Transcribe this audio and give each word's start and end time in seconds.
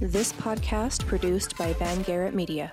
This 0.00 0.32
podcast 0.32 1.06
produced 1.06 1.56
by 1.56 1.72
VanGarrett 1.74 2.34
Media. 2.34 2.72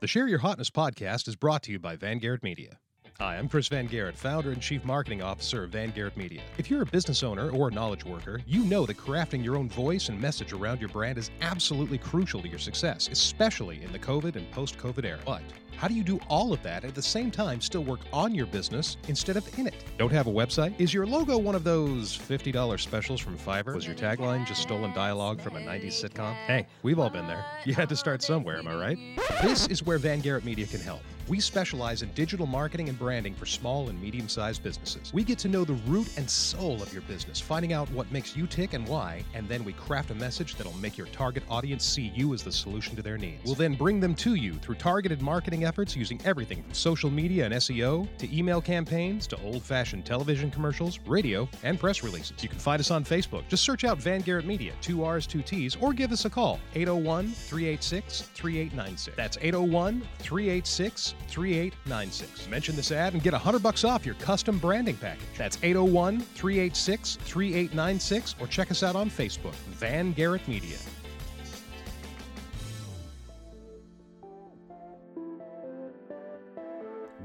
The 0.00 0.06
Share 0.06 0.28
Your 0.28 0.40
Hotness 0.40 0.70
podcast 0.70 1.26
is 1.26 1.34
brought 1.34 1.62
to 1.62 1.72
you 1.72 1.78
by 1.78 1.96
VanGarrett 1.96 2.42
Media. 2.42 2.78
Hi, 3.20 3.36
I'm 3.36 3.48
Chris 3.48 3.68
VanGarrett, 3.68 4.14
founder 4.14 4.52
and 4.52 4.62
chief 4.62 4.84
marketing 4.84 5.22
officer 5.22 5.64
of 5.64 5.72
VanGarrett 5.72 6.16
Media. 6.16 6.40
If 6.56 6.70
you're 6.70 6.82
a 6.82 6.86
business 6.86 7.24
owner 7.24 7.50
or 7.50 7.66
a 7.66 7.70
knowledge 7.72 8.04
worker, 8.04 8.40
you 8.46 8.62
know 8.62 8.86
that 8.86 8.96
crafting 8.96 9.42
your 9.42 9.56
own 9.56 9.68
voice 9.68 10.08
and 10.08 10.20
message 10.20 10.52
around 10.52 10.78
your 10.78 10.88
brand 10.90 11.18
is 11.18 11.32
absolutely 11.40 11.98
crucial 11.98 12.40
to 12.42 12.48
your 12.48 12.60
success, 12.60 13.08
especially 13.10 13.82
in 13.82 13.90
the 13.90 13.98
COVID 13.98 14.36
and 14.36 14.48
post 14.52 14.78
COVID 14.78 15.04
era. 15.04 15.18
But 15.26 15.42
how 15.76 15.88
do 15.88 15.94
you 15.94 16.04
do 16.04 16.20
all 16.28 16.52
of 16.52 16.62
that 16.62 16.84
at 16.84 16.94
the 16.94 17.02
same 17.02 17.32
time 17.32 17.60
still 17.60 17.82
work 17.82 17.98
on 18.12 18.36
your 18.36 18.46
business 18.46 18.96
instead 19.08 19.36
of 19.36 19.58
in 19.58 19.66
it? 19.66 19.74
Don't 19.98 20.12
have 20.12 20.28
a 20.28 20.32
website? 20.32 20.78
Is 20.78 20.94
your 20.94 21.04
logo 21.04 21.38
one 21.38 21.56
of 21.56 21.64
those 21.64 22.16
$50 22.16 22.78
specials 22.78 23.20
from 23.20 23.36
Fiverr? 23.36 23.74
Was 23.74 23.84
your 23.84 23.96
tagline 23.96 24.46
just 24.46 24.62
stolen 24.62 24.92
dialogue 24.92 25.40
from 25.40 25.56
a 25.56 25.60
90s 25.60 26.04
sitcom? 26.04 26.34
Hey, 26.46 26.68
we've 26.84 27.00
all 27.00 27.10
been 27.10 27.26
there. 27.26 27.44
You 27.64 27.74
had 27.74 27.88
to 27.88 27.96
start 27.96 28.22
somewhere, 28.22 28.58
am 28.58 28.68
I 28.68 28.76
right? 28.76 28.98
This 29.42 29.66
is 29.66 29.82
where 29.82 29.98
VanGarrett 29.98 30.44
Media 30.44 30.68
can 30.68 30.78
help. 30.78 31.00
We 31.28 31.40
specialize 31.40 32.00
in 32.00 32.10
digital 32.12 32.46
marketing 32.46 32.88
and 32.88 32.98
branding 32.98 33.34
for 33.34 33.44
small 33.44 33.90
and 33.90 34.00
medium 34.00 34.30
sized 34.30 34.62
businesses. 34.62 35.12
We 35.12 35.22
get 35.22 35.38
to 35.40 35.48
know 35.48 35.62
the 35.62 35.74
root 35.86 36.08
and 36.16 36.28
soul 36.28 36.82
of 36.82 36.90
your 36.90 37.02
business, 37.02 37.38
finding 37.38 37.74
out 37.74 37.90
what 37.90 38.10
makes 38.10 38.34
you 38.34 38.46
tick 38.46 38.72
and 38.72 38.88
why, 38.88 39.22
and 39.34 39.46
then 39.46 39.62
we 39.62 39.74
craft 39.74 40.10
a 40.10 40.14
message 40.14 40.54
that'll 40.54 40.72
make 40.78 40.96
your 40.96 41.06
target 41.08 41.42
audience 41.50 41.84
see 41.84 42.10
you 42.14 42.32
as 42.32 42.42
the 42.42 42.50
solution 42.50 42.96
to 42.96 43.02
their 43.02 43.18
needs. 43.18 43.44
We'll 43.44 43.56
then 43.56 43.74
bring 43.74 44.00
them 44.00 44.14
to 44.16 44.36
you 44.36 44.54
through 44.54 44.76
targeted 44.76 45.20
marketing 45.20 45.66
efforts 45.66 45.94
using 45.94 46.18
everything 46.24 46.62
from 46.62 46.72
social 46.72 47.10
media 47.10 47.44
and 47.44 47.52
SEO 47.52 48.08
to 48.16 48.36
email 48.36 48.62
campaigns 48.62 49.26
to 49.26 49.42
old 49.42 49.62
fashioned 49.62 50.06
television 50.06 50.50
commercials, 50.50 50.98
radio, 51.06 51.46
and 51.62 51.78
press 51.78 52.02
releases. 52.02 52.42
You 52.42 52.48
can 52.48 52.58
find 52.58 52.80
us 52.80 52.90
on 52.90 53.04
Facebook. 53.04 53.46
Just 53.48 53.64
search 53.64 53.84
out 53.84 53.98
VanGarrett 53.98 54.46
Media, 54.46 54.72
two 54.80 55.04
R's, 55.04 55.26
two 55.26 55.42
T's, 55.42 55.76
or 55.76 55.92
give 55.92 56.10
us 56.10 56.24
a 56.24 56.30
call 56.30 56.58
801 56.74 57.32
386 57.32 58.22
3896. 58.22 59.14
That's 59.14 59.36
801 59.42 60.00
386 60.20 61.14
3896. 61.28 62.48
Mention 62.48 62.76
this 62.76 62.92
ad 62.92 63.14
and 63.14 63.22
get 63.22 63.32
100 63.32 63.62
bucks 63.62 63.84
off 63.84 64.06
your 64.06 64.14
custom 64.16 64.58
branding 64.58 64.96
package. 64.96 65.26
That's 65.36 65.58
801 65.62 66.20
386 66.20 67.16
3896 67.16 68.36
or 68.40 68.46
check 68.46 68.70
us 68.70 68.82
out 68.82 68.96
on 68.96 69.10
Facebook, 69.10 69.54
VanGarrett 69.78 70.46
Media. 70.48 70.78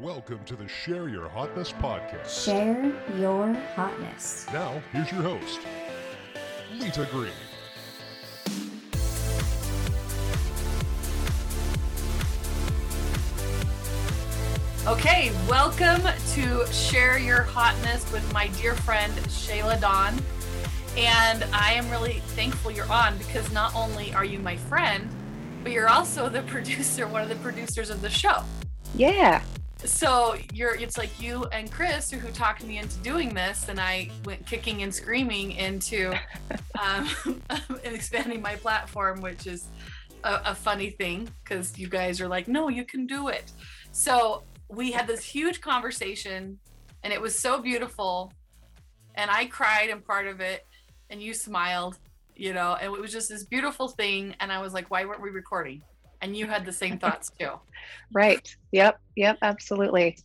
Welcome 0.03 0.43
to 0.45 0.55
the 0.57 0.67
Share 0.67 1.07
Your 1.07 1.29
Hotness 1.29 1.71
podcast. 1.71 2.45
Share 2.45 2.93
your 3.17 3.53
hotness. 3.75 4.45
Now, 4.51 4.81
here's 4.91 5.09
your 5.11 5.21
host, 5.21 5.61
Lita 6.73 7.07
Green. 7.09 7.31
Okay, 14.85 15.31
welcome 15.47 16.01
to 16.33 16.67
Share 16.73 17.17
Your 17.17 17.43
Hotness 17.43 18.11
with 18.11 18.33
my 18.33 18.47
dear 18.47 18.75
friend 18.75 19.13
Shala 19.29 19.79
Dawn. 19.79 20.19
And 20.97 21.45
I 21.53 21.71
am 21.71 21.89
really 21.89 22.19
thankful 22.35 22.69
you're 22.69 22.91
on 22.91 23.17
because 23.17 23.49
not 23.53 23.73
only 23.75 24.13
are 24.13 24.25
you 24.25 24.39
my 24.39 24.57
friend, 24.57 25.09
but 25.63 25.71
you're 25.71 25.87
also 25.87 26.27
the 26.27 26.41
producer, 26.47 27.07
one 27.07 27.21
of 27.21 27.29
the 27.29 27.35
producers 27.35 27.89
of 27.89 28.01
the 28.01 28.09
show. 28.09 28.43
Yeah. 28.93 29.41
So 29.77 30.35
you're 30.51 30.75
it's 30.75 30.97
like 30.97 31.17
you 31.17 31.45
and 31.53 31.71
Chris 31.71 32.11
who, 32.11 32.29
talked 32.31 32.65
me 32.65 32.77
into 32.77 32.97
doing 32.97 33.33
this, 33.33 33.69
and 33.69 33.79
I 33.79 34.09
went 34.25 34.45
kicking 34.45 34.83
and 34.83 34.93
screaming 34.93 35.53
into 35.53 36.13
um, 36.83 37.09
expanding 37.85 38.41
my 38.41 38.57
platform, 38.57 39.21
which 39.21 39.47
is 39.47 39.65
a, 40.25 40.41
a 40.47 40.55
funny 40.55 40.89
thing 40.89 41.29
because 41.41 41.79
you 41.79 41.87
guys 41.87 42.19
are 42.19 42.27
like, 42.27 42.49
no, 42.49 42.67
you 42.67 42.83
can 42.83 43.07
do 43.07 43.29
it. 43.29 43.49
So 43.93 44.43
we 44.69 44.91
had 44.91 45.07
this 45.07 45.23
huge 45.23 45.61
conversation 45.61 46.59
and 47.03 47.13
it 47.13 47.21
was 47.21 47.37
so 47.37 47.61
beautiful 47.61 48.31
and 49.15 49.29
i 49.29 49.45
cried 49.45 49.89
in 49.89 50.01
part 50.01 50.27
of 50.27 50.39
it 50.39 50.65
and 51.09 51.21
you 51.21 51.33
smiled 51.33 51.99
you 52.35 52.53
know 52.53 52.75
and 52.75 52.93
it 52.93 53.01
was 53.01 53.11
just 53.11 53.29
this 53.29 53.43
beautiful 53.43 53.87
thing 53.87 54.35
and 54.39 54.51
i 54.51 54.59
was 54.59 54.73
like 54.73 54.89
why 54.89 55.05
weren't 55.05 55.21
we 55.21 55.29
recording 55.29 55.81
and 56.21 56.35
you 56.35 56.47
had 56.47 56.65
the 56.65 56.71
same 56.71 56.97
thoughts 56.97 57.29
too 57.39 57.51
Right. 58.13 58.47
Yep. 58.71 58.99
Yep. 59.15 59.37
Absolutely. 59.41 60.17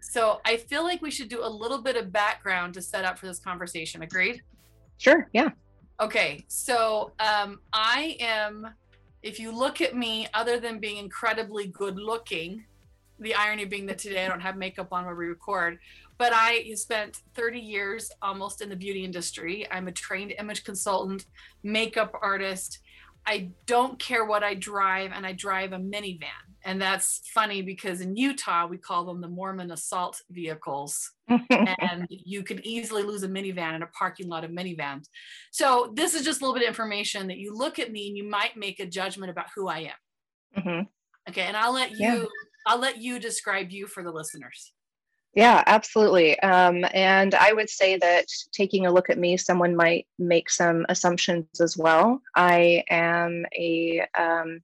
so 0.00 0.40
i 0.44 0.56
feel 0.56 0.82
like 0.82 1.02
we 1.02 1.10
should 1.10 1.28
do 1.28 1.44
a 1.44 1.48
little 1.48 1.82
bit 1.82 1.96
of 1.96 2.12
background 2.12 2.74
to 2.74 2.82
set 2.82 3.04
up 3.04 3.18
for 3.18 3.26
this 3.26 3.38
conversation 3.38 4.02
agreed 4.02 4.42
Sure. 4.98 5.28
Yeah. 5.32 5.50
Okay, 6.00 6.44
so 6.48 7.12
um, 7.20 7.60
I 7.72 8.16
am, 8.20 8.74
if 9.22 9.38
you 9.38 9.52
look 9.52 9.80
at 9.80 9.94
me, 9.94 10.26
other 10.34 10.58
than 10.58 10.80
being 10.80 10.96
incredibly 10.96 11.68
good 11.68 11.96
looking, 11.96 12.64
the 13.18 13.34
irony 13.34 13.64
being 13.64 13.86
that 13.86 13.98
today 13.98 14.24
I 14.24 14.28
don't 14.28 14.40
have 14.40 14.56
makeup 14.56 14.92
on 14.92 15.06
when 15.06 15.16
we 15.16 15.26
record, 15.26 15.78
but 16.18 16.32
I 16.34 16.72
spent 16.74 17.22
30 17.34 17.60
years 17.60 18.10
almost 18.22 18.60
in 18.60 18.68
the 18.68 18.76
beauty 18.76 19.04
industry. 19.04 19.66
I'm 19.70 19.88
a 19.88 19.92
trained 19.92 20.34
image 20.38 20.64
consultant, 20.64 21.26
makeup 21.62 22.12
artist. 22.22 22.80
I 23.26 23.50
don't 23.66 23.98
care 23.98 24.24
what 24.24 24.42
I 24.42 24.54
drive, 24.54 25.12
and 25.14 25.24
I 25.24 25.32
drive 25.32 25.72
a 25.72 25.78
minivan. 25.78 26.28
And 26.64 26.80
that's 26.80 27.22
funny 27.32 27.62
because 27.62 28.00
in 28.00 28.16
Utah, 28.16 28.66
we 28.66 28.76
call 28.78 29.04
them 29.04 29.20
the 29.20 29.28
Mormon 29.28 29.70
assault 29.70 30.20
vehicles 30.30 31.10
and 31.50 32.06
you 32.08 32.42
can 32.42 32.64
easily 32.66 33.02
lose 33.02 33.22
a 33.22 33.28
minivan 33.28 33.74
in 33.76 33.82
a 33.82 33.86
parking 33.86 34.28
lot 34.28 34.44
of 34.44 34.50
minivans. 34.50 35.08
So 35.50 35.92
this 35.94 36.14
is 36.14 36.24
just 36.24 36.40
a 36.40 36.44
little 36.44 36.54
bit 36.54 36.64
of 36.64 36.68
information 36.68 37.28
that 37.28 37.38
you 37.38 37.54
look 37.54 37.78
at 37.78 37.92
me 37.92 38.08
and 38.08 38.16
you 38.16 38.28
might 38.28 38.56
make 38.56 38.80
a 38.80 38.86
judgment 38.86 39.30
about 39.30 39.46
who 39.54 39.68
I 39.68 39.90
am. 40.54 40.62
hmm 40.62 40.80
Okay, 41.28 41.42
and 41.42 41.56
I'll 41.56 41.72
let 41.72 41.92
you 41.92 41.98
Yeah. 41.98 42.24
I'll 42.66 42.78
let 42.78 42.98
you 43.00 43.18
describe 43.18 43.70
you 43.70 43.86
for 43.86 44.02
the 44.02 44.10
listeners. 44.10 44.72
Yeah. 45.34 45.64
Absolutely. 45.66 46.38
Um, 46.40 46.84
and 46.94 47.34
I 47.34 47.52
would 47.52 47.68
say 47.68 47.96
that 47.98 48.26
taking 48.52 48.86
a 48.86 48.92
look 48.92 49.10
at 49.10 49.18
me, 49.18 49.36
someone 49.36 49.74
might 49.74 50.06
make 50.18 50.48
some 50.48 50.86
assumptions 50.88 51.60
as 51.60 51.76
well. 51.76 52.22
I 52.36 52.84
am 52.88 53.44
a 53.52 54.06
um, 54.16 54.60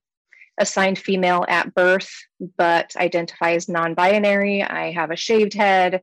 assigned 0.58 0.98
female 0.98 1.44
at 1.48 1.74
birth, 1.74 2.10
but 2.56 2.94
identify 2.96 3.52
as 3.52 3.68
non-binary. 3.68 4.62
I 4.62 4.92
have 4.92 5.10
a 5.10 5.16
shaved 5.16 5.54
head. 5.54 6.02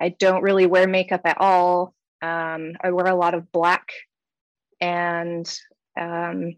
I 0.00 0.08
don't 0.08 0.42
really 0.42 0.66
wear 0.66 0.88
makeup 0.88 1.20
at 1.24 1.40
all. 1.40 1.94
Um, 2.22 2.72
I 2.82 2.90
wear 2.90 3.06
a 3.06 3.14
lot 3.14 3.34
of 3.34 3.52
black, 3.52 3.88
and 4.80 5.46
um, 5.98 6.56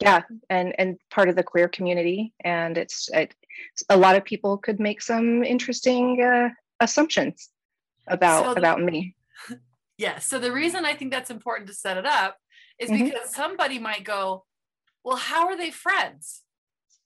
yeah, 0.00 0.22
and 0.50 0.74
and 0.78 0.96
part 1.10 1.28
of 1.28 1.36
the 1.36 1.42
queer 1.42 1.68
community. 1.68 2.32
And 2.44 2.78
it's 2.78 3.08
it, 3.12 3.34
a 3.88 3.96
lot 3.96 4.16
of 4.16 4.24
people 4.24 4.56
could 4.58 4.80
make 4.80 5.02
some 5.02 5.42
interesting 5.44 6.22
uh, 6.22 6.48
assumptions 6.80 7.50
about 8.08 8.44
So 8.44 8.54
the- 8.54 8.58
about 8.60 8.80
me. 8.82 9.14
Yeah. 9.98 10.18
So 10.18 10.38
the 10.38 10.50
reason 10.52 10.84
I 10.84 10.94
think 10.94 11.12
that's 11.12 11.30
important 11.30 11.68
to 11.68 11.74
set 11.74 11.96
it 11.96 12.06
up 12.06 12.36
is 12.78 12.90
Mhm. 12.90 13.04
because 13.04 13.34
somebody 13.34 13.78
might 13.78 14.02
go, 14.04 14.44
Well, 15.04 15.16
how 15.18 15.46
are 15.46 15.56
they 15.56 15.70
friends? 15.70 16.42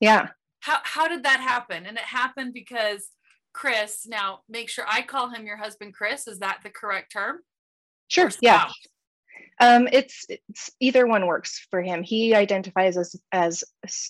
Yeah, 0.01 0.29
How 0.61 0.79
how 0.85 1.09
did 1.09 1.23
that 1.25 1.41
happen? 1.41 1.85
And 1.87 1.97
it 1.99 2.05
happened 2.05 2.53
because 2.55 3.11
Chris, 3.53 4.07
now 4.07 4.41
make 4.49 4.69
sure 4.69 4.85
I 4.89 5.03
call 5.03 5.31
him 5.31 5.47
your 5.47 5.57
husband 5.57 5.95
Chris. 5.95 6.27
Is 6.29 6.39
that 6.39 6.61
the 6.63 6.71
correct 6.71 7.13
term? 7.13 7.41
sure. 8.09 8.31
Yeah? 8.41 8.71
Um, 9.61 9.89
it's, 9.93 10.27
it's 10.29 10.71
either 10.81 11.07
one 11.07 11.27
works 11.27 11.67
for 11.71 11.83
him. 11.83 12.03
He 12.03 12.35
identifies 12.35 12.97
as 12.97 13.17
as 13.33 13.65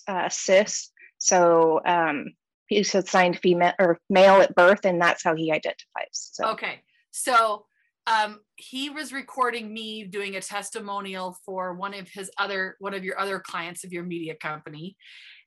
uh, 0.07 0.29
cis, 0.29 0.91
so 1.17 1.81
um, 1.85 2.33
he's 2.67 2.93
assigned 2.93 3.39
female 3.39 3.73
or 3.79 3.99
male 4.09 4.41
at 4.41 4.55
birth, 4.55 4.85
and 4.85 5.01
that's 5.01 5.23
how 5.23 5.35
he 5.35 5.51
identifies. 5.51 6.11
So 6.11 6.49
Okay. 6.49 6.81
So 7.11 7.65
um, 8.07 8.39
he 8.55 8.89
was 8.89 9.11
recording 9.11 9.73
me 9.73 10.03
doing 10.03 10.35
a 10.35 10.41
testimonial 10.41 11.37
for 11.45 11.73
one 11.73 11.93
of 11.93 12.07
his 12.09 12.31
other 12.37 12.75
one 12.79 12.93
of 12.93 13.03
your 13.03 13.19
other 13.19 13.39
clients 13.39 13.83
of 13.83 13.91
your 13.91 14.03
media 14.03 14.35
company. 14.35 14.95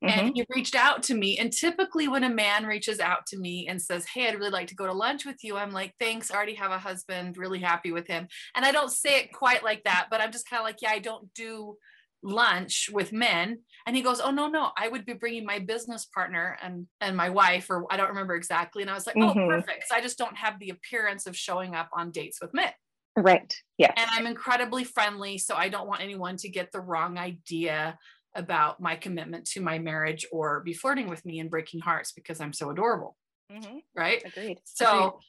Mhm, 0.03 0.09
And 0.09 0.31
he 0.35 0.45
reached 0.55 0.75
out 0.75 1.03
to 1.03 1.15
me. 1.15 1.37
And 1.37 1.51
typically 1.51 2.07
when 2.07 2.23
a 2.23 2.29
man 2.29 2.65
reaches 2.65 2.99
out 2.99 3.25
to 3.27 3.37
me 3.37 3.67
and 3.67 3.81
says, 3.81 4.05
Hey, 4.05 4.27
I'd 4.27 4.35
really 4.35 4.51
like 4.51 4.67
to 4.67 4.75
go 4.75 4.87
to 4.87 4.93
lunch 4.93 5.25
with 5.25 5.43
you, 5.43 5.57
I'm 5.57 5.71
like, 5.71 5.93
thanks, 5.99 6.31
I 6.31 6.35
already 6.35 6.55
have 6.55 6.71
a 6.71 6.79
husband, 6.79 7.37
really 7.37 7.59
happy 7.59 7.91
with 7.91 8.07
him. 8.07 8.27
And 8.55 8.65
I 8.65 8.71
don't 8.71 8.91
say 8.91 9.19
it 9.19 9.33
quite 9.33 9.63
like 9.63 9.83
that, 9.83 10.07
but 10.09 10.21
I'm 10.21 10.31
just 10.31 10.49
kind 10.49 10.59
of 10.59 10.65
like, 10.65 10.81
yeah, 10.81 10.91
I 10.91 10.99
don't 10.99 11.33
do 11.33 11.77
lunch 12.23 12.87
with 12.93 13.11
men 13.11 13.59
and 13.87 13.95
he 13.95 14.03
goes 14.03 14.21
oh 14.21 14.29
no 14.29 14.47
no 14.47 14.69
i 14.77 14.87
would 14.87 15.05
be 15.07 15.13
bringing 15.13 15.43
my 15.43 15.57
business 15.57 16.05
partner 16.05 16.55
and 16.61 16.85
and 16.99 17.17
my 17.17 17.31
wife 17.31 17.67
or 17.69 17.85
i 17.89 17.97
don't 17.97 18.09
remember 18.09 18.35
exactly 18.35 18.83
and 18.83 18.91
i 18.91 18.93
was 18.93 19.07
like 19.07 19.15
oh 19.19 19.33
Mhm. 19.33 19.47
perfect 19.49 19.87
so 19.87 19.95
i 19.95 20.01
just 20.01 20.19
don't 20.19 20.37
have 20.37 20.59
the 20.59 20.69
appearance 20.69 21.25
of 21.25 21.35
showing 21.35 21.73
up 21.73 21.89
on 21.93 22.11
dates 22.11 22.39
with 22.39 22.53
men 22.53 22.71
right. 23.17 23.55
yeah 23.79 23.91
and 23.97 24.07
i'm 24.11 24.27
incredibly 24.27 24.83
friendly 24.83 25.39
so 25.39 25.55
i 25.55 25.67
don't 25.67 25.87
want 25.87 26.01
anyone 26.01 26.37
to 26.37 26.47
get 26.47 26.71
the 26.71 26.79
wrong 26.79 27.17
idea 27.17 27.97
about 28.35 28.79
my 28.79 28.95
commitment 28.95 29.45
to 29.45 29.61
my 29.61 29.77
marriage 29.79 30.25
or 30.31 30.61
be 30.61 30.73
flirting 30.73 31.09
with 31.09 31.25
me 31.25 31.39
and 31.39 31.49
breaking 31.49 31.79
hearts 31.81 32.11
because 32.11 32.39
i'm 32.39 32.53
so 32.53 32.69
adorable 32.69 33.17
Mhm, 33.51 33.83
right 33.95 34.23
Agreed. 34.25 34.61
so 34.63 35.19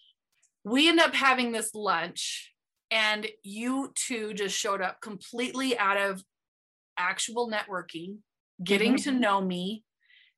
we 0.65 0.89
end 0.89 1.01
up 1.01 1.15
having 1.15 1.51
this 1.53 1.75
lunch 1.75 2.55
and 2.93 3.27
you 3.43 3.93
two 3.97 4.33
just 4.35 4.57
showed 4.57 4.81
up 4.81 5.01
completely 5.01 5.77
out 5.79 5.97
of 5.97 6.23
actual 6.99 7.51
networking, 7.51 8.19
getting 8.63 8.95
Mhm. 8.95 9.03
to 9.05 9.13
know 9.13 9.41
me, 9.41 9.83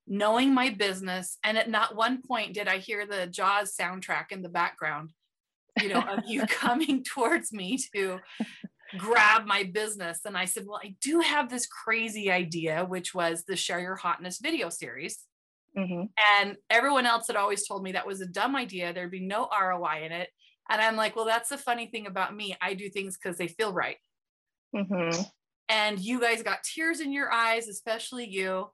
knowing 0.07 0.55
my 0.55 0.71
business. 0.71 1.37
And 1.43 1.59
at 1.59 1.69
not 1.69 1.97
one 1.97 2.23
point 2.23 2.55
did 2.55 2.69
I 2.69 2.79
hear 2.79 3.07
the 3.07 3.27
Jaws 3.27 3.77
soundtrack 3.77 4.31
in 4.31 4.41
the 4.41 4.49
background, 4.49 5.13
you 5.77 5.89
know, 5.89 6.01
of 6.03 6.21
you 6.25 6.47
coming 6.47 7.03
towards 7.05 7.53
me 7.53 7.77
to 7.95 8.21
grab 8.99 9.47
my 9.47 9.65
business. 9.65 10.21
And 10.25 10.37
I 10.37 10.45
said, 10.47 10.65
Well, 10.67 10.81
I 10.83 10.97
do 11.01 11.21
have 11.21 11.49
this 11.51 11.67
crazy 11.67 12.31
idea, 12.31 12.85
which 12.85 13.15
was 13.15 13.45
the 13.45 13.57
Share 13.57 13.81
Your 13.81 13.97
Hotness 13.97 14.39
video 14.41 14.69
series. 14.69 15.25
Mhm. 15.77 16.09
And 16.39 16.57
everyone 16.71 17.07
else 17.07 17.27
had 17.27 17.37
always 17.37 17.67
told 17.67 17.83
me 17.83 17.93
that 17.93 18.07
was 18.07 18.21
a 18.21 18.27
dumb 18.27 18.55
idea. 18.57 18.93
There'd 18.93 19.11
be 19.11 19.21
no 19.27 19.49
ROI 19.51 20.05
in 20.05 20.13
it. 20.13 20.31
And 20.71 20.81
I'm 20.81 20.97
like, 20.97 21.17
Well, 21.17 21.25
that's 21.27 21.49
the 21.51 21.59
funny 21.59 21.87
thing 21.89 22.07
about 22.07 22.35
me. 22.35 22.57
I 22.61 22.75
do 22.75 22.89
things 22.91 23.17
because 23.17 23.39
they 23.39 23.49
feel 23.49 23.73
right. 23.73 23.99
Mhm. 24.75 25.31
And 25.69 25.99
you 26.01 26.21
guys 26.21 26.43
got 26.43 26.63
tears 26.63 27.01
in 27.01 27.13
your 27.13 27.33
eyes, 27.33 27.69
especially 27.69 28.27
you. 28.29 28.71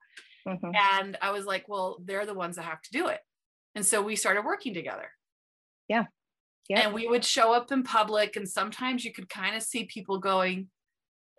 Mhm. 0.46 0.74
And 0.74 1.16
I 1.22 1.30
was 1.30 1.44
like, 1.46 1.68
Well, 1.68 1.98
they're 2.04 2.26
the 2.26 2.34
ones 2.34 2.56
that 2.56 2.62
have 2.64 2.82
to 2.82 2.90
do 2.92 3.08
it. 3.08 3.20
And 3.74 3.86
so 3.86 4.02
we 4.02 4.16
started 4.16 4.44
working 4.44 4.74
together. 4.74 5.10
Yeah. 5.88 6.06
And 6.78 6.94
we 6.94 7.06
would 7.08 7.24
show 7.24 7.52
up 7.52 7.72
in 7.72 7.82
public, 7.82 8.36
and 8.36 8.48
sometimes 8.48 9.04
you 9.04 9.12
could 9.12 9.28
kind 9.28 9.56
of 9.56 9.62
see 9.62 9.84
people 9.84 10.18
going, 10.18 10.68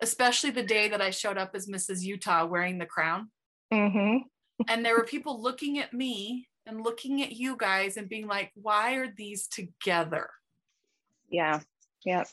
especially 0.00 0.50
the 0.50 0.62
day 0.62 0.88
that 0.88 1.00
I 1.00 1.10
showed 1.10 1.38
up 1.38 1.52
as 1.54 1.68
Mrs. 1.68 2.02
Utah 2.02 2.44
wearing 2.46 2.78
the 2.78 2.86
crown. 2.86 3.30
Mhm. 3.72 4.20
And 4.68 4.84
there 4.84 4.96
were 4.96 5.04
people 5.04 5.40
looking 5.42 5.78
at 5.78 5.92
me 5.92 6.48
and 6.66 6.84
looking 6.84 7.22
at 7.22 7.32
you 7.32 7.56
guys 7.56 7.96
and 7.96 8.08
being 8.08 8.28
like, 8.28 8.52
why 8.54 8.94
are 8.94 9.08
these 9.16 9.48
together? 9.48 10.30
Yeah. 11.28 11.60
Yeah. 12.04 12.24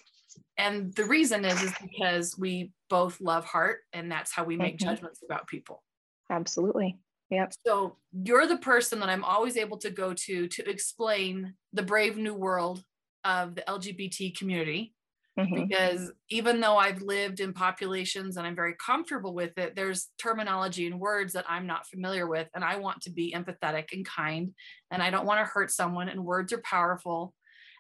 And 0.58 0.94
the 0.94 1.06
reason 1.06 1.46
is, 1.46 1.64
is 1.64 1.74
because 1.82 2.38
we 2.38 2.72
both 2.90 3.20
love 3.22 3.46
heart, 3.46 3.80
and 3.94 4.12
that's 4.12 4.32
how 4.32 4.44
we 4.44 4.58
make 4.58 4.76
Mhm. 4.76 4.82
judgments 4.82 5.24
about 5.24 5.48
people. 5.48 5.84
Absolutely. 6.30 7.00
Yep. 7.32 7.54
So 7.66 7.98
you're 8.12 8.46
the 8.48 8.58
person 8.58 9.00
that 9.00 9.10
I'm 9.10 9.24
always 9.24 9.58
able 9.58 9.78
to 9.80 9.90
go 9.90 10.14
to 10.14 10.48
to 10.48 10.70
explain 10.70 11.56
the 11.74 11.84
brave 11.84 12.18
new 12.18 12.34
world 12.34 12.84
of 13.30 13.56
the 13.56 13.64
LGBT 13.70 14.32
community. 14.38 14.96
Mhm. 15.38 15.70
Because 15.70 16.12
even 16.30 16.62
though 16.62 16.78
I've 16.78 17.02
lived 17.02 17.40
in 17.40 17.54
populations 17.54 18.38
and 18.38 18.48
I'm 18.48 18.56
very 18.56 18.76
comfortable 18.76 19.34
with 19.36 19.58
it, 19.58 19.76
there's 19.76 20.10
terminology 20.20 20.88
and 20.88 21.00
words 21.00 21.34
that 21.34 21.46
I'm 21.50 21.68
not 21.68 21.88
familiar 21.88 22.28
with. 22.28 22.50
And 22.56 22.64
I 22.64 22.78
want 22.78 23.02
to 23.04 23.12
be 23.12 23.34
empathetic 23.36 23.88
and 23.94 24.06
kind. 24.06 24.54
And 24.92 25.04
I 25.04 25.12
don't 25.12 25.26
want 25.28 25.40
to 25.42 25.52
hurt 25.52 25.72
someone. 25.72 26.10
And 26.10 26.26
words 26.26 26.54
are 26.54 26.62
powerful. 26.62 27.36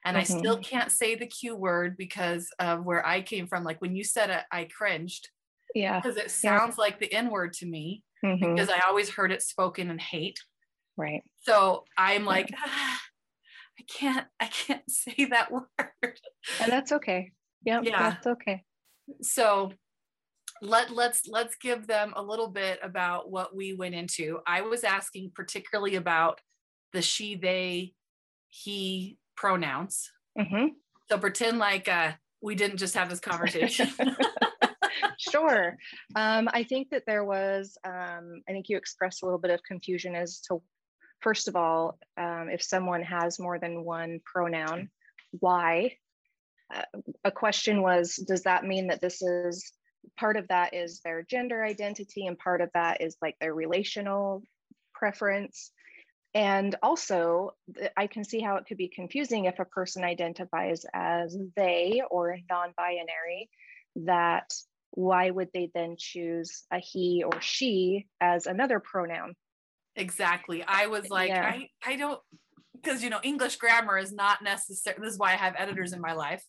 And 0.05 0.17
I 0.17 0.23
still 0.23 0.57
can't 0.59 0.91
say 0.91 1.15
the 1.15 1.27
Q 1.27 1.55
word 1.57 1.97
because 1.97 2.49
of 2.59 2.85
where 2.85 3.05
I 3.05 3.21
came 3.21 3.47
from. 3.47 3.63
Like 3.65 3.81
when 3.81 3.95
you 3.95 4.03
said 4.05 4.29
it, 4.31 4.45
I 4.51 4.65
cringed 4.65 5.29
Yeah. 5.75 5.99
because 6.01 6.17
it 6.17 6.31
sounds 6.31 6.77
like 6.77 6.99
the 6.99 7.11
N 7.13 7.29
word 7.31 7.53
to 7.55 7.67
me 7.67 8.03
Mhm. 8.23 8.55
because 8.55 8.69
I 8.69 8.79
always 8.87 9.09
heard 9.11 9.31
it 9.31 9.41
spoken 9.43 9.91
in 9.91 9.99
hate. 9.99 10.39
Right. 10.97 11.23
So 11.41 11.85
I'm 11.97 12.25
like, 12.25 12.51
"Ah, 12.57 13.01
I 13.79 13.83
can't, 13.87 14.27
I 14.39 14.47
can't 14.47 14.83
say 14.89 15.25
that 15.31 15.51
word. 15.51 16.19
And 16.61 16.71
that's 16.71 16.91
okay. 16.91 17.31
Yep. 17.65 17.83
Yeah. 17.85 18.09
That's 18.11 18.27
okay. 18.27 18.63
So 19.21 19.71
let 20.61 20.91
let's 20.91 21.27
let's 21.27 21.55
give 21.55 21.87
them 21.87 22.13
a 22.15 22.21
little 22.21 22.49
bit 22.49 22.79
about 22.83 23.31
what 23.31 23.55
we 23.55 23.73
went 23.73 23.95
into. 23.95 24.39
I 24.45 24.61
was 24.61 24.83
asking 24.83 25.31
particularly 25.33 25.95
about 25.95 26.39
the 26.93 27.01
she, 27.01 27.35
they, 27.35 27.93
he 28.49 29.17
pronouns. 29.35 30.11
Mhm. 30.37 30.69
So 31.09 31.17
pretend 31.17 31.59
like 31.59 31.87
uh, 31.87 32.13
we 32.41 32.55
didn't 32.55 32.77
just 32.77 32.95
have 32.95 33.09
this 33.09 33.19
conversation. 33.19 33.89
sure. 35.17 35.77
Um, 36.15 36.49
I 36.53 36.63
think 36.63 36.89
that 36.91 37.03
there 37.05 37.23
was, 37.23 37.77
um, 37.85 38.41
I 38.47 38.51
think 38.51 38.69
you 38.69 38.77
expressed 38.77 39.21
a 39.21 39.25
little 39.25 39.39
bit 39.39 39.51
of 39.51 39.61
confusion 39.63 40.15
as 40.15 40.39
to, 40.49 40.61
first 41.21 41.47
of 41.47 41.55
all, 41.55 41.97
um, 42.17 42.49
if 42.51 42.61
someone 42.61 43.03
has 43.03 43.39
more 43.39 43.59
than 43.59 43.83
one 43.83 44.19
pronoun, 44.25 44.89
why? 45.39 45.97
Uh, 46.73 46.83
a 47.23 47.31
question 47.31 47.81
was, 47.81 48.15
does 48.15 48.43
that 48.43 48.63
mean 48.63 48.87
that 48.87 49.01
this 49.01 49.21
is 49.21 49.71
part 50.17 50.37
of 50.37 50.47
that 50.47 50.73
is 50.73 51.01
their 51.01 51.23
gender 51.23 51.63
identity 51.63 52.25
and 52.25 52.37
part 52.37 52.61
of 52.61 52.69
that 52.73 53.01
is 53.01 53.17
like 53.21 53.35
their 53.39 53.53
relational 53.53 54.43
preference? 54.93 55.71
And 56.35 56.75
also, 56.83 57.55
I 57.97 58.05
can 58.05 58.23
see 58.23 58.39
how 58.39 58.57
it 58.57 58.65
could 58.67 58.77
be 58.77 58.87
confusing 58.87 59.45
if 59.45 59.57
a 59.59 59.65
person 59.65 60.03
identifies 60.03 60.85
as 60.93 61.35
they 61.55 62.03
or 62.11 62.37
non 62.49 62.73
binary, 62.77 63.49
that 63.95 64.53
why 64.91 65.29
would 65.29 65.49
they 65.53 65.71
then 65.73 65.95
choose 65.97 66.63
a 66.71 66.77
he 66.79 67.23
or 67.25 67.41
she 67.41 68.07
as 68.21 68.45
another 68.45 68.79
pronoun? 68.79 69.35
Exactly. 69.99 70.63
I 70.63 70.87
was 70.87 71.09
like, 71.09 71.29
Yeah. 71.29 71.45
I, 71.45 71.69
I 71.85 71.95
don't 71.95 72.19
because 72.73 73.03
you 73.03 73.09
know, 73.09 73.19
English 73.23 73.57
grammar 73.57 73.97
is 73.97 74.11
not 74.13 74.41
necessary. 74.41 74.97
This 74.99 75.13
is 75.13 75.19
why 75.19 75.33
I 75.33 75.37
have 75.37 75.55
editors 75.57 75.93
in 75.93 76.01
my 76.01 76.13
life. 76.13 76.43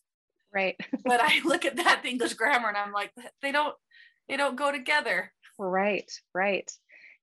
Right. 0.53 0.75
But 1.05 1.21
I 1.21 1.41
look 1.45 1.65
at 1.65 1.77
that 1.77 2.05
English 2.05 2.33
grammar 2.33 2.69
and 2.69 2.77
I'm 2.77 2.91
like, 2.91 3.11
they 3.41 3.51
don't 3.51 3.75
they 4.29 4.37
don't 4.37 4.55
go 4.55 4.71
together. 4.71 5.31
Right, 5.59 6.09
right. 6.33 6.71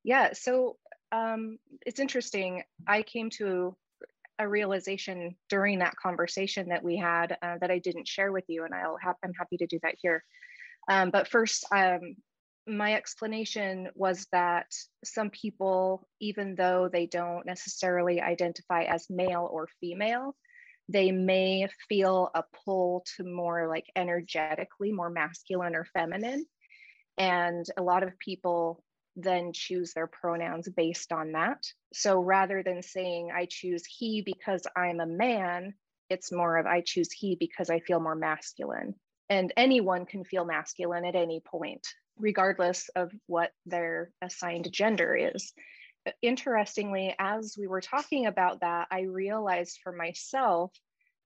Yeah, 0.05 0.33
so 0.33 0.77
um, 1.11 1.59
it's 1.87 2.01
interesting. 2.01 2.63
I 2.87 3.03
came 3.03 3.31
to 3.31 3.77
a 4.39 4.49
realization 4.49 5.37
during 5.49 5.81
that 5.81 5.97
conversation 5.97 6.69
that 6.69 6.85
we 6.85 6.97
had 6.97 7.37
uh, 7.43 7.59
that 7.61 7.71
I 7.71 7.79
didn't 7.79 8.07
share 8.07 8.31
with 8.31 8.45
you, 8.49 8.65
and 8.65 8.75
I'll 8.75 8.99
have, 9.03 9.17
I'm 9.25 9.33
happy 9.35 9.57
to 9.57 9.67
do 9.67 9.79
that 9.83 9.97
here. 10.01 10.23
Um, 10.89 11.11
but 11.11 11.29
first, 11.29 11.67
um, 11.75 12.15
my 12.69 12.95
explanation 12.95 13.89
was 13.95 14.27
that 14.33 14.67
some 15.05 15.31
people, 15.31 16.07
even 16.21 16.55
though 16.55 16.89
they 16.93 17.07
don't 17.07 17.47
necessarily 17.47 18.21
identify 18.21 18.85
as 18.85 19.09
male 19.09 19.49
or 19.51 19.69
female, 19.81 20.37
they 20.89 21.13
may 21.13 21.69
feel 21.89 22.31
a 22.35 22.43
pull 22.65 23.05
to 23.17 23.25
more 23.25 23.69
like 23.69 23.87
energetically 23.97 24.93
more 24.93 25.11
masculine 25.11 25.75
or 25.75 25.87
feminine. 25.93 26.47
And 27.17 27.67
a 27.77 27.83
lot 27.83 28.03
of 28.03 28.19
people 28.19 28.83
then 29.17 29.53
choose 29.53 29.93
their 29.93 30.07
pronouns 30.07 30.69
based 30.69 31.13
on 31.13 31.33
that. 31.33 31.65
So 31.93 32.21
rather 32.21 32.63
than 32.63 32.83
saying, 32.83 33.31
I 33.35 33.47
choose 33.51 33.85
he 33.85 34.23
because 34.23 34.67
I'm 34.77 35.01
a 35.01 35.07
man, 35.07 35.75
it's 36.09 36.33
more 36.33 36.57
of 36.57 36.67
I 36.67 36.83
choose 36.85 37.13
he 37.13 37.37
because 37.39 37.71
I 37.71 37.81
feel 37.81 38.01
more 38.01 38.15
masculine. 38.15 38.95
And 39.31 39.53
anyone 39.57 40.07
can 40.07 40.25
feel 40.25 40.45
masculine 40.45 41.05
at 41.05 41.15
any 41.15 41.41
point, 41.41 41.87
regardless 42.19 42.89
of 42.97 43.13
what 43.27 43.53
their 43.67 44.11
assigned 44.23 44.73
gender 44.73 45.15
is. 45.15 45.53
Interestingly, 46.23 47.15
as 47.19 47.57
we 47.59 47.67
were 47.67 47.83
talking 47.83 48.27
about 48.27 48.61
that, 48.61 48.89
I 48.91 49.03
realized 49.03 49.81
for 49.83 49.93
myself 49.93 50.73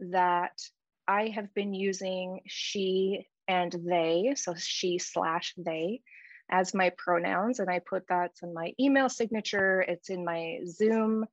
that 0.00 0.59
I 1.07 1.29
have 1.29 1.55
been 1.55 1.75
using 1.75 2.41
she 2.49 3.29
and 3.47 3.75
they, 3.85 4.35
so 4.37 4.55
she 4.57 4.99
slash 4.99 5.55
they, 5.57 6.00
as 6.50 6.75
my 6.75 6.91
pronouns. 6.97 7.61
And 7.61 7.71
I 7.71 7.79
put 7.79 8.09
that 8.09 8.33
in 8.43 8.53
my 8.53 8.73
email 8.81 9.09
signature, 9.09 9.81
it's 9.83 10.11
in 10.11 10.25
my 10.25 10.59
Zoom 10.67 11.27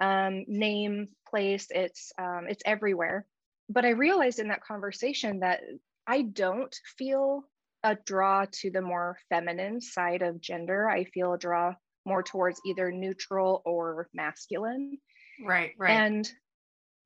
um, 0.00 0.44
name 0.46 1.08
place, 1.28 1.66
it's, 1.70 2.12
um, 2.18 2.46
it's 2.48 2.62
everywhere. 2.64 3.26
But 3.68 3.84
I 3.84 3.90
realized 3.90 4.38
in 4.38 4.48
that 4.48 4.64
conversation 4.64 5.40
that 5.40 5.60
I 6.06 6.22
don't 6.22 6.74
feel 6.96 7.50
a 7.82 7.96
draw 7.96 8.46
to 8.60 8.70
the 8.70 8.82
more 8.82 9.18
feminine 9.28 9.80
side 9.80 10.22
of 10.22 10.40
gender. 10.40 10.88
I 10.88 11.04
feel 11.04 11.32
a 11.32 11.38
draw 11.38 11.74
more 12.04 12.22
towards 12.22 12.60
either 12.64 12.92
neutral 12.92 13.62
or 13.64 14.08
masculine. 14.14 14.98
Right, 15.38 15.74
right. 15.76 15.90
And 15.92 16.32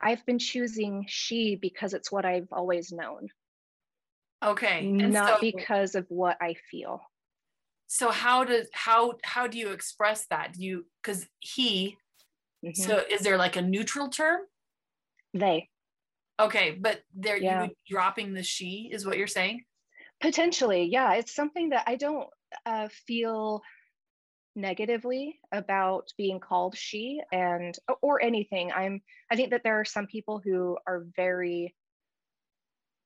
I've 0.00 0.26
been 0.26 0.38
choosing 0.40 1.06
she 1.08 1.56
because 1.56 1.94
it's 1.94 2.12
what 2.12 2.24
I've 2.26 2.48
always 2.52 2.92
known, 2.92 3.28
okay. 4.42 4.94
And 4.98 5.12
not 5.12 5.34
so, 5.34 5.38
because 5.40 5.94
of 5.94 6.06
what 6.08 6.36
I 6.40 6.54
feel. 6.70 7.00
so 7.86 8.10
how 8.10 8.44
does 8.44 8.68
how 8.72 9.14
how 9.24 9.46
do 9.46 9.58
you 9.58 9.70
express 9.70 10.26
that? 10.28 10.52
Do 10.52 10.62
you 10.64 10.86
because 11.02 11.28
he 11.40 11.96
Mhm. 12.64 12.74
so 12.76 12.98
is 13.10 13.22
there 13.22 13.36
like 13.38 13.56
a 13.56 13.62
neutral 13.62 14.08
term? 14.08 14.42
they 15.34 15.70
Okay, 16.38 16.72
but 16.72 17.02
there 17.14 17.36
Yeah. 17.38 17.64
you 17.64 17.74
dropping 17.88 18.34
the 18.34 18.42
she 18.42 18.90
is 18.92 19.06
what 19.06 19.18
you're 19.18 19.26
saying? 19.26 19.64
potentially, 20.20 20.84
yeah, 20.84 21.14
it's 21.14 21.34
something 21.34 21.70
that 21.70 21.84
I 21.86 21.96
don't 21.96 22.28
uh, 22.64 22.88
feel 23.06 23.62
negatively 24.54 25.38
about 25.52 26.08
being 26.16 26.40
called 26.40 26.76
she 26.76 27.20
and 27.32 27.76
or 28.02 28.22
anything. 28.22 28.72
I'm 28.72 29.02
I 29.30 29.36
think 29.36 29.50
that 29.50 29.62
there 29.62 29.80
are 29.80 29.84
some 29.84 30.06
people 30.06 30.40
who 30.42 30.78
are 30.86 31.06
very 31.14 31.74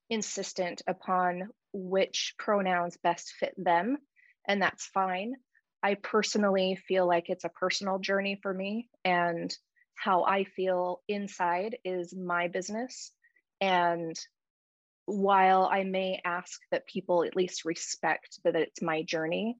insistent 0.08 0.82
upon 0.86 1.48
which 1.72 2.34
pronouns 2.38 2.96
best 3.02 3.32
fit 3.38 3.54
them, 3.56 3.98
and 4.46 4.60
that's 4.60 4.86
fine. 4.86 5.34
I 5.82 5.94
personally 5.94 6.76
feel 6.88 7.06
like 7.06 7.30
it's 7.30 7.44
a 7.44 7.48
personal 7.48 7.98
journey 7.98 8.38
for 8.42 8.52
me, 8.52 8.88
and 9.04 9.54
how 9.96 10.24
I 10.24 10.44
feel 10.44 11.02
inside 11.08 11.76
is 11.84 12.14
my 12.14 12.48
business. 12.48 13.12
And 13.60 14.16
while 15.06 15.68
I 15.70 15.84
may 15.84 16.20
ask 16.24 16.60
that 16.70 16.86
people 16.86 17.24
at 17.24 17.36
least 17.36 17.64
respect 17.64 18.38
that 18.44 18.56
it's 18.56 18.82
my 18.82 19.02
journey, 19.02 19.58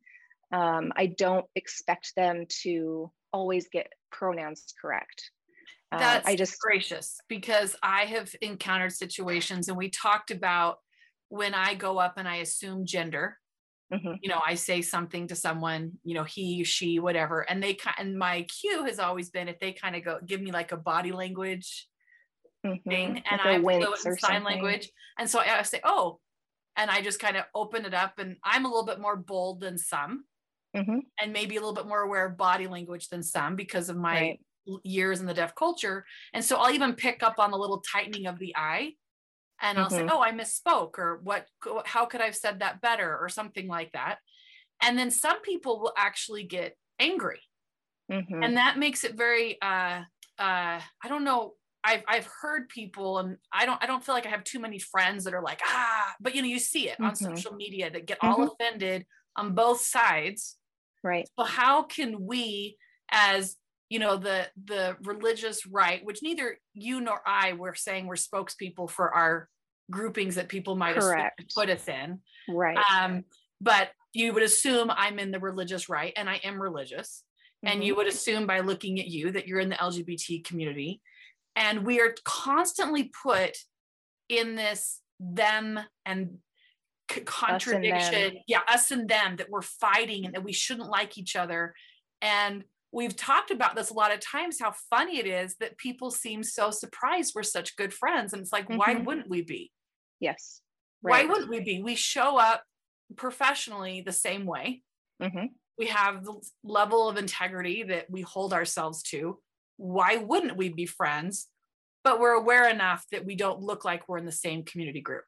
um, 0.52 0.92
I 0.97 1.07
don't 1.07 1.47
expect 1.54 2.14
them 2.16 2.47
to 2.62 3.11
always 3.33 3.69
get 3.69 3.92
pronouns 4.11 4.75
correct. 4.80 5.30
Uh, 5.92 5.99
That's 5.99 6.28
I 6.28 6.37
just 6.37 6.59
gracious 6.61 7.19
because 7.28 7.76
I 7.83 8.02
have 8.02 8.33
encountered 8.40 8.92
situations, 8.92 9.69
and 9.69 9.76
we 9.76 9.90
talked 9.90 10.30
about 10.30 10.78
when 11.28 11.54
I 11.54 11.75
go 11.75 11.99
up 11.99 12.14
and 12.16 12.28
I 12.28 12.37
assume 12.37 12.87
gender. 12.87 13.37
Mm-hmm. 13.92 14.14
You 14.23 14.30
know, 14.30 14.40
I 14.47 14.54
say 14.54 14.83
something 14.83 15.26
to 15.28 15.35
someone, 15.35 15.92
you 16.04 16.14
know, 16.14 16.23
he, 16.23 16.62
she, 16.62 17.00
whatever, 17.00 17.40
and 17.40 17.61
they 17.61 17.75
kind. 17.75 17.97
and 17.99 18.16
my 18.16 18.42
cue 18.42 18.85
has 18.85 19.00
always 19.00 19.30
been 19.30 19.49
if 19.49 19.59
they 19.59 19.73
kind 19.73 19.97
of 19.97 20.04
go 20.04 20.21
give 20.25 20.40
me 20.40 20.52
like 20.52 20.71
a 20.71 20.76
body 20.76 21.11
language 21.11 21.88
mm-hmm. 22.66 22.88
thing, 22.88 23.22
and 23.30 23.40
I 23.40 23.60
fluent 23.60 23.82
in 23.82 24.16
sign 24.16 24.16
something. 24.16 24.44
language, 24.44 24.90
and 25.18 25.28
so 25.28 25.40
I 25.40 25.62
say, 25.62 25.80
oh, 25.84 26.18
and 26.76 26.90
I 26.90 27.02
just 27.02 27.20
kind 27.20 27.36
of 27.36 27.44
open 27.54 27.84
it 27.84 27.94
up, 27.94 28.18
and 28.18 28.36
I'm 28.44 28.64
a 28.64 28.68
little 28.68 28.86
bit 28.86 29.00
more 29.00 29.16
bold 29.16 29.60
than 29.60 29.78
some, 29.78 30.24
mm-hmm. 30.76 30.98
and 31.20 31.32
maybe 31.32 31.56
a 31.56 31.60
little 31.60 31.74
bit 31.74 31.86
more 31.86 32.00
aware 32.00 32.26
of 32.26 32.36
body 32.36 32.66
language 32.66 33.08
than 33.08 33.22
some 33.22 33.56
because 33.56 33.88
of 33.88 33.96
my 33.96 34.20
right. 34.20 34.40
years 34.84 35.20
in 35.20 35.26
the 35.26 35.34
deaf 35.34 35.54
culture. 35.54 36.04
And 36.32 36.44
so 36.44 36.56
I'll 36.56 36.72
even 36.72 36.94
pick 36.94 37.22
up 37.22 37.38
on 37.38 37.50
the 37.50 37.58
little 37.58 37.82
tightening 37.92 38.26
of 38.26 38.38
the 38.38 38.54
eye 38.56 38.92
and 39.62 39.78
I'll 39.78 39.86
mm-hmm. 39.86 40.08
say, 40.08 40.08
oh, 40.10 40.22
I 40.22 40.32
misspoke, 40.32 40.98
or 40.98 41.20
what, 41.22 41.46
how 41.84 42.06
could 42.06 42.20
I 42.20 42.24
have 42.24 42.36
said 42.36 42.60
that 42.60 42.80
better, 42.80 43.18
or 43.18 43.28
something 43.28 43.68
like 43.68 43.92
that. 43.92 44.16
And 44.82 44.98
then 44.98 45.10
some 45.10 45.42
people 45.42 45.80
will 45.80 45.92
actually 45.96 46.44
get 46.44 46.76
angry. 46.98 47.40
Mm-hmm. 48.10 48.42
And 48.42 48.56
that 48.56 48.78
makes 48.78 49.04
it 49.04 49.16
very, 49.16 49.60
uh, 49.60 50.02
uh, 50.38 50.80
I 50.80 51.08
don't 51.08 51.24
know. 51.24 51.54
I've, 51.82 52.02
I've 52.06 52.28
heard 52.40 52.68
people 52.68 53.18
and 53.18 53.37
I 53.52 53.64
don't 53.64 53.82
I 53.82 53.87
don't 53.87 54.04
feel 54.04 54.14
like 54.14 54.26
I 54.26 54.30
have 54.30 54.44
too 54.44 54.58
many 54.58 54.78
friends 54.78 55.25
that 55.25 55.34
are 55.34 55.42
like 55.42 55.60
ah 55.64 56.14
but 56.20 56.34
you 56.34 56.42
know 56.42 56.49
you 56.49 56.58
see 56.58 56.88
it 56.88 57.00
on 57.00 57.12
mm-hmm. 57.12 57.37
social 57.37 57.54
media 57.54 57.90
that 57.90 58.06
get 58.06 58.18
all 58.20 58.38
mm-hmm. 58.38 58.49
offended 58.60 59.06
on 59.37 59.54
both 59.54 59.80
sides 59.80 60.56
Right. 61.02 61.28
So 61.38 61.44
how 61.44 61.84
can 61.84 62.26
we 62.26 62.76
as 63.10 63.56
you 63.88 63.99
know 63.99 64.16
the 64.16 64.46
the 64.66 64.96
religious 65.02 65.66
right 65.66 66.04
which 66.04 66.22
neither 66.22 66.58
you 66.75 67.00
nor 67.00 67.20
i 67.26 67.54
were 67.54 67.75
saying 67.75 68.06
we're 68.06 68.14
spokespeople 68.14 68.88
for 68.88 69.12
our 69.12 69.49
groupings 69.90 70.37
that 70.37 70.49
people 70.49 70.76
might 70.76 70.94
Correct. 70.94 71.52
put 71.56 71.68
us 71.68 71.88
in 71.88 72.20
right 72.49 72.78
um 72.96 73.25
but 73.60 73.90
you 74.12 74.32
would 74.32 74.44
assume 74.44 74.92
i'm 74.94 75.18
in 75.18 75.32
the 75.32 75.40
religious 75.40 75.88
right 75.88 76.12
and 76.14 76.30
i 76.30 76.37
am 76.44 76.62
religious 76.62 77.25
mm-hmm. 77.64 77.72
and 77.72 77.84
you 77.84 77.96
would 77.96 78.06
assume 78.06 78.46
by 78.46 78.60
looking 78.60 79.00
at 79.00 79.08
you 79.08 79.32
that 79.32 79.49
you're 79.49 79.58
in 79.58 79.70
the 79.70 79.75
lgbt 79.75 80.44
community 80.44 81.00
and 81.57 81.85
we 81.85 82.00
are 82.00 82.14
constantly 82.25 83.11
put 83.23 83.57
in 84.28 84.54
this 84.54 85.00
them 85.19 85.78
and 86.07 86.38
contradiction. 87.25 88.38
yeah 88.47 88.61
us 88.69 88.90
and 88.90 89.09
them 89.09 89.37
that 89.37 89.50
we're 89.50 89.62
fighting 89.62 90.25
and 90.25 90.35
that 90.35 90.45
we 90.45 90.52
shouldn't 90.52 90.88
like 90.88 91.19
each 91.19 91.37
other. 91.37 91.75
And 92.23 92.64
we've 92.92 93.16
talked 93.16 93.50
about 93.50 93.75
this 93.76 93.90
a 93.90 93.95
lot 93.95 94.12
of 94.12 94.21
times 94.21 94.59
how 94.61 94.73
funny 94.88 95.19
it 95.19 95.26
is 95.26 95.57
that 95.57 95.78
people 95.78 96.11
seem 96.11 96.42
so 96.42 96.71
surprised 96.71 97.33
we're 97.35 97.42
such 97.42 97.76
good 97.76 97.92
friends. 97.92 98.33
And 98.33 98.42
it's 98.42 98.52
like 98.52 98.69
mm-hmm. 98.69 98.78
why 98.78 98.95
wouldn't 98.95 99.28
we 99.28 99.42
be? 99.42 99.71
Yes. 100.21 100.61
Right. 101.02 101.26
why 101.26 101.33
wouldn't 101.33 101.50
we 101.50 101.61
be? 101.61 101.83
We 101.83 101.95
show 101.95 102.37
up 102.38 102.62
professionally 103.16 104.02
the 104.02 104.12
same 104.12 104.47
way. 104.47 104.83
Mm-hmm. 105.21 105.47
we 105.78 105.87
have 105.88 106.25
the 106.25 106.40
level 106.64 107.07
of 107.07 107.19
integrity 107.19 107.83
that 107.83 108.09
we 108.09 108.23
hold 108.23 108.54
ourselves 108.54 109.02
to 109.02 109.38
why 109.80 110.16
wouldn't 110.16 110.56
we 110.56 110.68
be 110.68 110.87
friends 110.87 111.49
but 112.02 112.18
we're 112.18 112.32
aware 112.32 112.68
enough 112.68 113.04
that 113.12 113.26
we 113.26 113.34
don't 113.34 113.60
look 113.60 113.84
like 113.84 114.08
we're 114.08 114.18
in 114.18 114.26
the 114.26 114.32
same 114.32 114.62
community 114.62 115.00
group 115.00 115.25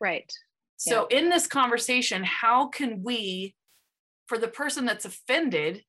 right 0.00 0.32
so, 0.78 1.08
yeah. 1.10 1.18
in 1.18 1.28
this 1.28 1.48
conversation, 1.48 2.22
how 2.22 2.68
can 2.68 3.02
we, 3.02 3.56
for 4.26 4.38
the 4.38 4.46
person 4.46 4.84
that's 4.84 5.04
offended, 5.04 5.82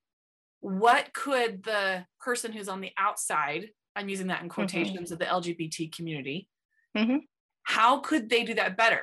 what 0.61 1.13
could 1.13 1.63
the 1.63 2.05
person 2.19 2.51
who's 2.51 2.67
on 2.67 2.81
the 2.81 2.91
outside, 2.97 3.69
I'm 3.95 4.09
using 4.09 4.27
that 4.27 4.41
in 4.41 4.49
mm-hmm. 4.49 4.55
quotations 4.55 5.11
mm-hmm. 5.11 5.13
of 5.13 5.19
the 5.19 5.51
LGBT 5.51 5.95
community, 5.95 6.49
mm-hmm. 6.97 7.17
how 7.63 7.99
could 7.99 8.29
they 8.29 8.43
do 8.43 8.55
that 8.55 8.77
better? 8.77 9.01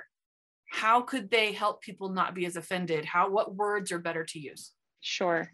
How 0.69 1.03
could 1.03 1.31
they 1.31 1.53
help 1.53 1.83
people 1.83 2.09
not 2.09 2.35
be 2.35 2.47
as 2.47 2.57
offended? 2.57 3.05
How, 3.05 3.31
what 3.31 3.55
words 3.55 3.93
are 3.93 4.01
better 4.01 4.25
to 4.25 4.41
use? 4.41 4.73
Sure. 5.01 5.53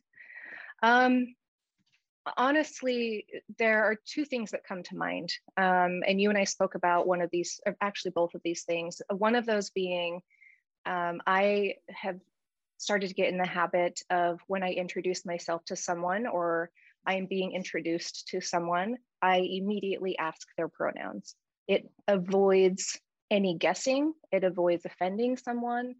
Um, 0.83 1.35
honestly, 2.37 3.27
there 3.59 3.85
are 3.85 3.97
two 4.07 4.25
things 4.25 4.51
that 4.53 4.65
come 4.65 4.83
to 4.85 4.97
mind. 4.97 5.33
Um, 5.57 6.03
and 6.07 6.21
you 6.21 6.29
and 6.29 6.39
I 6.39 6.45
spoke 6.45 6.75
about 6.75 7.07
one 7.07 7.21
of 7.21 7.31
these, 7.31 7.61
or 7.67 7.77
actually, 7.81 8.13
both 8.13 8.35
of 8.35 8.41
these 8.45 8.63
things. 8.63 9.03
One 9.11 9.35
of 9.35 9.47
those 9.47 9.71
being 9.71 10.23
um, 10.87 11.21
I 11.27 11.75
have 11.89 12.19
started 12.79 13.09
to 13.09 13.15
get 13.15 13.29
in 13.29 13.39
the 13.39 13.47
habit 13.47 14.01
of 14.11 14.41
when 14.49 14.63
I 14.63 14.73
introduce 14.73 15.25
myself 15.25 15.65
to 15.67 15.77
someone 15.77 16.27
or 16.27 16.71
I 17.07 17.15
am 17.15 17.27
being 17.27 17.53
introduced 17.53 18.29
to 18.29 18.41
someone, 18.41 18.97
I 19.21 19.39
immediately 19.39 20.19
ask 20.19 20.47
their 20.57 20.69
pronouns. 20.69 21.35
It 21.69 21.91
avoids 22.09 23.01
any 23.31 23.57
guessing, 23.57 24.15
it 24.31 24.45
avoids 24.45 24.85
offending 24.85 25.37
someone, 25.37 25.95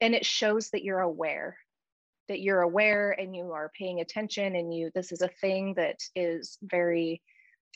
and 0.00 0.14
it 0.14 0.24
shows 0.24 0.70
that 0.70 0.82
you're 0.82 1.00
aware 1.00 1.56
that 2.30 2.40
you're 2.40 2.62
aware 2.62 3.10
and 3.10 3.34
you 3.34 3.50
are 3.50 3.72
paying 3.76 4.00
attention 4.00 4.54
and 4.54 4.72
you 4.72 4.88
this 4.94 5.10
is 5.10 5.20
a 5.20 5.28
thing 5.40 5.74
that 5.74 5.96
is 6.14 6.58
very 6.62 7.20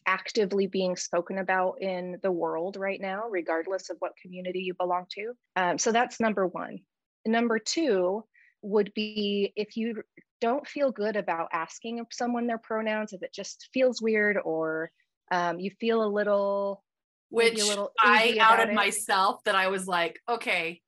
actively 0.07 0.69
being 0.69 0.95
spoken 0.95 1.39
about 1.39 1.81
in 1.81 2.19
the 2.23 2.31
world 2.31 2.77
right 2.77 3.01
now 3.01 3.25
regardless 3.29 3.91
of 3.91 3.97
what 3.99 4.13
community 4.23 4.61
you 4.61 4.73
belong 4.75 5.07
to. 5.11 5.33
Um, 5.57 5.77
so 5.77 5.91
that's 5.91 6.21
number 6.21 6.47
one. 6.47 6.79
Number 7.27 7.59
two 7.59 8.25
would 8.63 8.93
be 8.95 9.53
if 9.57 9.77
you 9.77 10.03
don't 10.41 10.69
feel 10.69 10.93
good 10.93 11.17
about 11.17 11.49
asking 11.53 12.05
someone 12.13 12.47
their 12.47 12.59
pronouns 12.59 13.13
if 13.13 13.25
it 13.25 13.35
just 13.35 13.69
feels 13.75 14.01
weird 14.01 14.39
or 14.45 14.91
um, 15.33 15.59
you 15.59 15.73
feel 15.81 16.05
a 16.05 16.07
little 16.07 16.85
which 17.31 17.61
a 17.61 17.67
little 17.67 17.91
i 17.99 18.37
outed 18.41 18.73
myself 18.73 19.43
that 19.45 19.57
i 19.57 19.69
was 19.69 19.87
like 19.89 20.21
okay 20.29 20.81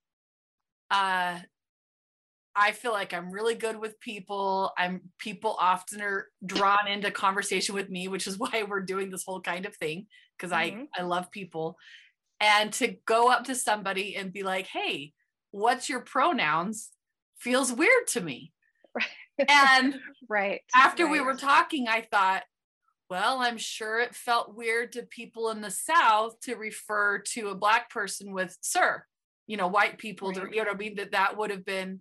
uh 0.91 1.39
I 2.57 2.73
feel 2.73 2.93
like 2.93 3.13
I'm 3.13 3.31
really 3.31 3.55
good 3.55 3.77
with 3.77 4.01
people. 4.01 4.73
I'm 4.79 5.03
people 5.19 5.57
often 5.61 6.01
are 6.01 6.29
drawn 6.45 6.89
into 6.89 7.11
conversation 7.11 7.75
with 7.75 7.91
me, 7.91 8.09
which 8.09 8.27
is 8.27 8.39
why 8.39 8.65
we're 8.69 8.81
doing 8.81 9.11
this 9.11 9.25
whole 9.25 9.41
kind 9.41 9.67
of 9.67 9.77
thing 9.77 10.07
because 10.37 10.53
mm-hmm. 10.53 10.85
I 10.97 11.01
I 11.01 11.05
love 11.05 11.31
people. 11.31 11.77
And 12.41 12.73
to 12.75 12.97
go 13.07 13.31
up 13.31 13.45
to 13.45 13.55
somebody 13.55 14.17
and 14.17 14.33
be 14.33 14.43
like, 14.43 14.67
"Hey, 14.67 15.13
what's 15.51 15.89
your 15.89 16.01
pronouns?" 16.01 16.91
feels 17.39 17.73
weird 17.73 18.07
to 18.09 18.21
me. 18.21 18.53
Right. 18.95 19.05
And 19.51 19.97
right. 20.31 20.63
After 20.75 21.05
right. 21.05 21.13
we 21.13 21.21
were 21.21 21.35
talking, 21.35 21.89
I 21.89 22.01
thought, 22.01 22.45
well, 23.11 23.41
I'm 23.41 23.59
sure 23.59 24.01
it 24.01 24.15
felt 24.15 24.57
weird 24.57 24.93
to 24.93 25.03
people 25.03 25.51
in 25.51 25.61
the 25.61 25.71
South 25.71 26.41
to 26.45 26.55
refer 26.55 27.19
to 27.35 27.49
a 27.49 27.55
black 27.55 27.91
person 27.91 28.33
with 28.33 28.57
sir. 28.63 29.05
You 29.47 29.59
know, 29.59 29.67
white 29.67 29.99
people, 29.99 30.29
right. 30.29 30.37
to, 30.37 30.57
you 30.57 30.65
know 30.65 30.71
what 30.71 30.75
I 30.77 30.79
mean? 30.79 30.97
That 30.97 31.13
that 31.13 31.37
would 31.37 31.51
have 31.51 31.67
been 31.67 32.01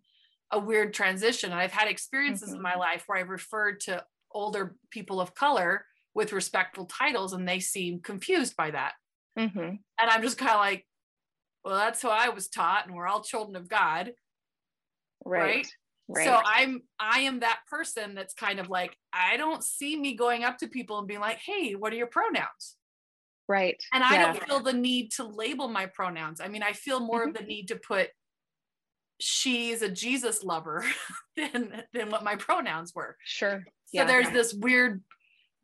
a 0.55 0.59
weird 0.59 0.93
transition. 0.93 1.51
And 1.51 1.59
I've 1.59 1.71
had 1.71 1.87
experiences 1.87 2.49
mm-hmm. 2.49 2.57
in 2.57 2.61
my 2.61 2.75
life 2.75 3.03
where 3.05 3.19
I've 3.19 3.29
referred 3.29 3.81
to 3.81 4.03
older 4.31 4.75
people 4.89 5.21
of 5.21 5.35
color 5.35 5.85
with 6.13 6.33
respectful 6.33 6.85
titles 6.85 7.33
and 7.33 7.47
they 7.47 7.59
seem 7.59 7.99
confused 7.99 8.55
by 8.55 8.71
that. 8.71 8.93
Mm-hmm. 9.37 9.59
And 9.59 10.09
I'm 10.09 10.21
just 10.21 10.37
kind 10.37 10.51
of 10.51 10.59
like, 10.59 10.85
well, 11.63 11.75
that's 11.75 12.01
how 12.01 12.09
I 12.09 12.29
was 12.29 12.47
taught, 12.47 12.85
and 12.85 12.95
we're 12.95 13.07
all 13.07 13.23
children 13.23 13.55
of 13.55 13.67
God. 13.67 14.11
Right. 15.25 15.41
right. 15.41 15.67
Right. 16.07 16.25
So 16.25 16.39
I'm 16.45 16.83
I 16.99 17.21
am 17.21 17.39
that 17.39 17.61
person 17.67 18.13
that's 18.13 18.35
kind 18.35 18.59
of 18.59 18.69
like 18.69 18.95
I 19.11 19.37
don't 19.37 19.63
see 19.63 19.99
me 19.99 20.15
going 20.15 20.43
up 20.43 20.59
to 20.59 20.67
people 20.67 20.99
and 20.99 21.07
being 21.07 21.19
like, 21.19 21.39
"Hey, 21.43 21.73
what 21.73 21.91
are 21.91 21.95
your 21.95 22.05
pronouns?" 22.05 22.75
Right. 23.47 23.75
And 23.91 24.03
I 24.03 24.13
yeah. 24.13 24.33
don't 24.33 24.43
feel 24.43 24.59
the 24.59 24.73
need 24.73 25.11
to 25.13 25.23
label 25.23 25.67
my 25.67 25.87
pronouns. 25.87 26.41
I 26.41 26.47
mean, 26.47 26.61
I 26.61 26.73
feel 26.73 26.99
more 26.99 27.21
mm-hmm. 27.21 27.29
of 27.29 27.35
the 27.37 27.43
need 27.43 27.69
to 27.69 27.75
put 27.75 28.09
she's 29.19 29.81
a 29.81 29.89
Jesus 29.89 30.43
lover 30.43 30.85
than 31.37 31.83
than 31.93 32.09
what 32.09 32.23
my 32.23 32.35
pronouns 32.35 32.93
were. 32.93 33.17
Sure. 33.23 33.63
So 33.65 34.01
yeah. 34.01 34.05
there's 34.05 34.29
this 34.31 34.53
weird 34.53 35.03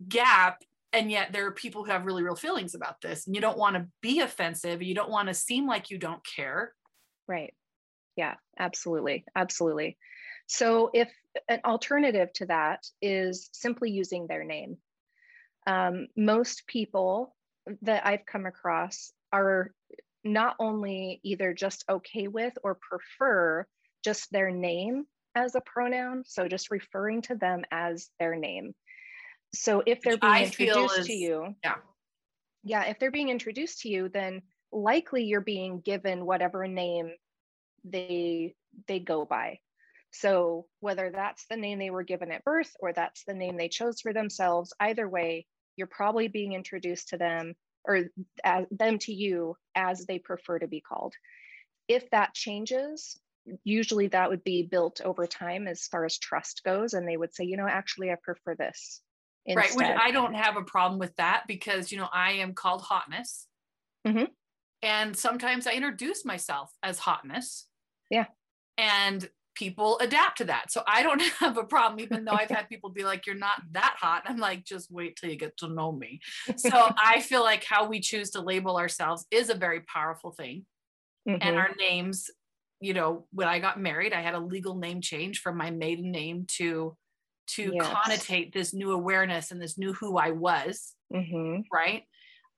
gap 0.07 0.63
and 0.93 1.09
yet 1.09 1.31
there 1.31 1.45
are 1.45 1.51
people 1.51 1.83
who 1.83 1.91
have 1.91 2.05
really 2.05 2.23
real 2.23 2.35
feelings 2.35 2.75
about 2.75 3.01
this 3.01 3.25
and 3.25 3.35
you 3.35 3.41
don't 3.41 3.57
want 3.57 3.75
to 3.75 3.87
be 4.01 4.19
offensive 4.19 4.81
you 4.81 4.95
don't 4.95 5.09
want 5.09 5.27
to 5.27 5.33
seem 5.33 5.67
like 5.67 5.89
you 5.89 5.97
don't 5.97 6.25
care 6.25 6.73
right 7.27 7.53
yeah 8.15 8.35
absolutely 8.59 9.23
absolutely 9.35 9.97
so 10.47 10.89
if 10.93 11.09
an 11.47 11.61
alternative 11.65 12.31
to 12.33 12.45
that 12.47 12.85
is 13.01 13.49
simply 13.53 13.91
using 13.91 14.27
their 14.27 14.43
name 14.43 14.77
um, 15.67 16.07
most 16.17 16.65
people 16.67 17.35
that 17.83 18.05
i've 18.05 18.25
come 18.25 18.45
across 18.45 19.11
are 19.31 19.71
not 20.23 20.55
only 20.59 21.19
either 21.23 21.53
just 21.53 21.83
okay 21.89 22.27
with 22.27 22.53
or 22.63 22.75
prefer 22.75 23.65
just 24.03 24.31
their 24.31 24.51
name 24.51 25.05
as 25.35 25.55
a 25.55 25.61
pronoun, 25.61 26.23
so 26.25 26.47
just 26.47 26.71
referring 26.71 27.21
to 27.23 27.35
them 27.35 27.63
as 27.71 28.09
their 28.19 28.35
name. 28.35 28.73
So 29.53 29.83
if 29.85 30.01
they're 30.01 30.17
being 30.17 30.33
I 30.33 30.43
introduced 30.45 30.99
is, 30.99 31.05
to 31.07 31.13
you, 31.13 31.55
yeah, 31.63 31.75
yeah, 32.63 32.85
if 32.85 32.99
they're 32.99 33.11
being 33.11 33.29
introduced 33.29 33.81
to 33.81 33.89
you, 33.89 34.09
then 34.09 34.41
likely 34.71 35.23
you're 35.23 35.41
being 35.41 35.81
given 35.81 36.25
whatever 36.25 36.67
name 36.67 37.11
they 37.83 38.55
they 38.87 38.99
go 38.99 39.25
by. 39.25 39.59
So 40.11 40.67
whether 40.79 41.09
that's 41.09 41.45
the 41.49 41.57
name 41.57 41.79
they 41.79 41.89
were 41.89 42.03
given 42.03 42.31
at 42.31 42.43
birth 42.43 42.71
or 42.79 42.93
that's 42.93 43.23
the 43.25 43.33
name 43.33 43.57
they 43.57 43.69
chose 43.69 44.01
for 44.01 44.13
themselves, 44.13 44.73
either 44.79 45.07
way, 45.07 45.45
you're 45.75 45.87
probably 45.87 46.27
being 46.27 46.53
introduced 46.53 47.09
to 47.09 47.17
them 47.17 47.53
or 47.85 48.05
as, 48.43 48.65
them 48.71 48.99
to 48.99 49.13
you 49.13 49.55
as 49.75 50.05
they 50.05 50.19
prefer 50.19 50.59
to 50.59 50.67
be 50.67 50.81
called. 50.81 51.13
If 51.87 52.09
that 52.11 52.33
changes, 52.33 53.19
usually 53.63 54.07
that 54.07 54.29
would 54.29 54.43
be 54.43 54.63
built 54.63 55.01
over 55.03 55.27
time 55.27 55.67
as 55.67 55.87
far 55.87 56.05
as 56.05 56.17
trust 56.17 56.63
goes, 56.63 56.93
and 56.93 57.07
they 57.07 57.17
would 57.17 57.33
say, 57.33 57.43
you 57.45 57.57
know, 57.57 57.67
actually, 57.67 58.11
I 58.11 58.15
prefer 58.21 58.55
this. 58.55 59.01
Instead. 59.45 59.57
Right. 59.57 59.75
Which 59.75 59.99
I 59.99 60.11
don't 60.11 60.35
have 60.35 60.55
a 60.55 60.63
problem 60.63 60.99
with 60.99 61.15
that 61.15 61.45
because, 61.47 61.91
you 61.91 61.97
know, 61.97 62.09
I 62.11 62.33
am 62.33 62.53
called 62.53 62.81
hotness. 62.81 63.47
Mm-hmm. 64.07 64.25
And 64.83 65.17
sometimes 65.17 65.65
I 65.67 65.71
introduce 65.71 66.23
myself 66.25 66.71
as 66.83 66.99
hotness. 66.99 67.67
Yeah. 68.09 68.25
And 68.77 69.27
people 69.61 69.99
adapt 69.99 70.39
to 70.39 70.45
that. 70.45 70.71
So 70.71 70.81
I 70.87 71.03
don't 71.03 71.21
have 71.39 71.55
a 71.55 71.63
problem, 71.63 71.99
even 71.99 72.25
though 72.25 72.31
I've 72.31 72.49
had 72.57 72.67
people 72.67 72.89
be 72.89 73.03
like, 73.03 73.27
you're 73.27 73.35
not 73.35 73.61
that 73.73 73.95
hot. 73.99 74.23
I'm 74.25 74.37
like, 74.37 74.65
just 74.65 74.91
wait 74.91 75.15
till 75.15 75.29
you 75.29 75.35
get 75.35 75.55
to 75.57 75.67
know 75.67 75.91
me. 75.91 76.19
So 76.57 76.71
I 76.97 77.21
feel 77.21 77.43
like 77.43 77.63
how 77.63 77.87
we 77.87 77.99
choose 77.99 78.31
to 78.31 78.41
label 78.41 78.77
ourselves 78.77 79.27
is 79.29 79.49
a 79.49 79.55
very 79.55 79.81
powerful 79.81 80.31
thing. 80.31 80.65
Mm-hmm. 81.29 81.47
And 81.47 81.57
our 81.57 81.69
names, 81.77 82.31
you 82.79 82.95
know, 82.95 83.27
when 83.31 83.47
I 83.47 83.59
got 83.59 83.79
married, 83.79 84.13
I 84.13 84.21
had 84.21 84.33
a 84.33 84.39
legal 84.39 84.75
name 84.75 84.99
change 84.99 85.41
from 85.41 85.57
my 85.57 85.69
maiden 85.69 86.11
name 86.11 86.45
to 86.57 86.97
to 87.55 87.73
yes. 87.75 87.85
connotate 87.85 88.53
this 88.53 88.73
new 88.73 88.93
awareness 88.93 89.51
and 89.51 89.61
this 89.61 89.77
new 89.77 89.93
who 89.93 90.17
I 90.17 90.31
was. 90.31 90.93
Mm-hmm. 91.13 91.61
Right. 91.71 92.03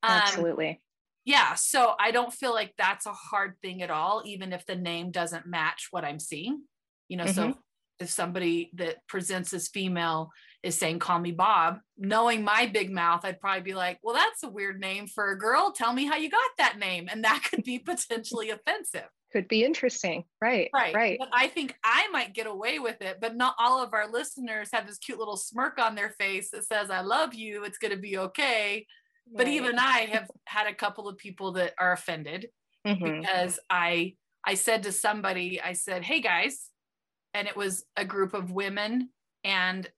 Um, 0.04 0.22
Absolutely 0.22 0.80
yeah 1.26 1.56
so 1.56 1.94
i 2.02 2.12
don't 2.12 2.34
feel 2.34 2.54
like 2.54 2.74
that's 2.78 3.06
a 3.06 3.14
hard 3.14 3.54
thing 3.62 3.82
at 3.82 3.90
all 3.90 4.22
even 4.26 4.52
if 4.52 4.66
the 4.66 4.76
name 4.76 5.10
doesn't 5.10 5.46
match 5.46 5.88
what 5.92 6.04
i'm 6.04 6.20
seeing 6.20 6.64
you 7.14 7.18
know 7.18 7.26
mm-hmm. 7.26 7.52
so 7.52 7.58
if 8.00 8.10
somebody 8.10 8.72
that 8.74 8.98
presents 9.08 9.54
as 9.54 9.68
female 9.68 10.32
is 10.64 10.76
saying 10.76 10.98
call 10.98 11.20
me 11.20 11.32
bob 11.32 11.78
knowing 11.96 12.44
my 12.44 12.66
big 12.66 12.92
mouth 12.92 13.24
i'd 13.24 13.40
probably 13.40 13.62
be 13.62 13.76
like 13.76 14.00
well 14.02 14.16
that's 14.16 14.44
a 14.44 14.50
weird 14.50 14.80
name 14.80 15.08
for 15.08 15.32
a 15.32 15.38
girl. 15.38 15.72
Tell 15.72 15.94
me 15.94 16.06
how 16.06 16.16
you 16.16 16.30
got 16.30 16.50
that 16.58 16.78
name. 16.80 17.08
And 17.12 17.24
that 17.24 17.44
could 17.50 17.64
be 17.64 17.80
potentially 17.86 18.50
offensive. 18.50 19.08
Could 19.32 19.48
be 19.48 19.64
interesting. 19.64 20.24
Right 20.42 20.70
right. 20.74 20.94
right. 20.94 21.18
But 21.20 21.30
i 21.34 21.48
think 21.48 21.76
i 21.84 22.08
might 22.12 22.34
get 22.34 22.48
away 22.48 22.80
with 22.80 23.02
it 23.02 23.18
but 23.20 23.36
not 23.36 23.56
all 23.60 23.84
of 23.84 23.94
our 23.94 24.10
listeners 24.12 24.70
have 24.74 24.88
this 24.88 25.00
cute 25.00 25.20
little 25.20 25.38
smirk 25.38 25.80
on 25.80 25.96
their 25.96 26.12
face 26.20 26.52
that 26.52 26.66
says 26.66 26.90
i 26.90 27.02
love 27.02 27.34
you. 27.34 27.64
It's 27.64 27.78
going 27.78 27.92
to 27.94 27.98
be 27.98 28.18
okay. 28.18 28.86
But 29.36 29.48
even 29.48 29.80
i 29.80 30.08
have 30.12 30.30
had 30.46 30.68
a 30.68 30.76
couple 30.76 31.08
of 31.08 31.18
people 31.18 31.54
that 31.54 31.74
are 31.80 31.94
offended 31.94 32.50
mm-hmm. 32.86 33.22
because 33.22 33.60
i 33.70 34.14
i 34.46 34.54
said 34.54 34.84
to 34.84 34.92
somebody 34.92 35.62
i 35.62 35.74
said 35.74 36.04
hey 36.04 36.20
guys 36.20 36.70
and 37.34 37.48
it 37.48 37.56
was 37.56 37.86
a 37.96 38.06
group 38.06 38.34
of 38.34 38.52
women 38.52 39.10
and 39.44 39.90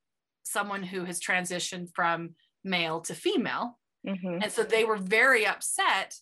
someone 0.43 0.83
who 0.83 1.05
has 1.05 1.19
transitioned 1.19 1.89
from 1.93 2.35
male 2.63 3.01
to 3.01 3.13
female 3.13 3.77
mm-hmm. 4.05 4.39
and 4.41 4.51
so 4.51 4.63
they 4.63 4.83
were 4.83 4.97
very 4.97 5.45
upset 5.45 6.15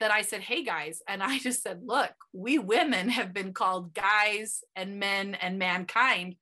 that 0.00 0.10
i 0.10 0.22
said 0.22 0.40
hey 0.40 0.64
guys 0.64 1.02
and 1.08 1.22
i 1.22 1.38
just 1.38 1.62
said 1.62 1.80
look 1.84 2.12
we 2.32 2.58
women 2.58 3.08
have 3.08 3.32
been 3.32 3.52
called 3.52 3.94
guys 3.94 4.62
and 4.74 4.98
men 4.98 5.34
and 5.34 5.58
mankind 5.58 6.36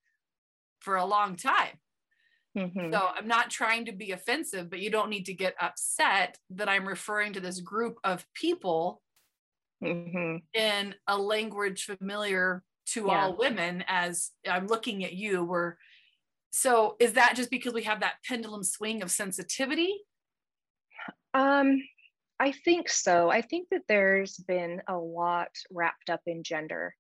for 0.80 0.96
a 0.96 1.04
long 1.04 1.36
time 1.36 1.78
Mm-hmm. 2.56 2.92
So 2.92 3.08
I'm 3.16 3.26
not 3.26 3.50
trying 3.50 3.86
to 3.86 3.92
be 3.92 4.12
offensive, 4.12 4.68
but 4.68 4.80
you 4.80 4.90
don't 4.90 5.08
need 5.08 5.26
to 5.26 5.34
get 5.34 5.54
upset 5.60 6.38
that 6.50 6.68
I'm 6.68 6.86
referring 6.86 7.32
to 7.34 7.40
this 7.40 7.60
group 7.60 7.96
of 8.04 8.26
people 8.34 9.00
mm-hmm. 9.82 10.36
in 10.54 10.94
a 11.06 11.16
language 11.16 11.84
familiar 11.84 12.62
to 12.86 13.06
yeah. 13.06 13.24
all 13.24 13.36
women 13.36 13.84
as 13.88 14.30
I'm 14.48 14.66
looking 14.66 15.04
at 15.04 15.12
you. 15.12 15.44
We're 15.44 15.76
so 16.52 16.96
is 17.00 17.14
that 17.14 17.34
just 17.34 17.50
because 17.50 17.72
we 17.72 17.82
have 17.84 18.00
that 18.00 18.16
pendulum 18.26 18.62
swing 18.62 19.02
of 19.02 19.10
sensitivity? 19.10 19.94
Um, 21.34 21.82
I 22.38 22.52
think 22.52 22.88
so. 22.88 23.30
I 23.30 23.40
think 23.42 23.68
that 23.70 23.82
there's 23.88 24.36
been 24.36 24.82
a 24.88 24.96
lot 24.96 25.50
wrapped 25.70 26.10
up 26.10 26.20
in 26.26 26.42
gender 26.42 26.94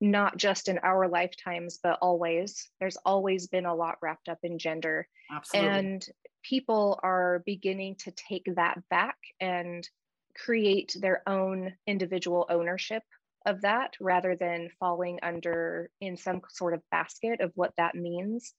not 0.00 0.36
just 0.36 0.68
in 0.68 0.78
our 0.78 1.08
lifetimes, 1.08 1.78
but 1.82 1.98
always. 2.02 2.70
There's 2.80 2.98
always 3.04 3.46
been 3.46 3.66
a 3.66 3.74
lot 3.74 3.96
wrapped 4.02 4.28
up 4.28 4.38
in 4.42 4.58
gender. 4.58 5.08
Absolutely. 5.32 5.70
And 5.70 6.06
people 6.42 7.00
are 7.02 7.42
beginning 7.46 7.96
to 8.00 8.10
take 8.12 8.48
that 8.56 8.78
back 8.90 9.16
and 9.40 9.88
create 10.36 10.96
their 11.00 11.22
own 11.28 11.72
individual 11.86 12.46
ownership 12.50 13.02
of 13.46 13.62
that 13.62 13.94
rather 14.00 14.36
than 14.36 14.70
falling 14.80 15.18
under 15.22 15.90
in 16.00 16.16
some 16.16 16.40
sort 16.50 16.74
of 16.74 16.82
basket 16.90 17.40
of 17.40 17.52
what 17.54 17.72
that 17.76 17.94
means 17.94 18.54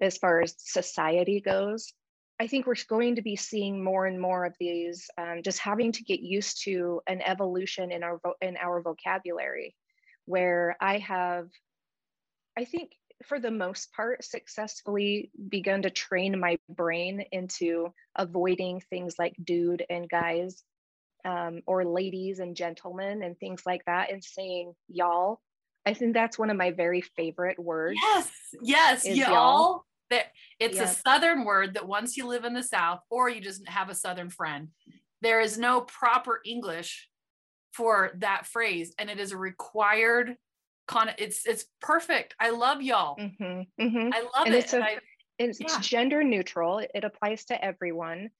as 0.00 0.18
far 0.18 0.40
as 0.40 0.54
society 0.58 1.40
goes. 1.40 1.92
I 2.38 2.46
think 2.46 2.66
we're 2.66 2.74
going 2.88 3.16
to 3.16 3.22
be 3.22 3.36
seeing 3.36 3.84
more 3.84 4.06
and 4.06 4.18
more 4.18 4.46
of 4.46 4.54
these, 4.58 5.10
um, 5.18 5.42
just 5.44 5.58
having 5.58 5.92
to 5.92 6.04
get 6.04 6.20
used 6.20 6.64
to 6.64 7.02
an 7.06 7.20
evolution 7.20 7.92
in 7.92 8.02
our 8.02 8.18
in 8.40 8.56
our 8.56 8.80
vocabulary 8.80 9.74
where 10.24 10.76
I 10.80 10.98
have, 10.98 11.48
I 12.56 12.64
think 12.64 12.92
for 13.26 13.38
the 13.38 13.50
most 13.50 13.92
part, 13.92 14.24
successfully 14.24 15.30
begun 15.48 15.82
to 15.82 15.90
train 15.90 16.40
my 16.40 16.58
brain 16.68 17.24
into 17.32 17.92
avoiding 18.16 18.80
things 18.88 19.16
like 19.18 19.34
dude 19.42 19.84
and 19.90 20.08
guys 20.08 20.62
um, 21.24 21.60
or 21.66 21.84
ladies 21.84 22.38
and 22.38 22.56
gentlemen 22.56 23.22
and 23.22 23.38
things 23.38 23.62
like 23.66 23.84
that 23.86 24.12
and 24.12 24.22
saying 24.22 24.74
y'all. 24.88 25.40
I 25.86 25.94
think 25.94 26.12
that's 26.12 26.38
one 26.38 26.50
of 26.50 26.56
my 26.56 26.72
very 26.72 27.00
favorite 27.00 27.58
words. 27.58 27.98
Yes, 28.02 28.30
yes, 28.62 29.06
y'all. 29.06 29.84
That 30.10 30.26
it's 30.58 30.78
a 30.78 30.88
southern 30.88 31.44
word 31.44 31.74
that 31.74 31.86
once 31.86 32.16
you 32.16 32.26
live 32.26 32.44
in 32.44 32.52
the 32.52 32.62
south 32.62 33.00
or 33.10 33.30
you 33.30 33.40
just 33.40 33.66
have 33.68 33.88
a 33.88 33.94
southern 33.94 34.28
friend, 34.28 34.68
there 35.22 35.40
is 35.40 35.56
no 35.56 35.80
proper 35.82 36.40
English 36.44 37.08
for 37.72 38.12
that 38.18 38.46
phrase 38.46 38.94
and 38.98 39.08
it 39.08 39.20
is 39.20 39.32
a 39.32 39.36
required 39.36 40.36
con 40.86 41.10
it's 41.18 41.46
it's 41.46 41.66
perfect 41.80 42.34
i 42.40 42.50
love 42.50 42.82
y'all 42.82 43.16
mm-hmm, 43.16 43.62
mm-hmm. 43.80 44.10
i 44.12 44.20
love 44.20 44.46
and 44.46 44.54
it 44.54 44.64
it's, 44.64 44.72
a, 44.72 44.82
I, 44.82 44.98
it's, 45.38 45.60
yeah. 45.60 45.78
gender 45.80 46.24
neutral 46.24 46.78
it 46.78 47.04
applies 47.04 47.44
to 47.46 47.64
everyone 47.64 48.30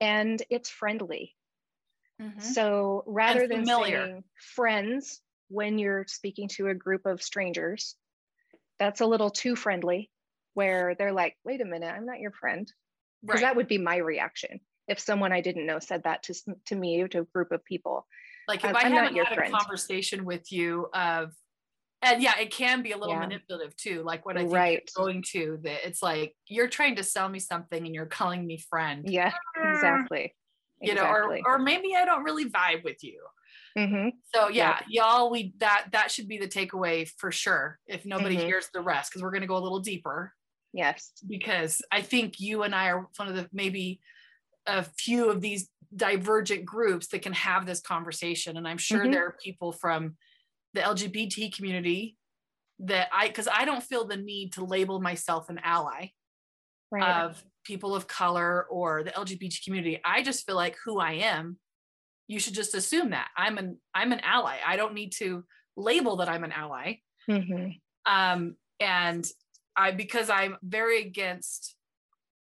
and 0.00 0.42
it's 0.50 0.68
friendly 0.68 1.34
mm-hmm. 2.20 2.40
so 2.40 3.02
rather 3.06 3.46
than 3.46 3.66
saying 3.66 4.24
friends 4.54 5.20
when 5.48 5.78
you're 5.78 6.04
speaking 6.08 6.48
to 6.48 6.68
a 6.68 6.74
group 6.74 7.06
of 7.06 7.22
strangers 7.22 7.96
that's 8.78 9.00
a 9.00 9.06
little 9.06 9.30
too 9.30 9.56
friendly 9.56 10.10
where 10.54 10.94
they're 10.98 11.12
like 11.12 11.36
wait 11.44 11.60
a 11.60 11.64
minute 11.64 11.92
i'm 11.94 12.06
not 12.06 12.20
your 12.20 12.32
friend 12.32 12.72
because 13.22 13.40
right. 13.40 13.48
that 13.48 13.56
would 13.56 13.68
be 13.68 13.78
my 13.78 13.96
reaction 13.96 14.60
if 14.88 14.98
someone 14.98 15.32
i 15.32 15.40
didn't 15.40 15.66
know 15.66 15.78
said 15.78 16.02
that 16.04 16.22
to, 16.22 16.34
to 16.66 16.74
me 16.74 17.06
to 17.08 17.20
a 17.20 17.24
group 17.24 17.52
of 17.52 17.64
people 17.64 18.06
like 18.46 18.64
if 18.64 18.70
I'm, 18.70 18.76
I 18.76 18.88
haven't 18.88 19.16
had 19.16 19.34
friend. 19.34 19.54
a 19.54 19.56
conversation 19.56 20.24
with 20.24 20.52
you 20.52 20.88
of 20.92 21.32
and 22.04 22.22
yeah, 22.22 22.38
it 22.38 22.50
can 22.50 22.82
be 22.82 22.92
a 22.92 22.98
little 22.98 23.14
yeah. 23.14 23.20
manipulative 23.20 23.74
too. 23.76 24.02
Like 24.02 24.26
what 24.26 24.36
I 24.36 24.40
think 24.40 24.52
right. 24.52 24.90
going 24.94 25.24
to 25.32 25.58
that 25.62 25.86
it's 25.86 26.02
like 26.02 26.34
you're 26.46 26.68
trying 26.68 26.96
to 26.96 27.02
sell 27.02 27.28
me 27.28 27.38
something 27.38 27.84
and 27.84 27.94
you're 27.94 28.06
calling 28.06 28.46
me 28.46 28.58
friend. 28.58 29.04
Yeah, 29.08 29.32
exactly. 29.56 30.34
You 30.84 30.92
exactly. 30.92 31.42
know, 31.42 31.42
or 31.46 31.56
or 31.56 31.58
maybe 31.58 31.94
I 31.96 32.04
don't 32.04 32.24
really 32.24 32.48
vibe 32.48 32.84
with 32.84 33.02
you. 33.02 33.20
Mm-hmm. 33.76 34.08
So 34.34 34.48
yeah, 34.48 34.78
yep. 34.80 34.84
y'all, 34.88 35.30
we 35.30 35.54
that 35.58 35.86
that 35.92 36.10
should 36.10 36.28
be 36.28 36.38
the 36.38 36.48
takeaway 36.48 37.08
for 37.16 37.32
sure. 37.32 37.78
If 37.86 38.04
nobody 38.04 38.36
mm-hmm. 38.36 38.46
hears 38.46 38.68
the 38.72 38.80
rest, 38.80 39.10
because 39.10 39.22
we're 39.22 39.30
going 39.30 39.42
to 39.42 39.48
go 39.48 39.56
a 39.56 39.58
little 39.58 39.80
deeper. 39.80 40.32
Yes, 40.72 41.12
because 41.26 41.82
I 41.92 42.02
think 42.02 42.40
you 42.40 42.62
and 42.62 42.74
I 42.74 42.88
are 42.90 43.08
one 43.16 43.28
of 43.28 43.34
the 43.34 43.48
maybe 43.52 44.00
a 44.66 44.82
few 44.82 45.30
of 45.30 45.40
these 45.40 45.68
divergent 45.94 46.64
groups 46.64 47.08
that 47.08 47.22
can 47.22 47.32
have 47.32 47.66
this 47.66 47.80
conversation 47.80 48.56
and 48.56 48.66
i'm 48.66 48.78
sure 48.78 49.02
mm-hmm. 49.02 49.12
there 49.12 49.26
are 49.26 49.36
people 49.42 49.72
from 49.72 50.16
the 50.72 50.80
lgbt 50.80 51.54
community 51.54 52.16
that 52.80 53.08
i 53.12 53.28
because 53.28 53.46
i 53.52 53.64
don't 53.64 53.82
feel 53.82 54.04
the 54.04 54.16
need 54.16 54.52
to 54.52 54.64
label 54.64 55.00
myself 55.00 55.48
an 55.50 55.60
ally 55.62 56.08
right. 56.90 57.24
of 57.24 57.42
people 57.64 57.94
of 57.94 58.06
color 58.06 58.64
or 58.70 59.02
the 59.02 59.10
lgbt 59.10 59.64
community 59.64 60.00
i 60.04 60.22
just 60.22 60.46
feel 60.46 60.56
like 60.56 60.76
who 60.84 60.98
i 60.98 61.12
am 61.12 61.58
you 62.28 62.38
should 62.38 62.54
just 62.54 62.74
assume 62.74 63.10
that 63.10 63.28
i'm 63.36 63.58
an 63.58 63.78
i'm 63.94 64.12
an 64.12 64.20
ally 64.20 64.56
i 64.66 64.76
don't 64.76 64.94
need 64.94 65.12
to 65.12 65.44
label 65.76 66.16
that 66.16 66.28
i'm 66.28 66.44
an 66.44 66.52
ally 66.52 66.94
mm-hmm. 67.30 67.68
um, 68.06 68.56
and 68.80 69.26
i 69.76 69.90
because 69.90 70.30
i'm 70.30 70.56
very 70.62 71.00
against 71.00 71.76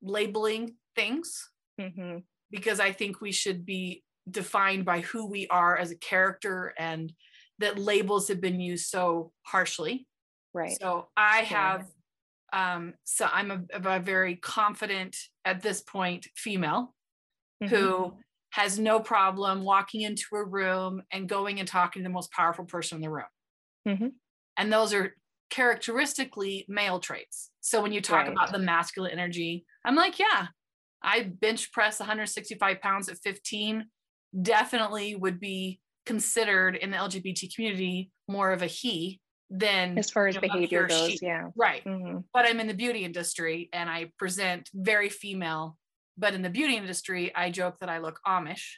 labeling 0.03 0.75
things 0.95 1.49
mm-hmm 1.81 2.19
because 2.51 2.81
I 2.81 2.93
think 2.93 3.21
we 3.21 3.33
should 3.33 3.65
be 3.65 4.03
defined 4.31 4.85
by 4.85 5.01
who 5.01 5.27
we 5.27 5.47
are 5.49 5.77
as 5.77 5.91
a 5.91 5.97
character 5.97 6.73
and 6.79 7.13
that 7.59 7.79
labels 7.79 8.29
have 8.29 8.41
been 8.41 8.61
used 8.61 8.87
so 8.87 9.33
harshly. 9.43 10.07
Right. 10.53 10.77
So 10.81 11.09
I 11.17 11.39
have 11.39 11.87
um 12.53 12.95
so 13.05 13.29
I'm 13.33 13.51
a, 13.51 13.63
a 13.73 14.01
very 14.01 14.37
confident 14.37 15.17
at 15.45 15.63
this 15.63 15.81
point 15.81 16.27
female 16.37 16.95
mm-hmm. 17.63 17.75
who 17.75 18.15
has 18.51 18.79
no 18.79 19.01
problem 19.01 19.65
walking 19.65 20.03
into 20.03 20.25
a 20.35 20.45
room 20.45 21.03
and 21.13 21.29
going 21.29 21.59
and 21.59 21.69
talking 21.69 22.03
to 22.03 22.09
the 22.09 22.13
most 22.13 22.33
powerful 22.33 22.65
person 22.65 22.97
in 22.97 23.03
the 23.03 23.11
room. 23.11 23.25
Mhm. 23.87 24.13
And 24.57 24.73
those 24.73 24.95
are 24.95 25.15
characteristically 25.51 26.65
male 26.69 26.99
traits. 26.99 27.51
So 27.61 27.83
when 27.83 27.93
you 27.93 28.01
talk 28.01 28.25
Right. 28.25 28.33
about 28.33 28.53
the 28.53 28.59
masculine 28.59 29.13
energy, 29.13 29.67
I'm 29.85 29.95
like, 29.95 30.19
yeah, 30.19 30.49
I 31.03 31.25
bench 31.25 31.71
press 31.73 32.01
165 32.01 32.81
pounds 32.81 33.09
at 33.09 33.19
15, 33.23 33.87
definitely 34.43 35.15
would 35.15 35.39
be 35.39 35.81
considered 36.05 36.77
in 36.77 36.91
the 36.91 36.97
LGBT 36.97 37.55
community 37.55 38.11
more 38.29 38.53
of 38.53 38.63
a 38.63 38.67
he 38.67 39.21
than 39.51 39.97
As 39.99 40.11
far 40.11 40.27
as 40.27 40.35
you 40.35 40.41
know, 40.41 40.49
behavior 40.49 40.87
goes, 40.87 41.13
she. 41.13 41.19
yeah. 41.23 41.51
Right. 41.55 41.85
Mhm. 41.85 42.25
But 42.33 42.47
I'm 42.47 42.59
in 42.61 42.67
the 42.67 42.75
beauty 42.75 43.05
industry 43.05 43.69
and 43.73 43.89
I 43.89 44.11
present 44.19 44.69
very 44.75 45.09
female. 45.09 45.77
But 46.19 46.35
in 46.35 46.43
the 46.43 46.51
beauty 46.51 46.77
industry, 46.77 47.35
I 47.35 47.51
joke 47.51 47.79
that 47.81 47.89
I 47.89 47.99
look 47.99 48.21
Amish, 48.27 48.77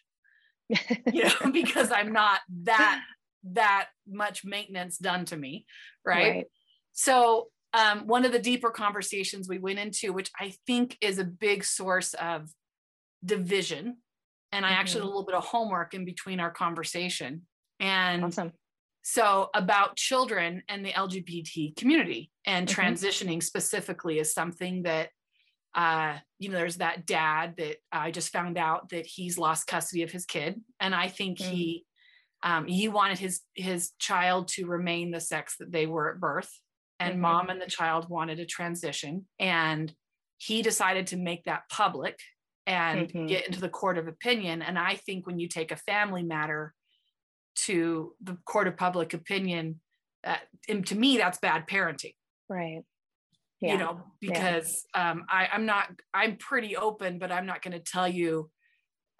you 0.68 1.24
know, 1.24 1.50
because 1.52 1.90
I'm 1.92 2.12
not 2.12 2.40
that 2.64 3.00
that 3.44 3.88
much 4.06 4.44
maintenance 4.44 4.98
done 4.98 5.24
to 5.26 5.36
me. 5.36 5.64
Right. 6.04 6.46
So 6.92 7.48
um, 7.72 8.06
one 8.06 8.24
of 8.24 8.32
the 8.32 8.38
deeper 8.38 8.70
conversations 8.70 9.48
we 9.48 9.58
went 9.58 9.78
into, 9.78 10.12
which 10.12 10.30
I 10.38 10.54
think 10.66 10.98
is 11.00 11.18
a 11.18 11.24
big 11.24 11.64
source 11.64 12.14
of 12.14 12.48
division, 13.24 13.98
and 14.52 14.66
I 14.66 14.70
actually 14.70 15.02
did 15.02 15.04
a 15.04 15.06
little 15.06 15.24
bit 15.26 15.34
of 15.36 15.44
homework 15.44 15.94
in 15.94 16.04
between 16.04 16.40
our 16.40 16.50
conversation. 16.50 17.46
And 17.78 18.24
Awesome. 18.24 18.52
So 19.10 19.48
about 19.54 19.96
children 19.96 20.62
and 20.68 20.84
the 20.84 20.92
LGBT 20.92 21.74
community 21.76 22.30
and 22.44 22.68
Mhm. 22.68 22.74
transitioning 22.74 23.42
specifically 23.42 24.18
is 24.18 24.34
something 24.34 24.82
that 24.82 25.08
uh 25.74 26.18
you 26.38 26.48
know 26.50 26.56
there's 26.58 26.76
that 26.76 27.06
dad 27.06 27.54
that 27.56 27.76
I 27.90 28.10
just 28.10 28.30
found 28.30 28.58
out 28.58 28.90
that 28.90 29.06
he's 29.06 29.38
lost 29.38 29.66
custody 29.66 30.02
of 30.02 30.10
his 30.12 30.26
kid 30.26 30.60
and 30.78 30.94
I 30.94 31.08
think 31.08 31.38
Mm. 31.38 31.44
he 31.50 31.86
um 32.42 32.66
he 32.66 32.88
wanted 32.88 33.18
his 33.18 33.40
his 33.54 33.92
child 33.98 34.48
to 34.48 34.66
remain 34.66 35.10
the 35.10 35.20
sex 35.20 35.56
that 35.58 35.72
they 35.72 35.86
were 35.86 36.12
at 36.12 36.20
birth 36.20 36.50
and 37.00 37.14
Mhm. 37.14 37.20
mom 37.20 37.48
and 37.48 37.60
the 37.62 37.66
child 37.66 38.10
wanted 38.10 38.40
a 38.40 38.46
transition 38.46 39.26
and 39.38 39.94
he 40.36 40.60
decided 40.60 41.06
to 41.08 41.16
make 41.16 41.44
that 41.44 41.62
public 41.70 42.18
and 42.66 43.08
Mhm. 43.10 43.28
get 43.28 43.46
into 43.46 43.60
the 43.60 43.70
court 43.80 43.96
of 43.96 44.06
opinion 44.06 44.60
and 44.60 44.78
I 44.78 44.96
think 44.96 45.26
when 45.26 45.38
you 45.38 45.48
take 45.48 45.70
a 45.72 45.76
family 45.76 46.22
matter 46.22 46.74
to 47.66 48.14
the 48.22 48.36
court 48.44 48.68
of 48.68 48.76
public 48.76 49.14
opinion 49.14 49.80
uh, 50.24 50.36
and 50.68 50.86
to 50.86 50.94
me 50.96 51.16
that's 51.16 51.38
bad 51.38 51.66
parenting 51.66 52.14
Right. 52.48 52.82
Yeah. 53.60 53.72
you 53.72 53.78
know 53.78 54.00
because 54.20 54.84
um, 54.94 55.24
I, 55.28 55.48
i'm 55.52 55.66
not 55.66 55.88
i'm 56.14 56.36
pretty 56.36 56.76
open 56.76 57.18
but 57.18 57.32
i'm 57.32 57.46
not 57.46 57.62
going 57.62 57.72
to 57.72 57.80
tell 57.80 58.06
you 58.08 58.50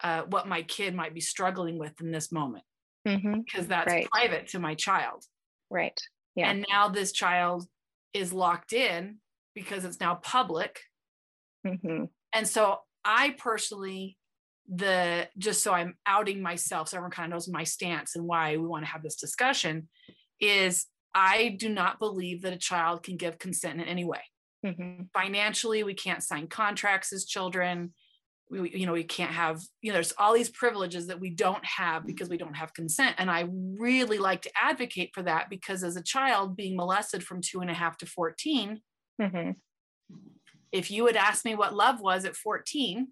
uh, 0.03 0.22
what 0.31 0.46
my 0.46 0.62
kid 0.62 0.94
might 0.94 1.12
be 1.14 1.20
struggling 1.20 1.79
with 1.79 2.01
in 2.01 2.11
this 2.12 2.31
moment 2.31 2.64
Mhm. 3.07 3.44
because 3.44 3.66
that's 3.66 3.92
Right. 3.92 4.09
private 4.11 4.48
to 4.48 4.59
my 4.59 4.74
child 4.74 5.24
Right. 5.70 5.98
Yeah. 6.35 6.51
and 6.51 6.64
now 6.68 6.88
this 6.88 7.12
child 7.12 7.66
is 8.12 8.33
locked 8.33 8.72
in 8.72 9.18
because 9.55 9.85
it's 9.85 10.01
now 10.01 10.14
public 10.16 10.81
Mhm. 11.66 12.09
and 12.33 12.46
so 12.46 12.79
i 13.05 13.31
personally 13.38 14.18
the 14.75 15.27
just 15.39 15.63
so 15.63 15.73
i'm 15.73 15.95
outing 16.07 16.43
myself 16.43 16.89
so 16.89 16.97
everyone 16.97 17.11
kind 17.11 17.27
of 17.27 17.31
knows 17.37 17.49
my 17.49 17.65
stance 17.65 18.15
and 18.17 18.25
why 18.27 18.57
we 18.57 18.67
want 18.67 18.85
to 18.85 18.91
have 18.91 19.03
this 19.03 19.17
discussion 19.17 19.89
is 20.41 20.87
i 21.15 21.57
do 21.59 21.69
not 21.69 21.99
believe 21.99 22.43
that 22.43 22.53
a 22.53 22.59
child 22.59 23.03
can 23.03 23.17
give 23.17 23.39
consent 23.39 23.81
in 23.81 23.87
any 23.87 24.05
way 24.05 24.21
Mhm. 24.65 25.09
financially 25.15 25.85
we 25.85 25.95
can't 25.95 26.23
sign 26.23 26.49
contracts 26.49 27.13
as 27.13 27.25
children 27.25 27.95
we 28.51 28.71
you 28.71 28.87
know 28.87 28.93
we 28.93 29.05
can't 29.05 29.31
have 29.31 29.61
you 29.83 29.91
know 29.91 29.95
there's 29.95 30.13
all 30.19 30.35
these 30.35 30.51
privileges 30.51 31.07
that 31.07 31.21
we 31.21 31.31
don't 31.31 31.65
have 31.65 32.05
because 32.07 32.29
we 32.29 32.37
don't 32.37 32.57
have 32.57 32.75
consent 32.75 33.15
and 33.19 33.31
i 33.31 33.47
really 33.79 34.19
like 34.19 34.43
to 34.43 34.51
advocate 34.61 35.11
for 35.15 35.23
that 35.23 35.49
because 35.49 35.85
as 35.85 35.97
a 35.97 36.03
child 36.03 36.57
being 36.57 36.77
molested 36.77 37.23
from 37.23 37.41
two 37.41 37.61
and 37.61 37.71
a 37.71 37.75
half 37.75 37.97
to 37.99 38.07
14 38.07 38.81
Mhm. 39.21 39.55
if 40.73 40.91
you 40.91 41.07
had 41.07 41.17
asked 41.17 41.45
me 41.45 41.55
what 41.55 41.75
love 41.75 42.01
was 42.01 42.25
at 42.25 42.37
14 42.37 43.09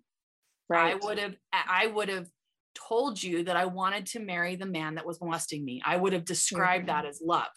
i 0.75 0.95
would 0.95 1.19
have 1.19 1.37
i 1.53 1.87
would 1.87 2.09
have 2.09 2.29
told 2.75 3.23
you 3.23 3.45
that 3.45 3.57
i 3.57 3.65
wanted 3.65 4.07
to 4.07 4.21
marry 4.21 4.57
the 4.57 4.67
man 4.67 4.95
that 4.97 5.07
was 5.07 5.21
molesting 5.21 5.65
me 5.65 5.81
i 5.85 5.97
would 5.97 6.13
have 6.13 6.25
described 6.25 6.89
that 6.89 7.05
as 7.07 7.21
love 7.25 7.49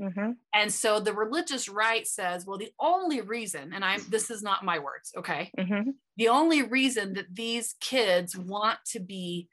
Mhm. 0.00 0.36
and 0.54 0.72
so 0.72 1.00
the 1.00 1.12
religious 1.12 1.68
right 1.68 2.06
says 2.06 2.46
well 2.46 2.56
the 2.58 2.70
only 2.78 3.20
reason 3.20 3.72
and 3.72 3.84
i'm 3.84 4.00
this 4.08 4.30
is 4.30 4.42
not 4.42 4.64
my 4.64 4.78
words 4.78 5.12
okay 5.16 5.50
Mhm. 5.58 5.94
the 6.16 6.28
only 6.28 6.62
reason 6.62 7.14
that 7.14 7.26
these 7.34 7.74
kids 7.80 8.36
want 8.36 8.78
to 8.92 9.00
be 9.00 9.48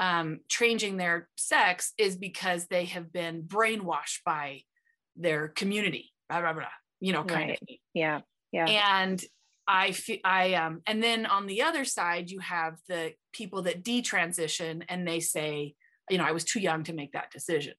um, 0.00 0.40
changing 0.48 0.96
their 0.96 1.28
sex 1.36 1.92
is 1.98 2.16
because 2.16 2.66
they 2.68 2.84
have 2.84 3.12
been 3.12 3.42
brainwashed 3.42 4.22
by 4.24 4.62
their 5.16 5.48
community, 5.48 6.12
blah, 6.28 6.40
blah, 6.40 6.52
blah, 6.52 6.66
you 7.00 7.12
know, 7.12 7.24
kind 7.24 7.48
Right. 7.50 7.60
of 7.60 7.66
thing. 7.66 7.78
Yeah. 7.94 8.20
Yeah. 8.52 8.66
And 8.68 9.24
I 9.68 9.92
feel 9.92 10.18
I 10.24 10.54
um, 10.54 10.80
and 10.86 11.02
then 11.02 11.26
on 11.26 11.46
the 11.46 11.62
other 11.62 11.84
side, 11.84 12.30
you 12.30 12.40
have 12.40 12.78
the 12.88 13.12
people 13.32 13.62
that 13.62 13.84
detransition 13.84 14.82
and 14.88 15.06
they 15.06 15.20
say, 15.20 15.74
you 16.10 16.16
know, 16.18 16.24
I 16.24 16.32
was 16.32 16.44
too 16.44 16.58
young 16.60 16.84
to 16.84 16.94
make 16.94 17.12
that 17.12 17.30
decision 17.30 17.74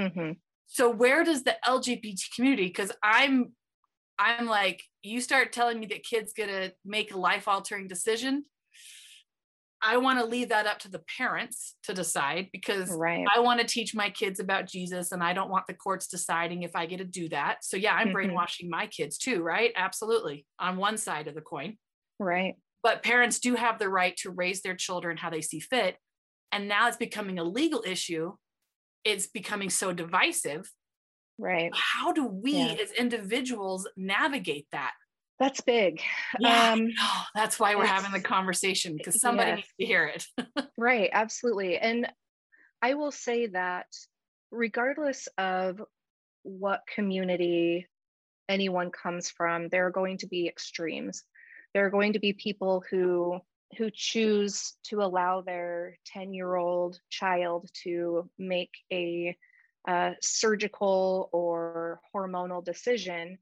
Mhm. 0.00 0.36
so 0.66 0.90
where 0.90 1.22
does 1.24 1.42
the 1.44 1.56
lgbt 1.66 2.34
community 2.34 2.66
because 2.66 2.90
i'm 3.02 3.52
i'm 4.18 4.46
like 4.46 4.82
you 5.02 5.20
start 5.20 5.52
telling 5.52 5.78
me 5.78 5.86
that 5.86 6.02
kids 6.02 6.32
gonna 6.32 6.72
make 6.84 7.12
a 7.12 7.18
life 7.18 7.46
altering 7.46 7.86
decision 7.86 8.44
i 9.84 9.96
want 9.96 10.18
to 10.18 10.24
leave 10.24 10.48
that 10.48 10.66
up 10.66 10.78
to 10.78 10.88
the 10.90 11.02
parents 11.18 11.76
to 11.82 11.92
decide 11.94 12.48
because 12.52 12.90
Right. 12.90 13.26
i 13.34 13.40
want 13.40 13.60
to 13.60 13.66
teach 13.66 13.94
my 13.94 14.10
kids 14.10 14.40
about 14.40 14.66
jesus 14.66 15.12
and 15.12 15.22
i 15.22 15.32
don't 15.32 15.50
want 15.50 15.66
the 15.66 15.74
courts 15.74 16.06
deciding 16.06 16.62
if 16.62 16.74
i 16.74 16.86
get 16.86 16.98
to 16.98 17.04
do 17.04 17.28
that 17.30 17.64
so 17.64 17.76
yeah 17.76 17.94
i'm 17.94 18.08
Mhm. 18.08 18.12
brainwashing 18.12 18.68
my 18.70 18.86
kids 18.86 19.18
too 19.18 19.42
right 19.42 19.72
absolutely 19.76 20.46
on 20.58 20.76
one 20.76 20.96
side 20.96 21.28
of 21.28 21.34
the 21.34 21.40
coin 21.40 21.76
Right. 22.18 22.54
but 22.82 23.02
parents 23.02 23.40
do 23.40 23.54
have 23.56 23.78
the 23.78 23.88
right 23.88 24.16
to 24.18 24.30
raise 24.30 24.62
their 24.62 24.76
children 24.76 25.16
how 25.16 25.30
they 25.30 25.40
see 25.42 25.60
fit 25.60 25.96
and 26.52 26.68
now 26.68 26.88
it's 26.88 26.96
becoming 26.96 27.38
a 27.38 27.44
legal 27.44 27.82
issue 27.86 28.32
it's 29.04 29.26
becoming 29.26 29.70
so 29.70 29.92
divisive 29.92 30.70
Right. 31.38 31.72
how 31.74 32.12
do 32.12 32.24
we 32.26 32.52
Yeah. 32.52 32.76
as 32.82 32.92
individuals 32.92 33.88
navigate 33.96 34.68
that 34.72 34.92
That's 35.40 35.60
big. 35.60 36.00
yeah 36.38 36.72
Um, 36.72 36.90
that's 37.34 37.58
why 37.58 37.74
we're 37.74 37.86
having 37.86 38.12
the 38.12 38.20
conversation 38.20 38.96
because 38.96 39.20
somebody 39.20 39.50
yes. 39.50 39.56
needs 39.56 39.68
to 39.80 39.86
hear 39.86 40.06
it 40.06 40.26
Right, 40.78 41.10
absolutely. 41.12 41.78
And 41.78 42.08
I 42.82 42.94
will 42.94 43.12
say 43.12 43.46
that 43.48 43.86
regardless 44.50 45.26
of 45.38 45.82
what 46.42 46.82
community 46.94 47.86
anyone 48.48 48.90
comes 48.90 49.30
from, 49.30 49.68
there 49.68 49.86
are 49.86 49.90
going 49.90 50.18
to 50.18 50.26
be 50.26 50.46
extremes. 50.46 51.24
There 51.72 51.86
are 51.86 51.90
going 51.90 52.12
to 52.12 52.20
be 52.20 52.32
people 52.32 52.84
who 52.90 53.40
who 53.78 53.90
choose 53.92 54.74
to 54.84 55.02
allow 55.02 55.40
their 55.40 55.98
10-year-old 56.14 57.00
child 57.10 57.68
to 57.82 58.30
make 58.38 58.70
a 58.92 59.36
uh, 59.88 60.10
surgical 60.22 61.28
or 61.32 62.00
hormonal 62.14 62.64
decision. 62.64 63.38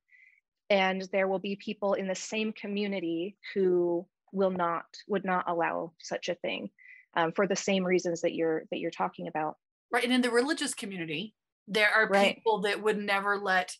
And 0.72 1.02
there 1.12 1.28
will 1.28 1.38
be 1.38 1.56
people 1.56 1.92
in 1.94 2.08
the 2.08 2.14
same 2.14 2.52
community 2.52 3.37
who 3.54 4.06
will 4.32 4.50
not 4.50 4.87
would 5.06 5.24
not 5.24 5.44
allow 5.46 5.92
such 6.00 6.30
a 6.30 6.35
thing 6.35 6.70
um, 7.14 7.32
for 7.32 7.46
the 7.46 7.54
same 7.56 7.85
reasons 7.85 8.22
that 8.22 8.32
you're 8.35 8.64
that 8.70 8.78
you're 8.78 8.90
talking 8.90 9.28
about. 9.28 9.56
right 9.92 10.04
and 10.04 10.12
in 10.12 10.22
the 10.22 10.30
religious 10.30 10.72
community 10.74 11.35
there 11.68 11.90
are 11.90 12.08
Right. 12.08 12.37
people 12.37 12.62
that 12.62 12.82
would 12.82 12.98
never 12.98 13.37
let 13.38 13.76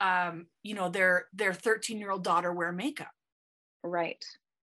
um 0.00 0.46
you 0.62 0.74
know 0.74 0.88
their 0.88 1.26
their 1.34 1.52
13 1.52 1.98
year 1.98 2.10
old 2.12 2.22
daughter 2.22 2.52
wear 2.52 2.70
makeup 2.72 3.10
Right. 3.82 4.24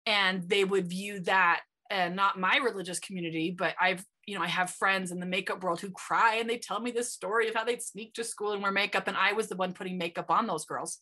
and 0.05 0.43
they 0.49 0.63
would 0.63 0.89
view 0.89 1.19
that 1.21 1.61
and 1.91 2.15
not 2.15 2.39
my 2.39 2.57
religious 2.57 2.99
community 2.99 3.55
but 3.57 3.75
i've 3.79 4.03
you 4.25 4.35
know 4.35 4.43
i 4.43 4.47
have 4.47 4.69
friends 4.71 5.11
in 5.11 5.19
the 5.19 5.25
makeup 5.25 5.63
world 5.63 5.79
who 5.81 5.91
cry 5.91 6.35
and 6.35 6.49
they 6.49 6.57
tell 6.57 6.79
me 6.79 6.91
this 6.91 7.13
story 7.13 7.47
of 7.47 7.55
how 7.55 7.63
they'd 7.63 7.81
sneak 7.83 8.13
to 8.15 8.23
school 8.23 8.53
and 8.53 8.61
wear 8.63 8.71
makeup 8.71 9.07
and 9.07 9.17
i 9.17 9.33
was 9.33 9.47
the 9.49 9.55
one 9.55 9.73
putting 9.73 9.97
makeup 9.97 10.29
on 10.31 10.47
those 10.47 10.65
girls 10.65 10.99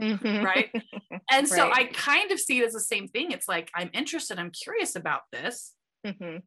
Mhm. 0.00 0.44
right 0.44 0.70
and 1.32 1.48
so 1.48 1.68
Right. 1.68 1.72
i 1.72 1.84
kind 1.86 2.30
of 2.32 2.40
see 2.40 2.60
it 2.60 2.66
as 2.66 2.72
the 2.74 2.80
same 2.80 3.08
thing 3.08 3.32
it's 3.32 3.48
like 3.48 3.70
i'm 3.74 3.90
interested 3.94 4.38
i'm 4.38 4.50
curious 4.50 4.96
about 4.96 5.22
this 5.32 5.74
Mhm. 6.04 6.42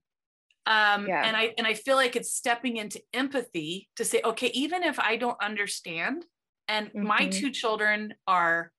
um 0.65 1.09
Yeah. 1.09 1.23
and 1.23 1.35
i 1.37 1.53
and 1.57 1.65
i 1.65 1.73
feel 1.73 1.95
like 1.95 2.15
it's 2.15 2.33
stepping 2.33 2.77
into 2.77 3.01
empathy 3.13 3.89
to 3.95 4.03
say 4.05 4.21
okay 4.23 4.47
even 4.47 4.83
if 4.83 4.99
i 4.99 5.15
don't 5.15 5.41
understand 5.41 6.25
and 6.67 6.91
my 7.01 7.25
Mhm. 7.25 7.27
two 7.27 7.49
children 7.51 8.13
are 8.27 8.71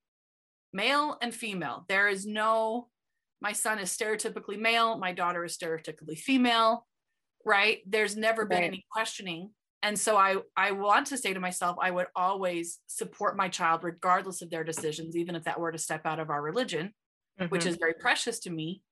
male 0.73 1.19
and 1.23 1.35
female 1.35 1.87
there 1.89 2.09
is 2.09 2.27
no 2.27 2.91
my 3.41 3.53
son 3.53 3.79
is 3.79 3.97
stereotypically 3.97 4.59
male 4.59 4.99
my 4.99 5.13
daughter 5.13 5.45
is 5.45 5.57
stereotypically 5.57 6.19
female 6.19 6.87
right 7.45 7.83
there's 7.87 8.17
never 8.17 8.47
been 8.47 8.63
Right. 8.63 8.65
any 8.65 8.85
questioning 8.93 9.53
and 9.83 9.99
so 9.99 10.17
i 10.17 10.37
i 10.57 10.71
want 10.71 11.07
to 11.07 11.17
say 11.17 11.33
to 11.33 11.41
myself 11.41 11.77
i 11.81 11.91
would 11.91 12.07
always 12.15 12.81
support 12.87 13.37
my 13.37 13.49
child 13.49 13.83
regardless 13.85 14.43
of 14.43 14.51
their 14.51 14.65
decisions 14.65 15.17
even 15.17 15.35
if 15.35 15.45
that 15.45 15.59
were 15.61 15.73
to 15.73 15.79
step 15.79 16.05
out 16.07 16.21
of 16.21 16.31
our 16.31 16.43
religion 16.43 16.93
which 17.49 17.63
Mhm. 17.65 17.67
is 17.69 17.77
very 17.77 17.95
precious 17.95 18.39
to 18.41 18.51
me 18.51 18.83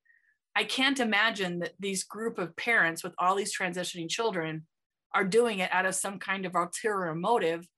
I 0.57 0.65
can't 0.65 0.99
imagine 0.99 1.61
that 1.61 1.75
these 1.79 2.03
group 2.03 2.37
of 2.37 2.57
parents 2.57 3.05
with 3.05 3.15
all 3.19 3.37
these 3.37 3.57
transitioning 3.57 4.09
children 4.09 4.67
are 5.15 5.23
doing 5.23 5.61
it 5.61 5.71
out 5.73 5.87
of 5.87 5.95
some 5.95 6.19
kind 6.19 6.45
of 6.47 6.57
ulterior 6.57 7.15
motive 7.15 7.69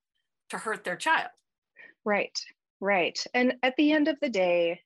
to 0.49 0.57
hurt 0.57 0.85
their 0.85 0.96
child. 0.96 1.29
Right, 2.05 2.38
right. 2.81 3.23
And 3.35 3.57
at 3.62 3.77
the 3.77 3.92
end 3.92 4.09
of 4.09 4.18
the 4.20 4.31
day, 4.31 4.81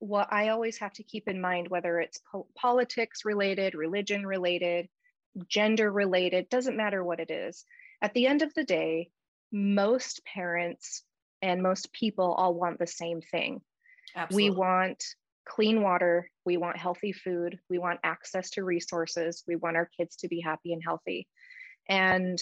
what 0.00 0.32
I 0.32 0.48
always 0.48 0.78
have 0.78 0.92
to 0.94 1.04
keep 1.04 1.28
in 1.28 1.40
mind, 1.40 1.68
whether 1.68 2.00
it's 2.00 2.20
po- 2.32 2.48
politics 2.56 3.24
related, 3.24 3.74
religion 3.74 4.26
related, 4.26 4.88
gender 5.48 5.90
related, 5.90 6.48
doesn't 6.48 6.76
matter 6.76 7.04
what 7.04 7.20
it 7.20 7.30
is. 7.30 7.64
At 8.02 8.14
the 8.14 8.26
end 8.26 8.42
of 8.42 8.54
the 8.54 8.64
day, 8.64 9.10
most 9.52 10.24
parents 10.24 11.02
and 11.42 11.62
most 11.62 11.92
people 11.92 12.32
all 12.32 12.54
want 12.54 12.78
the 12.78 12.86
same 12.86 13.20
thing. 13.20 13.60
Absolutely. 14.16 14.50
We 14.50 14.56
want 14.56 15.04
clean 15.46 15.82
water, 15.82 16.30
we 16.44 16.56
want 16.56 16.76
healthy 16.76 17.12
food, 17.12 17.58
we 17.70 17.78
want 17.78 18.00
access 18.04 18.50
to 18.50 18.64
resources, 18.64 19.42
we 19.46 19.56
want 19.56 19.76
our 19.76 19.88
kids 19.96 20.16
to 20.16 20.28
be 20.28 20.40
happy 20.40 20.72
and 20.72 20.82
healthy. 20.84 21.26
And 21.88 22.38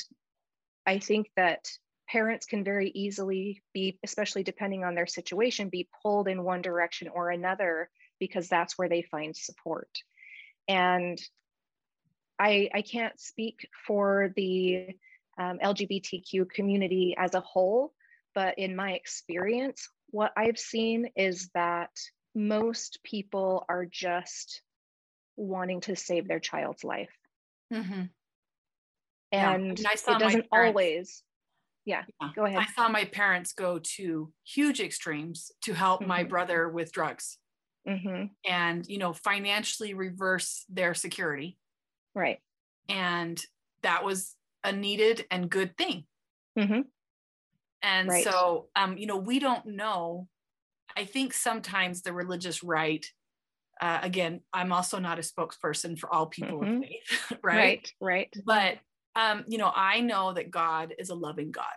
I 0.85 0.99
think 0.99 1.31
that 1.37 1.69
parents 2.09 2.47
can 2.47 2.65
very 2.65 2.91
easily 2.91 3.63
be, 3.73 3.99
especially 4.05 4.43
depending 4.43 4.85
on 4.85 4.95
their 4.95 5.07
situation, 5.07 5.69
be 5.69 5.89
pulled 6.03 6.29
in 6.29 6.43
one 6.43 6.63
direction 6.63 7.09
or 7.09 7.31
another 7.31 7.91
because 8.19 8.49
that's 8.49 8.77
where 8.77 8.89
they 8.89 9.03
find 9.03 9.37
support. 9.37 9.89
And 10.69 11.21
I, 12.39 12.71
I 12.75 12.83
can't 12.83 13.19
speak 13.21 13.69
for 13.87 14.33
the 14.37 14.97
um, 15.39 15.59
LGBTQ 15.61 16.45
community 16.45 17.15
as 17.19 17.35
a 17.35 17.41
whole, 17.41 17.95
but 18.35 18.59
in 18.59 18.77
my 18.77 18.93
experience, 18.93 19.89
what 20.11 20.33
I've 20.37 20.59
seen 20.59 21.11
is 21.17 21.51
that 21.55 21.91
most 22.35 23.01
people 23.03 23.65
are 23.69 23.87
just 23.87 24.63
wanting 25.37 25.81
to 25.83 25.97
save 25.97 26.29
their 26.29 26.41
child's 26.41 26.85
life. 26.85 27.13
Mm-hmm. 27.73 28.07
Yeah. 29.37 29.55
And 29.55 29.79
I 29.87 29.95
saw 29.97 30.13
it 30.13 30.19
doesn't 30.19 30.47
always, 30.53 31.23
yeah, 31.85 32.05
Yeah. 32.21 32.33
go 32.35 32.45
ahead. 32.47 32.65
I 32.65 32.67
saw 32.73 32.89
my 32.89 33.05
parents 33.05 33.53
go 33.53 33.79
to 33.79 34.33
huge 34.45 34.81
extremes 34.81 35.51
to 35.63 35.75
help 35.75 36.07
my 36.07 36.23
Mhm. 36.23 36.29
brother 36.29 36.69
with 36.69 36.93
drugs 36.93 37.39
hmm 37.87 38.37
and, 38.49 38.87
you 38.87 38.99
know, 38.99 39.13
financially 39.13 39.95
reverse 39.95 40.65
their 40.69 40.95
security. 40.95 41.59
Right. 42.17 42.41
And 42.89 43.45
that 43.83 44.05
was 44.05 44.37
a 44.65 44.73
needed 44.73 45.27
and 45.31 45.51
good 45.51 45.77
thing. 45.77 46.07
hmm 46.57 46.89
And 47.83 48.13
Right. 48.13 48.25
so, 48.25 48.69
um, 48.75 48.97
you 48.99 49.07
know, 49.07 49.17
we 49.17 49.39
don't 49.39 49.67
know. 49.67 50.29
I 50.97 51.05
think 51.05 51.35
sometimes 51.35 52.03
the 52.03 52.13
religious 52.15 52.63
right, 52.63 53.07
uh, 53.81 54.01
again, 54.03 54.43
I'm 54.53 54.73
also 54.73 54.99
not 55.01 55.19
a 55.19 55.23
spokesperson 55.23 55.99
for 55.99 56.13
all 56.13 56.27
people 56.29 56.63
Mhm. 56.63 56.63
of 56.63 56.89
faith, 56.89 57.33
right? 57.45 57.81
Right. 57.81 57.93
Right. 58.01 58.37
But, 58.45 58.81
um, 59.17 59.45
you 59.49 59.59
know, 59.59 59.73
I 59.75 60.01
know 60.01 60.35
that 60.35 60.51
God 60.51 60.95
is 60.99 61.11
a 61.11 61.17
loving 61.17 61.53
God. 61.53 61.75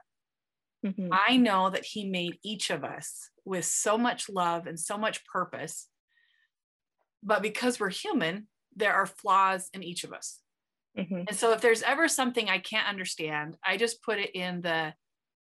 Mhm. 0.84 1.20
I 1.28 1.38
know 1.38 1.70
that 1.70 1.86
He 1.86 2.06
made 2.10 2.40
each 2.44 2.70
of 2.70 2.84
us 2.84 3.30
with 3.46 3.66
so 3.66 3.98
much 3.98 4.30
love 4.30 4.68
and 4.68 4.80
so 4.80 4.98
much 4.98 5.26
purpose. 5.26 5.90
But 7.24 7.42
because 7.42 7.80
we're 7.80 7.90
human, 7.90 8.48
there 8.80 8.94
are 8.94 9.06
flaws 9.06 9.70
in 9.74 9.84
each 9.84 10.04
of 10.04 10.14
us. 10.14 10.40
Mhm. 10.98 11.26
And 11.28 11.36
so 11.36 11.52
if 11.54 11.62
there's 11.62 11.84
ever 11.84 12.08
something 12.08 12.50
I 12.50 12.60
can't 12.60 12.88
understand, 12.88 13.58
I 13.64 13.78
just 13.78 14.02
put 14.02 14.20
it 14.20 14.36
in 14.36 14.62
the 14.62 14.94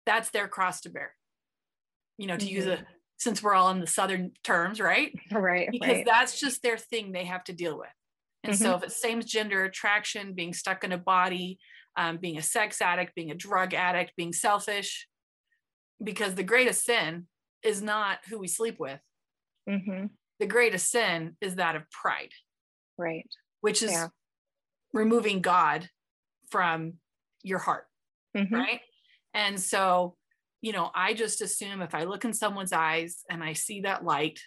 that's 0.07 0.31
their 0.31 0.49
cross 0.49 0.81
to 0.83 0.91
bear. 0.91 1.15
You 2.19 2.27
know, 2.27 2.37
to 2.37 2.47
use 2.47 2.67
a 2.67 2.85
since 3.19 3.43
we're 3.43 3.55
all 3.55 3.71
in 3.71 3.81
the 3.81 3.87
southern 3.87 4.33
terms, 4.43 4.81
right? 4.81 5.13
Right. 5.31 5.69
Because 5.71 5.97
right. 5.97 6.07
that's 6.07 6.41
just 6.41 6.63
their 6.63 6.77
thing 6.77 7.13
they 7.13 7.25
have 7.25 7.45
to 7.45 7.53
deal 7.53 7.79
with. 7.79 7.89
And 8.45 8.59
so 8.59 8.75
if 8.75 8.83
it's 8.83 9.01
same 9.01 9.23
gender 9.23 9.65
attraction, 9.65 10.35
being 10.35 10.53
stuck 10.53 10.83
in 10.83 10.91
a 10.91 10.99
body, 10.99 11.61
um, 11.97 12.17
being 12.17 12.37
a 12.37 12.43
sex 12.43 12.83
addict, 12.83 13.15
being 13.15 13.31
a 13.31 13.37
drug 13.37 13.75
addict, 13.75 14.17
being 14.17 14.33
selfish, 14.33 15.07
because 16.03 16.35
the 16.35 16.43
greatest 16.43 16.85
sin 16.85 17.29
is 17.63 17.81
not 17.81 18.19
who 18.29 18.39
we 18.39 18.49
sleep 18.49 18.81
with. 18.81 19.01
hmm 19.69 20.07
The 20.41 20.47
greatest 20.47 20.91
sin 20.91 21.37
is 21.41 21.57
that 21.57 21.77
of 21.77 21.89
pride, 21.91 22.33
Right. 22.99 23.29
which 23.61 23.83
is 23.83 23.93
Yeah. 23.93 24.09
removing 24.93 25.41
God 25.41 25.89
from 26.51 27.01
your 27.43 27.59
heart. 27.59 27.87
Mhm. 28.37 28.51
right? 28.53 28.81
And 29.35 29.61
so, 29.61 30.17
you 30.61 30.73
know, 30.73 30.91
I 30.95 31.15
just 31.15 31.41
assume 31.41 31.83
if 31.83 31.95
I 31.95 32.05
look 32.05 32.25
in 32.25 32.33
someone's 32.33 32.73
eyes 32.73 33.25
and 33.31 33.43
I 33.45 33.53
see 33.53 33.83
that 33.83 34.05
light, 34.05 34.41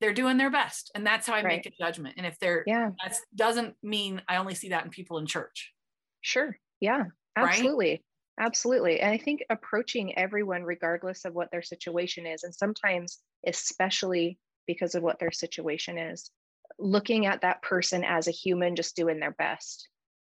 they're 0.00 0.12
doing 0.14 0.36
their 0.36 0.50
best. 0.50 0.90
And 0.94 1.06
that's 1.06 1.26
how 1.26 1.34
I 1.34 1.42
make 1.42 1.66
a 1.66 1.70
judgment. 1.70 2.14
And 2.18 2.26
if 2.26 2.38
they're, 2.38 2.62
Yeah. 2.66 2.90
that 3.02 3.16
doesn't 3.34 3.76
mean 3.82 4.22
I 4.28 4.36
only 4.36 4.54
see 4.54 4.68
that 4.70 4.84
in 4.84 4.90
people 4.90 5.18
in 5.18 5.26
church. 5.26 5.74
Sure. 6.20 6.58
Yeah. 6.80 7.04
Right? 7.36 7.48
Absolutely. 7.48 8.04
Absolutely. 8.38 9.00
And 9.00 9.10
I 9.10 9.18
think 9.18 9.44
approaching 9.48 10.16
everyone, 10.18 10.62
regardless 10.64 11.24
of 11.24 11.34
what 11.34 11.50
their 11.50 11.62
situation 11.62 12.26
is, 12.26 12.42
and 12.44 12.54
sometimes, 12.54 13.22
especially 13.46 14.38
because 14.66 14.94
of 14.94 15.02
what 15.02 15.18
their 15.18 15.30
situation 15.32 15.96
is, 15.96 16.30
looking 16.78 17.26
at 17.26 17.42
that 17.42 17.62
person 17.62 18.04
as 18.04 18.28
a 18.28 18.32
human 18.32 18.76
just 18.76 18.96
doing 18.96 19.20
their 19.20 19.32
best. 19.32 19.88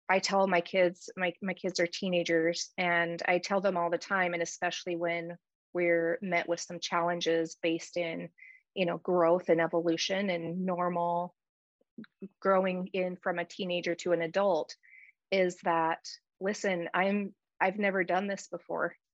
I 0.08 0.18
tell 0.18 0.46
my 0.46 0.60
kids, 0.60 1.08
my, 1.16 1.32
my 1.40 1.54
kids 1.54 1.78
are 1.78 1.86
teenagers, 1.86 2.70
and 2.76 3.22
I 3.26 3.38
tell 3.38 3.60
them 3.60 3.76
all 3.76 3.90
the 3.90 3.98
time, 3.98 4.34
and 4.34 4.42
especially 4.42 4.96
when 4.96 5.36
we're 5.72 6.18
met 6.20 6.48
with 6.48 6.60
some 6.60 6.80
challenges 6.80 7.56
based 7.62 7.96
in, 7.96 8.28
you 8.74 8.86
know, 8.86 8.98
growth 8.98 9.48
and 9.48 9.60
evolution 9.60 10.30
and 10.30 10.66
normal 10.66 11.34
growing 12.40 12.88
in 12.92 13.16
from 13.16 13.38
a 13.38 13.44
teenager 13.44 13.94
to 13.94 14.12
an 14.12 14.22
adult, 14.22 14.74
is 15.30 15.58
that 15.62 16.00
listen, 16.40 16.88
I'm 16.94 17.34
I've 17.60 17.78
never 17.78 18.02
done 18.04 18.26
this 18.26 18.48
before. 18.48 18.94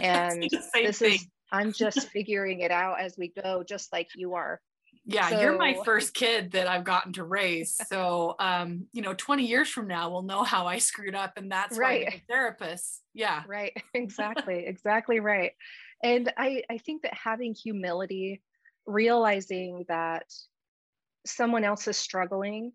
And 0.00 0.42
this 0.42 0.98
thing. 0.98 1.14
is 1.14 1.26
I'm 1.52 1.72
just 1.72 2.08
figuring 2.10 2.60
it 2.60 2.70
out 2.70 3.00
as 3.00 3.16
we 3.18 3.32
go, 3.42 3.64
just 3.66 3.92
like 3.92 4.08
you 4.14 4.34
are. 4.34 4.60
Yeah, 5.04 5.40
you're 5.40 5.56
my 5.56 5.74
first 5.84 6.14
kid 6.14 6.52
that 6.52 6.68
I've 6.68 6.84
gotten 6.84 7.14
to 7.14 7.24
raise. 7.24 7.74
So, 7.88 8.36
um, 8.38 8.86
you 8.92 9.02
know, 9.02 9.14
20 9.14 9.46
years 9.46 9.68
from 9.68 9.86
now, 9.86 10.10
we'll 10.10 10.22
know 10.22 10.44
how 10.44 10.66
I 10.66 10.78
screwed 10.78 11.14
up. 11.14 11.32
And 11.36 11.50
that's 11.50 11.76
why 11.76 11.82
Right. 11.82 12.06
I'm 12.08 12.18
a 12.18 12.22
therapist. 12.28 13.02
Yeah. 13.14 13.42
Right. 13.46 13.72
Exactly. 13.94 14.66
exactly 14.66 15.20
right. 15.20 15.52
And 16.02 16.32
I, 16.36 16.62
I 16.70 16.78
think 16.78 17.02
that 17.02 17.14
having 17.14 17.54
humility, 17.54 18.42
realizing 18.86 19.84
that 19.88 20.24
someone 21.26 21.64
else 21.64 21.86
is 21.88 21.96
struggling, 21.96 22.72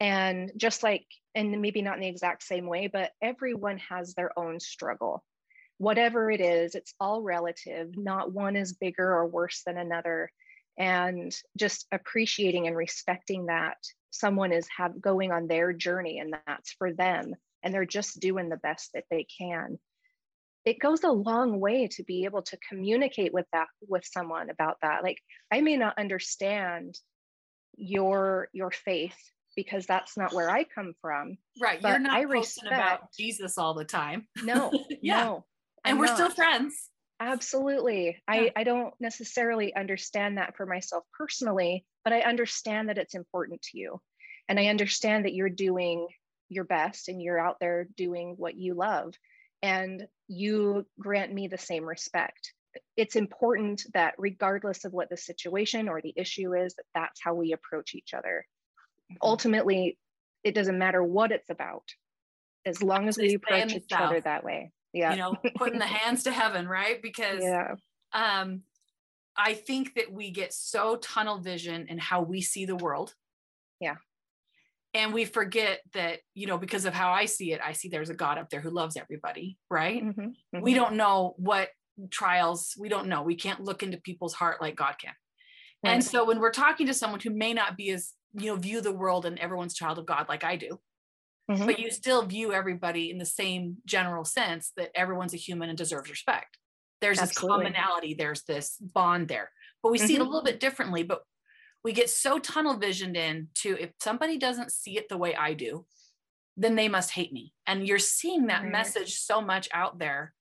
and 0.00 0.50
just 0.56 0.82
like, 0.82 1.06
and 1.34 1.62
maybe 1.62 1.82
not 1.82 1.94
in 1.94 2.00
the 2.00 2.08
exact 2.08 2.42
same 2.42 2.66
way, 2.66 2.88
but 2.88 3.12
everyone 3.22 3.78
has 3.78 4.14
their 4.14 4.36
own 4.36 4.58
struggle. 4.58 5.24
Whatever 5.78 6.30
it 6.30 6.40
is, 6.40 6.74
it's 6.74 6.94
all 7.00 7.22
relative. 7.22 7.96
Not 7.96 8.32
one 8.32 8.56
is 8.56 8.72
bigger 8.72 9.12
or 9.12 9.26
worse 9.26 9.62
than 9.64 9.78
another. 9.78 10.30
And 10.78 11.32
just 11.56 11.86
appreciating 11.92 12.66
and 12.66 12.76
respecting 12.76 13.46
that 13.46 13.76
someone 14.10 14.52
is 14.52 14.66
have 14.76 15.00
going 15.00 15.32
on 15.32 15.46
their 15.46 15.72
journey 15.72 16.18
and 16.18 16.34
that's 16.46 16.72
for 16.72 16.92
them 16.92 17.34
and 17.62 17.72
they're 17.72 17.84
just 17.86 18.20
doing 18.20 18.48
the 18.48 18.56
best 18.58 18.90
that 18.92 19.04
they 19.10 19.26
can 19.38 19.78
it 20.64 20.78
goes 20.78 21.02
a 21.02 21.08
long 21.10 21.58
way 21.58 21.88
to 21.88 22.04
be 22.04 22.24
able 22.26 22.42
to 22.42 22.58
communicate 22.68 23.32
with 23.32 23.46
that 23.54 23.66
with 23.88 24.04
someone 24.04 24.50
about 24.50 24.76
that 24.82 25.02
like 25.02 25.16
i 25.50 25.62
may 25.62 25.76
not 25.78 25.98
understand 25.98 26.94
your 27.76 28.48
your 28.52 28.70
faith 28.70 29.16
because 29.56 29.86
that's 29.86 30.16
not 30.16 30.32
where 30.34 30.50
i 30.50 30.64
come 30.64 30.92
from 31.00 31.36
Right. 31.60 31.80
You're 31.82 31.98
not 31.98 32.12
I 32.18 32.24
posting 32.26 32.66
about 32.66 33.00
respect- 33.02 33.16
Jesus 33.18 33.58
all 33.58 33.74
the 33.74 33.84
time. 33.84 34.26
no 34.44 34.70
Yeah. 35.02 35.24
no 35.24 35.44
and 35.84 35.94
I'm 35.94 35.98
we're 35.98 36.14
still 36.14 36.30
friends. 36.30 36.90
Absolutely. 37.22 38.06
Yeah. 38.28 38.34
i 38.34 38.52
i 38.56 38.64
don't 38.64 38.94
necessarily 39.00 39.74
understand 39.74 40.38
that 40.38 40.56
for 40.56 40.66
myself 40.66 41.04
personally 41.16 41.84
but 42.04 42.12
i 42.12 42.20
understand 42.20 42.88
that 42.88 42.98
it's 42.98 43.14
important 43.14 43.62
to 43.62 43.78
you. 43.78 44.00
And 44.48 44.58
i 44.58 44.66
understand 44.66 45.24
that 45.24 45.34
you're 45.34 45.48
doing 45.48 46.06
your 46.48 46.64
best 46.64 47.08
and 47.08 47.22
you're 47.22 47.38
out 47.38 47.58
there 47.60 47.86
doing 47.96 48.34
what 48.36 48.56
you 48.56 48.74
love 48.74 49.14
and 49.62 50.06
you 50.28 50.86
grant 50.98 51.32
me 51.32 51.48
the 51.48 51.58
same 51.58 51.84
respect. 51.84 52.52
It's 52.96 53.16
important 53.16 53.84
that 53.94 54.14
regardless 54.18 54.84
of 54.84 54.92
what 54.92 55.08
the 55.08 55.16
situation 55.16 55.88
or 55.88 56.00
the 56.02 56.12
issue 56.16 56.54
is 56.54 56.74
that 56.74 56.84
that's 56.94 57.20
how 57.22 57.34
we 57.34 57.52
approach 57.52 57.94
each 57.94 58.12
other. 58.14 58.44
Ultimately 59.22 59.98
it 60.42 60.54
doesn't 60.54 60.78
matter 60.78 61.02
what 61.02 61.32
it's 61.32 61.50
about 61.50 61.84
as 62.66 62.82
long 62.82 63.08
as 63.08 63.16
we 63.16 63.34
approach 63.34 63.72
each 63.72 63.92
other 63.92 64.20
that 64.20 64.44
way 64.44 64.72
yeah 64.92 65.12
You 65.12 65.18
know, 65.18 65.36
putting 65.56 65.78
the 65.78 65.86
hands 65.86 66.24
to 66.24 66.32
heaven, 66.32 66.66
right? 66.68 67.00
Because 67.02 67.42
yeah 67.42 67.74
um, 68.12 68.62
I 69.36 69.54
think 69.54 69.94
that 69.94 70.12
we 70.12 70.30
get 70.30 70.52
so 70.52 70.96
tunnel 70.96 71.38
vision 71.38 71.86
in 71.88 71.98
how 71.98 72.22
we 72.22 72.42
see 72.42 72.66
the 72.66 72.76
world. 72.76 73.14
Yeah. 73.80 73.96
And 74.94 75.14
we 75.14 75.24
forget 75.24 75.80
that, 75.94 76.20
you 76.34 76.46
know, 76.46 76.58
because 76.58 76.84
of 76.84 76.92
how 76.92 77.12
I 77.12 77.24
see 77.24 77.52
it, 77.52 77.60
I 77.64 77.72
see 77.72 77.88
there's 77.88 78.10
a 78.10 78.14
God 78.14 78.36
up 78.36 78.50
there 78.50 78.60
who 78.60 78.68
loves 78.68 78.96
everybody, 78.96 79.56
right? 79.70 80.04
Mhm, 80.04 80.34
We 80.60 80.72
mhm. 80.72 80.76
don't 80.76 80.96
know 80.96 81.34
what 81.38 81.70
trials, 82.10 82.74
we 82.78 82.90
don't 82.90 83.08
know. 83.08 83.22
We 83.22 83.34
can't 83.36 83.64
look 83.64 83.82
into 83.82 83.96
people's 83.96 84.34
heart 84.34 84.60
like 84.60 84.76
God 84.76 84.96
can. 84.98 85.14
And 85.84 86.04
so 86.04 86.24
when 86.24 86.38
we're 86.38 86.52
talking 86.52 86.86
to 86.86 86.94
someone 86.94 87.20
who 87.20 87.30
may 87.30 87.54
not 87.54 87.76
be 87.76 87.90
as, 87.90 88.12
you 88.34 88.46
know, 88.46 88.56
view 88.56 88.80
the 88.80 88.92
world 88.92 89.26
and 89.26 89.38
everyone's 89.38 89.74
child 89.74 89.98
of 89.98 90.06
God 90.06 90.28
like 90.28 90.44
I 90.44 90.56
do, 90.56 90.78
Mhm. 91.50 91.66
but 91.66 91.78
you 91.78 91.90
still 91.90 92.24
view 92.26 92.52
everybody 92.52 93.10
in 93.10 93.18
the 93.18 93.26
same 93.26 93.78
general 93.84 94.24
sense 94.24 94.72
that 94.76 94.90
everyone's 94.94 95.34
a 95.34 95.38
human 95.38 95.68
and 95.68 95.76
deserves 95.78 96.08
respect. 96.10 96.58
There's 97.00 97.18
this 97.20 97.32
commonality, 97.36 98.14
there's 98.14 98.44
this 98.44 98.76
bond 98.78 99.28
there, 99.28 99.50
but 99.82 99.90
we 99.92 99.98
see 99.98 100.14
it 100.14 100.20
a 100.20 100.24
little 100.24 100.42
bit 100.44 100.60
differently. 100.60 101.02
But 101.02 101.22
we 101.82 101.92
get 101.92 102.10
so 102.10 102.38
tunnel 102.38 102.76
visioned 102.78 103.16
in 103.16 103.48
to 103.56 103.76
if 103.78 103.92
somebody 104.00 104.38
doesn't 104.38 104.70
see 104.72 104.96
it 104.98 105.08
the 105.08 105.18
way 105.18 105.34
I 105.34 105.54
do, 105.54 105.86
then 106.56 106.76
they 106.76 106.88
must 106.88 107.10
hate 107.10 107.32
me. 107.32 107.54
And 107.66 107.86
you're 107.88 107.98
seeing 107.98 108.46
that 108.46 108.62
Right. 108.62 108.70
message 108.72 109.14
so 109.18 109.40
much 109.40 109.68
out 109.72 109.98
there. 109.98 110.34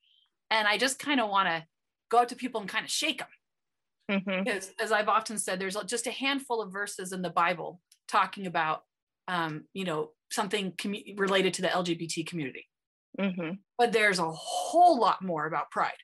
And 0.51 0.67
I 0.67 0.77
just 0.77 0.99
kind 0.99 1.19
of 1.19 1.29
want 1.29 1.47
to 1.49 1.67
go 2.09 2.19
up 2.19 2.27
to 2.27 2.35
people 2.35 2.61
and 2.61 2.69
kind 2.69 2.85
of 2.85 2.91
shake 2.91 3.19
them 3.19 3.29
Mhm. 4.09 4.43
because 4.43 4.73
as 4.79 4.91
i've 4.91 5.07
often 5.07 5.37
said 5.39 5.59
there's 5.59 5.77
just 5.85 6.05
a 6.07 6.11
handful 6.11 6.61
of 6.61 6.71
verses 6.73 7.13
in 7.13 7.21
the 7.21 7.29
bible 7.29 7.81
talking 8.07 8.45
about 8.45 8.85
um, 9.27 9.65
you 9.73 9.85
know 9.85 10.11
something 10.31 10.71
commu- 10.73 11.19
related 11.19 11.53
to 11.55 11.61
the 11.61 11.67
lgbt 11.67 12.25
community 12.27 12.67
Mhm. 13.19 13.59
but 13.77 13.91
there's 13.91 14.19
a 14.19 14.31
whole 14.31 14.99
lot 14.99 15.21
more 15.21 15.45
about 15.45 15.69
pride 15.71 15.97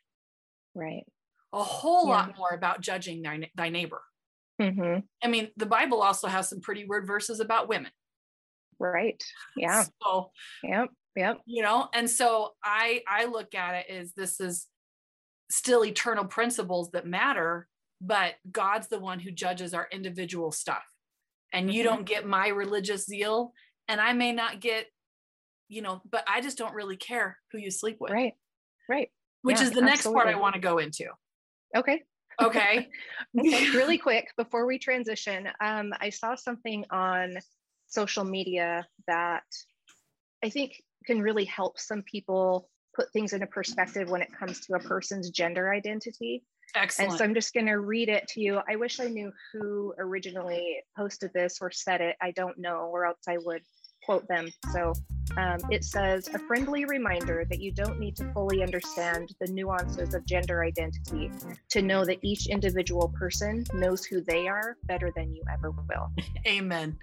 Right. 0.76 1.06
a 1.54 1.64
whole 1.64 2.06
Yeah. 2.08 2.14
lot 2.14 2.38
more 2.38 2.50
about 2.52 2.82
judging 2.82 3.22
thy, 3.22 3.50
thy 3.56 3.70
neighbor 3.70 4.04
Mhm. 4.62 5.08
i 5.24 5.28
mean 5.28 5.52
the 5.58 5.66
bible 5.66 6.02
also 6.02 6.28
has 6.28 6.50
some 6.50 6.62
pretty 6.62 6.86
weird 6.86 7.08
verses 7.08 7.40
about 7.40 7.68
women 7.68 7.92
Right. 8.80 9.24
Yeah. 9.56 9.86
so 10.04 10.32
Yep. 10.64 10.90
Yep. 11.16 11.42
you 11.46 11.64
know 11.64 11.90
and 11.94 12.10
so 12.10 12.56
i 12.64 13.04
i 13.08 13.26
look 13.26 13.56
at 13.56 13.74
it 13.76 13.90
as 13.90 14.14
this 14.14 14.40
is 14.40 14.68
still 15.50 15.84
eternal 15.86 16.26
principles 16.26 16.92
that 16.92 17.08
matter 17.08 17.68
but 18.02 18.36
god's 18.52 18.88
the 18.90 19.00
one 19.00 19.20
who 19.20 19.32
judges 19.32 19.74
our 19.74 19.88
individual 19.92 20.52
stuff 20.52 20.84
and 21.54 21.74
you 21.74 21.82
Mhm. 21.82 21.86
don't 21.86 22.06
get 22.06 22.26
my 22.26 22.48
religious 22.48 23.06
zeal 23.06 23.54
and 23.88 24.00
i 24.02 24.14
may 24.14 24.32
not 24.32 24.60
get 24.60 24.88
you 25.68 25.82
know 25.82 26.02
but 26.10 26.24
i 26.28 26.42
just 26.42 26.58
don't 26.58 26.74
really 26.74 26.98
care 26.98 27.38
who 27.52 27.58
you 27.58 27.72
sleep 27.72 27.98
with 28.00 28.12
Right. 28.12 28.34
Right. 28.90 29.12
which 29.42 29.58
Yeah, 29.60 29.64
is 29.64 29.72
the 29.72 29.82
next 29.82 30.04
part 30.06 30.28
i 30.28 30.36
want 30.36 30.56
to 30.56 30.62
go 30.62 30.78
into 30.78 31.08
Okay. 31.76 32.04
okay 32.42 32.90
Okay, 33.40 33.70
really 33.72 33.98
quick 34.08 34.28
before 34.38 34.66
we 34.66 34.80
transition, 34.80 35.50
um, 35.60 35.92
I 36.00 36.10
saw 36.10 36.36
something 36.36 36.86
on 36.92 37.38
social 37.88 38.24
media 38.24 38.88
that 39.08 39.44
I 40.44 40.50
think 40.50 40.82
can 41.06 41.22
really 41.22 41.46
help 41.46 41.80
some 41.80 42.04
people 42.04 42.70
put 42.96 43.12
things 43.12 43.34
into 43.34 43.48
perspective 43.48 44.10
when 44.10 44.22
it 44.22 44.30
comes 44.38 44.60
to 44.62 44.74
a 44.76 44.80
person's 44.80 45.30
gender 45.30 45.74
identity. 45.74 46.44
Excellent 46.76 47.12
And 47.12 47.18
so 47.18 47.24
I'm 47.24 47.34
just 47.34 47.54
going 47.54 47.66
to 47.68 47.80
read 47.80 48.10
it 48.10 48.28
to 48.30 48.42
you. 48.42 48.62
I 48.70 48.76
wish 48.76 49.00
I 49.00 49.06
knew 49.06 49.32
who 49.52 49.94
originally 49.98 50.78
posted 50.96 51.32
this 51.34 51.60
or 51.62 51.72
said 51.72 52.02
it. 52.02 52.16
I 52.22 52.32
don't 52.32 52.58
know, 52.58 52.90
or 52.92 53.06
else 53.06 53.22
I 53.28 53.38
would 53.38 53.62
quote 54.04 54.28
them. 54.28 54.50
So 54.72 54.94
um, 55.38 55.60
it 55.70 55.84
says 55.84 56.30
a 56.34 56.40
friendly 56.40 56.86
reminder 56.86 57.46
that 57.50 57.60
you 57.60 57.72
don't 57.72 58.00
need 58.00 58.16
to 58.18 58.32
fully 58.34 58.64
understand 58.64 59.34
the 59.42 59.48
nuances 59.48 60.14
of 60.14 60.26
gender 60.26 60.64
identity 60.64 61.32
to 61.70 61.82
know 61.82 62.06
that 62.06 62.18
each 62.22 62.48
individual 62.48 63.14
person 63.20 63.66
knows 63.74 64.06
who 64.06 64.22
they 64.22 64.48
are 64.48 64.78
better 64.84 65.12
than 65.16 65.34
you 65.34 65.44
ever 65.52 65.72
will. 65.72 66.12
amen 66.48 66.98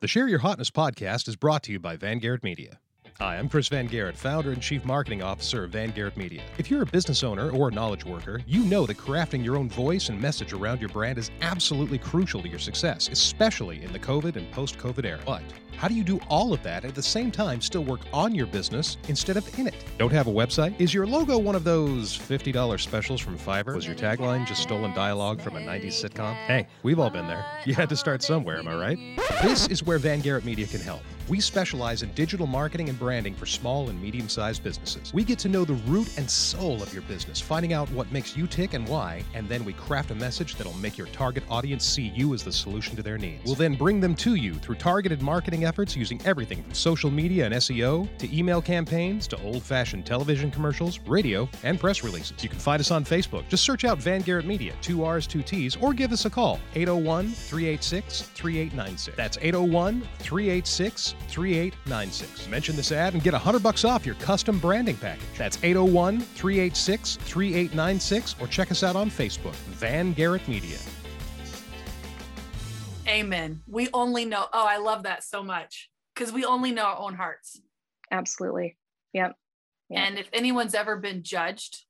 The 0.00 0.06
Share 0.06 0.28
Your 0.28 0.38
Hotness 0.38 0.70
podcast 0.70 1.26
is 1.26 1.34
brought 1.34 1.64
to 1.64 1.72
you 1.72 1.80
by 1.80 1.96
Van 1.96 2.20
Garrett 2.20 2.44
Media. 2.44 2.78
Hi, 3.20 3.36
I'm 3.36 3.48
Chris 3.48 3.66
Van 3.66 3.88
Garrett, 3.88 4.16
founder 4.16 4.52
and 4.52 4.62
chief 4.62 4.84
marketing 4.84 5.24
officer 5.24 5.64
of 5.64 5.72
Van 5.72 5.90
Garrett 5.90 6.16
Media. 6.16 6.40
If 6.56 6.70
you're 6.70 6.82
a 6.82 6.86
business 6.86 7.24
owner 7.24 7.50
or 7.50 7.66
a 7.66 7.70
knowledge 7.72 8.04
worker, 8.04 8.40
you 8.46 8.62
know 8.62 8.86
that 8.86 8.96
crafting 8.96 9.44
your 9.44 9.56
own 9.56 9.68
voice 9.68 10.08
and 10.08 10.22
message 10.22 10.52
around 10.52 10.78
your 10.78 10.90
brand 10.90 11.18
is 11.18 11.32
absolutely 11.40 11.98
crucial 11.98 12.40
to 12.42 12.48
your 12.48 12.60
success, 12.60 13.08
especially 13.08 13.82
in 13.82 13.92
the 13.92 13.98
COVID 13.98 14.36
and 14.36 14.48
post 14.52 14.78
COVID 14.78 15.04
era. 15.04 15.18
But 15.26 15.42
how 15.76 15.88
do 15.88 15.94
you 15.94 16.04
do 16.04 16.20
all 16.28 16.52
of 16.52 16.62
that 16.62 16.84
at 16.84 16.94
the 16.94 17.02
same 17.02 17.32
time 17.32 17.60
still 17.60 17.82
work 17.82 18.02
on 18.12 18.36
your 18.36 18.46
business 18.46 18.98
instead 19.08 19.36
of 19.36 19.58
in 19.58 19.66
it? 19.66 19.74
Don't 19.98 20.12
have 20.12 20.28
a 20.28 20.32
website? 20.32 20.80
Is 20.80 20.94
your 20.94 21.04
logo 21.04 21.38
one 21.38 21.56
of 21.56 21.64
those 21.64 22.16
$50 22.16 22.78
specials 22.78 23.20
from 23.20 23.36
Fiverr? 23.36 23.74
Was 23.74 23.84
your 23.84 23.96
tagline 23.96 24.46
just 24.46 24.62
stolen 24.62 24.94
dialogue 24.94 25.40
from 25.40 25.56
a 25.56 25.60
90s 25.60 26.08
sitcom? 26.08 26.34
Hey, 26.46 26.68
we've 26.84 27.00
all 27.00 27.10
been 27.10 27.26
there. 27.26 27.44
You 27.64 27.74
had 27.74 27.88
to 27.88 27.96
start 27.96 28.22
somewhere, 28.22 28.58
am 28.58 28.68
I 28.68 28.76
right? 28.76 28.98
This 29.42 29.66
is 29.66 29.82
where 29.82 29.98
Van 29.98 30.20
Garrett 30.20 30.44
Media 30.44 30.68
can 30.68 30.80
help. 30.80 31.02
We 31.28 31.40
specialize 31.40 32.02
in 32.02 32.10
digital 32.12 32.46
marketing 32.46 32.88
and 32.88 32.98
branding 32.98 33.34
for 33.34 33.44
small 33.44 33.90
and 33.90 34.00
medium 34.00 34.30
sized 34.30 34.62
businesses. 34.62 35.12
We 35.12 35.24
get 35.24 35.38
to 35.40 35.50
know 35.50 35.66
the 35.66 35.74
root 35.74 36.16
and 36.16 36.28
soul 36.30 36.82
of 36.82 36.90
your 36.94 37.02
business, 37.02 37.38
finding 37.38 37.74
out 37.74 37.90
what 37.90 38.10
makes 38.10 38.34
you 38.34 38.46
tick 38.46 38.72
and 38.72 38.88
why, 38.88 39.22
and 39.34 39.46
then 39.46 39.62
we 39.62 39.74
craft 39.74 40.10
a 40.10 40.14
message 40.14 40.54
that'll 40.54 40.72
make 40.74 40.96
your 40.96 41.06
target 41.08 41.44
audience 41.50 41.84
see 41.84 42.12
you 42.14 42.32
as 42.32 42.42
the 42.42 42.52
solution 42.52 42.96
to 42.96 43.02
their 43.02 43.18
needs. 43.18 43.44
We'll 43.44 43.56
then 43.56 43.74
bring 43.74 44.00
them 44.00 44.14
to 44.16 44.36
you 44.36 44.54
through 44.54 44.76
targeted 44.76 45.20
marketing 45.20 45.66
efforts 45.66 45.94
using 45.94 46.18
everything 46.24 46.62
from 46.62 46.72
social 46.72 47.10
media 47.10 47.44
and 47.44 47.54
SEO 47.56 48.08
to 48.16 48.36
email 48.36 48.62
campaigns 48.62 49.28
to 49.28 49.42
old 49.42 49.62
fashioned 49.62 50.06
television 50.06 50.50
commercials, 50.50 50.98
radio, 51.00 51.46
and 51.62 51.78
press 51.78 52.02
releases. 52.02 52.42
You 52.42 52.48
can 52.48 52.58
find 52.58 52.80
us 52.80 52.90
on 52.90 53.04
Facebook. 53.04 53.46
Just 53.48 53.64
search 53.64 53.84
out 53.84 53.98
Van 53.98 54.22
Garrett 54.22 54.46
Media, 54.46 54.72
two 54.80 55.04
R's, 55.04 55.26
two 55.26 55.42
T's, 55.42 55.76
or 55.76 55.92
give 55.92 56.10
us 56.10 56.24
a 56.24 56.30
call, 56.30 56.58
801 56.74 57.32
386 57.32 58.22
3896. 58.22 59.14
That's 59.14 59.36
801 59.42 60.08
386 60.20 61.16
3896. 61.28 62.48
Mention 62.48 62.76
this 62.76 62.92
ad 62.92 63.14
and 63.14 63.22
get 63.22 63.32
100 63.32 63.62
bucks 63.62 63.84
off 63.84 64.06
your 64.06 64.14
custom 64.16 64.58
branding 64.58 64.96
package. 64.96 65.22
That's 65.36 65.58
801 65.62 66.20
386 66.20 67.16
3896, 67.16 68.36
or 68.40 68.46
check 68.46 68.70
us 68.70 68.82
out 68.82 68.96
on 68.96 69.10
Facebook, 69.10 69.54
Van 69.76 70.12
Garrett 70.12 70.46
Media. 70.48 70.78
amen 73.08 73.62
we 73.66 73.88
only 73.94 74.26
know 74.26 74.44
oh 74.52 74.66
i 74.68 74.76
love 74.76 75.04
that 75.04 75.24
so 75.24 75.42
much 75.42 75.88
because 76.14 76.30
we 76.30 76.44
only 76.44 76.72
know 76.72 76.82
our 76.82 76.98
own 76.98 77.14
hearts 77.14 77.58
Absolutely. 78.10 78.76
Yep. 79.12 79.34
Yeah. 79.90 80.02
And 80.04 80.18
if 80.18 80.28
anyone's 80.32 80.74
ever 80.74 80.96
been 80.96 81.22
judged 81.22 81.84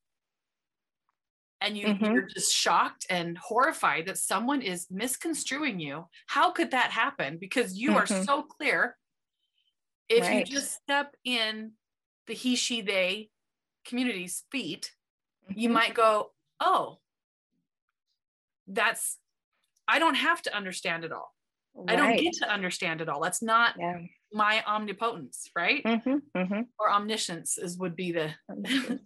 and 1.61 1.77
you, 1.79 1.87
Mhm. 1.87 2.13
you're 2.13 2.23
just 2.23 2.53
shocked 2.53 3.07
and 3.09 3.39
horrified 3.39 4.07
that 4.07 4.19
someone 4.19 4.61
is 4.61 4.89
misconstruing 4.91 5.79
you, 5.79 6.07
how 6.27 6.51
could 6.51 6.73
that 6.73 6.91
happen? 6.91 7.39
Because 7.39 7.79
you 7.79 7.97
are 7.97 8.05
Mhm. 8.07 8.25
so 8.25 8.43
clear. 8.43 8.97
If 10.09 10.25
Right. 10.25 10.49
you 10.49 10.57
just 10.57 10.73
step 10.73 11.15
in 11.25 11.73
the 12.27 12.35
he, 12.35 12.57
she, 12.57 12.81
they 12.81 13.31
community's 13.85 14.45
feet, 14.51 14.95
you 15.55 15.69
Mhm. 15.69 15.73
might 15.73 15.95
go, 15.95 16.33
oh, 16.61 17.01
that's, 18.67 19.19
I 19.87 19.99
don't 19.99 20.15
have 20.17 20.43
to 20.43 20.55
understand 20.55 21.05
it 21.05 21.13
all. 21.13 21.35
I 21.87 21.97
don't 21.97 22.17
get 22.17 22.35
to 22.35 22.51
understand 22.51 23.01
it 23.01 23.09
all. 23.09 23.21
That's 23.21 23.41
not 23.43 23.77
Yeah. 23.79 24.01
my 24.33 24.63
omnipotence, 24.65 25.49
right? 25.55 25.87
hmm 25.87 26.19
hmm 26.35 26.63
Or 26.79 26.91
omniscience 26.91 27.57
is 27.59 27.79
would 27.79 27.97
be 27.97 28.13
the 28.13 28.35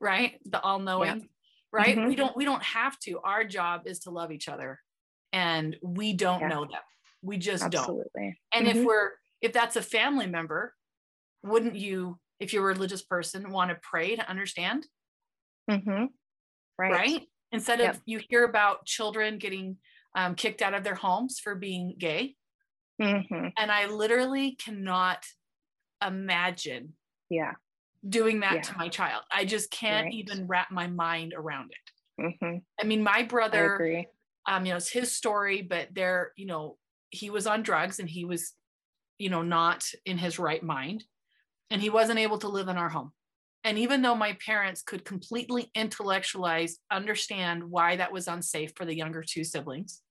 right 0.00 0.40
the 0.44 0.60
all-knowing 0.60 1.28
right 1.72 1.96
Mhm. 1.96 2.08
we 2.08 2.16
don't 2.16 2.36
we 2.36 2.44
don't 2.44 2.62
have 2.62 2.98
to 3.00 3.20
our 3.20 3.44
job 3.44 3.86
is 3.86 4.00
to 4.00 4.10
love 4.10 4.30
each 4.32 4.48
other 4.48 4.80
and 5.32 5.76
we 5.82 6.12
don't 6.12 6.40
Yeah. 6.40 6.48
know 6.48 6.64
that 6.66 6.82
we 7.22 7.38
just 7.38 7.68
don't 7.70 8.06
and 8.52 8.66
if 8.66 8.76
Mhm. 8.78 8.84
we're 8.84 9.12
if 9.44 9.52
that's 9.52 9.76
a 9.76 9.82
family 9.82 10.26
member 10.26 10.74
wouldn't 11.44 11.76
you 11.76 12.18
if 12.40 12.52
you're 12.52 12.64
a 12.70 12.74
religious 12.74 13.02
person 13.04 13.50
want 13.52 13.70
to 13.70 13.78
pray 13.82 14.16
to 14.16 14.28
understand 14.28 14.86
hmm 15.68 16.06
Right. 16.78 16.90
right, 16.92 17.22
instead 17.52 17.80
Yep. 17.80 17.96
of 17.96 18.02
you 18.04 18.20
hear 18.28 18.44
about 18.44 18.86
children 18.86 19.38
getting 19.38 19.78
um, 20.16 20.34
kicked 20.34 20.62
out 20.62 20.74
of 20.74 20.84
their 20.84 20.94
homes 20.94 21.38
for 21.38 21.54
being 21.54 21.94
gay 21.98 22.36
hmm 23.00 23.54
and 23.56 23.70
i 23.70 23.86
literally 23.86 24.54
cannot 24.56 25.24
imagine 26.04 26.94
Yeah. 27.30 27.54
doing 28.06 28.40
that 28.40 28.56
Yeah. 28.56 28.64
to 28.64 28.76
my 28.76 28.88
child 28.88 29.22
i 29.32 29.44
just 29.44 29.70
can't 29.70 30.06
Right. 30.06 30.12
even 30.12 30.46
wrap 30.46 30.70
my 30.70 30.86
mind 30.86 31.32
around 31.36 31.70
it 31.70 31.90
hmm 32.40 32.56
I 32.80 32.84
mean, 32.84 33.02
my 33.02 33.22
brother, 33.22 33.86
um, 34.46 34.66
you 34.66 34.72
know, 34.72 34.78
it's 34.78 34.90
his 34.90 35.12
story, 35.12 35.62
but 35.62 35.94
there, 35.94 36.32
you 36.36 36.46
know, 36.46 36.78
he 37.10 37.30
was 37.30 37.46
on 37.46 37.62
drugs 37.62 38.00
and 38.00 38.10
he 38.10 38.24
was, 38.24 38.52
you 39.18 39.30
know, 39.30 39.42
not 39.42 39.84
in 40.04 40.18
his 40.18 40.38
right 40.38 40.62
mind. 40.62 41.04
And 41.70 41.80
he 41.80 41.90
wasn't 41.90 42.18
able 42.18 42.38
to 42.38 42.48
live 42.48 42.68
in 42.68 42.76
our 42.76 42.88
home. 42.88 43.12
And 43.64 43.78
even 43.78 44.02
though 44.02 44.14
my 44.14 44.36
parents 44.44 44.82
could 44.82 45.04
completely 45.04 45.70
intellectualize, 45.74 46.78
understand 46.90 47.64
why 47.64 47.96
that 47.96 48.12
was 48.12 48.28
unsafe 48.28 48.72
for 48.76 48.84
the 48.84 48.94
younger 48.94 49.22
two 49.22 49.44
siblings, 49.44 50.02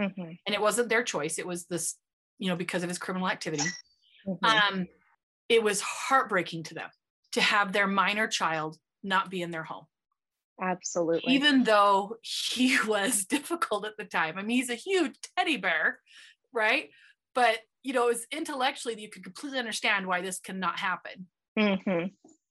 hmm 0.00 0.32
and 0.46 0.54
it 0.54 0.60
wasn't 0.60 0.88
their 0.88 1.04
choice, 1.04 1.38
it 1.38 1.46
was 1.46 1.66
this, 1.66 1.96
you 2.38 2.48
know, 2.48 2.56
because 2.56 2.82
of 2.82 2.88
his 2.88 2.98
criminal 2.98 3.28
activity, 3.28 3.64
hmm 4.24 4.48
um, 4.48 4.86
it 5.48 5.62
was 5.62 5.80
heartbreaking 5.80 6.64
to 6.64 6.74
them 6.74 6.90
to 7.32 7.40
have 7.40 7.72
their 7.72 7.86
minor 7.86 8.26
child 8.26 8.78
not 9.02 9.30
be 9.30 9.42
in 9.42 9.50
their 9.50 9.64
home 9.64 9.86
Absolutely. 10.60 11.36
even 11.36 11.64
though 11.64 12.16
he 12.22 12.78
was 12.86 13.24
difficult 13.24 13.84
at 13.84 13.96
the 13.98 14.04
time. 14.04 14.38
I 14.38 14.42
mean, 14.42 14.56
he's 14.56 14.70
a 14.70 14.74
huge 14.74 15.16
teddy 15.36 15.56
bear, 15.56 15.98
right? 16.52 16.90
But 17.34 17.58
you 17.82 17.92
know, 17.92 18.08
it's 18.08 18.26
intellectually 18.30 19.00
you 19.00 19.08
could 19.10 19.24
completely 19.24 19.58
understand 19.58 20.06
why 20.06 20.20
this 20.20 20.38
cannot 20.38 20.78
happen. 20.78 21.26
hmm 21.58 22.06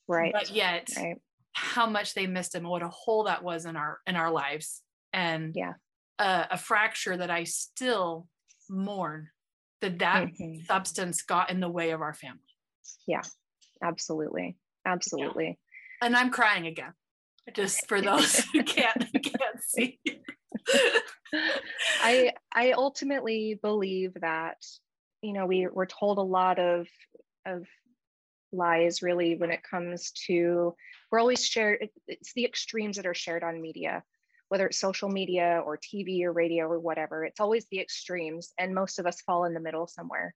Right. 0.08 0.34
But 0.34 0.54
yet, 0.54 0.90
Right. 0.98 1.18
how 1.54 1.86
much 1.86 2.14
they 2.14 2.28
missed 2.28 2.54
him, 2.54 2.64
what 2.64 2.82
a 2.84 2.90
hole 2.90 3.24
that 3.26 3.44
was 3.44 3.66
in 3.66 3.76
our 3.76 4.00
in 4.06 4.16
our 4.16 4.32
lives, 4.32 4.82
and 5.14 5.56
Yeah. 5.56 5.74
a, 6.20 6.48
a 6.52 6.58
fracture 6.58 7.16
that 7.16 7.32
I 7.32 7.46
still 7.46 8.28
mourn 8.70 9.30
that 9.80 10.00
that 10.00 10.28
Mhm. 10.28 10.66
substance 10.66 11.22
got 11.22 11.50
in 11.50 11.60
the 11.60 11.70
way 11.70 11.92
of 11.92 12.02
our 12.02 12.14
family. 12.14 12.40
Yeah, 13.08 13.22
absolutely. 13.84 14.58
Absolutely. 14.86 15.60
And 16.02 16.16
I'm 16.16 16.30
crying 16.32 16.68
again, 16.68 16.94
just 17.54 17.88
for 17.88 18.02
those 18.02 18.40
who 18.54 18.64
can't 18.64 19.06
can't 19.24 19.64
see. 19.64 20.00
I 22.02 22.34
I 22.54 22.72
ultimately 22.74 23.60
believe 23.62 24.14
that 24.22 24.58
you 25.22 25.34
know 25.34 25.46
we 25.46 25.68
we're 25.68 25.86
told 25.86 26.18
a 26.18 26.22
lot 26.22 26.60
of 26.60 26.88
of 27.46 27.66
lies 28.52 29.02
really 29.02 29.36
when 29.36 29.52
it 29.52 29.64
comes 29.64 30.12
to 30.12 30.76
we're 31.12 31.20
always 31.20 31.46
shared 31.46 31.90
it's 32.08 32.34
the 32.34 32.46
extremes 32.46 32.98
that 32.98 33.06
are 33.06 33.14
shared 33.14 33.44
on 33.44 33.62
media 33.62 34.04
whether 34.50 34.68
it's 34.68 34.78
social 34.78 35.08
media 35.08 35.62
or 35.66 35.78
TV 35.78 36.26
or 36.26 36.34
radio 36.34 36.66
or 36.66 36.80
whatever 36.80 37.24
it's 37.24 37.40
always 37.40 37.66
the 37.72 37.80
extremes 37.80 38.54
and 38.58 38.76
most 38.76 39.00
of 39.00 39.06
us 39.06 39.22
fall 39.22 39.46
in 39.46 39.54
the 39.54 39.62
middle 39.62 39.88
somewhere. 39.88 40.36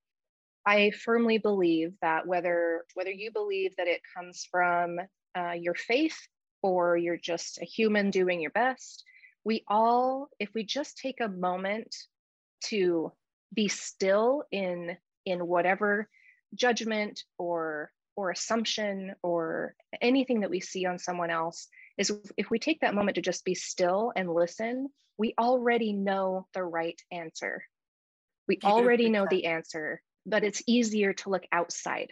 I 0.65 0.91
firmly 0.91 1.37
believe 1.37 1.93
that 2.01 2.25
whether 2.25 2.85
whether 2.93 3.11
you 3.11 3.31
believe 3.31 3.75
that 3.75 3.87
it 3.87 4.01
comes 4.15 4.47
from 4.49 4.99
uh, 5.37 5.51
your 5.51 5.75
faith 5.75 6.17
or 6.63 6.95
you're 6.95 7.17
just 7.17 7.61
a 7.61 7.65
human 7.65 8.09
doing 8.09 8.39
your 8.39 8.51
best 8.51 9.03
we 9.43 9.63
all 9.67 10.29
if 10.39 10.49
we 10.55 10.63
just 10.63 10.97
take 10.97 11.19
a 11.19 11.27
moment 11.27 11.93
to 12.63 13.11
be 13.53 13.67
still 13.67 14.43
in 14.51 14.97
in 15.25 15.47
whatever 15.47 16.09
judgment 16.53 17.23
or 17.37 17.91
or 18.15 18.31
assumption 18.31 19.13
or 19.23 19.75
anything 20.01 20.41
that 20.41 20.49
we 20.49 20.59
see 20.59 20.85
on 20.85 20.97
someone 20.97 21.29
else 21.29 21.67
is 21.97 22.11
if 22.37 22.49
we 22.49 22.59
take 22.59 22.79
that 22.81 22.95
moment 22.95 23.15
to 23.15 23.21
just 23.21 23.43
be 23.45 23.55
still 23.55 24.11
and 24.15 24.31
listen 24.33 24.87
we 25.17 25.33
already 25.39 25.93
know 25.93 26.45
the 26.53 26.61
right 26.61 27.01
answer. 27.09 27.63
We 28.49 28.59
already 28.63 29.09
know 29.09 29.27
the 29.29 29.45
answer 29.45 30.01
but 30.25 30.43
it's 30.43 30.63
easier 30.67 31.13
to 31.13 31.29
look 31.29 31.43
outside 31.51 32.11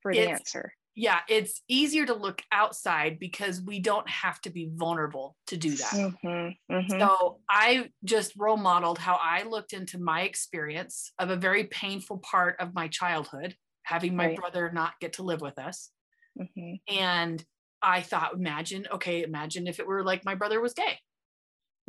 for 0.00 0.12
the 0.12 0.20
It's- 0.20 0.38
answer 0.38 0.72
yeah, 0.94 1.20
it's 1.28 1.62
easier 1.68 2.06
to 2.06 2.14
look 2.14 2.42
outside 2.52 3.18
because 3.18 3.60
we 3.62 3.80
don't 3.80 4.08
have 4.08 4.40
to 4.42 4.50
be 4.50 4.70
vulnerable 4.74 5.36
to 5.48 5.56
do 5.56 5.76
that. 5.78 6.00
Mhm, 6.00 6.58
mhm. 6.68 7.10
So 7.18 7.40
I 7.50 7.90
just 8.04 8.34
role 8.36 8.56
modeled 8.58 8.98
how 8.98 9.16
I 9.16 9.44
looked 9.44 9.72
into 9.72 9.98
my 9.98 10.22
experience 10.22 11.12
of 11.18 11.30
a 11.30 11.36
very 11.36 11.64
painful 11.66 12.18
part 12.18 12.60
of 12.60 12.74
my 12.74 12.88
childhood, 12.88 13.56
having 13.84 14.16
my 14.16 14.28
Right. 14.28 14.40
brother 14.40 14.70
not 14.72 14.94
get 15.00 15.14
to 15.14 15.22
live 15.24 15.40
with 15.40 15.58
us. 15.58 15.90
Mhm. 16.36 16.78
And 16.88 17.44
I 17.82 18.02
thought, 18.02 18.34
imagine, 18.34 18.86
okay, 18.92 19.22
imagine 19.22 19.66
if 19.66 19.80
it 19.80 19.86
were 19.86 20.04
like 20.04 20.24
my 20.24 20.34
brother 20.34 20.60
was 20.60 20.74
gay 20.74 20.98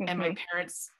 and 0.06 0.18
my 0.18 0.32
Mhm. 0.32 0.38
parents 0.52 0.90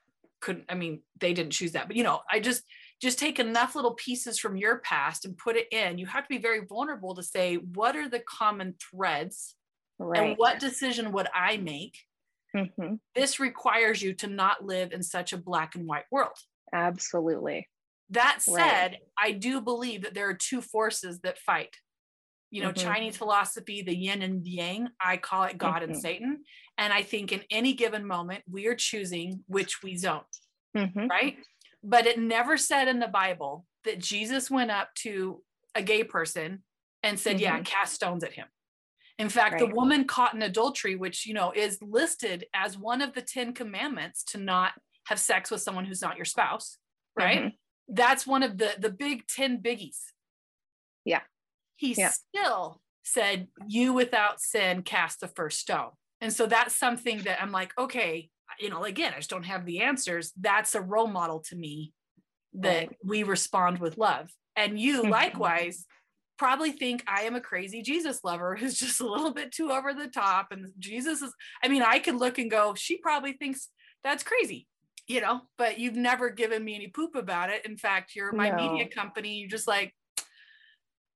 couldn't, 0.41 0.67
I 0.69 0.75
mean, 0.75 1.03
they 1.21 1.35
didn't 1.35 1.53
choose 1.53 1.73
that, 1.73 1.87
but 1.89 1.97
you 1.97 2.05
know, 2.05 2.23
I 2.31 2.41
just, 2.41 2.65
just 3.01 3.19
take 3.19 3.39
enough 3.39 3.75
little 3.75 3.95
pieces 3.95 4.39
from 4.39 4.57
your 4.57 4.79
past 4.79 5.25
and 5.25 5.37
put 5.37 5.57
it 5.57 5.69
in. 5.73 5.99
You 5.99 6.07
have 6.07 6.25
to 6.25 6.29
be 6.29 6.39
very 6.39 6.65
vulnerable 6.65 7.15
to 7.15 7.23
say, 7.23 7.57
what 7.57 7.97
are 7.97 8.09
the 8.09 8.21
common 8.21 8.75
threads 8.81 9.55
right 9.99 10.31
and 10.31 10.39
what 10.39 10.59
decision 10.61 11.13
would 11.13 11.29
I 11.35 11.59
make? 11.59 11.99
Mhm. 12.55 13.01
This 13.15 13.41
requires 13.41 14.03
you 14.03 14.15
to 14.15 14.27
not 14.27 14.65
live 14.65 14.93
in 14.93 15.03
such 15.03 15.33
a 15.33 15.39
black 15.39 15.75
and 15.75 15.87
white 15.87 16.05
world. 16.11 16.37
absolutely 16.73 17.69
That 18.11 18.43
Right. 18.47 18.89
said, 18.93 18.99
I 19.19 19.33
do 19.33 19.61
believe 19.61 20.03
that 20.03 20.15
there 20.15 20.29
are 20.29 20.35
two 20.35 20.61
forces 20.63 21.21
that 21.21 21.39
fight. 21.39 21.77
You 22.51 22.63
know, 22.63 22.73
Mhm. 22.73 22.77
Chinese 22.77 23.17
philosophy, 23.17 23.83
the 23.83 23.97
yin 23.97 24.23
and 24.23 24.47
yang, 24.47 24.89
I 25.01 25.17
call 25.17 25.45
it 25.45 25.59
God 25.59 25.83
and 25.83 25.95
Mhm. 25.95 26.01
Satan. 26.01 26.45
And 26.79 26.93
I 26.93 27.03
think 27.03 27.33
in 27.33 27.45
any 27.51 27.75
given 27.75 28.07
moment, 28.07 28.45
we 28.49 28.67
are 28.67 28.77
choosing 28.77 29.45
which 29.49 29.83
we 29.83 29.97
zone, 29.97 30.25
Mhm. 30.75 31.09
right? 31.11 31.39
But 31.89 32.07
it 32.07 32.19
never 32.19 32.57
said 32.57 32.89
in 32.89 32.99
the 32.99 33.07
Bible 33.07 33.65
that 33.85 34.01
Jesus 34.01 34.51
went 34.51 34.73
up 34.73 34.93
to 34.97 35.43
a 35.77 35.83
gay 35.83 36.03
person 36.03 36.65
and 37.05 37.19
said, 37.19 37.39
Yeah, 37.41 37.61
Mhm. 37.61 37.65
cast 37.65 37.95
stones 37.95 38.25
at 38.25 38.33
him. 38.33 38.49
In 39.19 39.29
fact, 39.29 39.61
the 39.61 39.67
woman 39.69 40.05
caught 40.07 40.35
in 40.35 40.43
adultery, 40.43 40.97
which, 40.97 41.25
you 41.27 41.33
know, 41.33 41.53
is 41.53 41.81
listed 41.81 42.47
as 42.53 42.77
one 42.77 43.01
of 43.01 43.15
the 43.15 43.23
10 43.23 43.55
commandments 43.55 44.25
to 44.25 44.39
not 44.39 44.73
have 45.07 45.21
sex 45.21 45.51
with 45.51 45.63
someone 45.63 45.85
who's 45.85 46.03
not 46.03 46.17
your 46.17 46.25
spouse, 46.27 46.79
right? 47.15 47.43
Mhm. 47.45 47.59
that's 47.89 48.27
one 48.27 48.43
of 48.43 48.59
the 48.59 48.75
the 48.81 48.91
big 48.91 49.25
10 49.29 49.63
biggies 49.63 50.13
Yeah. 51.05 51.23
he 51.77 51.93
Yeah. 51.93 52.11
still 52.11 52.83
said 53.05 53.47
you 53.69 53.93
without 53.93 54.41
sin 54.41 54.83
cast 54.83 55.21
the 55.21 55.29
first 55.29 55.61
stone 55.61 55.93
and 56.21 56.33
so 56.33 56.47
that's 56.49 56.75
something 56.75 57.19
that 57.23 57.41
i'm 57.41 57.53
like 57.53 57.73
okay 57.79 58.29
you 58.61 58.71
know 58.71 58.85
again 58.85 59.13
i 59.15 59.17
just 59.17 59.31
don't 59.31 59.45
have 59.45 59.65
the 59.67 59.81
answers 59.83 60.33
that's 60.41 60.75
a 60.75 60.81
role 60.81 61.07
model 61.07 61.41
to 61.41 61.57
me 61.57 61.93
that 62.55 62.89
Right. 62.89 62.97
we 63.05 63.23
respond 63.23 63.79
with 63.79 63.99
love 63.99 64.31
and 64.57 64.79
you 64.81 65.03
Mhm. 65.03 65.11
likewise 65.11 65.87
probably 66.39 66.73
think 66.73 67.03
i 67.07 67.23
am 67.23 67.35
a 67.35 67.41
crazy 67.41 67.83
jesus 67.83 68.21
lover 68.25 68.57
who's 68.57 68.79
just 68.79 69.01
a 69.01 69.07
little 69.07 69.33
bit 69.33 69.53
too 69.53 69.71
over 69.71 69.93
the 69.95 70.09
top 70.09 70.49
and 70.53 70.73
jesus 70.79 71.23
is 71.23 71.33
i 71.63 71.69
mean 71.69 71.83
i 71.83 71.99
could 71.99 72.17
look 72.17 72.39
and 72.39 72.51
go 72.51 72.75
she 72.75 72.99
probably 72.99 73.33
thinks 73.33 73.69
that's 74.05 74.23
crazy 74.23 74.67
you 75.07 75.21
know 75.21 75.41
but 75.59 75.79
you've 75.79 75.97
never 75.97 76.31
given 76.31 76.65
me 76.65 76.75
any 76.75 76.89
poop 76.89 77.15
about 77.15 77.51
it 77.51 77.65
in 77.67 77.77
fact 77.77 78.15
you're 78.15 78.33
my 78.33 78.51
media 78.51 78.89
company 78.89 79.39
you're 79.39 79.49
just 79.49 79.69
like 79.69 79.95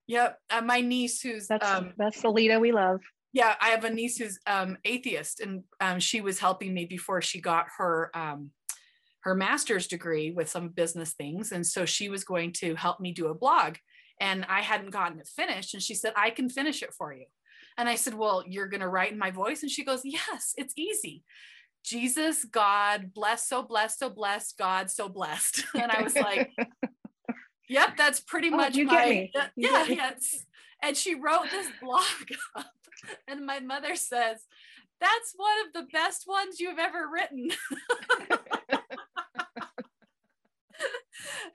yep 0.07 0.39
uh, 0.51 0.61
my 0.61 0.81
niece 0.81 1.21
who's 1.23 1.47
That's 1.49 1.71
um 1.71 1.93
that's 1.97 2.23
the 2.23 2.31
Lita 2.31 2.59
we 2.59 2.73
love. 2.73 3.01
Yeah 3.33 3.55
i 3.61 3.69
have 3.71 3.85
a 3.85 3.91
niece 3.91 4.17
who's 4.19 4.39
um 4.47 4.77
atheist 4.85 5.41
and 5.41 5.63
um, 5.81 5.99
she 6.01 6.21
was 6.21 6.39
helping 6.39 6.73
me 6.75 6.85
before 6.85 7.21
she 7.23 7.41
got 7.41 7.67
her 7.79 8.11
um 8.15 8.51
her 9.23 9.35
master's 9.35 9.87
degree 9.87 10.31
with 10.31 10.49
some 10.49 10.69
business 10.69 11.13
things 11.13 11.53
and 11.53 11.67
so 11.67 11.85
she 11.85 12.09
was 12.09 12.25
going 12.25 12.53
to 12.53 12.75
help 12.75 13.01
me 13.01 13.13
do 13.13 13.29
a 13.29 13.35
blog 13.35 13.77
and 14.21 14.45
i 14.49 14.61
hadn't 14.61 14.91
gotten 14.91 15.19
it 15.21 15.29
finished 15.29 15.75
and 15.75 15.83
she 15.83 15.95
said 15.95 16.13
i 16.17 16.31
can 16.31 16.49
finish 16.49 16.83
it 16.83 16.93
for 16.93 17.13
you. 17.13 17.27
And 17.79 17.89
i 17.89 17.95
said 17.95 18.15
well 18.15 18.43
you're 18.47 18.69
going 18.69 18.81
to 18.81 18.89
write 18.89 19.13
in 19.13 19.19
my 19.19 19.31
voice? 19.31 19.63
And 19.63 19.71
she 19.71 19.85
goes 19.85 20.01
yes 20.05 20.55
it's 20.57 20.75
easy. 20.77 21.23
Jesus 21.85 22.45
god 22.45 23.13
bless 23.15 23.49
so 23.49 23.63
blessed 23.63 23.99
so 23.99 24.11
blessed 24.11 24.59
god 24.59 24.91
so 24.91 25.09
blessed. 25.09 25.65
And 25.75 25.91
i 25.91 26.03
was 26.03 26.15
like 26.17 26.51
yep 27.69 27.97
that's 27.97 28.21
pretty 28.21 28.51
Oh, 28.53 28.57
much 28.57 28.75
you 28.77 28.85
my 28.87 28.95
get 29.05 29.09
me. 29.09 29.33
uh, 29.39 29.47
yeah 29.57 29.85
yes. 29.85 30.45
And 30.83 30.97
she 30.97 31.15
wrote 31.15 31.51
this 31.51 31.69
blog 31.83 32.05
and 33.29 33.45
my 33.47 33.61
mother 33.61 33.95
says 33.97 34.47
that's 35.01 35.33
one 35.37 35.67
of 35.67 35.73
the 35.73 35.87
best 35.93 36.27
ones 36.27 36.61
you've 36.61 36.79
ever 36.79 37.09
written 37.13 37.51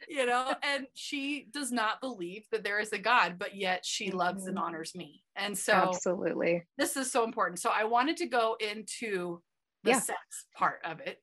you 0.07 0.25
know 0.25 0.53
and 0.63 0.85
she 0.93 1.47
does 1.51 1.71
not 1.71 1.99
believe 2.01 2.43
that 2.51 2.63
there 2.63 2.79
is 2.79 2.91
a 2.93 2.97
god 2.97 3.35
but 3.39 3.55
yet 3.55 3.85
she 3.85 4.11
loves 4.11 4.45
and 4.47 4.57
Mhm. 4.57 4.61
honors 4.61 4.93
me 4.95 5.23
and 5.35 5.57
so 5.57 5.73
Absolutely. 5.73 6.63
this 6.77 6.95
is 6.97 7.11
so 7.11 7.23
important 7.23 7.59
so 7.59 7.69
i 7.73 7.83
wanted 7.83 8.17
to 8.17 8.27
go 8.27 8.55
into 8.59 9.41
the 9.83 9.91
Yeah. 9.91 9.99
sex 9.99 10.45
part 10.55 10.79
of 10.83 10.99
it 10.99 11.21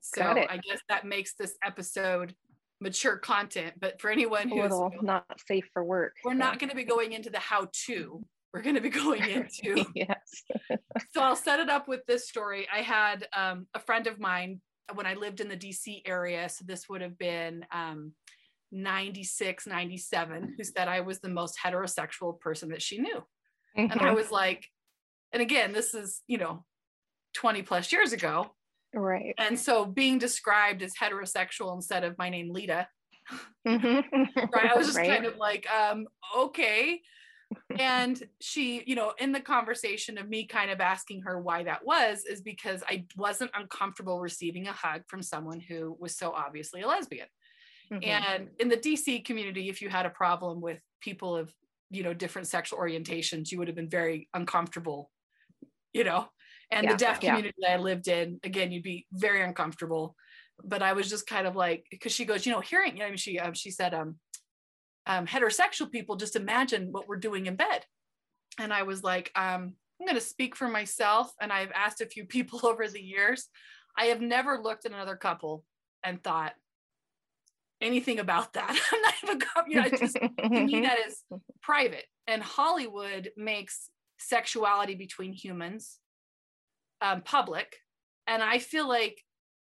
so 0.00 0.22
it. 0.36 0.50
i 0.50 0.56
guess 0.56 0.80
that 0.88 1.04
makes 1.06 1.34
this 1.34 1.56
episode 1.62 2.34
mature 2.80 3.16
content 3.16 3.74
but 3.78 4.00
for 4.00 4.10
anyone 4.10 4.48
who's 4.48 4.72
not 5.02 5.24
safe 5.46 5.68
for 5.72 5.84
work. 5.84 6.14
we're 6.24 6.34
not 6.34 6.58
going 6.58 6.70
to 6.70 6.76
be 6.76 6.84
going 6.84 7.12
into 7.12 7.30
the 7.30 7.38
how 7.38 7.68
to 7.86 8.22
we're 8.56 8.62
going 8.62 8.74
to 8.74 8.80
be 8.80 8.88
going 8.88 9.22
into 9.22 9.84
yes. 9.94 10.42
so 11.14 11.20
I'll 11.22 11.36
set 11.36 11.60
it 11.60 11.68
up 11.68 11.88
with 11.88 12.00
this 12.06 12.26
story. 12.26 12.66
I 12.72 12.80
had 12.80 13.28
um, 13.36 13.66
a 13.74 13.80
friend 13.80 14.06
of 14.06 14.18
mine 14.18 14.62
when 14.94 15.04
I 15.04 15.12
lived 15.14 15.40
in 15.40 15.48
the 15.48 15.56
DC 15.56 16.00
area. 16.06 16.48
So 16.48 16.64
this 16.66 16.88
would 16.88 17.02
have 17.02 17.18
been 17.18 17.66
um, 17.70 18.12
96, 18.72 19.66
97, 19.66 20.54
who 20.56 20.64
said 20.64 20.88
I 20.88 21.02
was 21.02 21.20
the 21.20 21.28
most 21.28 21.58
heterosexual 21.62 22.40
person 22.40 22.70
that 22.70 22.80
she 22.80 22.98
knew. 22.98 23.22
And 23.76 23.92
I 24.00 24.10
Mhm. 24.10 24.14
was 24.14 24.30
like, 24.30 24.64
and 25.32 25.42
again, 25.42 25.72
this 25.72 25.92
is, 25.92 26.22
you 26.26 26.38
know, 26.38 26.64
20 27.34 27.62
plus 27.62 27.92
years 27.92 28.12
ago. 28.14 28.56
Right. 28.94 29.34
And 29.36 29.58
so 29.58 29.84
being 29.84 30.18
described 30.18 30.82
as 30.82 30.94
heterosexual 30.94 31.74
instead 31.74 32.04
of 32.04 32.16
my 32.16 32.30
name, 32.30 32.50
Lita, 32.50 32.88
Mhm. 33.66 34.02
right? 34.54 34.70
I 34.72 34.76
was 34.76 34.86
just 34.86 34.96
Right. 34.98 35.10
kind 35.10 35.26
of 35.26 35.36
like, 35.36 35.68
um, 35.70 36.06
okay. 36.34 37.02
And 37.78 38.22
she, 38.40 38.82
you 38.86 38.94
know, 38.96 39.12
in 39.18 39.32
the 39.32 39.40
conversation 39.40 40.18
of 40.18 40.28
me 40.28 40.46
kind 40.46 40.70
of 40.70 40.80
asking 40.80 41.22
her 41.22 41.40
why 41.40 41.64
that 41.64 41.84
was, 41.84 42.24
is 42.24 42.40
because 42.40 42.82
I 42.88 43.06
wasn't 43.16 43.50
uncomfortable 43.54 44.20
receiving 44.20 44.66
a 44.66 44.72
hug 44.72 45.02
from 45.08 45.22
someone 45.22 45.60
who 45.60 45.96
was 45.98 46.16
so 46.16 46.32
obviously 46.32 46.82
a 46.82 46.88
lesbian. 46.88 47.28
Mhm. 47.90 48.02
And 48.02 48.50
in 48.58 48.68
the 48.68 48.76
DC 48.76 49.20
community, 49.20 49.68
if 49.68 49.82
you 49.82 49.88
had 49.88 50.06
a 50.06 50.10
problem 50.10 50.60
with 50.60 50.80
people 51.00 51.36
of, 51.36 51.54
you 51.90 52.02
know, 52.02 52.14
different 52.14 52.48
sexual 52.48 52.78
orientations, 52.78 53.50
you 53.52 53.58
would 53.58 53.68
have 53.68 53.76
been 53.76 53.90
very 53.90 54.28
uncomfortable, 54.34 55.12
you 55.92 56.04
know. 56.04 56.28
And 56.70 56.84
Yeah, 56.84 56.90
the 56.90 56.94
deaf 56.96 57.20
yeah. 57.20 57.36
community 57.36 57.54
that 57.60 57.72
I 57.72 57.76
lived 57.76 58.08
in, 58.08 58.40
again, 58.44 58.72
you'd 58.72 58.82
be 58.82 59.06
very 59.12 59.42
uncomfortable. 59.42 60.16
But 60.64 60.82
I 60.82 60.94
was 60.94 61.08
just 61.10 61.26
kind 61.26 61.46
of 61.46 61.54
like, 61.54 61.86
because 61.90 62.12
she 62.12 62.24
goes, 62.24 62.46
you 62.46 62.52
know, 62.52 62.60
hearing, 62.60 62.96
you 62.96 63.08
know, 63.08 63.16
she 63.16 63.38
um, 63.38 63.54
she 63.54 63.70
said, 63.70 63.94
um, 63.94 64.18
um, 65.06 65.26
heterosexual 65.26 65.90
people 65.90 66.16
just 66.16 66.36
imagine 66.36 66.92
what 66.92 67.08
we're 67.08 67.16
doing 67.16 67.46
in 67.46 67.56
bed. 67.56 67.84
And 68.58 68.72
I 68.72 68.82
was 68.82 69.02
like, 69.02 69.30
um, 69.34 69.74
I'm 70.00 70.06
going 70.06 70.14
to 70.14 70.20
speak 70.20 70.56
for 70.56 70.68
myself, 70.68 71.32
and 71.40 71.52
I've 71.52 71.72
asked 71.72 72.00
a 72.00 72.06
few 72.06 72.24
people 72.26 72.66
over 72.66 72.86
the 72.88 73.00
years. 73.00 73.48
I 73.98 74.06
have 74.06 74.20
never 74.20 74.58
looked 74.62 74.84
at 74.84 74.92
another 74.92 75.16
couple 75.16 75.64
and 76.04 76.22
thought 76.22 76.52
anything 77.80 78.18
about 78.18 78.52
that. 78.54 78.78
I'm 78.92 79.02
not 79.02 79.14
even, 79.22 79.40
you 79.68 79.76
know, 79.76 79.82
I 79.82 79.90
just 79.90 80.16
to 80.16 80.48
me 80.48 80.80
that 80.82 80.98
is 81.06 81.22
private. 81.62 82.04
And 82.26 82.42
Hollywood 82.42 83.30
makes 83.36 83.90
sexuality 84.18 84.94
between 84.94 85.32
humans 85.32 85.98
um, 87.00 87.22
public, 87.22 87.76
and 88.26 88.42
I 88.42 88.58
feel 88.58 88.88
like 88.88 89.22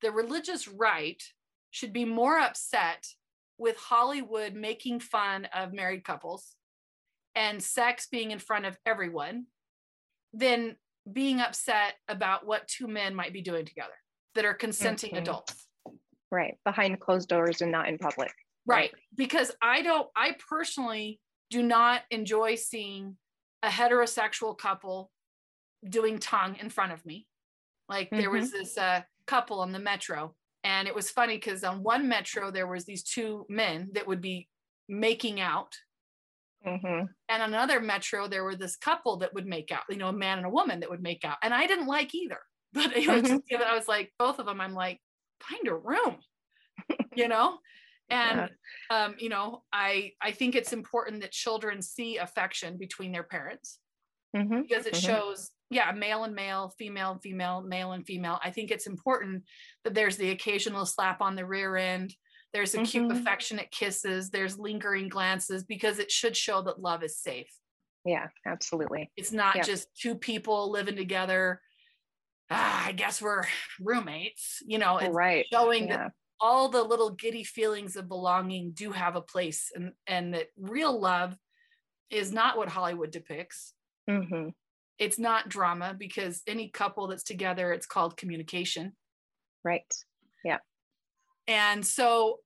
the 0.03 0.11
religious 0.11 0.69
right 0.69 1.23
should 1.71 1.93
be 1.93 2.05
more 2.05 2.39
upset 2.39 3.07
with 3.63 3.77
Hollywood 3.77 4.55
making 4.55 4.99
fun 4.99 5.47
of 5.55 5.73
married 5.73 6.03
couples 6.05 6.57
and 7.37 7.63
sex 7.63 8.09
being 8.11 8.33
in 8.33 8.41
front 8.41 8.67
of 8.67 8.77
everyone 8.85 9.47
than 10.33 10.75
being 11.11 11.41
upset 11.41 11.95
about 12.09 12.45
what 12.45 12.67
two 12.67 12.89
men 12.89 13.15
might 13.15 13.33
be 13.33 13.41
doing 13.41 13.65
together 13.65 13.95
that 14.35 14.45
are 14.45 14.53
consenting 14.53 15.13
Mhm. 15.13 15.19
adults. 15.19 15.69
Right. 16.33 16.59
Behind 16.65 16.99
closed 17.01 17.29
doors 17.29 17.61
and 17.63 17.71
not 17.71 17.87
in 17.87 17.99
public. 17.99 18.33
Right. 18.67 18.93
Because 19.15 19.55
I 19.63 19.83
don't, 19.83 20.11
I 20.17 20.33
personally 20.33 21.21
do 21.49 21.63
not 21.63 22.03
enjoy 22.11 22.57
seeing 22.57 23.17
a 23.63 23.69
heterosexual 23.69 24.59
couple 24.59 25.13
doing 25.89 26.19
tongue 26.19 26.57
in 26.57 26.69
front 26.69 26.91
of 26.91 27.07
me. 27.07 27.29
Like 27.89 28.11
there 28.11 28.31
was 28.31 28.51
this 28.51 28.77
uh, 28.77 29.03
couple 29.27 29.61
on 29.61 29.71
the 29.71 29.79
metro, 29.79 30.35
and 30.65 30.87
it 30.89 30.95
was 30.95 31.11
funny 31.11 31.37
because 31.37 31.65
on 31.65 31.83
one 31.83 32.09
metro, 32.09 32.51
there 32.51 32.67
was 32.67 32.85
these 32.85 33.03
two 33.03 33.47
men 33.49 33.91
that 33.95 34.07
would 34.07 34.21
be 34.21 34.49
making 34.89 35.41
out. 35.41 35.75
Mm-hmm. 36.67 37.07
And 37.29 37.43
on 37.43 37.53
another 37.55 37.81
metro, 37.81 38.29
there 38.29 38.45
were 38.45 38.55
this 38.55 38.77
couple 38.77 39.17
that 39.19 39.35
would 39.35 39.47
make 39.47 39.73
out, 39.73 39.83
you 39.89 39.97
know, 39.97 40.09
a 40.09 40.13
man 40.13 40.39
and 40.39 40.47
a 40.47 40.51
woman 40.51 40.81
that 40.81 40.91
would 40.91 41.03
make 41.03 41.25
out. 41.25 41.39
And 41.43 41.53
I 41.53 41.67
didn't 41.67 41.87
like 41.89 42.15
either. 42.15 42.39
But 42.75 42.97
you 42.97 43.07
know, 43.09 43.21
just 43.21 43.43
I 43.53 43.77
was 43.77 43.87
like, 43.87 44.13
both 44.19 44.39
of 44.39 44.47
them, 44.47 44.59
I'm 44.61 44.73
like, 44.73 44.99
find 45.47 45.69
a 45.69 45.75
room, 45.75 46.17
you 47.15 47.29
know? 47.29 47.59
And 48.09 48.49
um, 48.89 49.15
you 49.19 49.29
know, 49.29 49.63
I 49.73 50.13
I 50.23 50.33
think 50.33 50.55
it's 50.55 50.73
important 50.73 51.21
that 51.21 51.33
children 51.33 51.83
see 51.83 52.17
affection 52.17 52.79
between 52.79 53.13
their 53.13 53.25
parents 53.25 53.79
Mm-hmm. 54.35 54.63
because 54.63 54.87
it 54.87 54.95
Mhm. 54.95 55.07
shows, 55.07 55.51
yeah, 55.73 55.91
male 55.93 56.25
and 56.25 56.35
male, 56.35 56.69
female 56.79 57.13
and 57.13 57.23
female, 57.23 57.63
male 57.63 57.93
and 57.93 58.07
female. 58.07 58.39
I 58.45 58.51
think 58.51 58.71
it's 58.71 58.87
important 58.87 59.45
that 59.85 59.95
there's 59.95 60.17
the 60.19 60.31
occasional 60.31 60.85
slap 60.85 61.21
on 61.23 61.35
the 61.35 61.47
rear 61.47 61.77
end. 61.77 62.15
There's 62.53 62.75
a 62.75 62.83
cute, 62.83 63.11
Mhm. 63.11 63.19
affectionate 63.21 63.71
kisses. 63.71 64.31
There's 64.31 64.59
lingering 64.59 65.09
glances 65.09 65.65
because 65.65 65.99
it 65.99 66.11
should 66.11 66.37
show 66.37 66.61
that 66.63 66.81
love 66.81 67.03
is 67.03 67.19
safe. 67.19 67.51
Yeah, 68.05 68.29
absolutely. 68.45 69.11
It's 69.17 69.33
not 69.33 69.57
Yeah. 69.57 69.63
just 69.63 69.89
two 69.97 70.15
people 70.17 70.71
living 70.71 70.97
together. 70.97 71.63
Ah, 72.51 72.87
I 72.89 72.93
guess 72.93 73.23
we're 73.23 73.45
roommates. 73.81 74.63
You 74.67 74.77
know, 74.79 74.99
it's 74.99 75.15
right. 75.15 75.47
showing 75.51 75.89
Yeah. 75.89 75.97
that 75.97 76.13
all 76.41 76.69
the 76.69 76.83
little 76.83 77.11
giddy 77.11 77.45
feelings 77.45 77.97
of 77.97 78.09
belonging 78.09 78.73
do 78.73 78.91
have 78.93 79.17
a 79.17 79.23
place, 79.23 79.71
and 79.75 79.95
and 80.07 80.35
that 80.35 80.49
real 80.59 81.01
love 81.01 81.35
is 82.11 82.33
not 82.33 82.59
what 82.59 82.69
Hollywood 82.69 83.11
depicts. 83.11 83.73
Mm-hmm. 84.11 84.51
It's 85.03 85.19
not 85.19 85.49
drama 85.49 85.97
because 85.99 86.43
any 86.47 86.69
couple 86.69 87.09
that's 87.09 87.25
together, 87.25 87.73
it's 87.73 87.87
called 87.87 88.17
communication. 88.17 88.93
Right. 89.65 89.93
Yeah. 90.45 90.59
And 91.49 91.85
so 91.85 92.39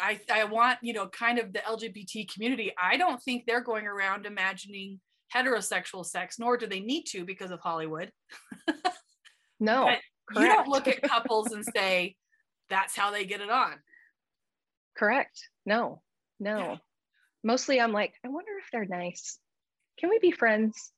I, 0.00 0.20
I 0.32 0.44
want, 0.44 0.78
you 0.80 0.92
know, 0.92 1.08
kind 1.08 1.40
of 1.40 1.52
the 1.52 1.58
LGBT 1.58 2.32
community. 2.32 2.72
I 2.80 2.98
don't 2.98 3.20
think 3.20 3.46
they're 3.46 3.64
going 3.64 3.88
around 3.88 4.26
imagining 4.26 5.00
heterosexual 5.34 6.06
sex, 6.06 6.38
nor 6.38 6.56
do 6.56 6.68
they 6.68 6.78
need 6.78 7.02
to 7.06 7.24
because 7.24 7.50
of 7.50 7.58
Hollywood. 7.58 8.12
No. 9.58 9.90
You 10.34 10.46
don't 10.46 10.68
look 10.68 10.88
at 10.88 11.02
couples 11.10 11.52
and 11.52 11.62
say, 11.76 12.16
that's 12.70 12.96
how 12.96 13.10
they 13.10 13.26
get 13.26 13.42
it 13.42 13.50
on. 13.50 13.74
Correct. 14.96 15.38
No. 15.66 16.00
No. 16.40 16.58
Yeah. 16.58 16.76
Mostly 17.42 17.78
I'm 17.78 17.92
like, 17.92 18.14
I 18.24 18.28
wonder 18.28 18.52
if 18.58 18.70
they're 18.72 18.86
nice. 18.86 19.38
Can 19.98 20.08
we 20.08 20.18
be 20.18 20.30
friends? 20.30 20.92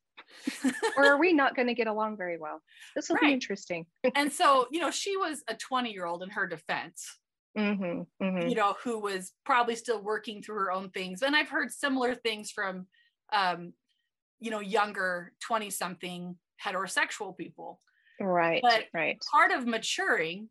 Or 0.96 1.04
are 1.06 1.18
we 1.18 1.32
not 1.42 1.54
going 1.56 1.68
to 1.68 1.74
get 1.74 1.86
along 1.86 2.16
very 2.16 2.38
well? 2.38 2.62
This 2.94 3.08
will 3.08 3.16
Right. 3.16 3.28
be 3.28 3.32
interesting. 3.32 3.86
and 4.14 4.32
so, 4.32 4.66
you 4.70 4.80
know, 4.80 4.90
she 4.90 5.16
was 5.16 5.42
a 5.48 5.54
20 5.54 5.92
year 5.92 6.06
old 6.06 6.22
in 6.22 6.30
her 6.30 6.46
defense, 6.46 7.18
Mm-hmm. 7.58 8.02
Mm-hmm. 8.22 8.48
you 8.48 8.54
know, 8.54 8.74
who 8.84 8.98
was 8.98 9.32
probably 9.46 9.76
still 9.76 10.02
working 10.02 10.42
through 10.42 10.56
her 10.56 10.70
own 10.72 10.90
things. 10.90 11.22
And 11.22 11.34
I've 11.34 11.48
heard 11.48 11.70
similar 11.72 12.14
things 12.14 12.50
from, 12.50 12.86
um, 13.32 13.72
you 14.40 14.50
know, 14.50 14.60
younger 14.60 15.32
20 15.40 15.70
something 15.70 16.36
heterosexual 16.62 17.34
people. 17.36 17.80
Right. 18.20 18.60
but- 18.62 18.84
right. 18.92 19.18
Part 19.32 19.52
of 19.52 19.66
maturing 19.66 20.50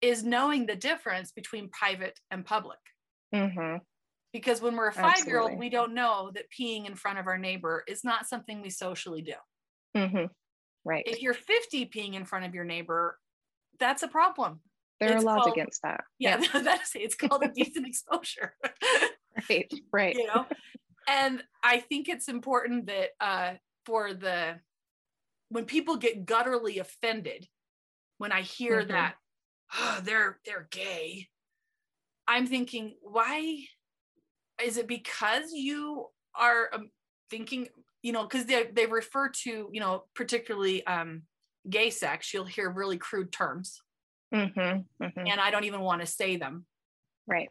is 0.00 0.24
knowing 0.24 0.64
the 0.66 0.74
difference 0.74 1.32
between 1.32 1.68
private 1.68 2.18
and 2.30 2.44
public. 2.46 2.78
Mm-hmm. 3.34 3.76
Because 4.32 4.62
when 4.62 4.76
we're 4.76 4.88
a 4.88 4.92
five 4.92 5.26
year 5.26 5.40
old, 5.40 5.58
we 5.58 5.68
don't 5.68 5.92
know 5.94 6.30
that 6.34 6.44
peeing 6.50 6.86
in 6.86 6.94
front 6.94 7.18
of 7.18 7.26
our 7.26 7.36
neighbor 7.38 7.84
is 7.86 8.02
not 8.04 8.26
something 8.26 8.62
we 8.62 8.70
socially 8.70 9.22
do. 9.22 9.34
Mm-hmm. 9.96 10.24
Right. 10.84 11.04
If 11.06 11.20
you're 11.22 11.34
50 11.34 11.86
peeing 11.94 12.14
in 12.14 12.24
front 12.24 12.46
of 12.46 12.54
your 12.54 12.64
neighbor, 12.64 13.18
that's 13.78 14.02
a 14.02 14.08
problem. 14.08 14.60
There 15.00 15.16
are 15.16 15.20
laws 15.20 15.42
called- 15.42 15.52
against 15.52 15.82
that. 15.82 16.04
Yeah, 16.18 16.40
that's 16.52 16.92
it's 16.94 17.14
called 17.14 17.42
a 17.44 17.48
decent 17.48 17.86
exposure. 17.86 18.54
Right. 19.48 19.72
Right. 19.90 20.14
you 20.14 20.26
know 20.26 20.44
and 21.08 21.42
i 21.64 21.80
think 21.80 22.08
it's 22.10 22.28
important 22.28 22.86
that 22.86 23.08
uh 23.18 23.54
for 23.86 24.12
the 24.12 24.60
when 25.48 25.64
people 25.64 25.96
get 25.96 26.26
gutturally 26.26 26.78
offended 26.78 27.48
when 28.18 28.30
i 28.30 28.42
hear 28.42 28.82
Mhm. 28.82 28.88
that 28.88 29.14
oh, 29.74 30.00
they're 30.04 30.38
they're 30.44 30.68
gay 30.70 31.28
i'm 32.28 32.46
thinking 32.46 32.94
why 33.00 33.64
is 34.64 34.76
it 34.76 34.86
because 34.88 35.52
you 35.52 36.06
are 36.34 36.68
um, 36.72 36.90
thinking 37.30 37.68
you 38.02 38.12
know 38.12 38.22
because 38.24 38.46
they 38.46 38.64
they 38.72 38.86
refer 38.86 39.28
to 39.28 39.68
you 39.72 39.80
know 39.80 40.04
particularly 40.14 40.86
um 40.86 41.22
gay 41.68 41.90
sex 41.90 42.32
you'll 42.32 42.44
hear 42.44 42.70
really 42.70 42.98
crude 42.98 43.32
terms 43.32 43.80
Mm-hmm. 44.34 45.04
Mm-hmm. 45.04 45.26
and 45.26 45.38
i 45.40 45.50
don't 45.50 45.64
even 45.64 45.80
want 45.80 46.00
to 46.00 46.06
say 46.06 46.36
them 46.36 46.64
Right. 47.26 47.50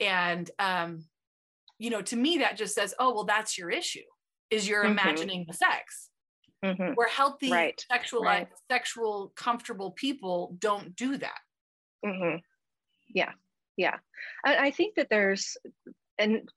and 0.00 0.50
um 0.58 1.04
you 1.78 1.90
know 1.90 2.00
to 2.02 2.16
me 2.16 2.38
that 2.38 2.56
just 2.56 2.74
says 2.74 2.94
oh 2.98 3.14
well 3.14 3.24
that's 3.24 3.58
your 3.58 3.68
issue 3.70 4.00
is 4.50 4.66
you're 4.66 4.84
Mhm. 4.84 4.92
imagining 4.92 5.44
the 5.46 5.52
sex 5.54 6.08
Mm-hmm. 6.64 6.94
where 6.94 7.08
healthy 7.08 7.52
Right, 7.52 7.84
sexual 7.92 8.22
right. 8.22 8.48
sexual 8.70 9.32
comfortable 9.36 9.90
people 9.92 10.56
don't 10.58 10.96
do 10.96 11.18
that 11.18 11.38
Mm-hmm. 12.04 12.36
Yeah, 13.14 13.32
yeah. 13.76 13.96
I, 14.44 14.56
I 14.66 14.70
think 14.70 14.94
that 14.96 15.08
there's, 15.10 15.56
and 16.18 16.48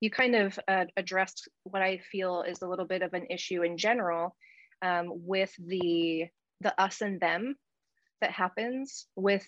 you 0.00 0.10
kind 0.10 0.34
of 0.34 0.58
uh, 0.68 0.84
addressed 0.96 1.48
what 1.64 1.82
I 1.82 1.98
feel 1.98 2.42
is 2.42 2.62
a 2.62 2.68
little 2.68 2.84
bit 2.84 3.02
of 3.02 3.14
an 3.14 3.26
issue 3.30 3.62
in 3.62 3.78
general 3.78 4.36
um, 4.82 5.06
with 5.10 5.52
the 5.58 6.26
the 6.60 6.80
us 6.80 7.00
and 7.00 7.20
them 7.20 7.56
that 8.20 8.30
happens 8.30 9.06
with 9.14 9.46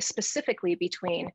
specifically 0.00 0.74
between 0.74 1.30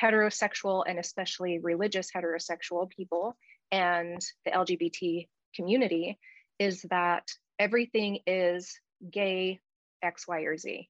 heterosexual 0.00 0.84
and 0.86 0.98
especially 0.98 1.58
religious 1.60 2.10
heterosexual 2.14 2.88
people 2.90 3.36
and 3.70 4.20
the 4.44 4.50
LGBT 4.50 5.28
community 5.54 6.18
is 6.58 6.82
that 6.90 7.28
everything 7.58 8.18
is 8.26 8.78
gay 9.10 9.60
X, 10.02 10.28
Y, 10.28 10.40
or 10.40 10.56
Z. 10.56 10.88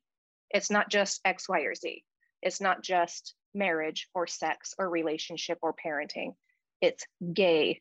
It's 0.50 0.70
not 0.70 0.90
just 0.90 1.20
X, 1.24 1.48
Y, 1.48 1.60
or 1.60 1.74
Z. 1.74 2.04
It's 2.42 2.60
not 2.60 2.82
just 2.82 3.34
marriage 3.54 4.08
or 4.14 4.26
sex 4.26 4.74
or 4.78 4.88
relationship 4.90 5.58
or 5.62 5.74
parenting. 5.74 6.34
It's 6.80 7.04
gay 7.32 7.80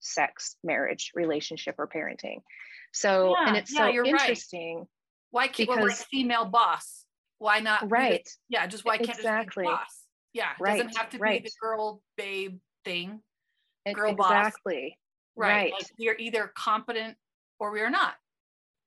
sex, 0.00 0.56
marriage, 0.64 1.12
relationship, 1.14 1.74
or 1.78 1.86
parenting. 1.86 2.40
So, 2.92 3.36
and 3.38 3.56
it's 3.56 3.72
yeah, 3.72 3.80
so 3.80 3.86
you're 3.88 4.04
right. 4.04 4.12
interesting. 4.20 4.86
why 5.30 5.46
can't 5.48 5.68
well, 5.68 5.78
like 5.78 5.86
Because- 5.88 6.04
female 6.04 6.44
boss 6.46 7.04
why 7.38 7.60
not 7.60 7.90
Right. 7.90 8.28
yeah 8.50 8.66
just 8.66 8.84
why 8.84 8.98
can't 8.98 9.10
Exactly. 9.16 9.64
it 9.64 9.68
be 9.68 9.70
boss 9.70 10.04
yeah 10.34 10.50
it 10.50 10.56
Right, 10.60 10.76
doesn't 10.76 10.96
have 10.98 11.08
to 11.10 11.18
be 11.18 11.38
the 11.38 11.50
girl 11.62 12.02
babe 12.16 12.58
thing 12.84 13.22
girl 13.94 14.14
boss. 14.14 14.30
exactly. 14.30 14.98
right, 15.36 15.48
Right. 15.54 15.72
Like 15.72 15.86
we 15.98 16.08
are 16.10 16.16
either 16.18 16.48
competent 16.54 17.16
or 17.58 17.70
we 17.70 17.80
are 17.80 17.90
not 17.90 18.14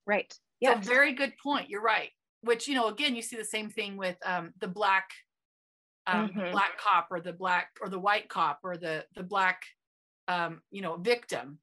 Right. 0.05 0.31
A 0.65 0.75
very 0.77 1.13
good 1.13 1.33
point. 1.41 1.69
You're 1.69 1.81
right. 1.81 2.09
Which 2.41 2.67
you 2.67 2.75
know, 2.75 2.87
again, 2.87 3.15
you 3.15 3.21
see 3.21 3.35
the 3.37 3.45
same 3.45 3.69
thing 3.69 3.95
with 3.97 4.17
um, 4.25 4.53
the 4.59 4.67
black, 4.67 5.09
um, 6.07 6.29
Mhm. 6.29 6.51
black 6.51 6.77
cop 6.77 7.07
or 7.11 7.19
the 7.21 7.33
black 7.33 7.77
or 7.81 7.89
the 7.89 7.99
white 7.99 8.27
cop 8.29 8.59
or 8.63 8.77
the 8.77 9.05
the 9.15 9.23
black, 9.23 9.63
um, 10.27 10.61
you 10.71 10.81
know, 10.81 10.97
victim. 10.97 11.59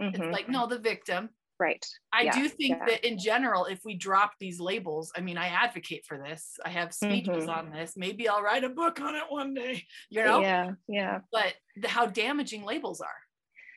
Mhm. 0.00 0.14
It's 0.14 0.32
like 0.32 0.48
no, 0.48 0.66
the 0.66 0.78
victim. 0.78 1.30
right. 1.58 1.86
I 2.12 2.22
Yeah, 2.22 2.32
do 2.32 2.48
think 2.48 2.78
yeah. 2.78 2.84
that 2.86 3.06
in 3.06 3.18
general, 3.18 3.66
if 3.66 3.84
we 3.84 3.94
drop 3.94 4.32
these 4.40 4.58
labels, 4.58 5.12
I 5.16 5.20
mean, 5.20 5.38
I 5.38 5.46
advocate 5.46 6.04
for 6.06 6.18
this. 6.18 6.58
I 6.64 6.70
have 6.70 6.92
speeches 6.92 7.44
Mhm. 7.46 7.56
on 7.56 7.70
this. 7.70 7.96
Maybe 7.96 8.28
I'll 8.28 8.42
write 8.42 8.64
a 8.64 8.68
book 8.68 9.00
on 9.00 9.14
it 9.14 9.30
one 9.30 9.54
day. 9.54 9.86
You 10.10 10.24
know, 10.24 10.40
Yeah. 10.40 10.72
Yeah. 10.88 11.20
but 11.30 11.54
the, 11.76 11.86
how 11.88 12.06
damaging 12.06 12.64
labels 12.64 13.00
are. 13.00 13.20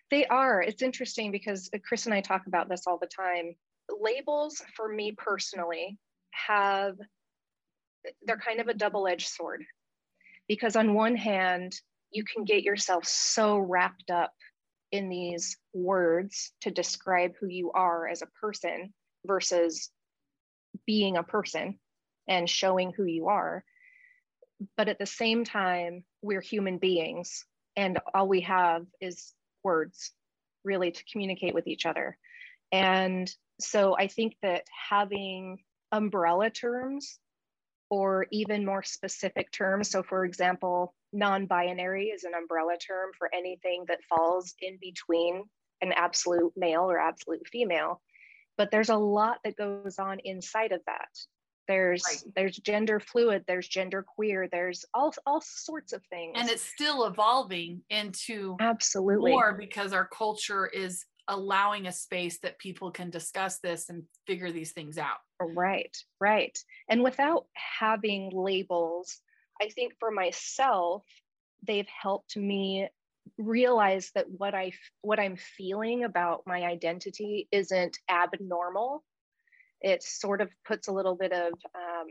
They 0.10 0.26
are. 0.28 0.64
It's 0.64 0.82
interesting 0.82 1.32
because 1.32 1.70
Chris 1.88 2.06
and 2.08 2.16
I 2.16 2.22
talk 2.22 2.48
about 2.48 2.70
this 2.70 2.88
all 2.88 2.98
the 2.98 3.06
time. 3.08 3.56
Labels, 3.90 4.64
for 4.76 4.88
me 4.88 5.12
personally, 5.12 6.00
have, 6.32 6.98
they're 8.24 8.38
kind 8.40 8.60
of 8.62 8.68
a 8.68 8.74
double 8.74 9.08
edged 9.08 9.28
sword. 9.28 9.64
Because 10.48 10.76
on 10.76 10.94
one 10.94 11.16
hand, 11.16 11.74
you 12.12 12.24
can 12.24 12.46
get 12.46 12.64
yourself 12.64 13.06
so 13.06 13.58
wrapped 13.58 14.10
up 14.12 14.34
in 14.92 15.10
these 15.10 15.58
words 15.74 16.52
to 16.62 16.72
describe 16.72 17.34
who 17.40 17.48
you 17.48 17.72
are 17.72 18.08
as 18.08 18.22
a 18.22 18.28
person 18.40 18.94
versus 19.26 19.90
being 20.86 21.18
a 21.18 21.24
person 21.24 21.80
and 22.28 22.50
showing 22.50 22.94
who 22.94 23.06
you 23.06 23.28
are. 23.28 23.64
But 24.78 24.88
at 24.88 25.00
the 25.00 25.06
same 25.06 25.44
time, 25.44 26.04
we're 26.22 26.42
human 26.42 26.78
beings 26.78 27.46
and 27.76 28.00
all 28.14 28.28
we 28.28 28.42
have 28.42 28.86
is 29.02 29.34
words 29.64 30.12
really 30.64 30.92
to 30.92 31.04
communicate 31.12 31.54
with 31.54 31.68
each 31.68 31.86
other. 31.86 32.18
And 32.72 33.30
so 33.60 33.96
I 33.98 34.08
think 34.08 34.36
that 34.42 34.64
having 34.90 35.60
umbrella 35.92 36.50
terms 36.50 37.20
or 37.96 38.28
even 38.30 38.66
more 38.66 38.84
specific 38.84 39.50
terms, 39.54 39.90
so 39.90 40.04
for 40.04 40.26
example, 40.26 40.94
non 41.14 41.46
binary 41.46 42.08
is 42.08 42.26
an 42.26 42.34
umbrella 42.34 42.76
term 42.78 43.12
for 43.18 43.30
anything 43.34 43.86
that 43.88 44.00
falls 44.10 44.54
in 44.62 44.78
between 44.82 45.44
an 45.82 45.94
absolute 45.94 46.52
male 46.58 46.92
or 46.92 47.00
absolute 47.00 47.48
female. 47.50 48.02
But 48.58 48.70
there's 48.70 48.90
a 48.90 48.98
lot 48.98 49.38
that 49.46 49.56
goes 49.56 49.98
on 49.98 50.20
inside 50.26 50.74
of 50.74 50.82
that. 50.88 51.08
There's 51.70 52.04
right. 52.06 52.34
there's 52.36 52.58
gender 52.58 53.00
fluid 53.00 53.46
there's 53.48 53.68
gender 53.68 54.04
queer 54.04 54.48
there's 54.52 54.86
all 54.94 55.14
all 55.26 55.42
sorts 55.42 55.94
of 55.94 56.04
things. 56.10 56.34
And 56.36 56.50
it's 56.50 56.62
still 56.62 57.06
evolving 57.06 57.82
into 57.90 58.58
absolutely. 58.60 59.32
more 59.32 59.54
because 59.54 59.94
our 59.94 60.08
culture 60.08 60.68
is 60.68 61.06
allowing 61.30 61.88
a 61.88 61.94
space 61.94 62.40
that 62.40 62.60
people 62.60 62.92
can 62.92 63.10
discuss 63.10 63.60
this 63.60 63.90
and 63.90 64.04
figure 64.28 64.52
these 64.52 64.74
things 64.74 64.98
out 64.98 65.20
right 65.40 65.96
right. 66.20 66.58
And 66.90 67.04
without 67.04 67.46
having 67.80 68.32
labels 68.34 69.20
i 69.62 69.70
think 69.70 69.94
for 70.00 70.12
myself 70.12 71.04
they've 71.66 71.88
helped 72.02 72.36
me 72.38 72.90
realize 73.38 74.12
that 74.16 74.30
what 74.30 74.54
i 74.54 74.72
what 75.02 75.20
i'm 75.20 75.36
feeling 75.36 76.04
about 76.04 76.44
my 76.46 76.64
identity 76.64 77.48
isn't 77.52 77.98
abnormal. 78.10 79.04
It 79.82 80.04
sort 80.04 80.42
of 80.42 80.50
puts 80.68 80.88
a 80.88 80.92
little 80.92 81.16
bit 81.16 81.32
of, 81.32 81.54
um, 81.76 82.08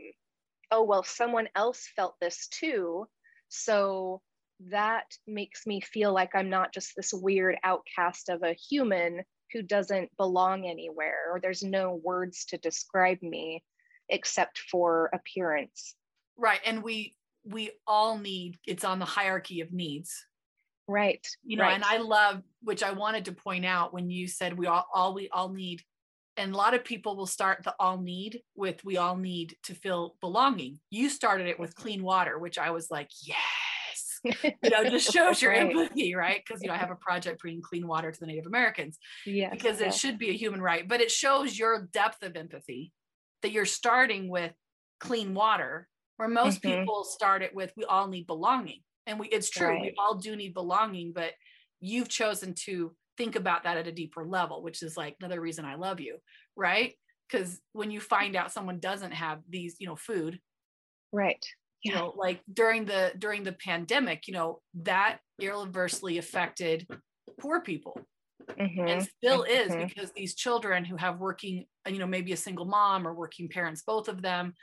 oh, 0.71 0.83
well, 0.83 1.03
someone 1.03 1.49
else 1.55 1.89
felt 1.95 2.15
this 2.21 2.47
too. 2.47 3.07
So 3.49 4.21
that 4.69 5.05
makes 5.27 5.65
me 5.65 5.81
feel 5.81 6.13
like 6.13 6.35
I'm 6.35 6.49
not 6.49 6.73
just 6.73 6.93
this 6.95 7.13
weird 7.13 7.57
outcast 7.63 8.29
of 8.29 8.43
a 8.43 8.53
human 8.53 9.23
who 9.53 9.61
doesn't 9.61 10.09
belong 10.17 10.65
anywhere, 10.65 11.31
or 11.31 11.39
there's 11.39 11.63
no 11.63 11.99
words 12.03 12.45
to 12.45 12.57
describe 12.57 13.21
me 13.21 13.63
except 14.09 14.59
for 14.71 15.09
appearance. 15.13 15.95
Right. 16.37 16.59
And 16.65 16.83
we, 16.83 17.15
we 17.45 17.71
all 17.85 18.17
need 18.17 18.57
it's 18.65 18.83
on 18.83 18.99
the 18.99 19.05
hierarchy 19.05 19.61
of 19.61 19.71
needs 19.71 20.25
right 20.87 21.25
you 21.43 21.57
know 21.57 21.63
right. 21.63 21.73
and 21.73 21.83
i 21.83 21.97
love 21.97 22.41
which 22.61 22.83
i 22.83 22.91
wanted 22.91 23.25
to 23.25 23.31
point 23.31 23.65
out 23.65 23.93
when 23.93 24.09
you 24.09 24.27
said 24.27 24.57
we 24.57 24.67
all 24.67 24.85
all 24.93 25.13
we 25.13 25.29
all 25.29 25.49
need 25.49 25.81
and 26.37 26.53
a 26.53 26.57
lot 26.57 26.73
of 26.73 26.83
people 26.83 27.15
will 27.15 27.25
start 27.25 27.63
the 27.63 27.73
all 27.79 27.99
need 27.99 28.41
with 28.55 28.83
we 28.83 28.97
all 28.97 29.15
need 29.15 29.55
to 29.63 29.73
feel 29.73 30.15
belonging 30.21 30.79
you 30.89 31.09
started 31.09 31.47
it 31.47 31.59
with 31.59 31.75
clean 31.75 32.03
water 32.03 32.37
which 32.37 32.57
i 32.57 32.69
was 32.71 32.91
like 32.91 33.09
yes 33.23 33.37
you 34.43 34.69
know 34.69 34.83
just 34.89 35.11
shows 35.11 35.41
your 35.41 35.51
right. 35.51 35.61
empathy 35.61 36.15
right 36.15 36.41
because 36.45 36.61
you 36.61 36.67
know 36.67 36.73
i 36.73 36.77
have 36.77 36.91
a 36.91 36.95
project 36.95 37.41
bringing 37.41 37.61
clean 37.61 37.87
water 37.87 38.11
to 38.11 38.19
the 38.19 38.25
native 38.25 38.45
americans 38.45 38.97
yeah 39.25 39.49
because 39.49 39.81
it 39.81 39.93
should 39.93 40.17
be 40.17 40.29
a 40.29 40.33
human 40.33 40.61
right 40.61 40.87
but 40.87 41.01
it 41.01 41.11
shows 41.11 41.57
your 41.57 41.87
depth 41.93 42.23
of 42.23 42.35
empathy 42.35 42.91
that 43.41 43.51
you're 43.51 43.65
starting 43.65 44.29
with 44.29 44.53
clean 44.99 45.33
water 45.33 45.87
where 46.17 46.29
most 46.29 46.61
mm-hmm. 46.61 46.79
people 46.79 47.03
start 47.03 47.41
it 47.41 47.53
with 47.53 47.71
we 47.77 47.83
all 47.85 48.07
need 48.07 48.25
belonging 48.25 48.81
and 49.05 49.19
we 49.19 49.27
it's 49.27 49.49
true 49.49 49.69
right. 49.69 49.81
we 49.81 49.93
all 49.99 50.15
do 50.15 50.35
need 50.35 50.53
belonging 50.53 51.11
but 51.13 51.31
you've 51.79 52.09
chosen 52.09 52.53
to 52.53 52.95
think 53.17 53.35
about 53.35 53.63
that 53.63 53.77
at 53.77 53.87
a 53.87 53.91
deeper 53.91 54.25
level, 54.25 54.61
which 54.61 54.81
is 54.81 54.97
like 54.97 55.15
another 55.19 55.39
reason 55.39 55.65
I 55.65 55.75
love 55.75 55.99
you, 55.99 56.17
right? 56.55 56.93
Because 57.29 57.59
when 57.73 57.91
you 57.91 57.99
find 57.99 58.35
out 58.35 58.51
someone 58.51 58.79
doesn't 58.79 59.13
have 59.13 59.39
these, 59.49 59.77
you 59.79 59.87
know, 59.87 59.95
food, 59.95 60.39
right? 61.11 61.43
You 61.85 61.93
know, 61.93 62.13
like 62.17 62.41
during 62.51 62.85
the 62.85 63.13
during 63.17 63.43
the 63.43 63.53
pandemic, 63.53 64.27
you 64.27 64.33
know, 64.33 64.61
that 64.83 65.19
irreversibly 65.39 66.17
affected 66.17 66.87
poor 67.39 67.61
people. 67.61 67.99
Mm-hmm. 68.59 68.87
and 68.87 69.03
still 69.03 69.41
is 69.41 69.71
mm-hmm. 69.71 69.87
because 69.87 70.11
these 70.11 70.35
children 70.35 70.85
who 70.85 70.95
have 70.97 71.19
working 71.19 71.65
you 71.87 71.97
know 71.97 72.05
maybe 72.05 72.31
a 72.31 72.37
single 72.37 72.65
mom 72.65 73.07
or 73.07 73.15
working 73.15 73.49
parents 73.49 73.81
both 73.81 74.07
of 74.07 74.21
them 74.21 74.53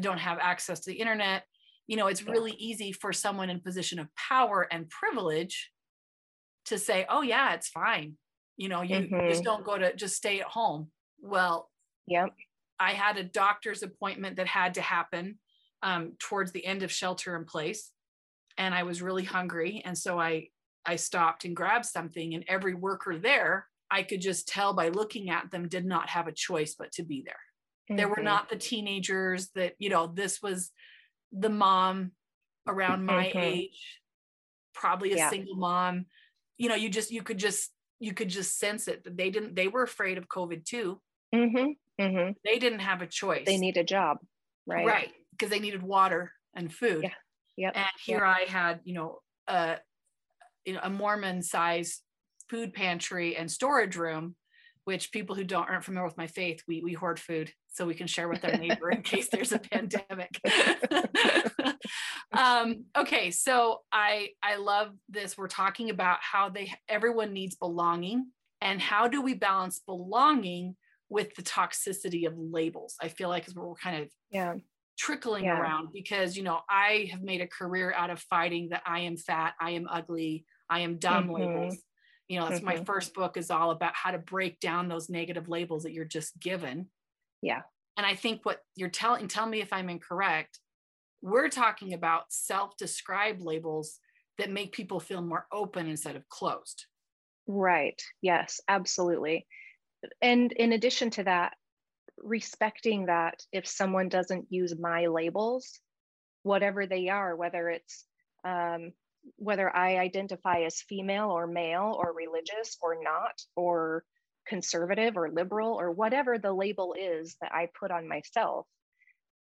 don't 0.00 0.16
have 0.16 0.38
access 0.40 0.80
to 0.80 0.90
the 0.90 0.96
internet 0.96 1.42
you 1.86 1.98
know 1.98 2.06
it's 2.06 2.22
really 2.22 2.52
easy 2.52 2.92
for 2.92 3.12
someone 3.12 3.50
in 3.50 3.60
position 3.60 3.98
of 3.98 4.08
power 4.16 4.66
and 4.70 4.88
privilege 4.88 5.70
to 6.66 6.78
say, 6.78 7.06
oh, 7.08 7.22
yeah, 7.22 7.54
it's 7.54 7.68
fine. 7.68 8.14
You 8.56 8.68
know, 8.68 8.82
you, 8.82 8.96
mm-hmm. 8.96 9.28
just 9.28 9.44
don't 9.44 9.64
go 9.64 9.78
to, 9.78 9.94
just 9.94 10.16
stay 10.16 10.40
at 10.40 10.46
home. 10.46 10.90
Well, 11.20 11.68
yep. 12.06 12.30
I 12.78 12.92
had 12.92 13.16
a 13.18 13.24
doctor's 13.24 13.82
appointment 13.82 14.36
that 14.36 14.46
had 14.46 14.74
to 14.74 14.80
happen 14.80 15.38
um, 15.82 16.12
towards 16.18 16.52
the 16.52 16.64
end 16.64 16.82
of 16.82 16.92
shelter 16.92 17.36
in 17.36 17.44
place. 17.44 17.90
And 18.58 18.74
I 18.74 18.82
was 18.82 19.02
really 19.02 19.24
hungry. 19.24 19.82
And 19.84 19.96
so 19.96 20.18
I, 20.18 20.48
I 20.84 20.96
stopped 20.96 21.44
and 21.44 21.56
grabbed 21.56 21.86
something, 21.86 22.34
and 22.34 22.44
every 22.48 22.74
worker 22.74 23.18
there, 23.18 23.66
I 23.90 24.02
could 24.02 24.20
just 24.20 24.48
tell 24.48 24.72
by 24.72 24.88
looking 24.88 25.30
at 25.30 25.50
them, 25.50 25.68
did 25.68 25.84
not 25.84 26.08
have 26.10 26.26
a 26.26 26.32
choice 26.32 26.74
but 26.78 26.92
to 26.92 27.02
be 27.02 27.22
there. 27.24 27.34
Mm-hmm. 27.90 27.96
There 27.96 28.08
were 28.08 28.16
mm-hmm. 28.16 28.24
not 28.24 28.48
the 28.48 28.56
teenagers 28.56 29.48
that, 29.54 29.74
you 29.78 29.90
know, 29.90 30.06
this 30.06 30.40
was 30.42 30.70
the 31.32 31.48
mom 31.48 32.12
around 32.66 33.04
my 33.04 33.26
mm-hmm. 33.26 33.38
age, 33.38 33.98
probably 34.74 35.12
a 35.12 35.16
yeah. 35.16 35.30
single 35.30 35.56
mom 35.56 36.06
you 36.60 36.68
know 36.68 36.74
you 36.74 36.90
just 36.90 37.10
you 37.10 37.22
could 37.22 37.38
just 37.38 37.72
you 37.98 38.12
could 38.12 38.28
just 38.28 38.58
sense 38.58 38.86
it 38.86 39.02
that 39.02 39.16
they 39.16 39.30
didn't 39.30 39.56
they 39.56 39.66
were 39.66 39.82
afraid 39.82 40.18
of 40.18 40.28
covid 40.28 40.64
too 40.64 41.00
mm-hmm, 41.34 41.70
mm-hmm. 42.00 42.32
they 42.44 42.58
didn't 42.58 42.80
have 42.80 43.00
a 43.00 43.06
choice 43.06 43.46
they 43.46 43.56
need 43.56 43.78
a 43.78 43.82
job 43.82 44.18
right 44.66 44.86
right 44.86 45.12
because 45.40 45.50
they 45.50 45.60
needed 45.60 45.82
water 45.82 46.32
and 46.54 46.72
food 46.72 47.02
yeah 47.02 47.10
yep. 47.56 47.72
and 47.74 47.86
here 48.04 48.24
yep. 48.24 48.36
i 48.36 48.50
had 48.50 48.80
you 48.84 48.94
know 48.94 49.20
a 49.48 49.76
you 50.64 50.74
know 50.74 50.80
a 50.82 50.90
mormon 50.90 51.42
size 51.42 52.02
food 52.48 52.74
pantry 52.74 53.36
and 53.36 53.50
storage 53.50 53.96
room 53.96 54.36
which 54.84 55.12
people 55.12 55.34
who 55.36 55.44
don't 55.44 55.68
aren't 55.68 55.84
familiar 55.84 56.06
with 56.06 56.18
my 56.18 56.26
faith 56.26 56.62
we 56.68 56.82
we 56.82 56.92
hoard 56.92 57.18
food 57.18 57.50
so 57.68 57.86
we 57.86 57.94
can 57.94 58.06
share 58.06 58.28
with 58.28 58.44
our 58.44 58.56
neighbor 58.56 58.90
in 58.90 59.02
case 59.02 59.28
there's 59.32 59.52
a 59.52 59.58
pandemic 59.58 60.40
um, 62.32 62.84
okay, 62.96 63.30
so 63.30 63.80
I 63.92 64.30
I 64.42 64.56
love 64.56 64.92
this. 65.08 65.36
We're 65.36 65.48
talking 65.48 65.90
about 65.90 66.18
how 66.20 66.48
they 66.48 66.72
everyone 66.88 67.32
needs 67.32 67.56
belonging 67.56 68.26
and 68.60 68.80
how 68.80 69.08
do 69.08 69.20
we 69.20 69.34
balance 69.34 69.80
belonging 69.80 70.76
with 71.08 71.34
the 71.34 71.42
toxicity 71.42 72.26
of 72.26 72.34
labels. 72.36 72.96
I 73.00 73.08
feel 73.08 73.28
like 73.28 73.48
is 73.48 73.54
where 73.54 73.66
we're 73.66 73.74
kind 73.74 74.02
of 74.02 74.08
yeah 74.30 74.54
trickling 75.00 75.44
yeah. 75.44 75.58
around 75.58 75.88
because 75.94 76.36
you 76.36 76.42
know 76.42 76.60
I 76.68 77.08
have 77.10 77.22
made 77.22 77.40
a 77.40 77.46
career 77.46 77.92
out 77.96 78.10
of 78.10 78.20
fighting 78.20 78.68
that 78.68 78.82
I 78.84 79.00
am 79.00 79.16
fat, 79.16 79.54
I 79.58 79.70
am 79.70 79.86
ugly, 79.90 80.44
I 80.68 80.80
am 80.80 80.98
dumb 80.98 81.24
mm-hmm. 81.24 81.34
labels. 81.34 81.78
You 82.28 82.38
know, 82.38 82.48
that's 82.48 82.60
mm-hmm. 82.60 82.66
my 82.66 82.84
first 82.84 83.14
book 83.14 83.36
is 83.36 83.50
all 83.50 83.72
about 83.72 83.94
how 83.96 84.12
to 84.12 84.18
break 84.18 84.60
down 84.60 84.88
those 84.88 85.08
negative 85.08 85.48
labels 85.48 85.82
that 85.82 85.92
you're 85.92 86.04
just 86.04 86.38
given. 86.38 86.86
Yeah. 87.42 87.62
And 87.96 88.06
I 88.06 88.14
think 88.14 88.44
what 88.44 88.60
you're 88.76 88.88
telling, 88.88 89.26
tell 89.26 89.46
me 89.46 89.60
if 89.62 89.72
I'm 89.72 89.88
incorrect, 89.88 90.60
we're 91.22 91.48
talking 91.48 91.94
about 91.94 92.24
self 92.28 92.76
described 92.76 93.40
labels 93.40 93.98
that 94.38 94.50
make 94.50 94.72
people 94.72 95.00
feel 95.00 95.22
more 95.22 95.46
open 95.52 95.88
instead 95.88 96.14
of 96.14 96.28
closed. 96.28 96.86
Right. 97.46 98.00
Yes, 98.22 98.60
absolutely. 98.68 99.46
And 100.22 100.52
in 100.52 100.72
addition 100.72 101.10
to 101.10 101.24
that, 101.24 101.54
respecting 102.22 103.06
that 103.06 103.40
if 103.52 103.66
someone 103.66 104.08
doesn't 104.08 104.46
use 104.50 104.78
my 104.78 105.06
labels, 105.06 105.80
whatever 106.42 106.86
they 106.86 107.08
are, 107.08 107.36
whether 107.36 107.68
it's 107.68 108.04
um, 108.44 108.92
whether 109.36 109.74
I 109.74 109.98
identify 109.98 110.62
as 110.62 110.80
female 110.80 111.30
or 111.30 111.46
male 111.46 111.94
or 111.98 112.14
religious 112.14 112.78
or 112.80 112.96
not, 113.02 113.42
or 113.54 114.04
conservative 114.46 115.16
or 115.16 115.30
liberal 115.30 115.78
or 115.78 115.90
whatever 115.90 116.38
the 116.38 116.52
label 116.52 116.94
is 116.98 117.36
that 117.40 117.52
I 117.54 117.68
put 117.78 117.90
on 117.90 118.08
myself, 118.08 118.66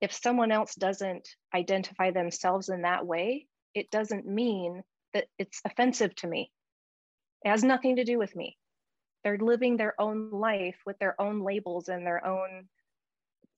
if 0.02 0.14
someone 0.14 0.52
else 0.52 0.76
doesn't 0.76 1.28
identify 1.54 2.12
themselves 2.12 2.70
in 2.70 2.82
that 2.82 3.06
way, 3.06 3.48
it 3.74 3.90
doesn't 3.92 4.28
mean 4.28 4.84
that 5.14 5.26
it's 5.38 5.62
offensive 5.66 6.14
to 6.16 6.28
me. 6.28 6.52
It 7.44 7.50
has 7.50 7.64
nothing 7.64 7.96
to 7.98 8.04
do 8.04 8.18
with 8.18 8.36
me. 8.36 8.58
They're 9.24 9.38
living 9.38 9.78
their 9.78 10.00
own 10.00 10.32
life 10.32 10.78
with 10.86 10.98
their 11.00 11.20
own 11.22 11.42
labels 11.44 11.90
and 11.90 12.06
their 12.06 12.26
own 12.26 12.68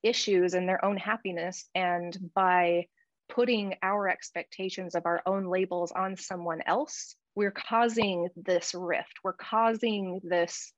issues 0.01 0.53
and 0.53 0.67
their 0.67 0.83
own 0.83 0.97
happiness. 0.97 1.69
And 1.73 2.15
by 2.35 2.87
putting 3.29 3.75
our 3.81 4.09
expectations 4.09 4.95
of 4.95 5.05
our 5.05 5.21
own 5.25 5.45
labels 5.45 5.91
on 5.91 6.17
someone 6.17 6.61
else, 6.65 7.15
we're 7.35 7.51
causing 7.51 8.29
this 8.35 8.73
rift. 8.73 9.13
We're 9.23 9.33
causing 9.33 10.19
this 10.23 10.71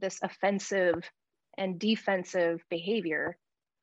this 0.00 0.18
offensive 0.22 1.08
and 1.56 1.78
defensive 1.78 2.60
behavior 2.68 3.36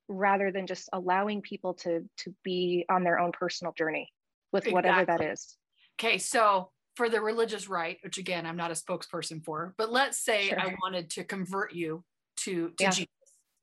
rather 0.10 0.52
than 0.52 0.68
just 0.68 0.90
allowing 0.92 1.42
people 1.42 1.74
to 1.76 2.02
to 2.18 2.36
be 2.44 2.86
on 2.90 3.04
their 3.04 3.18
own 3.18 3.32
personal 3.32 3.74
journey 3.78 4.12
with 4.52 4.68
whatever 4.68 5.06
that 5.06 5.22
is. 5.22 5.58
Okay 6.00 6.18
so 6.18 6.72
for 6.96 7.10
the 7.10 7.22
religious 7.22 7.70
right 7.70 7.98
which 8.04 8.18
again 8.18 8.46
i'm 8.46 8.58
not 8.58 8.72
a 8.72 8.76
spokesperson 8.76 9.44
for 9.44 9.74
but 9.78 9.92
let's 9.92 10.20
say 10.20 10.50
sure. 10.50 10.60
i 10.60 10.76
wanted 10.82 11.10
to 11.10 11.24
convert 11.24 11.74
you 11.74 12.04
to 12.38 12.70
to 12.78 12.84
yeah. 12.84 12.90
jesus 12.90 13.08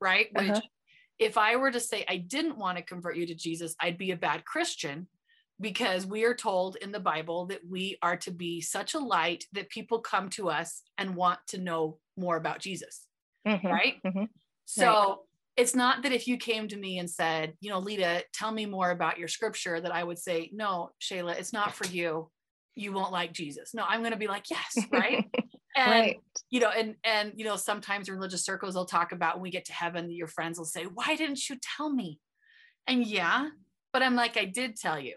right 0.01 0.27
uh-huh. 0.35 0.53
which 0.53 0.63
if 1.19 1.37
i 1.37 1.55
were 1.55 1.71
to 1.71 1.79
say 1.79 2.05
i 2.07 2.17
didn't 2.17 2.57
want 2.57 2.77
to 2.77 2.83
convert 2.83 3.15
you 3.15 3.25
to 3.25 3.35
jesus 3.35 3.75
i'd 3.81 3.97
be 3.97 4.11
a 4.11 4.17
bad 4.17 4.45
christian 4.45 5.07
because 5.61 6.05
we 6.05 6.23
are 6.23 6.33
told 6.33 6.77
in 6.77 6.91
the 6.91 6.99
bible 6.99 7.45
that 7.47 7.61
we 7.67 7.97
are 8.01 8.17
to 8.17 8.31
be 8.31 8.61
such 8.61 8.93
a 8.93 8.99
light 8.99 9.45
that 9.53 9.69
people 9.69 9.99
come 9.99 10.29
to 10.29 10.49
us 10.49 10.81
and 10.97 11.15
want 11.15 11.39
to 11.47 11.57
know 11.57 11.97
more 12.17 12.37
about 12.37 12.59
jesus 12.59 13.05
mm-hmm. 13.47 13.67
right 13.67 13.95
mm-hmm. 14.05 14.23
so 14.65 14.85
right 14.85 15.17
it's 15.59 15.75
not 15.75 16.03
that 16.03 16.13
if 16.13 16.25
you 16.25 16.37
came 16.37 16.69
to 16.69 16.77
me 16.77 16.99
and 16.99 17.09
said, 17.09 17.53
you 17.59 17.69
know, 17.69 17.79
Lita, 17.79 18.23
tell 18.33 18.49
me 18.49 18.65
more 18.65 18.91
about 18.91 19.19
your 19.19 19.27
scripture, 19.27 19.81
that 19.81 19.93
I 19.93 20.05
would 20.05 20.17
say, 20.17 20.49
no, 20.53 20.91
Shala, 21.01 21.37
it's 21.37 21.51
not 21.51 21.73
for 21.73 21.85
you. 21.87 22.31
You 22.79 22.93
won't 22.93 23.11
like 23.11 23.33
Jesus. 23.33 23.73
No, 23.73 23.83
I'm 23.87 23.99
going 23.99 24.11
to 24.11 24.17
be 24.17 24.27
like, 24.27 24.49
yes, 24.49 24.77
right. 24.91 25.25
and 25.75 25.91
right. 25.91 26.19
you 26.49 26.59
know, 26.59 26.69
and 26.69 26.95
and 27.03 27.33
you 27.35 27.45
know, 27.45 27.55
sometimes 27.55 28.07
in 28.07 28.15
religious 28.15 28.43
circles 28.43 28.73
they'll 28.73 28.85
talk 28.85 29.11
about 29.11 29.35
when 29.35 29.43
we 29.43 29.51
get 29.51 29.65
to 29.65 29.73
heaven, 29.73 30.11
your 30.11 30.27
friends 30.27 30.57
will 30.57 30.65
say, 30.65 30.83
why 30.83 31.15
didn't 31.15 31.49
you 31.49 31.57
tell 31.61 31.89
me? 31.89 32.19
And 32.87 33.05
yeah, 33.05 33.49
but 33.93 34.01
I'm 34.01 34.15
like, 34.15 34.37
I 34.37 34.45
did 34.45 34.75
tell 34.75 34.99
you 34.99 35.15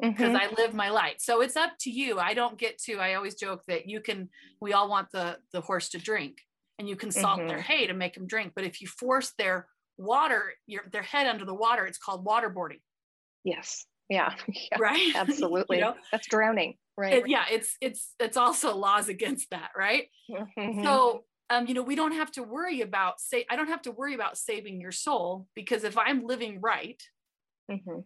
because 0.00 0.34
mm-hmm. 0.34 0.36
I 0.36 0.62
live 0.62 0.74
my 0.74 0.90
life. 0.90 1.16
So 1.18 1.40
it's 1.40 1.56
up 1.56 1.72
to 1.80 1.90
you. 1.90 2.18
I 2.18 2.34
don't 2.34 2.58
get 2.58 2.78
to. 2.84 2.98
I 2.98 3.14
always 3.14 3.34
joke 3.34 3.62
that 3.68 3.88
you 3.88 4.00
can. 4.00 4.28
We 4.60 4.72
all 4.72 4.88
want 4.88 5.08
the 5.12 5.38
the 5.52 5.60
horse 5.60 5.88
to 5.90 5.98
drink 5.98 6.38
and 6.80 6.88
you 6.88 6.96
can 6.96 7.10
salt 7.10 7.38
mm-hmm. 7.38 7.48
their 7.48 7.60
hay 7.60 7.86
to 7.86 7.92
make 7.92 8.14
them 8.14 8.26
drink. 8.26 8.52
But 8.56 8.64
if 8.64 8.80
you 8.80 8.86
force 8.86 9.32
their 9.36 9.68
water, 9.98 10.54
your, 10.66 10.82
their 10.90 11.02
head 11.02 11.26
under 11.26 11.44
the 11.44 11.54
water, 11.54 11.84
it's 11.84 11.98
called 11.98 12.24
waterboarding. 12.24 12.80
Yes. 13.44 13.84
Yeah. 14.08 14.32
yeah. 14.48 14.78
Right. 14.78 15.12
Absolutely. 15.14 15.76
you 15.76 15.82
know? 15.82 15.94
That's 16.10 16.26
drowning. 16.26 16.76
Right. 17.00 17.14
It, 17.14 17.28
yeah. 17.28 17.44
It's, 17.50 17.76
it's, 17.80 18.14
it's 18.20 18.36
also 18.36 18.76
laws 18.76 19.08
against 19.08 19.50
that. 19.50 19.70
Right. 19.76 20.08
Mm-hmm. 20.30 20.84
So, 20.84 21.24
um, 21.48 21.66
you 21.66 21.74
know, 21.74 21.82
we 21.82 21.96
don't 21.96 22.12
have 22.12 22.30
to 22.32 22.42
worry 22.42 22.82
about 22.82 23.20
say, 23.20 23.46
I 23.50 23.56
don't 23.56 23.68
have 23.68 23.82
to 23.82 23.90
worry 23.90 24.14
about 24.14 24.36
saving 24.36 24.80
your 24.80 24.92
soul 24.92 25.46
because 25.54 25.82
if 25.82 25.96
I'm 25.96 26.26
living 26.26 26.60
right, 26.60 27.02
mm-hmm. 27.70 28.00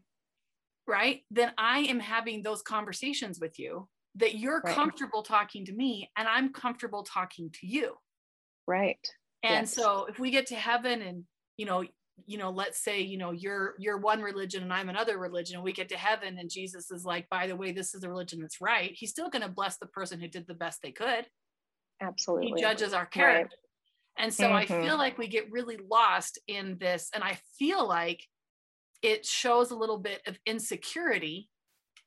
right, 0.86 1.22
then 1.30 1.52
I 1.58 1.80
am 1.80 1.98
having 1.98 2.42
those 2.42 2.62
conversations 2.62 3.40
with 3.40 3.58
you 3.58 3.88
that 4.16 4.36
you're 4.36 4.60
right. 4.60 4.74
comfortable 4.74 5.22
talking 5.22 5.66
to 5.66 5.72
me 5.72 6.10
and 6.16 6.28
I'm 6.28 6.52
comfortable 6.52 7.02
talking 7.02 7.50
to 7.60 7.66
you. 7.66 7.94
Right. 8.66 9.06
And 9.42 9.66
yes. 9.66 9.74
so 9.74 10.06
if 10.06 10.18
we 10.18 10.30
get 10.30 10.46
to 10.46 10.54
heaven 10.54 11.02
and, 11.02 11.24
you 11.56 11.66
know, 11.66 11.84
you 12.26 12.38
know, 12.38 12.50
let's 12.50 12.82
say, 12.82 13.00
you 13.00 13.18
know, 13.18 13.32
you're 13.32 13.74
you're 13.78 13.98
one 13.98 14.22
religion 14.22 14.62
and 14.62 14.72
I'm 14.72 14.88
another 14.88 15.18
religion, 15.18 15.56
and 15.56 15.64
we 15.64 15.72
get 15.72 15.88
to 15.90 15.96
heaven 15.96 16.38
and 16.38 16.50
Jesus 16.50 16.90
is 16.90 17.04
like, 17.04 17.28
by 17.28 17.46
the 17.46 17.56
way, 17.56 17.72
this 17.72 17.94
is 17.94 18.00
the 18.00 18.08
religion 18.08 18.40
that's 18.40 18.60
right. 18.60 18.92
He's 18.94 19.10
still 19.10 19.30
going 19.30 19.42
to 19.42 19.48
bless 19.48 19.78
the 19.78 19.86
person 19.86 20.20
who 20.20 20.28
did 20.28 20.46
the 20.46 20.54
best 20.54 20.80
they 20.82 20.92
could. 20.92 21.26
Absolutely. 22.00 22.52
He 22.54 22.60
judges 22.60 22.92
our 22.92 23.06
character. 23.06 23.56
Right. 24.18 24.24
And 24.24 24.32
so 24.32 24.44
mm-hmm. 24.44 24.54
I 24.54 24.66
feel 24.66 24.96
like 24.96 25.18
we 25.18 25.26
get 25.26 25.50
really 25.50 25.78
lost 25.90 26.38
in 26.46 26.78
this. 26.78 27.10
And 27.12 27.24
I 27.24 27.38
feel 27.58 27.86
like 27.86 28.22
it 29.02 29.26
shows 29.26 29.72
a 29.72 29.76
little 29.76 29.98
bit 29.98 30.22
of 30.26 30.38
insecurity 30.46 31.48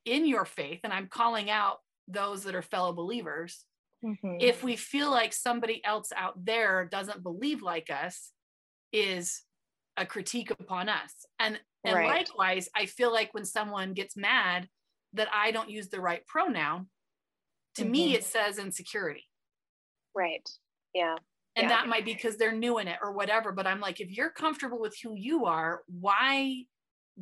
in 0.05 0.25
your 0.25 0.45
faith. 0.45 0.79
And 0.85 0.93
I'm 0.93 1.07
calling 1.07 1.49
out 1.49 1.79
those 2.07 2.43
that 2.43 2.55
are 2.55 2.61
fellow 2.61 2.93
believers 2.93 3.65
Mm-hmm. 4.05 4.37
If 4.39 4.63
we 4.63 4.75
feel 4.75 5.09
like 5.09 5.33
somebody 5.33 5.83
else 5.83 6.11
out 6.15 6.45
there 6.45 6.85
doesn't 6.85 7.23
believe 7.23 7.61
like 7.61 7.89
us, 7.89 8.31
is 8.93 9.41
a 9.97 10.05
critique 10.05 10.51
upon 10.51 10.89
us. 10.89 11.11
And 11.39 11.59
and 11.83 11.95
right. 11.95 12.07
likewise, 12.07 12.69
I 12.75 12.85
feel 12.85 13.11
like 13.11 13.33
when 13.33 13.45
someone 13.45 13.93
gets 13.93 14.17
mad 14.17 14.67
that 15.13 15.29
I 15.33 15.51
don't 15.51 15.69
use 15.69 15.89
the 15.89 16.01
right 16.01 16.25
pronoun, 16.27 16.87
to 17.75 17.83
mm-hmm. 17.83 17.91
me 17.91 18.15
it 18.15 18.23
says 18.23 18.59
insecurity. 18.59 19.25
Right. 20.15 20.47
Yeah. 20.93 21.15
And 21.55 21.69
yeah. 21.69 21.69
that 21.69 21.87
might 21.87 22.05
be 22.05 22.13
because 22.13 22.37
they're 22.37 22.51
new 22.51 22.77
in 22.77 22.87
it 22.87 22.99
or 23.01 23.13
whatever. 23.13 23.51
But 23.51 23.67
I'm 23.67 23.79
like, 23.79 23.99
if 23.99 24.11
you're 24.11 24.29
comfortable 24.29 24.79
with 24.79 24.95
who 25.01 25.15
you 25.15 25.45
are, 25.45 25.81
why 25.87 26.65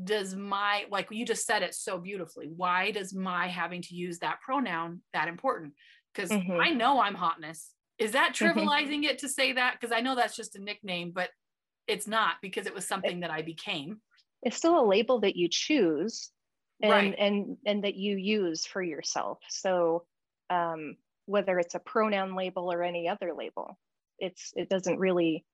does 0.04 0.36
my 0.36 0.84
like 0.92 1.08
you 1.10 1.26
just 1.26 1.46
said 1.46 1.64
it 1.64 1.74
so 1.74 1.98
beautifully 1.98 2.50
why 2.54 2.92
does 2.92 3.14
my 3.14 3.48
having 3.48 3.82
to 3.82 3.96
use 3.96 4.20
that 4.20 4.42
pronoun 4.42 5.00
that 5.14 5.30
important 5.30 5.72
because 6.16 6.32
mm-hmm. 6.32 6.60
I 6.60 6.70
know 6.70 7.00
I'm 7.00 7.16
hotness. 7.16 7.72
Is 7.98 8.14
that 8.14 8.34
mm-hmm. 8.34 8.60
trivializing 8.60 9.02
mm-hmm. 9.02 9.04
it 9.04 9.20
to 9.20 9.30
say 9.30 9.54
that? 9.54 9.78
Because 9.80 9.96
I 9.96 10.02
know 10.02 10.16
that's 10.16 10.36
just 10.36 10.56
a 10.56 10.64
nickname, 10.64 11.12
but 11.14 11.30
it's 11.88 12.08
not 12.08 12.36
because 12.42 12.66
it 12.66 12.74
was 12.74 12.88
something 12.88 13.22
that 13.22 13.32
I 13.32 13.42
became. 13.42 14.02
It's 14.42 14.58
still 14.58 14.80
a 14.80 14.86
label 14.86 15.20
that 15.22 15.36
you 15.36 15.48
choose 15.50 16.32
and 16.82 16.92
right. 16.92 17.16
and 17.18 17.58
and 17.66 17.84
that 17.84 17.96
you 17.96 18.18
use 18.18 18.66
for 18.66 18.82
yourself. 18.82 19.40
So 19.50 20.06
um, 20.50 20.98
whether 21.26 21.58
it's 21.60 21.76
a 21.76 21.80
pronoun 21.80 22.36
label 22.36 22.72
or 22.72 22.84
any 22.84 23.08
other 23.08 23.34
label, 23.38 23.78
it's 24.20 24.52
it 24.56 24.70
doesn't 24.70 25.00
really 25.00 25.46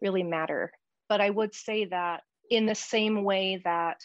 really 0.00 0.22
matter. 0.22 0.72
But 1.08 1.20
I 1.20 1.30
would 1.30 1.54
say 1.54 1.86
that 1.86 2.22
in 2.50 2.66
the 2.66 2.74
same 2.74 3.24
way 3.24 3.60
that 3.64 4.00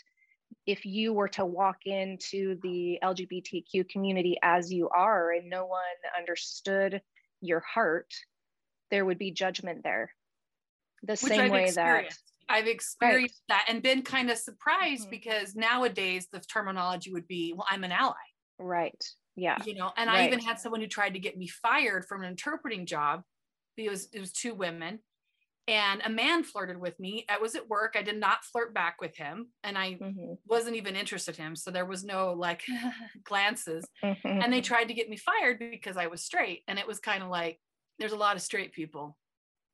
if 0.65 0.85
you 0.85 1.13
were 1.13 1.27
to 1.29 1.45
walk 1.45 1.77
into 1.85 2.57
the 2.61 2.99
LGBTQ 3.03 3.89
community 3.89 4.37
as 4.41 4.71
you 4.71 4.89
are 4.89 5.31
and 5.31 5.49
no 5.49 5.65
one 5.65 5.79
understood 6.17 7.01
your 7.41 7.61
heart, 7.61 8.13
there 8.91 9.05
would 9.05 9.17
be 9.17 9.31
judgment 9.31 9.81
there. 9.83 10.11
The 11.03 11.13
Which 11.13 11.19
same 11.19 11.41
I've 11.41 11.51
way 11.51 11.69
that 11.71 12.13
I've 12.49 12.67
experienced 12.67 13.41
right. 13.49 13.57
that 13.57 13.73
and 13.73 13.81
been 13.81 14.01
kind 14.01 14.29
of 14.29 14.37
surprised 14.37 15.03
mm-hmm. 15.03 15.11
because 15.11 15.55
nowadays 15.55 16.27
the 16.31 16.39
terminology 16.39 17.11
would 17.11 17.27
be, 17.27 17.53
well, 17.55 17.65
I'm 17.69 17.83
an 17.83 17.91
ally. 17.91 18.13
Right. 18.59 19.03
Yeah. 19.35 19.57
You 19.65 19.75
know, 19.75 19.91
and 19.97 20.07
right. 20.07 20.21
I 20.21 20.27
even 20.27 20.39
had 20.39 20.59
someone 20.59 20.81
who 20.81 20.87
tried 20.87 21.13
to 21.13 21.19
get 21.19 21.37
me 21.37 21.47
fired 21.47 22.05
from 22.05 22.21
an 22.23 22.29
interpreting 22.29 22.85
job. 22.85 23.23
It 23.75 23.89
was 23.89 24.07
it 24.13 24.19
was 24.19 24.31
two 24.31 24.53
women 24.53 24.99
and 25.67 26.01
a 26.03 26.09
man 26.09 26.43
flirted 26.43 26.77
with 26.77 26.99
me. 26.99 27.25
I 27.29 27.37
was 27.37 27.55
at 27.55 27.69
work. 27.69 27.95
I 27.97 28.01
did 28.01 28.19
not 28.19 28.43
flirt 28.43 28.73
back 28.73 28.97
with 28.99 29.15
him, 29.15 29.47
and 29.63 29.77
I 29.77 29.93
mm-hmm. 29.93 30.33
wasn't 30.45 30.75
even 30.75 30.95
interested 30.95 31.39
in 31.39 31.45
him. 31.45 31.55
So 31.55 31.71
there 31.71 31.85
was 31.85 32.03
no 32.03 32.33
like 32.33 32.63
glances. 33.23 33.85
Mm-hmm. 34.03 34.41
And 34.41 34.51
they 34.51 34.61
tried 34.61 34.85
to 34.85 34.93
get 34.93 35.09
me 35.09 35.17
fired 35.17 35.59
because 35.59 35.95
I 35.95 36.07
was 36.07 36.23
straight, 36.23 36.63
and 36.67 36.77
it 36.77 36.87
was 36.87 36.99
kind 36.99 37.23
of 37.23 37.29
like 37.29 37.59
there's 37.97 38.11
a 38.11 38.17
lot 38.17 38.35
of 38.35 38.41
straight 38.41 38.73
people. 38.73 39.17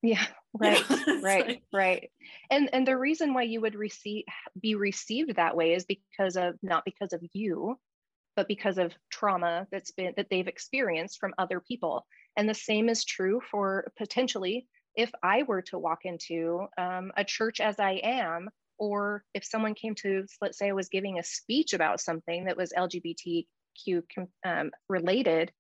Yeah, 0.02 0.26
right, 0.54 0.84
right, 1.22 1.48
like, 1.48 1.64
right. 1.74 2.10
And 2.50 2.70
and 2.74 2.88
the 2.88 2.98
reason 2.98 3.34
why 3.34 3.44
you 3.44 3.62
would 3.62 3.76
receive 3.76 4.24
be 4.60 4.76
received 4.76 5.36
that 5.36 5.56
way 5.56 5.74
is 5.74 5.86
because 5.86 6.36
of 6.36 6.56
not 6.62 6.86
because 6.86 7.14
of 7.14 7.22
you, 7.34 7.78
but 8.36 8.48
because 8.48 8.78
of 8.78 8.94
trauma 9.12 9.68
that's 9.72 9.92
been 9.92 10.14
that 10.18 10.28
they've 10.30 10.48
experienced 10.48 11.20
from 11.20 11.34
other 11.38 11.60
people. 11.60 12.06
And 12.38 12.48
the 12.48 12.54
same 12.54 12.90
is 12.90 13.04
true 13.04 13.42
for 13.52 13.92
potentially 13.98 14.68
if 14.96 15.12
I 15.24 15.44
were 15.44 15.62
to 15.64 15.80
walk 15.80 16.00
into 16.04 16.68
um, 16.78 17.12
a 17.16 17.24
church 17.24 17.60
as 17.60 17.80
I 17.80 18.02
am, 18.04 18.50
or 18.78 19.24
if 19.34 19.46
someone 19.46 19.74
came 19.76 19.96
to, 19.96 20.26
let's 20.42 20.58
say 20.58 20.70
I 20.70 20.74
was 20.74 20.90
giving 20.90 21.20
a 21.20 21.24
speech 21.24 21.74
about 21.74 22.02
something 22.02 22.46
that 22.46 22.58
was 22.58 22.74
LGBTQ 22.78 23.46
um, 24.46 24.72
related, 24.88 25.52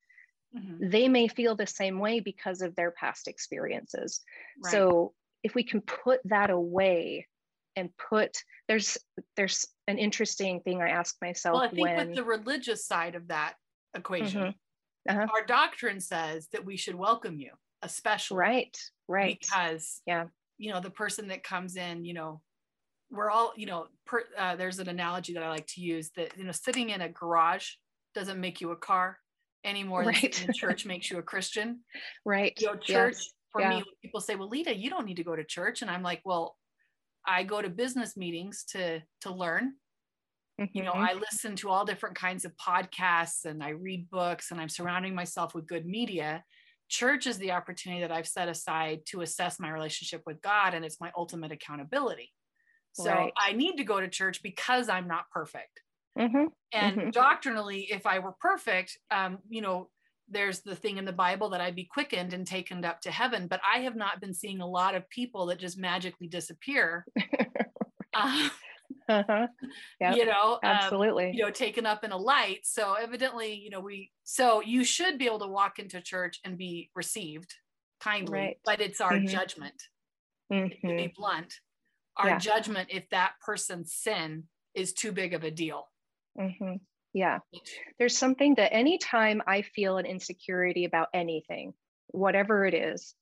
mm-hmm. 0.56 0.90
they 0.90 1.08
may 1.08 1.28
feel 1.28 1.56
the 1.56 1.68
same 1.68 2.00
way 2.00 2.20
because 2.20 2.62
of 2.62 2.76
their 2.76 2.92
past 2.92 3.28
experiences. 3.28 4.22
Right. 4.64 4.72
So 4.72 5.14
if 5.44 5.56
we 5.56 5.64
can 5.64 5.82
put 5.82 6.20
that 6.26 6.50
away 6.50 7.28
and 7.76 7.90
put 7.98 8.38
there's 8.68 8.98
there's 9.36 9.66
an 9.88 9.98
interesting 9.98 10.62
thing 10.62 10.82
I 10.82 10.90
ask 10.90 11.16
myself. 11.22 11.56
Well, 11.56 11.64
I 11.64 11.70
think 11.70 11.82
when, 11.82 12.08
with 12.08 12.16
the 12.16 12.24
religious 12.24 12.86
side 12.86 13.16
of 13.16 13.28
that 13.30 13.54
equation, 13.96 14.42
mm-hmm. 14.42 15.18
uh-huh. 15.18 15.28
our 15.34 15.46
doctrine 15.46 16.00
says 16.00 16.48
that 16.52 16.66
we 16.66 16.78
should 16.78 16.96
welcome 16.96 17.40
you, 17.40 17.52
especially 17.82 18.38
right 18.38 18.78
right 19.08 19.40
because 19.40 20.02
yeah 20.06 20.26
you 20.58 20.72
know 20.72 20.80
the 20.80 20.90
person 20.90 21.28
that 21.30 21.44
comes 21.44 21.76
in 21.76 22.06
you 22.06 22.14
know 22.14 22.42
we're 23.12 23.32
all 23.32 23.54
you 23.56 23.66
know 23.66 23.88
per, 24.06 24.24
uh, 24.38 24.56
there's 24.56 24.80
an 24.80 24.88
analogy 24.88 25.34
that 25.34 25.44
i 25.44 25.50
like 25.50 25.66
to 25.66 25.82
use 25.82 26.12
that 26.16 26.38
you 26.38 26.44
know 26.44 26.52
sitting 26.52 26.92
in 26.92 27.02
a 27.02 27.10
garage 27.10 27.72
doesn't 28.14 28.40
make 28.40 28.62
you 28.62 28.72
a 28.72 28.76
car 28.76 29.18
anymore 29.64 30.04
right. 30.04 30.44
than 30.46 30.54
church 30.54 30.86
makes 30.86 31.10
you 31.10 31.18
a 31.18 31.24
christian 31.24 31.80
right 32.26 32.54
you 32.60 32.68
know 32.68 32.76
church 32.76 33.16
yes. 33.18 33.34
for 33.52 33.62
yeah. 33.62 33.70
me 33.70 33.84
people 34.02 34.22
say 34.22 34.36
well 34.36 34.50
lita 34.50 34.76
you 34.76 34.90
don't 34.90 35.06
need 35.06 35.18
to 35.18 35.24
go 35.24 35.36
to 35.36 35.44
church 35.44 35.82
and 35.82 35.92
i'm 35.92 36.04
like 36.04 36.22
well 36.24 36.56
i 37.28 37.44
go 37.44 37.62
to 37.62 37.70
business 37.70 38.16
meetings 38.16 38.64
to 38.70 39.02
to 39.22 39.32
learn 39.32 39.74
mm-hmm. 40.60 40.78
you 40.78 40.84
know 40.84 40.92
mm-hmm. 40.92 41.04
i 41.04 41.14
listen 41.14 41.56
to 41.56 41.70
all 41.70 41.86
different 41.86 42.16
kinds 42.16 42.46
of 42.46 42.54
podcasts 42.56 43.46
and 43.46 43.64
i 43.64 43.70
read 43.70 44.10
books 44.10 44.52
and 44.52 44.62
i'm 44.62 44.70
surrounding 44.70 45.14
myself 45.14 45.54
with 45.54 45.68
good 45.68 45.86
media 45.86 46.44
church 46.90 47.28
is 47.28 47.38
the 47.38 47.52
opportunity 47.52 48.02
that 48.02 48.12
I've 48.12 48.28
set 48.28 48.50
aside 48.50 49.02
to 49.10 49.22
assess 49.22 49.60
my 49.60 49.70
relationship 49.70 50.24
with 50.26 50.42
God, 50.42 50.74
and 50.74 50.84
it's 50.84 51.00
my 51.00 51.12
ultimate 51.16 51.52
accountability. 51.52 52.32
So 52.94 53.12
right. 53.12 53.32
I 53.40 53.54
need 53.54 53.78
to 53.78 53.84
go 53.84 54.02
to 54.02 54.08
church 54.08 54.42
because 54.44 54.90
I'm 54.90 55.08
not 55.08 55.30
perfect. 55.32 55.82
Mm-hmm. 56.18 56.48
And 56.72 57.02
Mhm. 57.02 57.12
doctrinally, 57.12 57.92
if 57.92 58.06
I 58.06 58.20
were 58.20 58.34
perfect, 58.34 58.98
um, 59.10 59.40
you 59.50 59.62
know, 59.62 59.90
there's 60.28 60.62
the 60.62 60.76
thing 60.76 60.98
in 60.98 61.06
the 61.06 61.14
Bible 61.14 61.50
that 61.50 61.62
I'd 61.62 61.76
be 61.76 61.86
quickened 61.86 62.34
and 62.34 62.46
taken 62.46 62.86
up 62.86 63.02
to 63.02 63.12
heaven. 63.12 63.48
But 63.48 63.62
I 63.66 63.80
have 63.80 63.96
not 63.96 64.22
been 64.22 64.34
seeing 64.36 64.62
a 64.62 64.68
lot 64.68 64.94
of 64.94 65.10
people 65.10 65.48
that 65.48 65.60
just 65.60 65.78
magically 65.80 66.28
disappear. 66.28 67.08
uh, 68.14 68.50
Uh-huh. 69.10 69.48
Yep. 70.00 70.20
You 70.20 70.26
know, 70.26 70.60
um, 70.66 70.94
Absolutely. 70.94 71.32
you 71.32 71.44
know, 71.44 71.52
taken 71.52 71.86
up 71.86 72.04
in 72.04 72.12
a 72.12 72.18
light. 72.18 72.66
So 72.66 72.94
evidently, 72.96 73.54
you 73.54 73.70
know, 73.70 73.80
we 73.82 74.12
so 74.24 74.62
you 74.62 74.84
should 74.84 75.20
be 75.20 75.26
able 75.28 75.40
to 75.40 75.48
walk 75.48 75.78
into 75.80 76.02
church 76.02 76.40
and 76.44 76.58
be 76.58 76.90
received 76.96 77.56
kindly, 78.00 78.48
Right. 78.48 78.60
but 78.66 78.82
it's 78.82 79.02
our 79.02 79.20
Mhm. 79.20 79.40
judgment. 79.40 79.84
To 80.88 80.94
Mhm. 80.94 80.94
be 80.96 81.14
blunt, 81.16 81.62
our 82.18 82.34
Yeah. 82.34 82.38
judgment 82.38 82.90
if 82.92 83.10
that 83.12 83.36
person's 83.42 83.94
sin 83.94 84.50
is 84.76 84.94
too 84.94 85.12
big 85.14 85.34
of 85.34 85.44
a 85.44 85.52
deal. 85.52 85.90
Hmm 86.40 86.76
Yeah. 87.14 87.40
There's 87.98 88.18
something 88.18 88.56
that 88.56 88.74
anytime 88.74 89.42
I 89.46 89.62
feel 89.62 89.98
an 89.98 90.06
insecurity 90.06 90.86
about 90.86 91.10
anything, 91.14 91.74
whatever 92.08 92.66
it 92.66 92.74
is, 92.74 93.16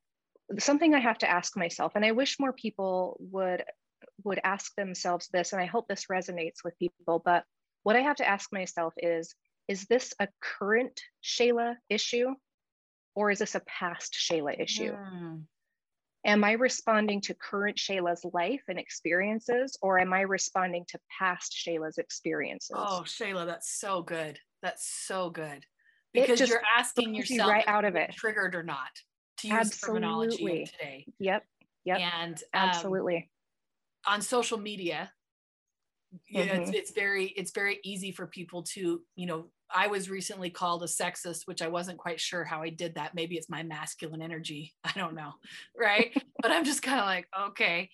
something 0.59 0.93
I 0.93 0.99
have 0.99 1.17
to 1.19 1.29
ask 1.29 1.57
myself, 1.57 1.93
and 1.95 2.05
I 2.05 2.11
wish 2.11 2.39
more 2.39 2.53
people 2.53 3.17
would 3.19 3.63
would 4.23 4.39
ask 4.43 4.73
themselves 4.75 5.27
this, 5.29 5.53
and 5.53 5.61
I 5.61 5.65
hope 5.65 5.87
this 5.87 6.05
resonates 6.05 6.63
with 6.63 6.77
people. 6.77 7.21
But 7.23 7.43
what 7.83 7.95
I 7.95 8.01
have 8.01 8.17
to 8.17 8.27
ask 8.27 8.51
myself 8.51 8.93
is, 8.97 9.33
is 9.67 9.85
this 9.85 10.13
a 10.19 10.27
current 10.41 10.99
Shala 11.23 11.75
issue, 11.89 12.29
or 13.15 13.31
is 13.31 13.39
this 13.39 13.55
a 13.55 13.61
past 13.61 14.13
Shala 14.13 14.59
issue? 14.59 14.93
Mm. 14.93 15.43
Am 16.27 16.43
I 16.43 16.51
responding 16.51 17.21
to 17.21 17.33
current 17.33 17.77
Shala's 17.77 18.25
life 18.33 18.63
and 18.67 18.77
experiences, 18.77 19.77
or 19.81 19.97
am 19.97 20.11
I 20.11 20.21
responding 20.21 20.83
to 20.89 20.99
past 21.17 21.53
Shala's 21.53 21.97
experiences? 21.97 22.75
Oh, 22.77 23.03
Shala, 23.05 23.45
that's 23.45 23.79
so 23.79 24.01
good. 24.03 24.37
That's 24.61 24.85
so 24.85 25.29
good. 25.29 25.65
Because 26.13 26.41
you're 26.41 26.63
asking 26.77 27.15
yourself 27.15 27.49
right 27.49 27.67
out 27.67 27.85
of 27.85 27.95
it. 27.95 28.11
triggered 28.11 28.55
or 28.55 28.63
not 28.63 28.89
to 29.37 29.47
use 29.47 29.77
terminology 29.79 30.31
Absolutely. 30.31 30.63
of 30.63 30.71
today. 30.71 31.05
Yep. 31.19 31.45
Yep. 31.85 31.99
And 32.01 32.43
um, 32.53 32.61
Absolutely. 32.61 33.31
on 34.05 34.21
social 34.21 34.57
media, 34.57 35.13
you 36.27 36.45
know, 36.45 36.53
it's, 36.55 36.71
Mhm. 36.71 36.73
it's 36.73 36.91
very 36.91 37.27
it's 37.27 37.51
very 37.51 37.79
easy 37.83 38.11
for 38.11 38.27
people 38.27 38.63
to 38.63 39.05
you 39.15 39.25
know 39.25 39.49
i 39.73 39.87
was 39.87 40.09
recently 40.09 40.49
called 40.49 40.83
a 40.83 40.87
sexist 40.87 41.41
which 41.45 41.61
i 41.61 41.67
wasn't 41.67 41.97
quite 41.97 42.19
sure 42.19 42.43
how 42.43 42.61
i 42.61 42.69
did 42.69 42.95
that. 42.95 43.15
Maybe 43.15 43.35
it's 43.35 43.49
my 43.49 43.63
masculine 43.63 44.21
energy. 44.21 44.73
I 44.83 44.91
don't 44.95 45.15
know 45.15 45.33
right? 45.77 46.15
But 46.41 46.51
i'm 46.51 46.63
just 46.65 46.81
kind 46.83 46.99
of 46.99 47.05
like 47.05 47.27
okay. 47.49 47.89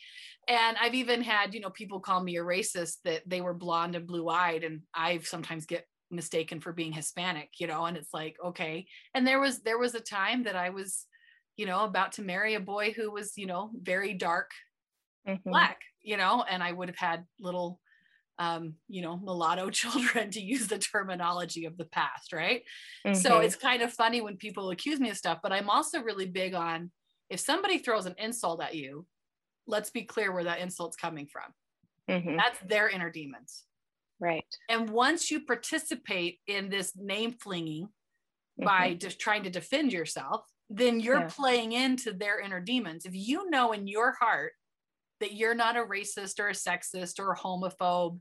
And 0.47 0.77
i've 0.77 0.93
even 0.95 1.21
had 1.21 1.53
you 1.53 1.59
know 1.59 1.69
people 1.69 1.99
call 1.99 2.21
me 2.23 2.37
a 2.37 2.43
racist 2.43 2.97
that 3.05 3.23
they 3.27 3.41
were 3.41 3.53
blonde 3.53 3.95
and 3.95 4.07
blue 4.07 4.29
eyed 4.29 4.63
and 4.63 4.83
i 4.93 5.19
sometimes 5.19 5.65
get 5.65 5.87
mistaken 6.11 6.61
for 6.61 6.73
being 6.73 6.91
hispanic 6.93 7.49
you 7.59 7.65
know 7.67 7.85
and 7.85 7.97
it's 7.97 8.13
like 8.13 8.35
okay. 8.43 8.87
And 9.15 9.25
there 9.25 9.39
was 9.39 9.61
there 9.61 9.79
was 9.79 9.95
a 9.95 9.99
time 9.99 10.43
that 10.43 10.55
i 10.55 10.69
was 10.69 11.07
you 11.57 11.65
know 11.65 11.83
about 11.85 12.13
to 12.13 12.21
marry 12.21 12.53
a 12.55 12.59
boy 12.59 12.91
who 12.93 13.11
was 13.11 13.37
you 13.37 13.45
know 13.47 13.71
very 13.75 14.13
dark 14.13 14.51
Mhm. 15.25 15.51
black 15.51 15.79
you 16.01 16.17
know 16.17 16.43
and 16.43 16.63
i 16.63 16.71
would 16.71 16.89
have 16.89 16.97
had 16.97 17.25
little 17.39 17.79
um 18.39 18.75
you 18.87 19.01
know 19.01 19.17
mulatto 19.17 19.69
children 19.81 20.29
to 20.31 20.41
use 20.41 20.67
the 20.67 20.77
terminology 20.79 21.65
of 21.65 21.77
the 21.77 21.85
past 21.85 22.33
right 22.33 22.63
so 23.13 23.39
Mhm. 23.39 23.43
it's 23.45 23.55
kind 23.55 23.81
of 23.83 23.93
funny 23.93 24.21
when 24.21 24.37
people 24.37 24.69
accuse 24.71 24.99
me 24.99 25.09
of 25.09 25.17
stuff 25.17 25.39
but 25.43 25.51
i'm 25.53 25.69
also 25.69 26.01
really 26.01 26.25
big 26.27 26.53
on 26.53 26.91
if 27.29 27.39
somebody 27.39 27.77
throws 27.77 28.05
an 28.05 28.15
insult 28.17 28.61
at 28.61 28.75
you 28.75 29.05
let's 29.67 29.89
be 29.91 30.03
clear 30.03 30.31
where 30.31 30.43
that 30.45 30.59
insult's 30.59 30.97
coming 30.97 31.27
from 31.27 31.53
Mhm. 32.09 32.37
that's 32.37 32.59
their 32.67 32.89
inner 32.89 33.11
demons 33.11 33.65
right. 34.19 34.45
and 34.69 34.89
once 34.89 35.29
you 35.31 35.45
participate 35.45 36.39
in 36.47 36.69
this 36.69 36.93
name 36.95 37.33
flinging 37.33 37.89
by 38.57 38.93
just 38.93 39.19
trying 39.19 39.43
to 39.43 39.49
defend 39.49 39.91
yourself, 39.91 40.45
then 40.69 40.99
you're 40.99 41.21
Yeah. 41.21 41.27
playing 41.27 41.71
into 41.71 42.13
their 42.13 42.39
inner 42.39 42.59
demons. 42.61 43.05
If 43.05 43.13
you 43.15 43.49
know 43.49 43.71
in 43.71 43.87
your 43.87 44.13
heart 44.19 44.53
that 45.23 45.33
you're 45.33 45.55
not 45.55 45.77
a 45.77 45.79
racist 45.79 46.37
or 46.37 46.49
a 46.49 46.51
sexist 46.51 47.17
or 47.17 47.31
a 47.31 47.37
homophobe, 47.37 48.19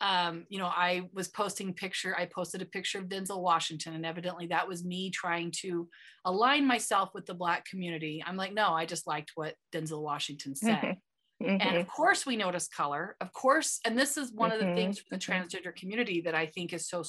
um, 0.00 0.46
you 0.48 0.58
know, 0.58 0.66
I 0.66 1.02
was 1.12 1.28
posting 1.28 1.74
picture, 1.74 2.16
I 2.18 2.24
posted 2.24 2.62
a 2.62 2.66
picture 2.66 2.98
of 2.98 3.04
Denzel 3.04 3.42
Washington, 3.42 3.92
and 3.92 4.06
evidently 4.06 4.46
that 4.46 4.66
was 4.66 4.82
me 4.82 5.10
trying 5.10 5.52
to 5.60 5.90
align 6.24 6.66
myself 6.66 7.10
with 7.12 7.26
the 7.26 7.34
black 7.34 7.66
community. 7.66 8.24
I'm 8.26 8.38
like, 8.38 8.54
no, 8.54 8.70
I 8.70 8.86
just 8.86 9.06
liked 9.06 9.32
what 9.34 9.56
Denzel 9.74 10.00
Washington 10.00 10.56
said. 10.56 10.96
Mhm. 11.42 11.60
And 11.60 11.76
of 11.76 11.86
course, 11.86 12.24
we 12.24 12.36
notice 12.36 12.66
color. 12.66 13.16
Of 13.20 13.32
course, 13.32 13.80
and 13.84 13.98
this 13.98 14.16
is 14.16 14.32
one 14.32 14.52
of 14.52 14.60
the 14.60 14.74
things 14.74 14.98
for 14.98 15.06
the 15.10 15.16
mhm. 15.16 15.28
transgender 15.28 15.76
community 15.76 16.22
that 16.22 16.34
I 16.34 16.46
think 16.46 16.72
is 16.72 16.88
so 16.88 17.04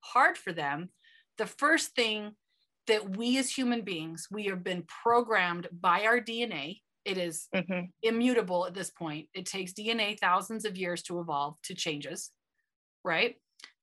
hard 0.00 0.36
for 0.36 0.52
them. 0.52 0.90
The 1.38 1.46
first 1.46 1.94
thing 1.94 2.36
that 2.86 3.16
we 3.16 3.38
as 3.38 3.50
human 3.50 3.82
beings, 3.82 4.26
we 4.30 4.44
have 4.44 4.62
been 4.62 4.82
programmed 4.82 5.68
by 5.72 6.04
our 6.04 6.20
DNA. 6.20 6.82
It 7.08 7.18
is 7.18 7.48
Mhm. 7.52 7.92
immutable 8.02 8.66
at 8.66 8.74
this 8.74 8.90
point. 8.90 9.28
It 9.34 9.46
takes 9.46 9.72
DNA 9.72 10.14
thousands 10.14 10.64
of 10.66 10.76
years 10.76 11.02
to 11.04 11.20
evolve 11.20 11.56
to 11.64 11.74
changes, 11.74 12.32
right? 13.04 13.36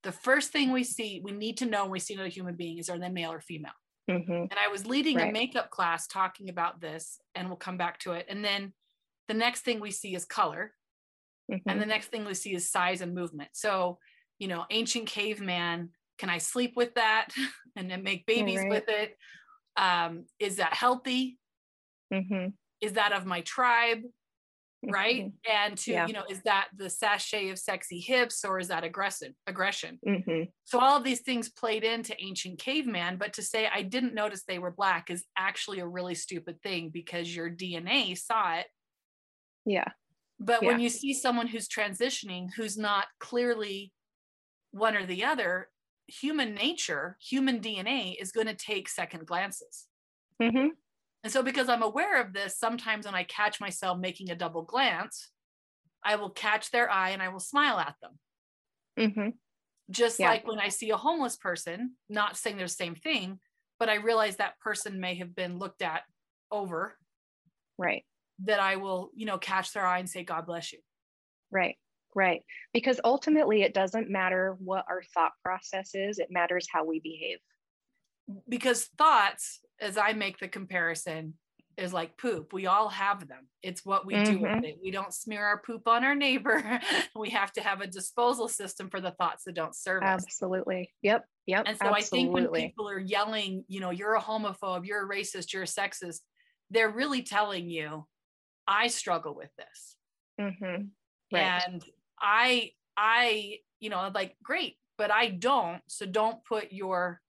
The 0.04 0.12
first 0.12 0.52
thing 0.52 0.72
we 0.72 0.84
see, 0.84 1.20
we 1.24 1.32
need 1.32 1.58
to 1.58 1.66
know 1.66 1.84
when 1.84 1.92
we 1.92 2.00
see 2.00 2.14
another 2.14 2.30
human 2.30 2.56
being 2.56 2.78
is 2.78 2.90
are 2.90 2.98
they 2.98 3.10
male 3.10 3.32
or 3.32 3.40
female? 3.40 3.72
Mhm. 4.08 4.50
And 4.50 4.60
I 4.60 4.68
was 4.68 4.86
leading 4.86 5.20
a 5.20 5.26
makeup 5.26 5.70
class 5.70 6.06
talking 6.08 6.48
about 6.50 6.80
this, 6.80 7.20
and 7.34 7.48
we'll 7.48 7.58
come 7.58 7.78
back 7.78 8.00
to 8.00 8.12
it. 8.12 8.26
And 8.28 8.44
then 8.44 8.74
the 9.28 9.34
next 9.34 9.62
thing 9.62 9.80
we 9.80 9.92
see 9.92 10.14
is 10.14 10.24
color, 10.24 10.74
and 11.68 11.80
Mhm. 11.80 11.82
the 11.82 11.86
next 11.86 12.08
thing 12.08 12.24
we 12.24 12.34
see 12.34 12.54
is 12.54 12.70
size 12.70 13.00
and 13.00 13.14
movement. 13.14 13.50
So, 13.54 13.98
you 14.38 14.48
know, 14.48 14.66
ancient 14.70 15.08
caveman, 15.08 15.90
can 16.18 16.30
I 16.30 16.38
sleep 16.38 16.74
with 16.76 16.94
that 16.94 17.28
and 17.76 17.90
then 17.90 18.02
make 18.02 18.26
babies 18.26 18.64
Right. 18.64 18.70
with 18.70 18.88
it? 18.88 19.16
Um, 19.76 20.26
is 20.38 20.56
that 20.56 20.74
healthy? 20.74 21.38
Mhm. 22.10 22.56
Is 22.80 22.94
that 22.94 23.12
of 23.12 23.26
my 23.26 23.40
tribe? 23.42 24.02
Right. 24.88 25.26
Mhm. 25.26 25.32
And 25.50 25.76
to, 25.78 25.92
Yeah. 25.92 26.06
you 26.06 26.12
know, 26.12 26.24
is 26.30 26.42
that 26.42 26.68
the 26.76 26.90
sachet 26.90 27.50
of 27.50 27.58
sexy 27.58 28.00
hips 28.00 28.44
or 28.44 28.58
is 28.60 28.68
that 28.68 28.84
aggression? 28.84 29.36
Aggression. 29.46 30.00
Mhm. 30.04 30.52
So 30.64 30.78
all 30.80 30.96
of 30.96 31.04
these 31.04 31.22
things 31.22 31.48
played 31.50 31.84
into 31.84 32.16
ancient 32.22 32.60
caveman, 32.60 33.16
but 33.18 33.32
to 33.34 33.42
say 33.42 33.68
I 33.68 33.82
didn't 33.82 34.14
notice 34.14 34.44
they 34.44 34.58
were 34.60 34.70
black 34.70 35.10
is 35.10 35.24
actually 35.36 35.80
a 35.80 35.88
really 35.88 36.14
stupid 36.14 36.62
thing 36.62 36.90
because 36.90 37.34
your 37.34 37.50
DNA 37.50 38.14
saw 38.14 38.56
it. 38.56 38.68
Yeah. 39.66 39.92
But 40.38 40.64
when 40.64 40.78
you 40.78 40.88
see 40.90 41.14
someone 41.14 41.46
who's 41.48 41.68
transitioning 41.68 42.52
who's 42.54 42.76
not 42.76 43.08
clearly 43.20 43.92
one 44.72 44.96
or 44.96 45.06
the 45.06 45.24
other, 45.24 45.70
human 46.08 46.54
nature, 46.54 47.18
human 47.20 47.60
DNA 47.60 48.16
is 48.20 48.32
going 48.32 48.48
to 48.48 48.54
take 48.56 48.88
second 48.88 49.26
glances. 49.26 49.88
Mhm. 50.40 50.76
And 51.26 51.32
so 51.32 51.42
because 51.42 51.68
I'm 51.68 51.82
aware 51.82 52.20
of 52.20 52.32
this, 52.32 52.56
sometimes 52.56 53.04
when 53.04 53.16
I 53.16 53.24
catch 53.24 53.60
myself 53.60 53.98
making 53.98 54.30
a 54.30 54.36
double 54.36 54.62
glance, 54.62 55.32
I 56.04 56.14
will 56.14 56.30
catch 56.30 56.70
their 56.70 56.88
eye 56.88 57.10
and 57.10 57.20
I 57.20 57.30
will 57.30 57.40
smile 57.40 57.80
at 57.80 57.96
them. 58.00 58.20
Mhm. 58.96 59.36
just 59.90 60.20
Yeah. 60.20 60.28
like 60.30 60.46
when 60.46 60.60
I 60.60 60.68
see 60.68 60.90
a 60.90 60.96
homeless 60.96 61.36
person, 61.36 61.96
not 62.08 62.36
saying 62.36 62.56
they're 62.58 62.66
the 62.66 62.72
same 62.72 62.94
thing, 62.94 63.40
but 63.80 63.88
I 63.88 63.94
realize 63.96 64.36
that 64.36 64.60
person 64.60 65.00
may 65.00 65.16
have 65.16 65.34
been 65.34 65.58
looked 65.58 65.82
at 65.82 66.04
over, 66.52 66.96
Right. 67.76 68.06
that 68.40 68.60
I 68.60 68.76
will, 68.76 69.10
you 69.12 69.26
know, 69.26 69.36
catch 69.38 69.72
their 69.72 69.84
eye 69.84 69.98
and 69.98 70.08
say, 70.08 70.22
God 70.22 70.46
bless 70.46 70.72
you. 70.72 70.80
Right. 71.50 71.76
Right. 72.14 72.44
Because 72.72 73.00
ultimately, 73.02 73.62
it 73.62 73.74
doesn't 73.74 74.08
matter 74.10 74.54
what 74.60 74.84
our 74.88 75.02
thought 75.02 75.32
process 75.42 75.92
is, 75.96 76.20
it 76.20 76.30
matters 76.30 76.68
how 76.70 76.84
we 76.84 77.00
behave. 77.00 77.40
Because 78.48 78.86
thoughts, 78.98 79.60
as 79.80 79.96
I 79.96 80.12
make 80.12 80.38
the 80.38 80.48
comparison, 80.48 81.34
is 81.76 81.92
like 81.92 82.16
poop. 82.16 82.54
We 82.54 82.66
all 82.66 82.88
have 82.88 83.28
them. 83.28 83.48
It's 83.62 83.84
what 83.84 84.06
we 84.06 84.14
do 84.24 84.38
with 84.38 84.50
Mhm. 84.50 84.64
it. 84.64 84.78
We 84.82 84.90
don't 84.90 85.12
smear 85.12 85.44
our 85.44 85.60
poop 85.60 85.86
on 85.86 86.04
our 86.04 86.14
neighbor. 86.14 86.80
we 87.14 87.30
have 87.30 87.52
to 87.52 87.60
have 87.60 87.82
a 87.82 87.86
disposal 87.86 88.48
system 88.48 88.88
for 88.88 88.98
the 89.00 89.10
thoughts 89.10 89.44
that 89.44 89.52
don't 89.52 89.76
serve 89.76 90.02
us. 90.02 90.24
Absolutely. 90.24 90.94
Yep. 91.02 91.28
Yep. 91.46 91.64
And 91.68 91.76
so 91.78 91.92
I 91.92 92.00
think 92.00 92.32
when 92.32 92.50
people 92.50 92.88
are 92.88 92.98
yelling, 92.98 93.64
you 93.68 93.80
know, 93.80 93.90
you're 93.90 94.14
a 94.14 94.22
homophobe, 94.22 94.86
you're 94.86 95.04
a 95.04 95.08
racist, 95.08 95.52
you're 95.52 95.64
a 95.64 95.66
sexist, 95.66 96.20
they're 96.70 96.90
really 96.90 97.22
telling 97.22 97.68
you, 97.68 98.08
I 98.66 98.86
struggle 98.88 99.34
with 99.34 99.50
this. 99.56 99.96
Mhm. 100.40 100.92
Right. 101.30 101.42
And 101.68 101.84
I, 102.18 102.72
I, 102.96 103.58
you 103.80 103.90
know, 103.90 104.10
like, 104.14 104.36
great, 104.42 104.78
but 104.96 105.10
I 105.10 105.28
don't. 105.28 105.82
So 105.88 106.06
don't 106.06 106.42
put 106.44 106.72
your, 106.72 107.20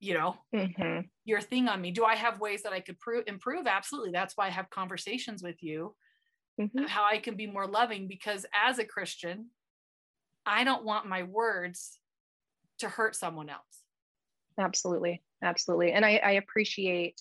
you 0.00 0.14
know, 0.14 0.36
Mhm. 0.54 1.10
your 1.24 1.40
thing 1.40 1.68
on 1.68 1.80
me. 1.80 1.90
Do 1.90 2.04
I 2.04 2.14
have 2.16 2.40
ways 2.40 2.62
that 2.62 2.72
I 2.72 2.80
could 2.80 2.98
pro- 2.98 3.22
improve? 3.22 3.66
Absolutely. 3.66 4.12
That's 4.12 4.36
why 4.36 4.46
I 4.46 4.50
have 4.50 4.70
conversations 4.70 5.42
with 5.42 5.62
you, 5.62 5.96
Mhm. 6.60 6.88
how 6.88 7.04
I 7.04 7.18
can 7.18 7.36
be 7.36 7.46
more 7.46 7.66
loving 7.66 8.08
because 8.08 8.46
as 8.54 8.78
a 8.78 8.84
Christian, 8.84 9.50
I 10.44 10.64
don't 10.64 10.84
want 10.84 11.06
my 11.06 11.24
words 11.24 11.98
to 12.78 12.88
hurt 12.88 13.16
someone 13.16 13.48
else. 13.48 13.82
Absolutely. 14.58 15.22
Absolutely. 15.42 15.92
And 15.92 16.04
I, 16.04 16.16
I 16.16 16.30
appreciate 16.32 17.20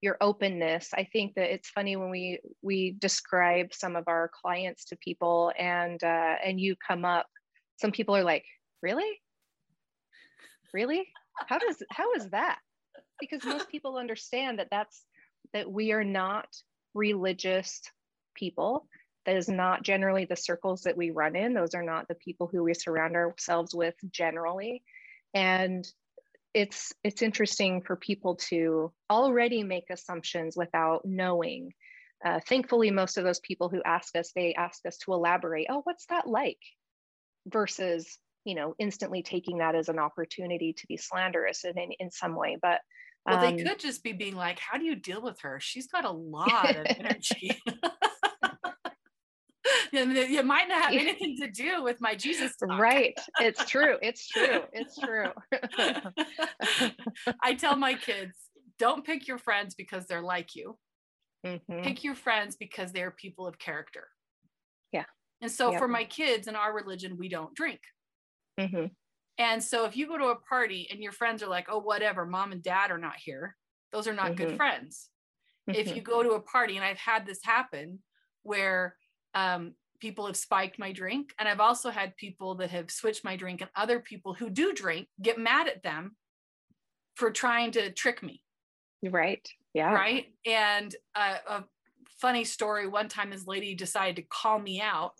your 0.00 0.16
openness. 0.20 0.90
I 0.92 1.04
think 1.04 1.34
that 1.34 1.52
it's 1.52 1.68
funny 1.70 1.94
when 1.96 2.10
we 2.10 2.40
we 2.60 2.96
describe 2.98 3.72
some 3.72 3.94
of 3.94 4.04
our 4.08 4.30
clients 4.34 4.84
to 4.86 4.96
people 4.96 5.52
and 5.56 6.02
uh, 6.02 6.36
and 6.44 6.60
you 6.60 6.74
come 6.76 7.04
up 7.04 7.26
some 7.76 7.92
people 7.92 8.16
are 8.16 8.24
like, 8.24 8.44
really? 8.82 9.20
Really? 10.72 11.08
How 11.46 11.58
does 11.58 11.82
how 11.90 12.12
is 12.14 12.28
that? 12.30 12.58
Because 13.20 13.44
most 13.44 13.68
people 13.68 13.96
understand 13.96 14.58
that 14.58 14.68
that's 14.70 15.04
that 15.52 15.70
we 15.70 15.92
are 15.92 16.04
not 16.04 16.46
religious 16.94 17.80
people. 18.34 18.86
That 19.24 19.36
is 19.36 19.48
not 19.48 19.82
generally 19.82 20.24
the 20.24 20.36
circles 20.36 20.82
that 20.82 20.96
we 20.96 21.10
run 21.10 21.36
in. 21.36 21.54
Those 21.54 21.74
are 21.74 21.82
not 21.82 22.08
the 22.08 22.16
people 22.16 22.48
who 22.50 22.64
we 22.64 22.74
surround 22.74 23.14
ourselves 23.14 23.72
with 23.74 23.94
generally. 24.10 24.82
And 25.32 25.86
it's 26.54 26.92
it's 27.02 27.22
interesting 27.22 27.82
for 27.82 27.96
people 27.96 28.36
to 28.36 28.92
already 29.10 29.62
make 29.62 29.90
assumptions 29.90 30.56
without 30.56 31.04
knowing 31.04 31.72
uh, 32.24 32.40
thankfully 32.46 32.90
most 32.90 33.16
of 33.16 33.24
those 33.24 33.40
people 33.40 33.68
who 33.68 33.82
ask 33.84 34.14
us 34.16 34.32
they 34.34 34.54
ask 34.54 34.84
us 34.86 34.98
to 34.98 35.12
elaborate 35.12 35.66
oh 35.70 35.80
what's 35.84 36.06
that 36.06 36.26
like 36.26 36.58
versus 37.46 38.18
you 38.44 38.54
know 38.54 38.74
instantly 38.78 39.22
taking 39.22 39.58
that 39.58 39.74
as 39.74 39.88
an 39.88 39.98
opportunity 39.98 40.72
to 40.72 40.86
be 40.86 40.96
slanderous 40.96 41.64
in, 41.64 41.78
in, 41.78 41.90
in 41.98 42.10
some 42.10 42.34
way 42.34 42.56
but 42.60 42.80
well 43.26 43.40
they 43.40 43.48
um, 43.48 43.58
could 43.58 43.78
just 43.78 44.02
be 44.02 44.12
being 44.12 44.34
like 44.34 44.58
how 44.58 44.78
do 44.78 44.84
you 44.84 44.96
deal 44.96 45.22
with 45.22 45.40
her 45.40 45.58
she's 45.60 45.86
got 45.86 46.04
a 46.04 46.10
lot 46.10 46.76
of 46.76 46.86
energy 46.98 47.60
it 49.92 50.46
might 50.46 50.68
not 50.68 50.84
have 50.84 50.92
anything 50.92 51.36
to 51.38 51.50
do 51.50 51.82
with 51.82 52.00
my 52.00 52.14
Jesus 52.14 52.56
talk. 52.56 52.78
Right. 52.78 53.14
It's 53.40 53.64
true. 53.66 53.96
It's 54.00 54.26
true. 54.28 54.62
It's 54.72 54.98
true. 54.98 55.30
I 57.42 57.54
tell 57.54 57.76
my 57.76 57.94
kids, 57.94 58.36
don't 58.78 59.04
pick 59.04 59.28
your 59.28 59.38
friends 59.38 59.74
because 59.74 60.06
they're 60.06 60.22
like 60.22 60.54
you. 60.54 60.78
Mm-hmm. 61.46 61.82
Pick 61.82 62.04
your 62.04 62.14
friends 62.14 62.56
because 62.56 62.92
they're 62.92 63.10
people 63.10 63.46
of 63.46 63.58
character. 63.58 64.08
Yeah. 64.92 65.04
And 65.40 65.50
so 65.50 65.72
yep. 65.72 65.80
for 65.80 65.88
my 65.88 66.04
kids 66.04 66.48
in 66.48 66.56
our 66.56 66.74
religion, 66.74 67.16
we 67.18 67.28
don't 67.28 67.54
drink. 67.54 67.80
Mm-hmm. 68.58 68.86
And 69.38 69.62
so 69.62 69.86
if 69.86 69.96
you 69.96 70.06
go 70.06 70.18
to 70.18 70.26
a 70.26 70.36
party 70.36 70.88
and 70.90 71.02
your 71.02 71.12
friends 71.12 71.42
are 71.42 71.48
like, 71.48 71.66
oh, 71.70 71.78
whatever, 71.78 72.26
mom 72.26 72.52
and 72.52 72.62
dad 72.62 72.90
are 72.90 72.98
not 72.98 73.16
here, 73.16 73.56
those 73.90 74.06
are 74.06 74.12
not 74.12 74.32
mm-hmm. 74.32 74.46
good 74.46 74.56
friends. 74.56 75.08
If 75.66 75.86
mm-hmm. 75.86 75.96
you 75.96 76.02
go 76.02 76.22
to 76.22 76.32
a 76.32 76.40
party, 76.40 76.76
and 76.76 76.84
I've 76.84 76.98
had 76.98 77.24
this 77.24 77.40
happen 77.42 78.00
where 78.42 78.96
um, 79.34 79.74
people 80.00 80.26
have 80.26 80.36
spiked 80.36 80.78
my 80.78 80.92
drink, 80.92 81.32
and 81.38 81.48
I've 81.48 81.60
also 81.60 81.90
had 81.90 82.16
people 82.16 82.56
that 82.56 82.70
have 82.70 82.90
switched 82.90 83.24
my 83.24 83.36
drink, 83.36 83.60
and 83.60 83.70
other 83.76 84.00
people 84.00 84.34
who 84.34 84.50
do 84.50 84.72
drink 84.72 85.08
get 85.20 85.38
mad 85.38 85.68
at 85.68 85.82
them 85.82 86.16
for 87.14 87.30
trying 87.30 87.70
to 87.72 87.90
trick 87.92 88.22
me. 88.22 88.42
Right. 89.02 89.48
Yeah. 89.72 89.92
Right. 89.92 90.26
And 90.44 90.94
uh, 91.14 91.36
a 91.48 91.64
funny 92.20 92.44
story 92.44 92.88
one 92.88 93.08
time, 93.08 93.30
this 93.30 93.46
lady 93.46 93.74
decided 93.74 94.16
to 94.16 94.22
call 94.22 94.58
me 94.58 94.80
out. 94.80 95.14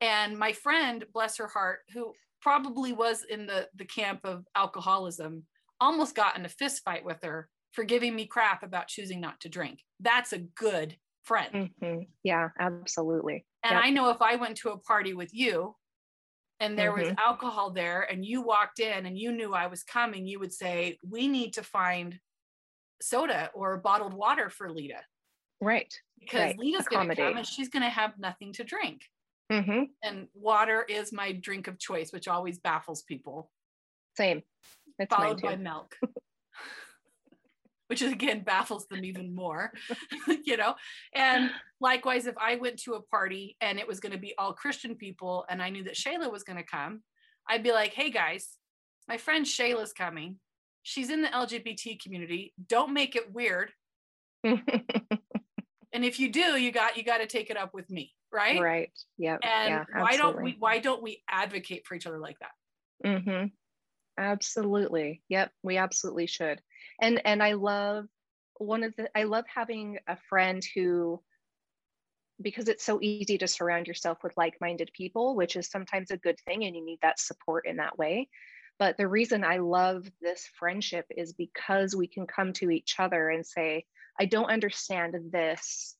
And 0.00 0.38
my 0.38 0.52
friend, 0.52 1.04
bless 1.12 1.36
her 1.36 1.48
heart, 1.48 1.80
who 1.92 2.12
probably 2.44 2.92
was 2.92 3.24
in 3.28 3.46
the, 3.46 3.66
the 3.74 3.86
camp 3.86 4.20
of 4.24 4.44
alcoholism, 4.54 5.44
almost 5.80 6.14
got 6.14 6.38
in 6.38 6.44
a 6.44 6.48
fist 6.48 6.82
fight 6.84 7.02
with 7.02 7.16
her 7.22 7.48
for 7.72 7.84
giving 7.84 8.14
me 8.14 8.26
crap 8.26 8.62
about 8.62 8.86
choosing 8.86 9.18
not 9.18 9.40
to 9.40 9.48
drink. 9.48 9.80
That's 9.98 10.34
a 10.34 10.38
good 10.38 10.94
friend. 11.24 11.70
Mm-hmm. 11.82 12.02
Yeah, 12.22 12.50
absolutely. 12.60 13.46
And 13.64 13.72
yep. 13.72 13.82
I 13.82 13.90
know 13.90 14.10
if 14.10 14.20
I 14.20 14.36
went 14.36 14.58
to 14.58 14.72
a 14.72 14.78
party 14.78 15.14
with 15.14 15.32
you 15.32 15.74
and 16.60 16.78
there 16.78 16.92
mm-hmm. 16.92 17.08
was 17.08 17.14
alcohol 17.18 17.70
there 17.70 18.02
and 18.02 18.22
you 18.26 18.42
walked 18.42 18.78
in 18.78 19.06
and 19.06 19.18
you 19.18 19.32
knew 19.32 19.54
I 19.54 19.66
was 19.66 19.82
coming, 19.82 20.26
you 20.26 20.38
would 20.38 20.52
say, 20.52 20.98
We 21.02 21.28
need 21.28 21.54
to 21.54 21.62
find 21.62 22.20
soda 23.00 23.50
or 23.54 23.78
bottled 23.78 24.12
water 24.12 24.50
for 24.50 24.70
Lita. 24.70 25.00
Right. 25.62 25.92
Because 26.20 26.40
right. 26.40 26.58
Lita's 26.58 26.86
going 26.88 27.08
to 27.08 27.16
come 27.16 27.38
and 27.38 27.46
she's 27.46 27.70
going 27.70 27.84
to 27.84 27.88
have 27.88 28.18
nothing 28.18 28.52
to 28.52 28.64
drink. 28.64 29.00
Mm-hmm. 29.52 29.84
And 30.02 30.28
water 30.34 30.84
is 30.88 31.12
my 31.12 31.32
drink 31.32 31.68
of 31.68 31.78
choice, 31.78 32.12
which 32.12 32.28
always 32.28 32.58
baffles 32.58 33.02
people. 33.02 33.50
Same. 34.16 34.42
It's 34.98 35.14
followed 35.14 35.42
by 35.42 35.56
milk. 35.56 35.96
which 37.88 38.00
is, 38.00 38.12
again 38.12 38.40
baffles 38.40 38.86
them 38.86 39.04
even 39.04 39.34
more, 39.34 39.70
you 40.44 40.56
know. 40.56 40.74
And 41.14 41.50
likewise, 41.80 42.26
if 42.26 42.34
I 42.38 42.56
went 42.56 42.78
to 42.84 42.94
a 42.94 43.02
party 43.02 43.56
and 43.60 43.78
it 43.78 43.86
was 43.86 44.00
going 44.00 44.12
to 44.12 44.18
be 44.18 44.34
all 44.38 44.54
Christian 44.54 44.94
people 44.94 45.44
and 45.50 45.62
I 45.62 45.68
knew 45.68 45.84
that 45.84 45.94
Shala 45.94 46.32
was 46.32 46.44
going 46.44 46.56
to 46.56 46.64
come, 46.64 47.02
I'd 47.48 47.62
be 47.62 47.72
like, 47.72 47.92
hey 47.92 48.10
guys, 48.10 48.48
my 49.06 49.18
friend 49.18 49.44
Shala's 49.44 49.92
coming 49.92 50.38
she's 50.84 51.10
in 51.10 51.22
the 51.22 51.28
LGBT 51.28 52.00
community. 52.00 52.54
Don't 52.68 52.92
make 52.92 53.16
it 53.16 53.34
weird. 53.34 53.72
and 54.44 54.60
if 55.92 56.20
you 56.20 56.30
do, 56.30 56.56
you 56.56 56.70
got 56.70 56.96
you 56.96 57.02
got 57.02 57.18
to 57.18 57.26
take 57.26 57.50
it 57.50 57.56
up 57.56 57.74
with 57.74 57.90
me, 57.90 58.12
right? 58.34 58.60
Right. 58.60 58.90
Yep. 59.18 59.40
And 59.42 59.68
yeah, 59.70 59.84
why 60.02 60.16
don't 60.16 60.42
we 60.42 60.56
why 60.58 60.78
don't 60.78 61.02
we 61.02 61.22
advocate 61.28 61.86
for 61.86 61.94
each 61.94 62.06
other 62.06 62.18
like 62.18 62.36
that? 62.40 63.08
Mm-hmm. 63.08 63.46
Absolutely. 64.18 65.22
Yep. 65.28 65.50
We 65.62 65.76
absolutely 65.76 66.26
should. 66.26 66.60
And 67.00 67.20
and 67.24 67.42
I 67.42 67.52
love 67.52 68.06
one 68.58 68.82
of 68.82 68.94
the 68.96 69.08
I 69.16 69.24
love 69.24 69.44
having 69.52 69.98
a 70.06 70.16
friend 70.28 70.62
who 70.74 71.22
because 72.42 72.68
it's 72.68 72.84
so 72.84 72.98
easy 73.00 73.38
to 73.38 73.46
surround 73.46 73.86
yourself 73.86 74.18
with 74.24 74.36
like-minded 74.36 74.90
people, 74.92 75.36
which 75.36 75.54
is 75.54 75.70
sometimes 75.70 76.10
a 76.10 76.16
good 76.16 76.36
thing 76.40 76.64
and 76.64 76.74
you 76.74 76.84
need 76.84 76.98
that 77.00 77.20
support 77.20 77.64
in 77.66 77.76
that 77.76 77.96
way. 77.96 78.28
But 78.78 78.96
the 78.96 79.06
reason 79.06 79.44
I 79.44 79.58
love 79.58 80.10
this 80.20 80.48
friendship 80.58 81.06
is 81.16 81.32
because 81.32 81.94
we 81.94 82.08
can 82.08 82.26
come 82.26 82.52
to 82.54 82.70
each 82.70 82.96
other 82.98 83.28
and 83.28 83.46
say, 83.46 83.84
I 84.18 84.24
don't 84.24 84.50
understand 84.50 85.14
this 85.30 85.96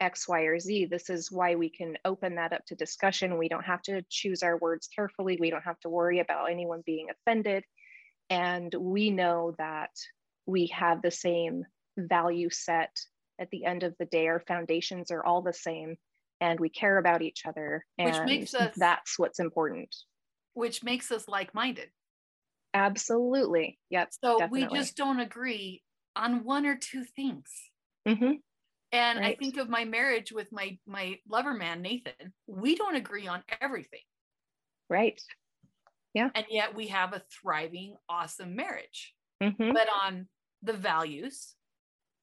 X, 0.00 0.28
Y, 0.28 0.42
or 0.42 0.58
Z. 0.58 0.86
This 0.86 1.10
is 1.10 1.30
why 1.30 1.54
we 1.56 1.70
can 1.70 1.96
open 2.04 2.36
that 2.36 2.52
up 2.52 2.64
to 2.66 2.74
discussion. 2.74 3.38
We 3.38 3.48
don't 3.48 3.64
have 3.64 3.82
to 3.82 4.02
choose 4.08 4.42
our 4.42 4.56
words 4.56 4.88
carefully. 4.94 5.38
We 5.40 5.50
don't 5.50 5.64
have 5.64 5.80
to 5.80 5.88
worry 5.88 6.20
about 6.20 6.50
anyone 6.50 6.82
being 6.86 7.08
offended. 7.10 7.64
And 8.30 8.72
we 8.78 9.10
know 9.10 9.54
that 9.58 9.90
we 10.46 10.66
have 10.68 11.02
the 11.02 11.10
same 11.10 11.64
value 11.96 12.50
set 12.50 12.94
at 13.40 13.50
the 13.50 13.64
end 13.64 13.82
of 13.82 13.94
the 13.98 14.06
day. 14.06 14.26
Our 14.28 14.40
foundations 14.40 15.10
are 15.10 15.24
all 15.24 15.42
the 15.42 15.52
same 15.52 15.96
and 16.40 16.60
we 16.60 16.68
care 16.68 16.98
about 16.98 17.22
each 17.22 17.42
other. 17.46 17.84
And 17.98 18.12
which 18.12 18.22
makes 18.24 18.54
us, 18.54 18.74
that's 18.76 19.18
what's 19.18 19.40
important. 19.40 19.94
Which 20.54 20.82
makes 20.82 21.10
us 21.10 21.26
like 21.28 21.54
minded. 21.54 21.88
Absolutely. 22.74 23.78
Yep. 23.90 24.08
So 24.22 24.38
definitely. 24.38 24.68
we 24.68 24.78
just 24.78 24.96
don't 24.96 25.20
agree 25.20 25.82
on 26.14 26.44
one 26.44 26.66
or 26.66 26.76
two 26.76 27.04
things. 27.04 27.50
Mm-hmm. 28.06 28.32
And 28.92 29.20
right. 29.20 29.36
I 29.36 29.38
think 29.38 29.58
of 29.58 29.68
my 29.68 29.84
marriage 29.84 30.32
with 30.32 30.50
my 30.50 30.78
my 30.86 31.18
lover 31.28 31.54
man 31.54 31.82
Nathan. 31.82 32.32
We 32.46 32.74
don't 32.74 32.96
agree 32.96 33.26
on 33.26 33.42
everything. 33.60 34.00
Right. 34.88 35.20
Yeah. 36.14 36.30
And 36.34 36.46
yet 36.48 36.74
we 36.74 36.88
have 36.88 37.12
a 37.12 37.22
thriving, 37.30 37.96
awesome 38.08 38.56
marriage. 38.56 39.14
Mm-hmm. 39.42 39.72
But 39.72 39.88
on 40.04 40.26
the 40.62 40.72
values 40.72 41.54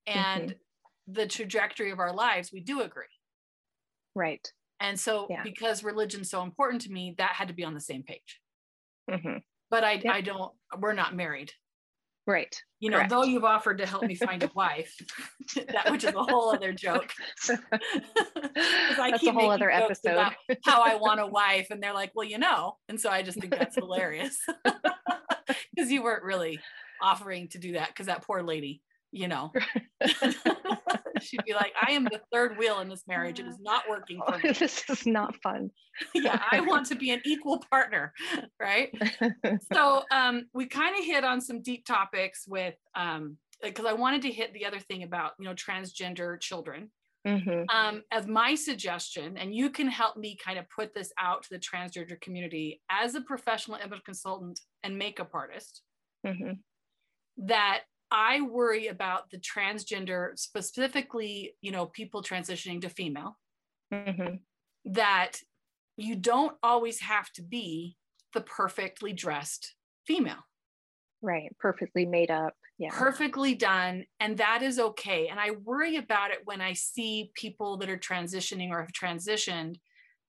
and 0.07 0.49
mm-hmm. 0.49 1.13
the 1.13 1.27
trajectory 1.27 1.91
of 1.91 1.99
our 1.99 2.13
lives, 2.13 2.51
we 2.51 2.61
do 2.61 2.81
agree. 2.81 3.05
Right. 4.15 4.45
And 4.79 4.99
so, 4.99 5.27
yeah. 5.29 5.43
because 5.43 5.83
religion's 5.83 6.29
so 6.29 6.41
important 6.41 6.81
to 6.81 6.91
me, 6.91 7.13
that 7.19 7.31
had 7.31 7.47
to 7.47 7.53
be 7.53 7.63
on 7.63 7.75
the 7.75 7.79
same 7.79 8.03
page. 8.03 8.41
Mm-hmm 9.09 9.37
but 9.69 9.83
I, 9.83 9.93
yep. 9.93 10.13
I 10.13 10.21
don't, 10.21 10.53
we're 10.79 10.93
not 10.93 11.15
married. 11.15 11.51
Right. 12.27 12.55
You 12.79 12.89
know, 12.89 12.97
Correct. 12.97 13.09
though 13.11 13.23
you've 13.23 13.43
offered 13.43 13.77
to 13.77 13.85
help 13.85 14.03
me 14.03 14.15
find 14.15 14.41
a 14.41 14.49
wife, 14.55 14.95
that 15.55 15.91
which 15.91 16.03
is 16.03 16.13
a 16.13 16.23
whole 16.23 16.53
other 16.53 16.73
joke. 16.73 17.11
I 17.49 19.09
that's 19.11 19.25
a 19.25 19.31
whole 19.31 19.51
other 19.51 19.69
episode. 19.69 20.33
how 20.63 20.81
I 20.81 20.95
want 20.95 21.19
a 21.19 21.27
wife, 21.27 21.67
and 21.69 21.81
they're 21.81 21.93
like, 21.93 22.11
"Well, 22.15 22.27
you 22.27 22.39
know," 22.39 22.77
and 22.89 22.99
so 22.99 23.09
I 23.09 23.21
just 23.21 23.39
think 23.39 23.55
that's 23.55 23.75
hilarious 23.75 24.37
because 25.75 25.91
you 25.91 26.03
weren't 26.03 26.23
really 26.23 26.59
offering 27.01 27.47
to 27.49 27.59
do 27.59 27.73
that 27.73 27.89
because 27.89 28.07
that 28.07 28.23
poor 28.23 28.41
lady, 28.41 28.81
you 29.15 29.29
know, 29.29 29.51
she'd 31.21 31.45
be 31.45 31.53
like, 31.53 31.73
I 31.81 31.91
am 31.91 32.03
the 32.03 32.21
third 32.31 32.57
wheel 32.57 32.79
in 32.81 32.89
this 32.89 33.03
marriage. 33.07 33.39
It 33.39 33.47
is 33.47 33.57
not 33.59 33.83
working 33.89 34.19
for 34.27 34.37
me. 34.43 34.51
this 34.51 34.83
is 34.89 35.07
not 35.07 35.35
fun. 35.41 35.71
yeah, 36.13 36.41
I 36.51 36.59
want 36.59 36.85
to 36.87 36.95
be 36.95 37.11
an 37.11 37.21
equal 37.25 37.63
partner, 37.71 38.13
right? 38.59 38.93
so 39.73 40.03
um, 40.11 40.43
we 40.53 40.67
kind 40.67 40.99
of 40.99 41.05
hit 41.05 41.23
on 41.23 41.39
some 41.39 41.61
deep 41.61 41.85
topics 41.85 42.43
with 42.45 42.75
um, 42.95 43.37
because 43.63 43.85
I 43.85 43.93
wanted 43.93 44.21
to 44.23 44.31
hit 44.31 44.53
the 44.53 44.65
other 44.65 44.79
thing 44.79 45.03
about 45.03 45.31
you 45.39 45.45
know 45.45 45.53
transgender 45.53 46.39
children. 46.39 46.91
Mm-hmm. 47.25 47.63
Um, 47.75 48.03
as 48.11 48.27
my 48.27 48.53
suggestion, 48.53 49.35
and 49.37 49.55
you 49.55 49.71
can 49.71 49.87
help 49.87 50.15
me 50.15 50.37
kind 50.37 50.59
of 50.59 50.65
put 50.69 50.93
this 50.93 51.11
out 51.19 51.41
to 51.43 51.49
the 51.49 51.57
transgender 51.57 52.21
community 52.21 52.83
as 52.91 53.15
a 53.15 53.21
professional 53.21 53.79
image 53.83 54.03
consultant 54.03 54.59
and 54.83 54.95
makeup 54.95 55.31
artist, 55.33 55.81
mm-hmm. 56.23 56.51
that 57.47 57.79
I 58.11 58.41
worry 58.41 58.87
about 58.87 59.29
the 59.31 59.37
transgender, 59.37 60.37
specifically, 60.37 61.55
you 61.61 61.71
know, 61.71 61.87
people 61.87 62.21
transitioning 62.21 62.81
to 62.81 62.89
female, 62.89 63.37
mm-hmm. 63.93 64.35
that 64.85 65.37
you 65.97 66.15
don't 66.15 66.55
always 66.61 66.99
have 67.01 67.31
to 67.33 67.41
be 67.41 67.97
the 68.33 68.41
perfectly 68.41 69.13
dressed 69.13 69.75
female. 70.05 70.43
Right. 71.21 71.55
Perfectly 71.59 72.05
made 72.05 72.29
up. 72.29 72.53
Yeah. 72.77 72.89
Perfectly 72.91 73.55
done. 73.55 74.05
And 74.19 74.37
that 74.37 74.61
is 74.61 74.79
okay. 74.79 75.29
And 75.29 75.39
I 75.39 75.51
worry 75.51 75.95
about 75.95 76.31
it 76.31 76.39
when 76.43 76.61
I 76.61 76.73
see 76.73 77.31
people 77.33 77.77
that 77.77 77.89
are 77.89 77.97
transitioning 77.97 78.69
or 78.69 78.81
have 78.81 78.91
transitioned 78.91 79.77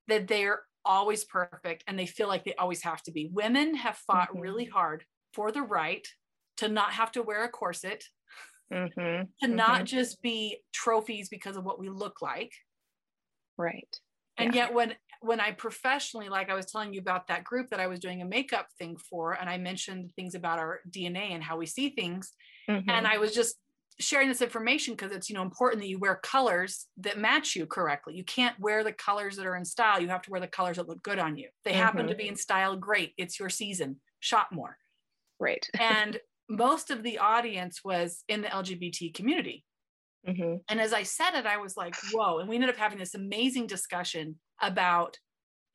that 0.08 0.28
they're 0.28 0.62
always 0.84 1.24
perfect 1.24 1.82
and 1.86 1.98
they 1.98 2.06
feel 2.06 2.28
like 2.28 2.44
they 2.44 2.54
always 2.54 2.82
have 2.82 3.02
to 3.02 3.12
be. 3.12 3.28
Women 3.32 3.74
have 3.74 3.96
fought 3.96 4.30
Mhm. 4.30 4.40
really 4.40 4.64
hard 4.64 5.04
for 5.32 5.50
the 5.50 5.62
right 5.62 6.06
to 6.58 6.68
not 6.68 6.92
have 6.92 7.12
to 7.12 7.22
wear 7.22 7.44
a 7.44 7.48
corset, 7.48 8.04
Mhm, 8.70 9.32
to 9.40 9.48
not 9.48 9.84
mhm. 9.84 9.86
just 9.86 10.20
be 10.22 10.62
trophies 10.72 11.28
because 11.28 11.56
of 11.56 11.64
what 11.64 11.78
we 11.78 11.88
look 11.88 12.22
like. 12.22 12.52
right. 13.56 14.00
And 14.38 14.54
Yeah. 14.54 14.54
yet 14.54 14.74
when 14.74 14.96
when 15.22 15.40
I 15.40 15.52
professionally, 15.52 16.28
like 16.28 16.50
I 16.50 16.54
was 16.54 16.66
telling 16.66 16.92
you 16.92 17.00
about 17.00 17.28
that 17.28 17.42
group 17.44 17.70
that 17.70 17.80
I 17.80 17.86
was 17.86 18.00
doing 18.00 18.20
a 18.20 18.26
makeup 18.26 18.68
thing 18.78 18.96
for, 18.98 19.32
and 19.32 19.48
I 19.48 19.56
mentioned 19.56 20.12
things 20.14 20.34
about 20.34 20.58
our 20.58 20.80
DNA 20.90 21.30
and 21.30 21.42
how 21.42 21.56
we 21.56 21.64
see 21.66 21.90
things, 21.90 22.34
Mhm, 22.68 22.86
and 22.88 23.06
I 23.06 23.18
was 23.18 23.34
just 23.34 23.56
sharing 23.98 24.28
this 24.28 24.42
information 24.42 24.94
because 24.94 25.12
it's 25.12 25.30
you 25.30 25.34
know 25.36 25.42
important 25.42 25.82
that 25.82 25.88
you 25.88 25.98
wear 25.98 26.16
colors 26.16 26.86
that 26.98 27.18
match 27.18 27.56
you 27.56 27.66
correctly. 27.66 28.14
You 28.14 28.24
can't 28.24 28.58
wear 28.60 28.84
the 28.84 28.92
colors 28.92 29.36
that 29.36 29.46
are 29.46 29.56
in 29.56 29.64
style. 29.64 30.00
You 30.00 30.08
have 30.08 30.22
to 30.22 30.30
wear 30.30 30.40
the 30.40 30.48
colors 30.48 30.76
that 30.76 30.88
look 30.88 31.02
good 31.02 31.18
on 31.18 31.36
you. 31.38 31.48
They 31.64 31.72
happen 31.74 32.06
to 32.08 32.14
be 32.14 32.28
in 32.28 32.36
style, 32.36 32.76
great. 32.76 33.14
It's 33.16 33.40
your 33.40 33.48
season. 33.50 34.02
Shop 34.20 34.48
more. 34.52 34.78
right. 35.38 35.68
And 35.78 36.20
most 36.48 36.90
of 36.90 37.02
the 37.02 37.18
audience 37.18 37.84
was 37.84 38.24
in 38.28 38.42
the 38.42 38.52
LGBT 38.54 39.10
community. 39.10 39.64
Mhm, 40.22 40.60
And 40.68 40.80
as 40.80 40.92
I 40.92 41.04
said 41.04 41.34
it, 41.38 41.46
I 41.46 41.58
was 41.58 41.76
like, 41.76 41.94
whoa. 42.12 42.38
And 42.38 42.48
we 42.48 42.56
ended 42.56 42.70
up 42.70 42.76
having 42.76 42.98
this 42.98 43.14
amazing 43.14 43.66
discussion 43.66 44.40
about 44.60 45.18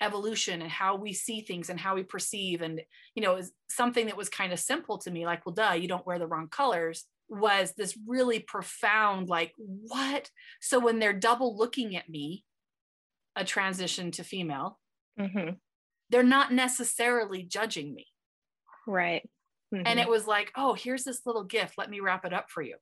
evolution 0.02 0.62
and 0.62 0.72
how 0.72 0.96
we 0.96 1.14
see 1.14 1.42
things 1.42 1.70
and 1.70 1.80
how 1.80 1.96
we 1.96 2.04
perceive. 2.04 2.62
And, 2.62 2.82
you 3.16 3.24
know, 3.24 3.34
it 3.34 3.38
was 3.38 3.54
something 3.70 4.08
that 4.08 4.18
was 4.18 4.30
kind 4.30 4.54
of 4.54 4.60
simple 4.60 4.98
to 5.00 5.12
me, 5.12 5.26
like, 5.26 5.46
well, 5.46 5.56
duh, 5.56 5.74
you 5.74 5.88
don't 5.88 6.06
wear 6.08 6.20
the 6.20 6.28
wrong 6.28 6.50
colors, 6.50 7.06
was 7.30 7.74
this 7.76 7.98
really 8.08 8.40
profound, 8.42 9.30
like, 9.30 9.54
what? 9.58 10.32
So 10.62 10.80
when 10.80 11.00
they're 11.00 11.14
double 11.20 11.58
looking 11.58 11.96
at 11.98 12.10
me, 12.10 12.46
a 13.36 13.46
transition 13.46 14.12
to 14.12 14.24
female, 14.24 14.80
mhm, 15.18 15.60
they're 16.10 16.22
not 16.24 16.52
necessarily 16.54 17.44
judging 17.44 17.94
me. 17.96 18.08
Right. 18.86 19.30
And 19.86 20.00
Mhm, 20.00 20.02
it 20.02 20.10
was 20.10 20.28
like, 20.28 20.52
oh, 20.56 20.74
here's 20.74 21.04
this 21.04 21.26
little 21.26 21.44
gift. 21.44 21.78
Let 21.78 21.90
me 21.90 22.00
wrap 22.02 22.26
it 22.26 22.34
up 22.34 22.50
for 22.50 22.62
you. 22.62 22.78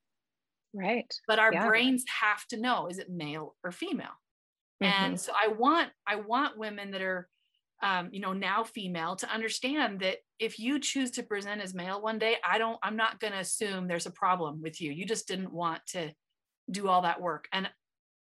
right. 0.72 1.12
but 1.26 1.38
our 1.38 1.52
Yeah. 1.52 1.60
brains 1.60 2.04
have 2.20 2.46
to 2.48 2.56
know 2.56 2.86
is 2.88 2.98
it 2.98 3.10
male 3.10 3.56
or 3.64 3.72
female 3.72 4.14
Mhm, 4.80 5.14
and 5.14 5.20
so 5.20 5.32
i 5.40 5.48
want 5.48 5.90
i 6.06 6.16
want 6.16 6.58
women 6.58 6.92
that 6.92 7.02
are 7.02 7.28
um, 7.82 8.10
you 8.12 8.20
know 8.20 8.32
now 8.34 8.64
female 8.64 9.16
to 9.16 9.30
understand 9.32 10.00
that 10.00 10.18
if 10.38 10.58
you 10.58 10.80
choose 10.80 11.12
to 11.12 11.22
present 11.24 11.60
as 11.62 11.74
male 11.74 12.02
one 12.02 12.18
day 12.18 12.36
i 12.46 12.58
don't 12.58 12.78
i'm 12.82 12.96
not 12.96 13.20
going 13.20 13.32
to 13.34 13.40
assume 13.40 13.88
there's 13.88 14.06
a 14.06 14.12
problem 14.12 14.62
with 14.62 14.80
you 14.80 14.92
you 14.92 15.06
just 15.06 15.28
didn't 15.28 15.52
want 15.52 15.82
to 15.88 16.12
do 16.70 16.88
all 16.88 17.02
that 17.02 17.20
work 17.20 17.48
and 17.52 17.70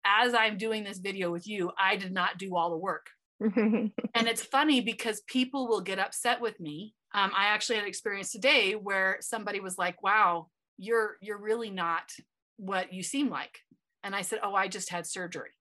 as 0.05 0.33
i'm 0.35 0.57
doing 0.57 0.83
this 0.83 0.99
video 0.99 1.31
with 1.31 1.47
you 1.47 1.71
i 1.79 1.95
did 1.97 2.13
not 2.13 2.37
do 2.39 2.55
all 2.55 2.71
the 2.71 2.77
work 2.77 3.07
and 4.13 4.27
it's 4.27 4.41
funny 4.43 4.81
because 4.81 5.21
people 5.27 5.67
will 5.67 5.81
get 5.81 5.99
upset 5.99 6.41
with 6.41 6.59
me 6.59 6.95
um, 7.15 7.31
i 7.35 7.47
actually 7.47 7.75
had 7.75 7.83
an 7.83 7.89
experience 7.89 8.31
today 8.31 8.73
where 8.73 9.17
somebody 9.21 9.59
was 9.59 9.77
like 9.77 10.03
wow 10.03 10.47
you're 10.77 11.17
you're 11.21 11.39
really 11.39 11.69
not 11.69 12.11
what 12.57 12.93
you 12.93 13.03
seem 13.03 13.29
like. 13.29 13.59
And 14.03 14.15
i 14.15 14.21
said 14.21 14.39
oh 14.43 14.53
i 14.53 14.67
just 14.67 14.89
had 14.89 15.05
surgery. 15.05 15.51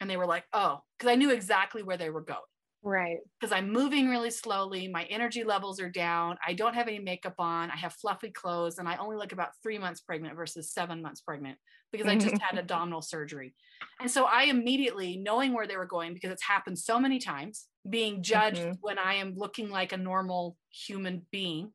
And 0.00 0.10
they 0.10 0.16
were 0.16 0.26
like 0.26 0.44
oh 0.52 0.80
because 0.98 1.10
i 1.10 1.14
knew 1.14 1.30
exactly 1.30 1.82
where 1.82 1.96
they 1.96 2.10
were 2.10 2.22
going. 2.22 2.40
Right. 2.86 3.16
because 3.40 3.50
i'm 3.50 3.72
moving 3.72 4.10
really 4.10 4.30
slowly 4.30 4.88
my 4.88 5.04
energy 5.04 5.42
levels 5.42 5.80
are 5.80 5.88
down 5.88 6.36
i 6.46 6.52
don't 6.52 6.74
have 6.74 6.86
any 6.86 6.98
makeup 6.98 7.36
on 7.38 7.70
i 7.70 7.76
have 7.76 7.94
fluffy 7.94 8.30
clothes 8.30 8.76
and 8.76 8.86
i 8.86 8.96
only 8.96 9.16
look 9.16 9.32
about 9.32 9.52
three 9.62 9.78
months 9.78 10.02
pregnant 10.02 10.36
versus 10.36 10.70
seven 10.70 11.00
months 11.00 11.22
pregnant 11.22 11.56
because 11.92 12.06
i 12.06 12.14
just 12.14 12.36
had 12.42 12.58
abdominal 12.58 13.00
surgery. 13.00 13.54
And 14.00 14.10
so 14.10 14.24
i 14.24 14.42
immediately 14.44 15.16
knowing 15.16 15.54
where 15.54 15.66
they 15.66 15.78
were 15.78 15.86
going 15.86 16.12
because 16.12 16.30
it's 16.30 16.44
happened 16.44 16.78
so 16.78 17.00
many 17.00 17.18
times 17.18 17.68
being 17.88 18.22
judged 18.22 18.66
Mhm. 18.66 18.78
when 18.80 18.98
i 18.98 19.14
am 19.14 19.34
looking 19.34 19.68
like 19.70 19.92
a 19.92 19.96
normal 19.96 20.58
human 20.70 21.26
being 21.30 21.72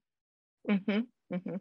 Mhm, 0.70 1.10
mhm, 1.30 1.60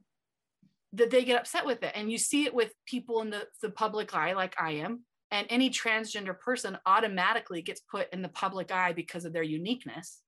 that 0.92 1.10
they 1.10 1.24
get 1.24 1.38
upset 1.38 1.66
with 1.66 1.82
it 1.82 1.92
and 1.94 2.10
you 2.10 2.18
see 2.18 2.44
it 2.44 2.54
with 2.54 2.72
people 2.86 3.20
in 3.20 3.30
the, 3.30 3.46
the 3.62 3.70
public 3.70 4.14
eye 4.14 4.32
like 4.32 4.54
i 4.60 4.72
am 4.72 5.04
and 5.30 5.46
any 5.50 5.68
transgender 5.68 6.38
person 6.38 6.78
automatically 6.86 7.60
gets 7.60 7.80
put 7.80 8.10
in 8.12 8.22
the 8.22 8.28
public 8.30 8.70
eye 8.70 8.92
because 8.92 9.24
of 9.24 9.32
their 9.32 9.42
uniqueness 9.42 10.22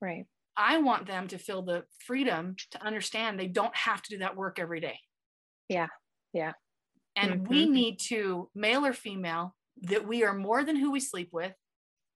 Right. 0.00 0.26
I 0.58 0.78
want 0.78 1.06
them 1.06 1.28
to 1.28 1.38
feel 1.38 1.62
the 1.62 1.86
freedom 2.04 2.56
to 2.70 2.82
understand 2.82 3.38
they 3.40 3.48
don't 3.48 3.74
have 3.74 4.02
to 4.02 4.10
do 4.10 4.18
that 4.18 4.36
work 4.36 4.58
every 4.58 4.80
day. 4.80 5.00
Yeah, 5.68 5.88
yeah. 6.32 6.52
And 7.14 7.48
we 7.48 7.66
Mhm. 7.66 7.68
need 7.68 7.98
to, 8.08 8.50
male 8.54 8.84
or 8.84 8.92
female, 8.92 9.56
that 9.82 10.06
we 10.06 10.24
are 10.24 10.34
more 10.34 10.64
than 10.64 10.76
who 10.76 10.90
we 10.92 11.00
sleep 11.00 11.30
with. 11.32 11.54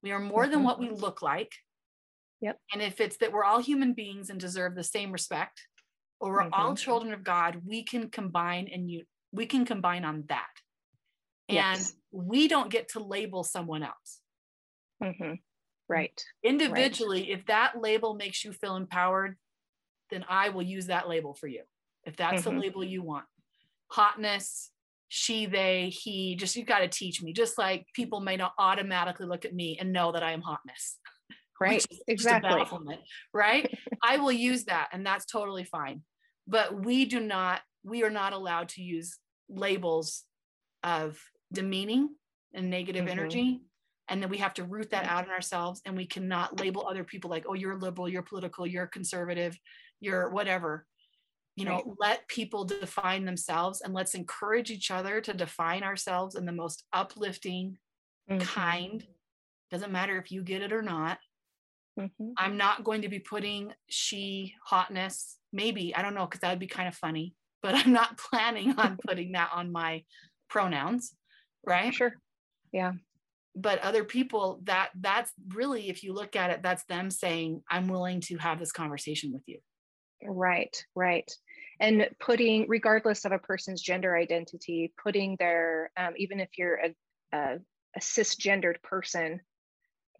We 0.03 0.13
are 0.13 0.19
more 0.21 0.49
than 0.49 0.63
Mhm. 0.63 0.65
what 0.65 0.79
we 0.79 0.89
look 0.91 1.23
like. 1.23 1.53
Yep. 2.41 2.61
And 2.73 2.83
if 2.83 3.01
it's 3.01 3.17
that 3.19 3.33
we're 3.33 3.45
all 3.45 3.61
human 3.61 3.95
beings 3.95 4.31
and 4.31 4.39
deserve 4.39 4.75
the 4.75 4.85
same 4.85 5.13
respect, 5.13 5.67
or 6.21 6.33
we're 6.33 6.49
all 6.53 6.75
Mhm. 6.75 6.77
children 6.77 7.13
of 7.13 7.25
God, 7.25 7.63
we 7.67 7.85
can 7.85 8.11
combine 8.11 8.69
and 8.69 8.91
you 8.91 9.05
we 9.33 9.47
can 9.47 9.65
combine 9.65 10.05
on 10.05 10.25
that. 10.29 10.51
And 11.49 11.89
Yes. 11.89 11.95
we 12.13 12.49
don't 12.49 12.71
get 12.71 12.89
to 12.91 13.01
label 13.01 13.45
someone 13.45 13.83
else. 13.83 14.21
Mhm, 15.01 15.43
Right. 15.89 16.25
individually 16.43 17.31
if 17.31 17.45
that 17.47 17.79
label 17.81 18.15
makes 18.15 18.45
you 18.45 18.53
feel 18.53 18.77
empowered 18.77 19.37
then 20.11 20.25
i 20.29 20.49
will 20.51 20.63
use 20.63 20.87
that 20.87 21.09
label 21.09 21.35
for 21.35 21.49
you 21.49 21.65
if 22.05 22.17
that's 22.17 22.45
the 22.45 22.51
Mhm. 22.51 22.53
label 22.53 22.85
you 22.85 23.03
want 23.03 23.27
hotness 23.91 24.73
she 25.13 25.45
they 25.45 25.89
he 25.91 26.37
just 26.37 26.55
you've 26.55 26.69
got 26.69 26.79
to 26.79 26.89
teach 26.89 27.21
me 27.21 27.33
just 27.33 27.59
like 27.59 27.85
people 27.95 28.21
may 28.21 28.37
not 28.37 28.53
automatically 28.59 29.27
look 29.27 29.45
at 29.45 29.53
me 29.53 29.77
and 29.79 29.93
know 29.93 30.13
that 30.13 30.23
i 30.23 30.33
am 30.33 30.41
hotness 30.41 30.99
Right. 31.61 31.77
is 31.77 31.85
just 31.89 32.01
a 32.01 32.13
Exactly. 32.13 32.65
right 33.35 33.79
i 34.03 34.17
will 34.17 34.33
use 34.33 34.65
that 34.67 34.89
and 34.93 35.05
that's 35.05 35.27
totally 35.27 35.65
fine 35.65 36.03
but 36.47 36.85
we 36.85 37.05
do 37.05 37.21
not 37.21 37.61
we 37.83 38.05
are 38.05 38.11
not 38.11 38.33
allowed 38.33 38.69
to 38.71 38.83
use 38.83 39.19
labels 39.49 40.25
of 40.85 41.21
demeaning 41.53 42.15
and 42.55 42.71
negative 42.71 43.05
Mhm. 43.05 43.11
energy 43.11 43.61
and 44.09 44.23
then 44.23 44.31
we 44.31 44.39
have 44.39 44.55
to 44.55 44.65
root 44.65 44.91
that 44.91 45.07
out 45.07 45.25
in 45.25 45.31
ourselves 45.31 45.83
and 45.85 45.97
we 45.97 46.07
cannot 46.07 46.59
label 46.61 46.87
other 46.87 47.05
people 47.05 47.31
like 47.31 47.45
oh 47.49 47.55
you're 47.55 47.77
liberal 47.79 48.09
you're 48.09 48.23
political 48.23 48.65
you're 48.67 48.87
conservative 48.87 49.59
you're 50.01 50.31
whatever 50.31 50.87
you 51.61 51.67
know 51.67 51.83
Right. 51.83 51.91
let 52.01 52.29
people 52.29 52.65
define 52.65 53.25
themselves 53.27 53.83
and 53.83 53.95
let's 53.95 54.15
encourage 54.15 54.71
each 54.71 54.91
other 54.91 55.21
to 55.21 55.35
define 55.35 55.83
ourselves 55.85 56.37
in 56.37 56.47
the 56.47 56.53
most 56.53 56.85
uplifting 56.93 57.79
Mhm, 58.29 58.49
kind 58.57 59.07
doesn't 59.71 59.93
matter 59.93 60.19
if 60.19 60.33
you 60.33 60.43
get 60.45 60.63
it 60.63 60.73
or 60.73 60.83
not 60.83 61.21
mhm. 61.97 62.35
i'm 62.37 62.57
not 62.57 62.85
going 62.85 63.03
to 63.03 63.09
be 63.09 63.19
putting 63.19 63.73
she 63.89 64.55
hotness 64.65 65.39
maybe 65.53 65.95
i 65.95 66.03
don't 66.03 66.15
know 66.15 66.27
because 66.27 66.41
that 66.41 66.51
would 66.51 66.59
be 66.59 66.67
kind 66.67 66.89
of 66.89 66.95
funny 66.95 67.35
but 67.63 67.75
i'm 67.87 67.93
not 67.93 68.19
planning 68.19 68.79
on 68.79 68.99
putting 69.07 69.33
that 69.33 69.51
on 69.53 69.73
my 69.73 70.05
pronouns 70.49 71.15
right 71.67 71.97
Sure. 71.97 72.15
Yeah. 72.73 72.95
But 73.57 73.81
other 73.81 74.05
people 74.05 74.61
that 74.65 74.91
that's 74.95 75.33
really 75.49 75.89
if 75.89 76.05
you 76.05 76.13
look 76.13 76.37
at 76.37 76.51
it 76.51 76.63
that's 76.63 76.85
them 76.85 77.11
saying 77.11 77.63
i'm 77.69 77.89
willing 77.89 78.21
to 78.23 78.37
have 78.39 78.59
this 78.61 78.71
conversation 78.73 79.33
with 79.33 79.43
you 79.47 79.61
Right, 80.23 80.85
right. 80.95 81.31
And 81.81 82.09
putting, 82.21 82.69
regardless 82.69 83.25
of 83.25 83.33
a 83.33 83.39
person's 83.39 83.81
gender 83.81 84.15
identity, 84.15 84.93
putting 85.03 85.37
their, 85.37 85.91
um, 85.97 86.13
even 86.19 86.39
if 86.39 86.51
you're 86.59 86.77
a, 86.77 86.95
a, 87.33 87.59
a 87.97 88.01
cisgendered 88.01 88.83
person 88.83 89.41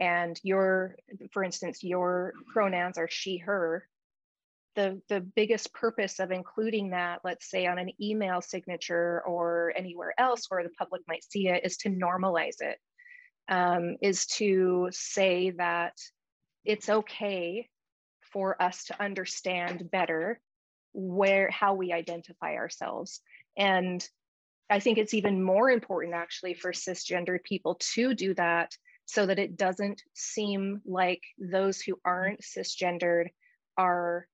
and 0.01 0.41
your, 0.43 0.97
for 1.33 1.45
instance, 1.45 1.85
your 1.85 2.33
pronouns 2.51 2.97
are 2.97 3.09
she, 3.11 3.37
her, 3.37 3.87
the, 4.75 5.03
the 5.11 5.21
biggest 5.21 5.75
purpose 5.75 6.19
of 6.19 6.31
including 6.31 6.91
that, 6.91 7.21
let's 7.25 7.51
say 7.51 7.67
on 7.67 7.79
an 7.79 7.91
email 8.01 8.41
signature 8.41 9.23
or 9.27 9.75
anywhere 9.77 10.15
else 10.19 10.47
where 10.49 10.63
the 10.63 10.71
public 10.79 11.03
might 11.07 11.25
see 11.25 11.49
it, 11.49 11.65
is 11.67 11.77
to 11.79 11.91
normalize 11.91 12.61
it. 12.61 12.79
Um, 13.49 13.97
is 14.01 14.27
to 14.39 14.89
say 14.93 15.51
that 15.59 15.95
it's 16.65 16.89
okay 16.89 17.69
for 18.33 18.61
us 18.63 18.85
to 18.85 19.03
understand 19.03 19.91
better 19.91 20.41
where 20.93 21.51
how 21.51 21.75
we 21.75 21.93
identify 21.93 22.55
ourselves. 22.55 23.21
And 23.57 24.07
i 24.73 24.79
think 24.79 24.99
it's 24.99 25.15
even 25.15 25.43
more 25.43 25.69
important 25.69 26.15
actually 26.15 26.55
for 26.55 26.71
cisgendered 26.71 27.43
people 27.43 27.77
to 27.81 28.15
do 28.15 28.33
that 28.35 28.71
so 29.05 29.27
that 29.27 29.41
it 29.41 29.57
doesn't 29.57 30.01
seem 30.15 30.81
like 30.87 31.21
those 31.37 31.81
who 31.81 31.99
aren't 32.05 32.41
cisgendered 32.43 33.27
are 33.77 34.29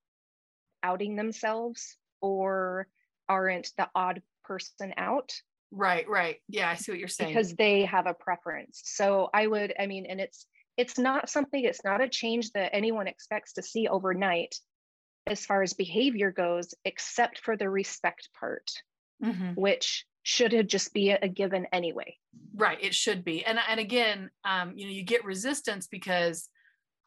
outing 0.83 1.17
themselves 1.17 1.97
or 2.21 2.87
aren't 3.29 3.71
the 3.79 3.89
odd 3.95 4.21
person 4.45 4.93
out. 4.99 5.33
Right 5.71 6.07
right. 6.09 6.37
Yeah 6.49 6.69
i 6.71 6.75
see 6.75 6.93
what 6.93 6.99
you're 6.99 7.09
saying. 7.09 7.31
Because 7.33 7.55
they 7.55 7.87
have 7.87 8.07
a 8.07 8.15
preference. 8.15 8.83
So 8.85 9.31
I 9.33 9.47
would, 9.47 9.73
I 9.81 9.87
mean, 9.87 10.05
and 10.07 10.21
it's 10.21 10.47
it's 10.77 10.99
not 10.99 11.31
something, 11.31 11.65
it's 11.65 11.85
not 11.85 12.03
a 12.03 12.09
change 12.09 12.53
that 12.53 12.75
anyone 12.75 13.09
expects 13.09 13.55
to 13.55 13.63
see 13.63 13.89
overnight 13.89 14.55
as 15.27 15.45
far 15.45 15.63
as 15.63 15.73
behavior 15.73 16.31
goes, 16.31 16.75
except 16.85 17.41
for 17.41 17.57
the 17.57 17.69
respect 17.69 18.29
part, 18.39 18.71
Mhm. 19.23 19.57
which 19.57 20.07
should 20.23 20.53
have 20.53 20.67
just 20.67 20.93
be 20.93 21.11
a, 21.11 21.19
a 21.23 21.29
given 21.29 21.67
anyway. 21.73 22.17
right 22.55 22.79
it 22.83 22.95
should 22.95 23.25
be 23.25 23.45
and 23.45 23.59
and 23.69 23.79
again 23.81 24.31
um 24.45 24.73
you 24.77 24.85
know 24.87 24.93
you 24.93 25.03
get 25.03 25.25
resistance 25.25 25.87
because 25.87 26.49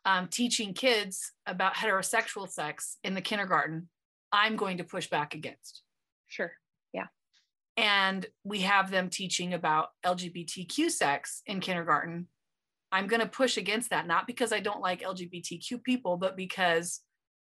um, 0.05 0.27
teaching 0.29 0.73
kids 0.73 1.33
about 1.45 1.75
heterosexual 1.75 2.47
sex 2.49 2.97
in 3.03 3.13
the 3.15 3.21
kindergarten, 3.21 3.89
I'm 4.31 4.55
going 4.55 4.77
to 4.77 4.83
push 4.85 5.07
back 5.09 5.35
against. 5.35 5.83
Sure. 6.27 6.53
Yeah. 6.93 7.07
And 7.75 8.25
we 8.45 8.61
have 8.61 8.89
them 8.91 9.09
teaching 9.09 9.53
about 9.53 9.89
LGBTQ 10.05 10.89
sex 10.89 11.41
in 11.45 11.59
kindergarten. 11.59 12.27
I'm 12.93 13.07
going 13.07 13.19
to 13.19 13.27
push 13.27 13.57
against 13.57 13.89
that, 13.89 14.07
not 14.07 14.25
because 14.25 14.53
I 14.53 14.61
don't 14.61 14.81
like 14.81 15.01
LGBTQ 15.01 15.83
people, 15.83 16.15
but 16.15 16.37
because 16.37 17.01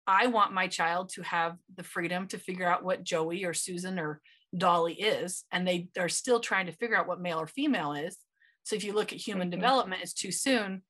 I 0.07 0.27
want 0.27 0.53
my 0.53 0.67
child 0.67 1.09
to 1.13 1.21
have 1.21 1.57
the 1.75 1.83
freedom 1.83 2.27
to 2.27 2.37
figure 2.37 2.67
out 2.67 2.83
what 2.83 3.03
Joey 3.03 3.45
or 3.45 3.53
Susan 3.53 3.99
or 3.99 4.21
Dolly 4.55 4.93
is. 4.93 5.43
And 5.51 5.67
they 5.67 5.89
are 5.97 6.09
still 6.09 6.39
trying 6.39 6.65
to 6.65 6.73
figure 6.73 6.97
out 6.97 7.07
what 7.07 7.21
male 7.21 7.39
or 7.39 7.47
female 7.47 7.93
is. 7.93 8.17
So 8.63 8.75
if 8.75 8.83
you 8.83 8.93
look 8.93 9.11
at 9.11 9.19
human 9.19 9.49
mm-hmm. 9.49 9.59
development, 9.59 10.01
it's 10.01 10.13
too 10.13 10.31
soon. 10.31 10.83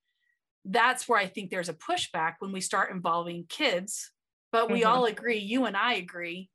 That's 0.66 1.08
where 1.08 1.20
I 1.20 1.28
think 1.28 1.50
there's 1.50 1.70
a 1.70 1.74
pushback 1.74 2.36
when 2.40 2.52
we 2.52 2.62
start 2.62 2.92
involving 2.92 3.46
kids. 3.48 4.12
But 4.52 4.70
we 4.70 4.82
mm-hmm. 4.82 4.92
all 4.92 5.06
agree, 5.06 5.40
you 5.40 5.66
and 5.66 5.78
I 5.78 5.94
agree, 5.94 6.50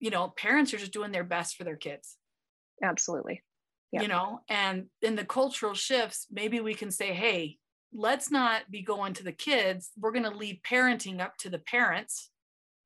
you 0.00 0.10
know, 0.10 0.28
parents 0.28 0.74
are 0.74 0.78
just 0.78 0.92
doing 0.92 1.12
their 1.12 1.24
best 1.24 1.56
for 1.56 1.64
their 1.64 1.76
kids. 1.76 2.16
Absolutely. 2.82 3.42
Yeah. 3.92 4.02
You 4.02 4.08
know, 4.08 4.40
and 4.48 4.86
in 5.00 5.14
the 5.14 5.24
cultural 5.24 5.74
shifts, 5.74 6.26
maybe 6.30 6.60
we 6.60 6.74
can 6.74 6.90
say, 6.90 7.12
hey, 7.12 7.58
let's 7.94 8.30
not 8.30 8.62
be 8.70 8.82
going 8.82 9.14
to 9.14 9.22
the 9.22 9.32
kids. 9.32 9.90
We're 9.98 10.12
going 10.12 10.30
to 10.30 10.36
leave 10.36 10.58
parenting 10.68 11.20
up 11.20 11.36
to 11.38 11.48
the 11.48 11.60
parents. 11.60 12.30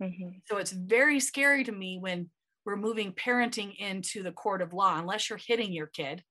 Mm-hmm. 0.03 0.29
So 0.45 0.59
it's 0.59 0.71
very 0.71 1.19
scary 1.19 1.65
to 1.65 1.73
me 1.73 1.99
when 1.99 2.29
we're 2.65 2.77
moving 2.77 3.13
parenting 3.13 3.75
into 3.79 4.23
the 4.23 4.33
court 4.33 4.61
of 4.61 4.75
law, 4.75 4.99
unless 4.99 5.29
you're 5.29 5.41
hitting 5.45 5.73
your 5.73 5.87
kid. 5.87 6.23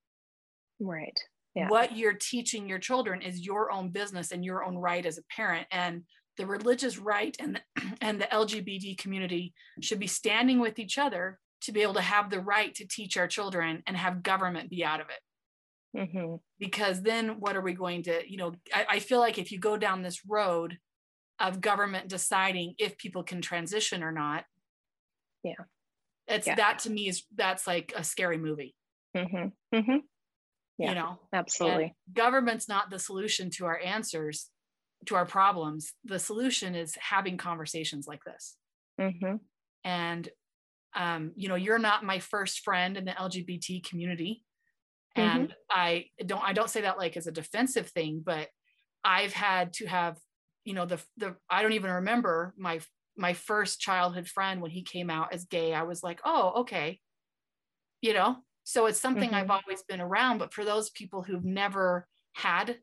Right. 0.79 1.19
Yeah. 1.55 1.69
What 1.69 1.97
you're 1.97 2.13
teaching 2.13 2.69
your 2.69 2.77
children 2.77 3.23
is 3.23 3.45
your 3.45 3.71
own 3.71 3.89
business 3.89 4.31
and 4.31 4.45
your 4.45 4.63
own 4.63 4.77
right 4.77 5.05
as 5.05 5.17
a 5.17 5.23
parent. 5.35 5.65
And 5.71 6.03
the 6.37 6.45
religious 6.45 6.99
right 6.99 7.35
and 7.39 7.55
the, 7.55 7.81
and 8.01 8.21
the 8.21 8.25
LGBT 8.25 8.97
community 8.99 9.53
should 9.81 9.99
be 9.99 10.07
standing 10.07 10.59
with 10.59 10.77
each 10.77 10.99
other 10.99 11.39
to 11.61 11.71
be 11.71 11.81
able 11.81 11.95
to 11.95 12.01
have 12.01 12.29
the 12.29 12.39
right 12.39 12.75
to 12.75 12.87
teach 12.87 13.17
our 13.17 13.27
children 13.27 13.81
and 13.87 13.97
have 13.97 14.21
government 14.21 14.69
be 14.69 14.85
out 14.85 15.01
of 15.01 15.09
it. 15.09 15.19
Mm-hmm. 15.95 16.35
Because 16.59 17.01
then 17.01 17.39
what 17.39 17.55
are 17.55 17.61
we 17.61 17.73
going 17.73 18.03
to, 18.03 18.21
you 18.29 18.37
know, 18.37 18.53
I, 18.73 18.85
I 18.91 18.99
feel 18.99 19.19
like 19.19 19.37
if 19.37 19.51
you 19.51 19.59
go 19.59 19.77
down 19.77 20.01
this 20.01 20.21
road 20.27 20.77
of 21.39 21.61
government 21.61 22.07
deciding 22.07 22.73
if 22.77 22.97
people 22.97 23.23
can 23.23 23.41
transition 23.41 24.03
or 24.03 24.11
not. 24.11 24.45
Yeah. 25.43 25.53
It's 26.27 26.47
yeah. 26.47 26.55
that 26.55 26.79
to 26.79 26.89
me 26.89 27.07
is 27.07 27.23
that's 27.35 27.67
like 27.67 27.93
a 27.95 28.03
scary 28.03 28.37
movie. 28.37 28.75
Mm-hmm. 29.15 29.75
Mm-hmm 29.75 29.97
yeah, 30.77 30.89
you 30.89 30.95
know 30.95 31.19
absolutely 31.33 31.83
and 31.83 32.15
government's 32.15 32.69
not 32.69 32.89
the 32.89 32.99
solution 32.99 33.49
to 33.49 33.65
our 33.65 33.79
answers 33.79 34.49
to 35.05 35.15
our 35.15 35.25
problems 35.25 35.93
the 36.05 36.19
solution 36.19 36.75
is 36.75 36.95
having 36.99 37.37
conversations 37.37 38.07
like 38.07 38.23
this 38.23 38.55
mm-hmm. 38.99 39.35
and 39.83 40.29
um, 40.95 41.31
you 41.35 41.49
know 41.49 41.55
you're 41.55 41.79
not 41.79 42.03
my 42.03 42.19
first 42.19 42.59
friend 42.63 42.97
in 42.97 43.05
the 43.05 43.11
lgbt 43.11 43.87
community 43.87 44.43
and 45.17 45.49
mm-hmm. 45.49 45.53
i 45.69 46.05
don't 46.25 46.43
i 46.43 46.53
don't 46.53 46.69
say 46.69 46.81
that 46.81 46.97
like 46.97 47.17
as 47.17 47.27
a 47.27 47.31
defensive 47.31 47.89
thing 47.89 48.21
but 48.25 48.47
i've 49.03 49.33
had 49.33 49.73
to 49.73 49.85
have 49.85 50.17
you 50.63 50.73
know 50.73 50.85
the 50.85 50.99
the 51.17 51.35
i 51.49 51.61
don't 51.61 51.73
even 51.73 51.91
remember 51.91 52.53
my 52.57 52.79
my 53.17 53.33
first 53.33 53.79
childhood 53.79 54.27
friend 54.27 54.61
when 54.61 54.71
he 54.71 54.83
came 54.83 55.09
out 55.09 55.33
as 55.33 55.45
gay 55.45 55.73
i 55.73 55.83
was 55.83 56.03
like 56.03 56.19
oh 56.25 56.61
okay 56.61 56.99
you 58.01 58.13
know 58.13 58.37
so 58.67 58.85
it's 58.87 58.99
something 58.99 59.29
mm-hmm. 59.29 59.35
I've 59.35 59.49
always 59.49 59.81
been 59.87 60.01
around. 60.01 60.39
But 60.39 60.53
for 60.53 60.65
those 60.65 60.89
people 60.89 61.21
who've 61.23 61.45
never 61.45 62.05
had 62.33 62.75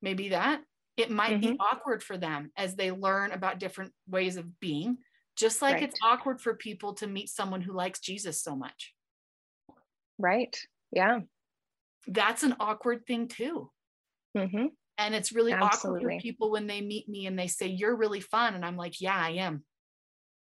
maybe 0.00 0.30
that, 0.30 0.62
it 0.96 1.10
might 1.10 1.42
mm-hmm. 1.42 1.52
be 1.52 1.56
awkward 1.60 2.02
for 2.02 2.16
them 2.16 2.50
as 2.56 2.74
they 2.74 2.90
learn 2.90 3.32
about 3.32 3.58
different 3.58 3.92
ways 4.08 4.38
of 4.38 4.58
being, 4.60 4.96
just 5.36 5.60
like 5.60 5.74
right. 5.74 5.82
it's 5.82 6.00
awkward 6.02 6.40
for 6.40 6.54
people 6.54 6.94
to 6.94 7.06
meet 7.06 7.28
someone 7.28 7.60
who 7.60 7.74
likes 7.74 8.00
Jesus 8.00 8.42
so 8.42 8.56
much. 8.56 8.94
Right. 10.18 10.58
Yeah. 10.90 11.18
That's 12.06 12.42
an 12.42 12.56
awkward 12.60 13.06
thing 13.06 13.28
too. 13.28 13.70
Mm-hmm. 14.36 14.66
And 14.98 15.14
it's 15.14 15.32
really 15.32 15.52
Absolutely. 15.52 16.00
awkward 16.00 16.16
for 16.16 16.22
people 16.22 16.50
when 16.50 16.66
they 16.66 16.80
meet 16.80 17.08
me 17.08 17.26
and 17.26 17.38
they 17.38 17.48
say, 17.48 17.66
You're 17.66 17.96
really 17.96 18.20
fun. 18.20 18.54
And 18.54 18.64
I'm 18.64 18.76
like, 18.76 19.00
Yeah, 19.00 19.16
I 19.16 19.30
am 19.30 19.64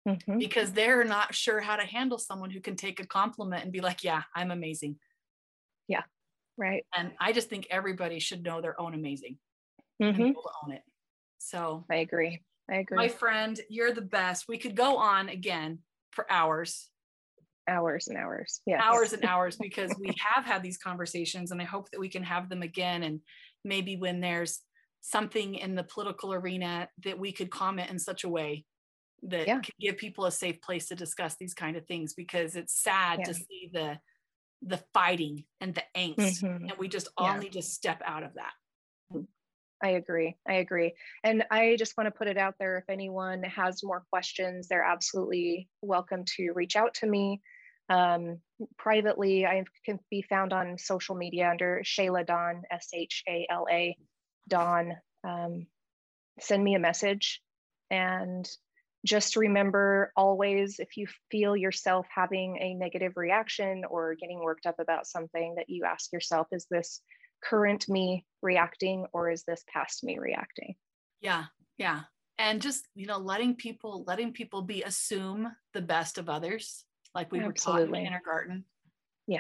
mm-hmm. 0.08 0.38
because 0.38 0.72
they're 0.72 1.04
not 1.04 1.36
sure 1.36 1.60
how 1.60 1.76
to 1.76 1.86
handle 1.86 2.18
someone 2.18 2.50
who 2.50 2.62
can 2.62 2.76
take 2.76 3.00
a 3.00 3.08
compliment 3.08 3.64
and 3.64 3.72
be 3.72 3.82
like, 3.82 4.04
yeah, 4.04 4.24
I'm 4.36 4.52
amazing. 4.52 4.98
Yeah. 5.88 6.04
Right. 6.58 6.86
And 6.96 7.12
I 7.20 7.34
just 7.34 7.50
think 7.50 7.68
everybody 7.70 8.20
should 8.20 8.44
know 8.44 8.62
their 8.62 8.80
own 8.80 8.94
amazing 8.94 9.38
mm-hmm. 10.02 10.22
and 10.22 10.36
own 10.64 10.72
it. 10.72 10.82
So 11.38 11.86
I 11.92 11.98
agree. 11.98 12.42
I 12.70 12.78
agree. 12.78 12.98
My 12.98 13.08
friend, 13.08 13.60
you're 13.70 13.94
the 13.94 14.02
best. 14.02 14.46
We 14.48 14.58
could 14.58 14.76
go 14.76 14.98
on 14.98 15.30
again 15.30 15.80
for 16.12 16.26
hours. 16.32 16.90
Hours 17.68 18.07
and 18.07 18.18
hours. 18.18 18.61
Yeah. 18.65 18.81
Hours 18.81 19.14
and 19.14 19.26
hours 19.26 19.57
because 19.57 19.94
we 19.99 20.14
have 20.19 20.45
had 20.45 20.64
these 20.64 20.77
conversations 20.77 21.52
and 21.52 21.61
I 21.61 21.65
hope 21.65 21.89
that 21.91 21.99
we 21.99 22.10
can 22.10 22.23
have 22.23 22.49
them 22.49 22.61
again. 22.61 23.03
And 23.03 23.22
maybe 23.64 23.98
when 23.98 24.22
there's 24.22 24.60
something 25.02 25.56
in 25.56 25.76
the 25.76 25.84
political 25.84 26.34
arena 26.34 26.89
that 27.03 27.19
we 27.19 27.31
could 27.31 27.52
comment 27.52 27.89
in 27.89 27.99
such 27.99 28.23
a 28.23 28.30
way 28.30 28.65
that 29.23 29.48
yeah. 29.48 29.60
can 29.60 29.73
give 29.80 29.98
people 29.98 30.26
a 30.26 30.31
safe 30.31 30.61
place 30.61 30.88
to 30.88 30.95
discuss 30.95 31.35
these 31.39 31.53
kind 31.53 31.76
of 31.76 31.85
things 31.88 32.14
because 32.14 32.56
it's 32.56 32.81
sad 32.81 33.19
yeah. 33.19 33.26
to 33.26 33.34
see 33.34 33.69
the 33.73 33.98
the 34.64 34.81
fighting 34.91 35.44
and 35.61 35.76
the 35.76 35.84
angst 35.95 36.44
mm-hmm. 36.44 36.64
and 36.64 36.73
we 36.80 36.88
just 36.88 37.10
all 37.15 37.27
yeah. 37.27 37.39
need 37.39 37.53
to 37.53 37.61
step 37.61 38.02
out 38.06 38.23
of 38.23 38.34
that 38.34 38.53
I 39.84 39.89
agree. 39.89 40.35
I 40.48 40.53
agree. 40.53 40.94
And 41.23 41.44
I 41.52 41.76
just 41.77 41.95
want 41.98 42.07
to 42.07 42.18
put 42.18 42.27
it 42.27 42.38
out 42.38 42.56
there 42.60 42.77
if 42.77 42.89
anyone 42.89 43.44
has 43.44 43.84
more 43.84 44.03
questions, 44.10 44.68
they're 44.68 44.84
absolutely 44.84 45.69
welcome 45.81 46.23
to 46.38 46.52
reach 46.53 46.76
out 46.76 46.95
to 46.95 47.07
me. 47.07 47.41
Um, 47.89 48.39
privately, 48.77 49.45
I 49.45 49.64
can 49.85 49.99
be 50.09 50.22
found 50.23 50.53
on 50.53 50.77
social 50.77 51.15
media 51.15 51.49
under 51.49 51.81
Shala 51.84 52.26
Dawn, 52.26 52.64
S 52.72 52.89
H 52.93 53.23
A 53.27 53.47
L 53.49 53.65
A 53.69 53.95
Dawn. 54.47 54.93
Um, 55.23 55.68
send 56.39 56.64
me 56.64 56.76
a 56.76 56.80
message. 56.80 57.41
And 57.89 58.47
just 59.05 59.35
remember 59.35 60.11
always 60.15 60.80
if 60.80 60.97
you 60.97 61.07
feel 61.31 61.55
yourself 61.55 62.05
having 62.14 62.57
a 62.57 62.73
negative 62.73 63.14
reaction 63.15 63.84
or 63.89 64.15
getting 64.15 64.39
worked 64.39 64.65
up 64.65 64.80
about 64.80 65.07
something 65.07 65.55
that 65.55 65.69
you 65.69 65.85
ask 65.85 66.11
yourself 66.11 66.47
is 66.51 66.65
this 66.69 66.99
current 67.41 67.88
me 67.88 68.26
reacting 68.41 69.05
or 69.14 69.30
is 69.30 69.43
this 69.47 69.64
past 69.72 70.03
me 70.03 70.18
reacting? 70.18 70.76
Yeah 71.22 71.45
yeah. 71.77 72.01
And 72.39 72.61
just 72.61 72.88
you 72.95 73.07
know 73.07 73.18
letting 73.18 73.55
people 73.55 74.03
letting 74.05 74.34
people 74.34 74.61
be 74.61 74.84
assume 74.84 75.51
the 75.73 75.81
best 75.81 76.18
of 76.18 76.30
others 76.30 76.84
like 77.18 77.31
we 77.31 77.39
Absolutely. 77.39 77.84
were 77.84 77.88
taught 77.88 77.98
in 77.98 78.03
kindergarten 78.06 78.65
yeah 79.27 79.39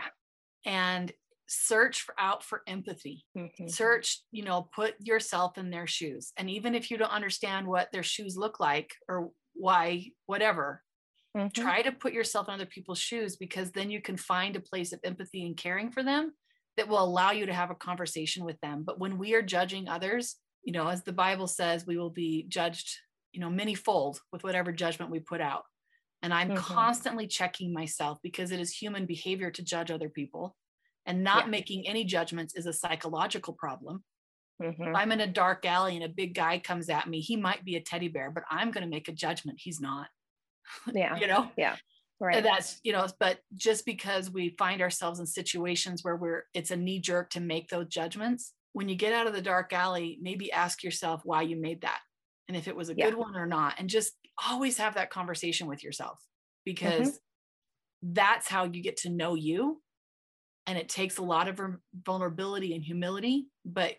and 0.65 1.13
search 1.49 2.01
for, 2.01 2.13
out 2.19 2.43
for 2.43 2.61
empathy 2.67 3.23
mm-hmm. 3.37 3.67
search 3.67 4.21
you 4.31 4.43
know 4.43 4.67
put 4.75 4.95
yourself 4.99 5.57
in 5.57 5.69
their 5.69 5.87
shoes 5.87 6.33
and 6.35 6.49
even 6.49 6.75
if 6.75 6.91
you 6.91 6.97
don't 6.97 7.11
understand 7.11 7.65
what 7.65 7.89
their 7.93 8.03
shoes 8.03 8.35
look 8.35 8.59
like 8.59 8.91
or 9.07 9.29
why, 9.57 10.11
whatever. 10.25 10.83
Mm-hmm. 11.35 11.61
Try 11.61 11.81
to 11.81 11.91
put 11.91 12.13
yourself 12.13 12.47
in 12.47 12.53
other 12.53 12.65
people's 12.65 12.99
shoes 12.99 13.35
because 13.35 13.71
then 13.71 13.89
you 13.89 14.01
can 14.01 14.17
find 14.17 14.55
a 14.55 14.61
place 14.61 14.93
of 14.93 14.99
empathy 15.03 15.45
and 15.45 15.57
caring 15.57 15.91
for 15.91 16.03
them 16.03 16.33
that 16.77 16.87
will 16.87 17.03
allow 17.03 17.31
you 17.31 17.45
to 17.45 17.53
have 17.53 17.71
a 17.71 17.75
conversation 17.75 18.45
with 18.45 18.59
them. 18.61 18.83
But 18.85 18.99
when 18.99 19.17
we 19.17 19.33
are 19.33 19.41
judging 19.41 19.87
others, 19.87 20.35
you 20.63 20.73
know, 20.73 20.87
as 20.87 21.03
the 21.03 21.13
Bible 21.13 21.47
says, 21.47 21.85
we 21.85 21.97
will 21.97 22.09
be 22.09 22.45
judged, 22.47 22.97
you 23.31 23.41
know, 23.41 23.49
many 23.49 23.73
fold 23.75 24.19
with 24.31 24.43
whatever 24.43 24.71
judgment 24.71 25.11
we 25.11 25.19
put 25.19 25.41
out. 25.41 25.63
And 26.21 26.33
I'm 26.33 26.49
mm-hmm. 26.49 26.57
constantly 26.57 27.27
checking 27.27 27.73
myself 27.73 28.17
because 28.23 28.51
it 28.51 28.59
is 28.59 28.73
human 28.73 29.05
behavior 29.05 29.51
to 29.51 29.63
judge 29.63 29.91
other 29.91 30.09
people. 30.09 30.55
And 31.05 31.23
not 31.23 31.45
yeah. 31.45 31.51
making 31.51 31.87
any 31.87 32.03
judgments 32.03 32.55
is 32.55 32.65
a 32.65 32.73
psychological 32.73 33.53
problem. 33.53 34.03
Mm-hmm. 34.61 34.95
I'm 34.95 35.11
in 35.11 35.21
a 35.21 35.27
dark 35.27 35.65
alley 35.65 35.95
and 35.95 36.03
a 36.03 36.09
big 36.09 36.33
guy 36.33 36.59
comes 36.59 36.89
at 36.89 37.07
me, 37.07 37.19
he 37.19 37.35
might 37.35 37.63
be 37.63 37.75
a 37.75 37.81
teddy 37.81 38.07
bear, 38.07 38.31
but 38.31 38.43
I'm 38.49 38.71
going 38.71 38.83
to 38.83 38.89
make 38.89 39.07
a 39.07 39.13
judgment. 39.13 39.59
He's 39.61 39.79
not. 39.79 40.07
Yeah. 40.93 41.17
you 41.17 41.27
know? 41.27 41.49
Yeah. 41.55 41.77
Right. 42.19 42.37
And 42.37 42.45
that's, 42.45 42.81
you 42.83 42.91
know, 42.91 43.07
but 43.19 43.39
just 43.55 43.85
because 43.85 44.29
we 44.29 44.55
find 44.57 44.81
ourselves 44.81 45.19
in 45.19 45.25
situations 45.25 46.03
where 46.03 46.17
we're, 46.17 46.43
it's 46.53 46.71
a 46.71 46.75
knee 46.75 46.99
jerk 46.99 47.29
to 47.31 47.39
make 47.39 47.69
those 47.69 47.87
judgments, 47.87 48.53
when 48.73 48.89
you 48.89 48.95
get 48.95 49.13
out 49.13 49.27
of 49.27 49.33
the 49.33 49.41
dark 49.41 49.71
alley, 49.71 50.17
maybe 50.21 50.51
ask 50.51 50.83
yourself 50.83 51.21
why 51.23 51.43
you 51.43 51.55
made 51.55 51.81
that 51.81 51.99
and 52.47 52.57
if 52.57 52.67
it 52.67 52.75
was 52.75 52.89
a 52.89 52.95
yeah. 52.95 53.05
good 53.05 53.17
one 53.17 53.35
or 53.35 53.45
not. 53.45 53.75
And 53.77 53.89
just 53.89 54.13
always 54.49 54.77
have 54.77 54.95
that 54.95 55.09
conversation 55.09 55.67
with 55.67 55.83
yourself 55.83 56.19
because 56.65 57.09
mm-hmm. 57.09 58.13
that's 58.13 58.47
how 58.47 58.65
you 58.65 58.81
get 58.81 58.97
to 58.97 59.09
know 59.09 59.35
you. 59.35 59.81
And 60.65 60.77
it 60.77 60.89
takes 60.89 61.17
a 61.17 61.23
lot 61.23 61.47
of 61.47 61.59
vulnerability 62.05 62.75
and 62.75 62.83
humility, 62.83 63.47
but 63.65 63.95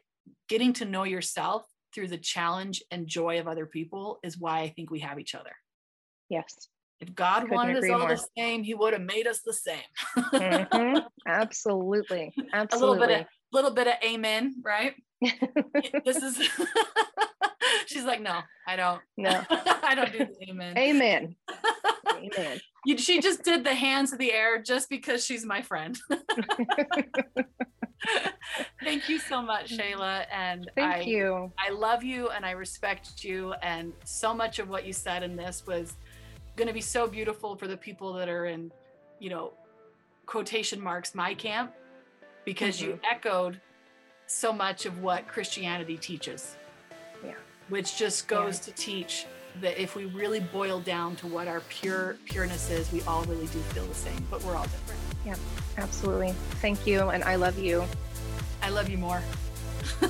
getting 0.48 0.74
to 0.74 0.84
know 0.84 1.04
yourself 1.04 1.64
through 1.94 2.08
the 2.08 2.18
challenge 2.18 2.82
and 2.90 3.06
joy 3.06 3.40
of 3.40 3.48
other 3.48 3.64
people 3.64 4.18
is 4.22 4.38
why 4.38 4.60
I 4.60 4.68
think 4.68 4.90
we 4.90 5.00
have 5.00 5.18
each 5.18 5.34
other. 5.34 5.52
Yes. 6.28 6.68
If 7.00 7.14
God 7.14 7.42
Couldn't 7.42 7.56
wanted 7.56 7.76
us 7.76 7.90
all 7.90 8.00
more. 8.00 8.08
the 8.08 8.24
same, 8.36 8.62
He 8.64 8.74
would 8.74 8.92
have 8.92 9.02
made 9.02 9.26
us 9.26 9.40
the 9.44 9.52
same. 9.52 9.78
mm-hmm. 10.16 10.98
Absolutely. 11.26 12.34
Absolutely. 12.52 12.86
A 12.86 12.90
little 12.90 13.06
bit 13.06 13.20
of 13.20 13.26
little 13.52 13.70
bit 13.70 13.86
of 13.86 13.94
amen, 14.04 14.54
right? 14.62 14.94
this 16.04 16.16
is 16.16 16.38
She's 17.92 18.04
like, 18.04 18.20
no, 18.20 18.40
I 18.66 18.76
don't. 18.76 19.00
No. 19.16 19.42
I 19.50 19.94
don't 19.94 20.12
do 20.12 20.18
the 20.18 20.50
amen. 20.50 20.76
Amen. 20.76 21.36
Amen. 22.18 22.60
You, 22.84 22.98
she 22.98 23.20
just 23.20 23.44
did 23.44 23.64
the 23.64 23.74
hands 23.74 24.12
of 24.12 24.18
the 24.18 24.32
air 24.32 24.60
just 24.60 24.90
because 24.90 25.24
she's 25.24 25.46
my 25.46 25.62
friend. 25.62 25.96
Thank 28.82 29.08
you 29.08 29.18
so 29.18 29.40
much, 29.40 29.72
mm-hmm. 29.72 30.00
Shala. 30.00 30.26
And 30.32 30.70
Thank 30.74 30.94
I, 30.96 31.00
you. 31.02 31.52
I 31.58 31.70
love 31.70 32.02
you 32.02 32.28
and 32.30 32.44
I 32.44 32.50
respect 32.52 33.24
you. 33.24 33.54
And 33.62 33.92
so 34.04 34.34
much 34.34 34.58
of 34.58 34.68
what 34.68 34.84
you 34.84 34.92
said 34.92 35.22
in 35.22 35.36
this 35.36 35.64
was 35.66 35.94
going 36.56 36.68
to 36.68 36.74
be 36.74 36.80
so 36.80 37.06
beautiful 37.06 37.56
for 37.56 37.68
the 37.68 37.76
people 37.76 38.12
that 38.14 38.28
are 38.28 38.46
in, 38.46 38.70
you 39.20 39.30
know, 39.30 39.52
quotation 40.26 40.80
marks, 40.80 41.14
my 41.14 41.34
camp, 41.34 41.72
because 42.44 42.82
you 42.82 42.90
mm-hmm. 42.90 43.04
echoed 43.10 43.60
so 44.26 44.52
much 44.52 44.86
of 44.86 45.02
what 45.02 45.26
Christianity 45.28 45.96
teaches. 45.96 46.56
Yeah. 47.68 47.72
Which 47.72 47.96
just 47.96 48.28
goes 48.28 48.58
to 48.60 48.72
teach 48.72 49.26
that 49.60 49.80
if 49.80 49.96
we 49.96 50.06
really 50.06 50.40
boil 50.40 50.80
down 50.80 51.16
to 51.16 51.26
what 51.26 51.48
our 51.48 51.60
pure 51.68 52.16
pureness 52.24 52.70
is, 52.70 52.90
we 52.92 53.02
all 53.02 53.24
really 53.24 53.46
do 53.46 53.58
feel 53.60 53.86
the 53.86 53.94
same, 53.94 54.26
but 54.30 54.42
we're 54.44 54.56
all 54.56 54.64
different. 54.64 55.00
Yeah, 55.26 55.34
absolutely. 55.76 56.32
Thank 56.60 56.86
you. 56.86 57.08
And 57.08 57.24
I 57.24 57.36
love 57.36 57.58
you. 57.58 57.84
I 58.62 58.70
love 58.70 58.88
you 58.88 58.98
more. 58.98 59.22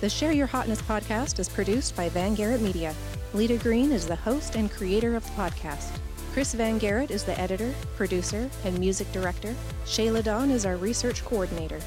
The 0.00 0.08
Share 0.08 0.30
Your 0.30 0.46
Hotness 0.46 0.80
podcast 0.82 1.40
is 1.40 1.48
produced 1.48 1.96
by 1.96 2.08
Van 2.10 2.36
Garrett 2.36 2.60
Media. 2.60 2.94
Lita 3.34 3.56
Green 3.56 3.90
is 3.90 4.06
the 4.06 4.14
host 4.14 4.54
and 4.54 4.70
creator 4.70 5.16
of 5.16 5.24
the 5.24 5.32
podcast. 5.32 5.90
Chris 6.32 6.54
Van 6.54 6.78
Garrett 6.78 7.10
is 7.10 7.24
the 7.24 7.36
editor, 7.40 7.74
producer, 7.96 8.48
and 8.64 8.78
music 8.78 9.10
director. 9.10 9.56
Shala 9.86 10.22
Dawn 10.22 10.52
is 10.52 10.64
our 10.64 10.76
research 10.76 11.24
coordinator. 11.24 11.80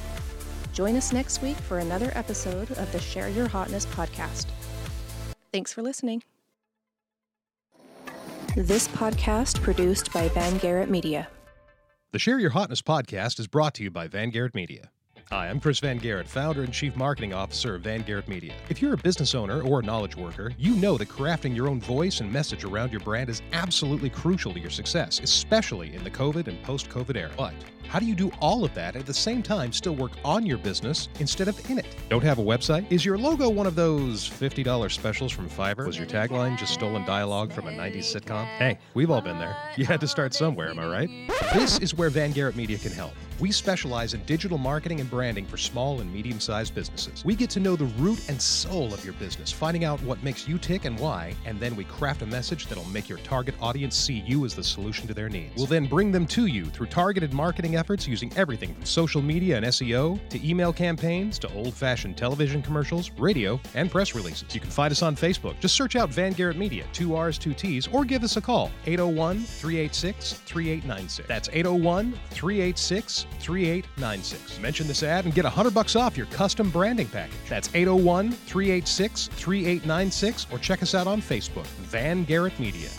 Join 0.74 0.96
us 0.96 1.12
next 1.12 1.42
week 1.42 1.58
for 1.58 1.80
another 1.80 2.12
episode 2.16 2.72
of 2.72 2.92
the 2.92 3.00
Share 3.00 3.30
Your 3.30 3.48
Hotness 3.48 3.86
podcast. 3.88 4.48
Thanks 5.52 5.74
for 5.74 5.82
listening. 5.82 6.24
This 8.56 8.88
podcast 8.90 9.62
produced 9.62 10.12
by 10.14 10.30
Van 10.30 10.58
Garrett 10.58 10.90
Media. 10.90 11.28
The 12.12 12.20
Share 12.20 12.40
Your 12.40 12.52
Hotness 12.52 12.82
podcast 12.82 13.40
is 13.40 13.48
brought 13.48 13.74
to 13.76 13.84
you 13.84 13.92
by 13.92 14.08
Van 14.08 14.30
Garrett 14.30 14.54
Media. 14.56 14.92
Hi, 15.32 15.48
I'm 15.48 15.62
Chris 15.62 15.80
Van 15.80 15.98
Garrett, 15.98 16.28
founder 16.28 16.62
and 16.62 16.74
chief 16.74 16.94
marketing 16.98 17.34
officer 17.34 17.76
of 17.76 17.84
Van 17.84 18.02
Garrett 18.02 18.28
Media. 18.28 18.54
If 18.68 18.82
you're 18.82 18.96
a 18.96 18.98
business 18.98 19.34
owner 19.34 19.62
or 19.62 19.80
a 19.80 19.82
knowledge 19.82 20.18
worker, 20.18 20.52
you 20.58 20.76
know 20.76 20.98
that 20.98 21.08
crafting 21.08 21.56
your 21.56 21.70
own 21.70 21.80
voice 21.80 22.20
and 22.20 22.30
message 22.30 22.66
around 22.66 22.92
your 22.92 23.00
brand 23.00 23.30
is 23.30 23.42
absolutely 23.54 24.10
crucial 24.10 24.54
to 24.54 24.60
your 24.60 24.70
success, 24.70 25.22
especially 25.22 25.96
in 25.96 26.04
the 26.04 26.12
COVID 26.12 26.50
and 26.50 26.62
post 26.64 26.90
COVID 26.90 27.16
era. 27.16 27.32
But 27.38 27.54
how 27.88 27.98
do 27.98 28.06
you 28.06 28.14
do 28.14 28.30
all 28.42 28.66
of 28.66 28.74
that 28.74 28.98
at 28.98 29.06
the 29.06 29.14
same 29.14 29.42
time 29.42 29.72
still 29.72 29.96
work 29.96 30.12
on 30.26 30.46
your 30.46 30.58
business 30.58 31.08
instead 31.22 31.48
of 31.48 31.58
in 31.70 31.80
it? 31.80 31.86
Don't 32.10 32.24
have 32.24 32.40
a 32.40 32.44
website? 32.44 32.92
Is 32.92 33.06
your 33.06 33.18
logo 33.18 33.48
one 33.48 33.68
of 33.68 33.76
those 33.76 34.30
$50 34.30 34.92
specials 34.92 35.32
from 35.32 35.50
Fiverr? 35.50 35.86
Was 35.86 35.98
your 35.98 36.08
tagline 36.08 36.58
just 36.58 36.74
stolen 36.74 37.06
dialogue 37.06 37.54
from 37.54 37.70
a 37.70 37.72
90s 37.72 38.00
sitcom? 38.00 38.48
Hey, 38.58 38.78
we've 38.96 39.10
all 39.10 39.22
been 39.22 39.40
there. 39.40 39.56
You 39.78 39.86
had 39.86 40.02
to 40.02 40.10
start 40.10 40.34
somewhere, 40.34 40.72
am 40.72 40.80
I 40.80 40.88
right? 40.88 41.10
This 41.54 41.80
is 41.80 41.96
where 41.96 42.10
Van 42.10 42.34
Garrett 42.34 42.58
Media 42.58 42.78
can 42.78 42.92
help. 42.92 43.14
We 43.42 43.52
specialize 43.52 44.14
in 44.14 44.24
digital 44.26 44.60
marketing 44.60 45.00
and 45.00 45.10
branding 45.10 45.48
for 45.48 45.58
small 45.58 46.02
and 46.02 46.14
medium 46.14 46.40
sized 46.40 46.76
businesses. 46.76 47.26
We 47.26 47.34
get 47.34 47.50
to 47.50 47.60
know 47.60 47.76
the 47.76 47.86
root 47.98 48.30
and 48.30 48.40
soul 48.40 48.94
of 48.94 49.04
your 49.04 49.16
business, 49.16 49.52
finding 49.52 49.84
out 49.84 50.00
what 50.04 50.22
makes 50.22 50.48
you 50.48 50.60
tick 50.60 50.86
and 50.86 51.00
why, 51.00 51.34
and 51.46 51.60
then 51.60 51.76
we 51.76 51.86
craft 51.86 52.22
a 52.22 52.28
message 52.28 52.68
that'll 52.68 52.86
make 52.90 53.10
your 53.10 53.18
target 53.20 53.56
audience 53.60 53.96
see 53.96 54.24
you 54.28 54.46
as 54.46 54.54
the 54.54 54.64
solution 54.64 55.08
to 55.08 55.16
their 55.16 55.28
needs. 55.28 55.56
We'll 55.58 55.66
then 55.66 55.88
bring 55.88 56.12
them 56.12 56.28
to 56.28 56.46
you 56.46 56.66
through 56.66 56.86
targeted 56.86 57.34
marketing 57.34 57.76
efforts 57.78 58.08
using 58.08 58.32
everything 58.38 58.76
from 58.76 58.86
social 58.86 59.24
media 59.24 59.58
and 59.58 59.66
SEO 59.66 60.20
to 60.30 60.48
email 60.48 60.72
campaigns 60.72 61.40
to 61.40 61.52
old 61.56 61.74
fashioned 61.74 62.18
television 62.18 62.62
commercials, 62.62 63.10
radio, 63.18 63.60
and 63.74 63.90
press 63.90 64.14
releases. 64.14 64.54
You 64.54 64.62
can 64.62 64.70
find 64.70 64.92
us 64.92 65.02
on 65.02 65.16
Facebook. 65.16 65.60
Just 65.60 65.76
search 65.76 65.96
out 65.96 66.10
Van 66.12 66.34
Garrett 66.34 66.58
Media, 66.58 66.86
two 66.94 67.16
R's, 67.16 67.40
two 67.40 67.56
T's, 67.56 67.88
or 67.88 68.06
give 68.06 68.24
us 68.24 68.38
a 68.38 68.42
call, 68.42 68.70
801 68.86 69.40
386 69.40 70.34
3896. 70.34 71.28
That's 71.28 71.50
801 71.52 72.14
386 72.30 73.26
3896. 73.40 74.60
Mention 74.60 74.88
this 74.88 75.04
ad 75.04 75.26
and 75.26 75.34
get 75.34 75.46
100 75.46 75.74
bucks 75.74 75.96
off 75.96 76.18
your 76.18 76.28
custom 76.28 76.70
branding 76.70 77.08
package. 77.08 77.36
That's 77.50 77.70
801 77.74 78.32
386 78.32 79.28
3896 79.28 80.48
or 80.52 80.60
check 80.60 80.82
us 80.84 80.96
out 80.96 81.08
on 81.08 81.22
Facebook, 81.22 81.66
Van 81.66 82.24
Garrett 82.24 82.60
Media. 82.60 82.90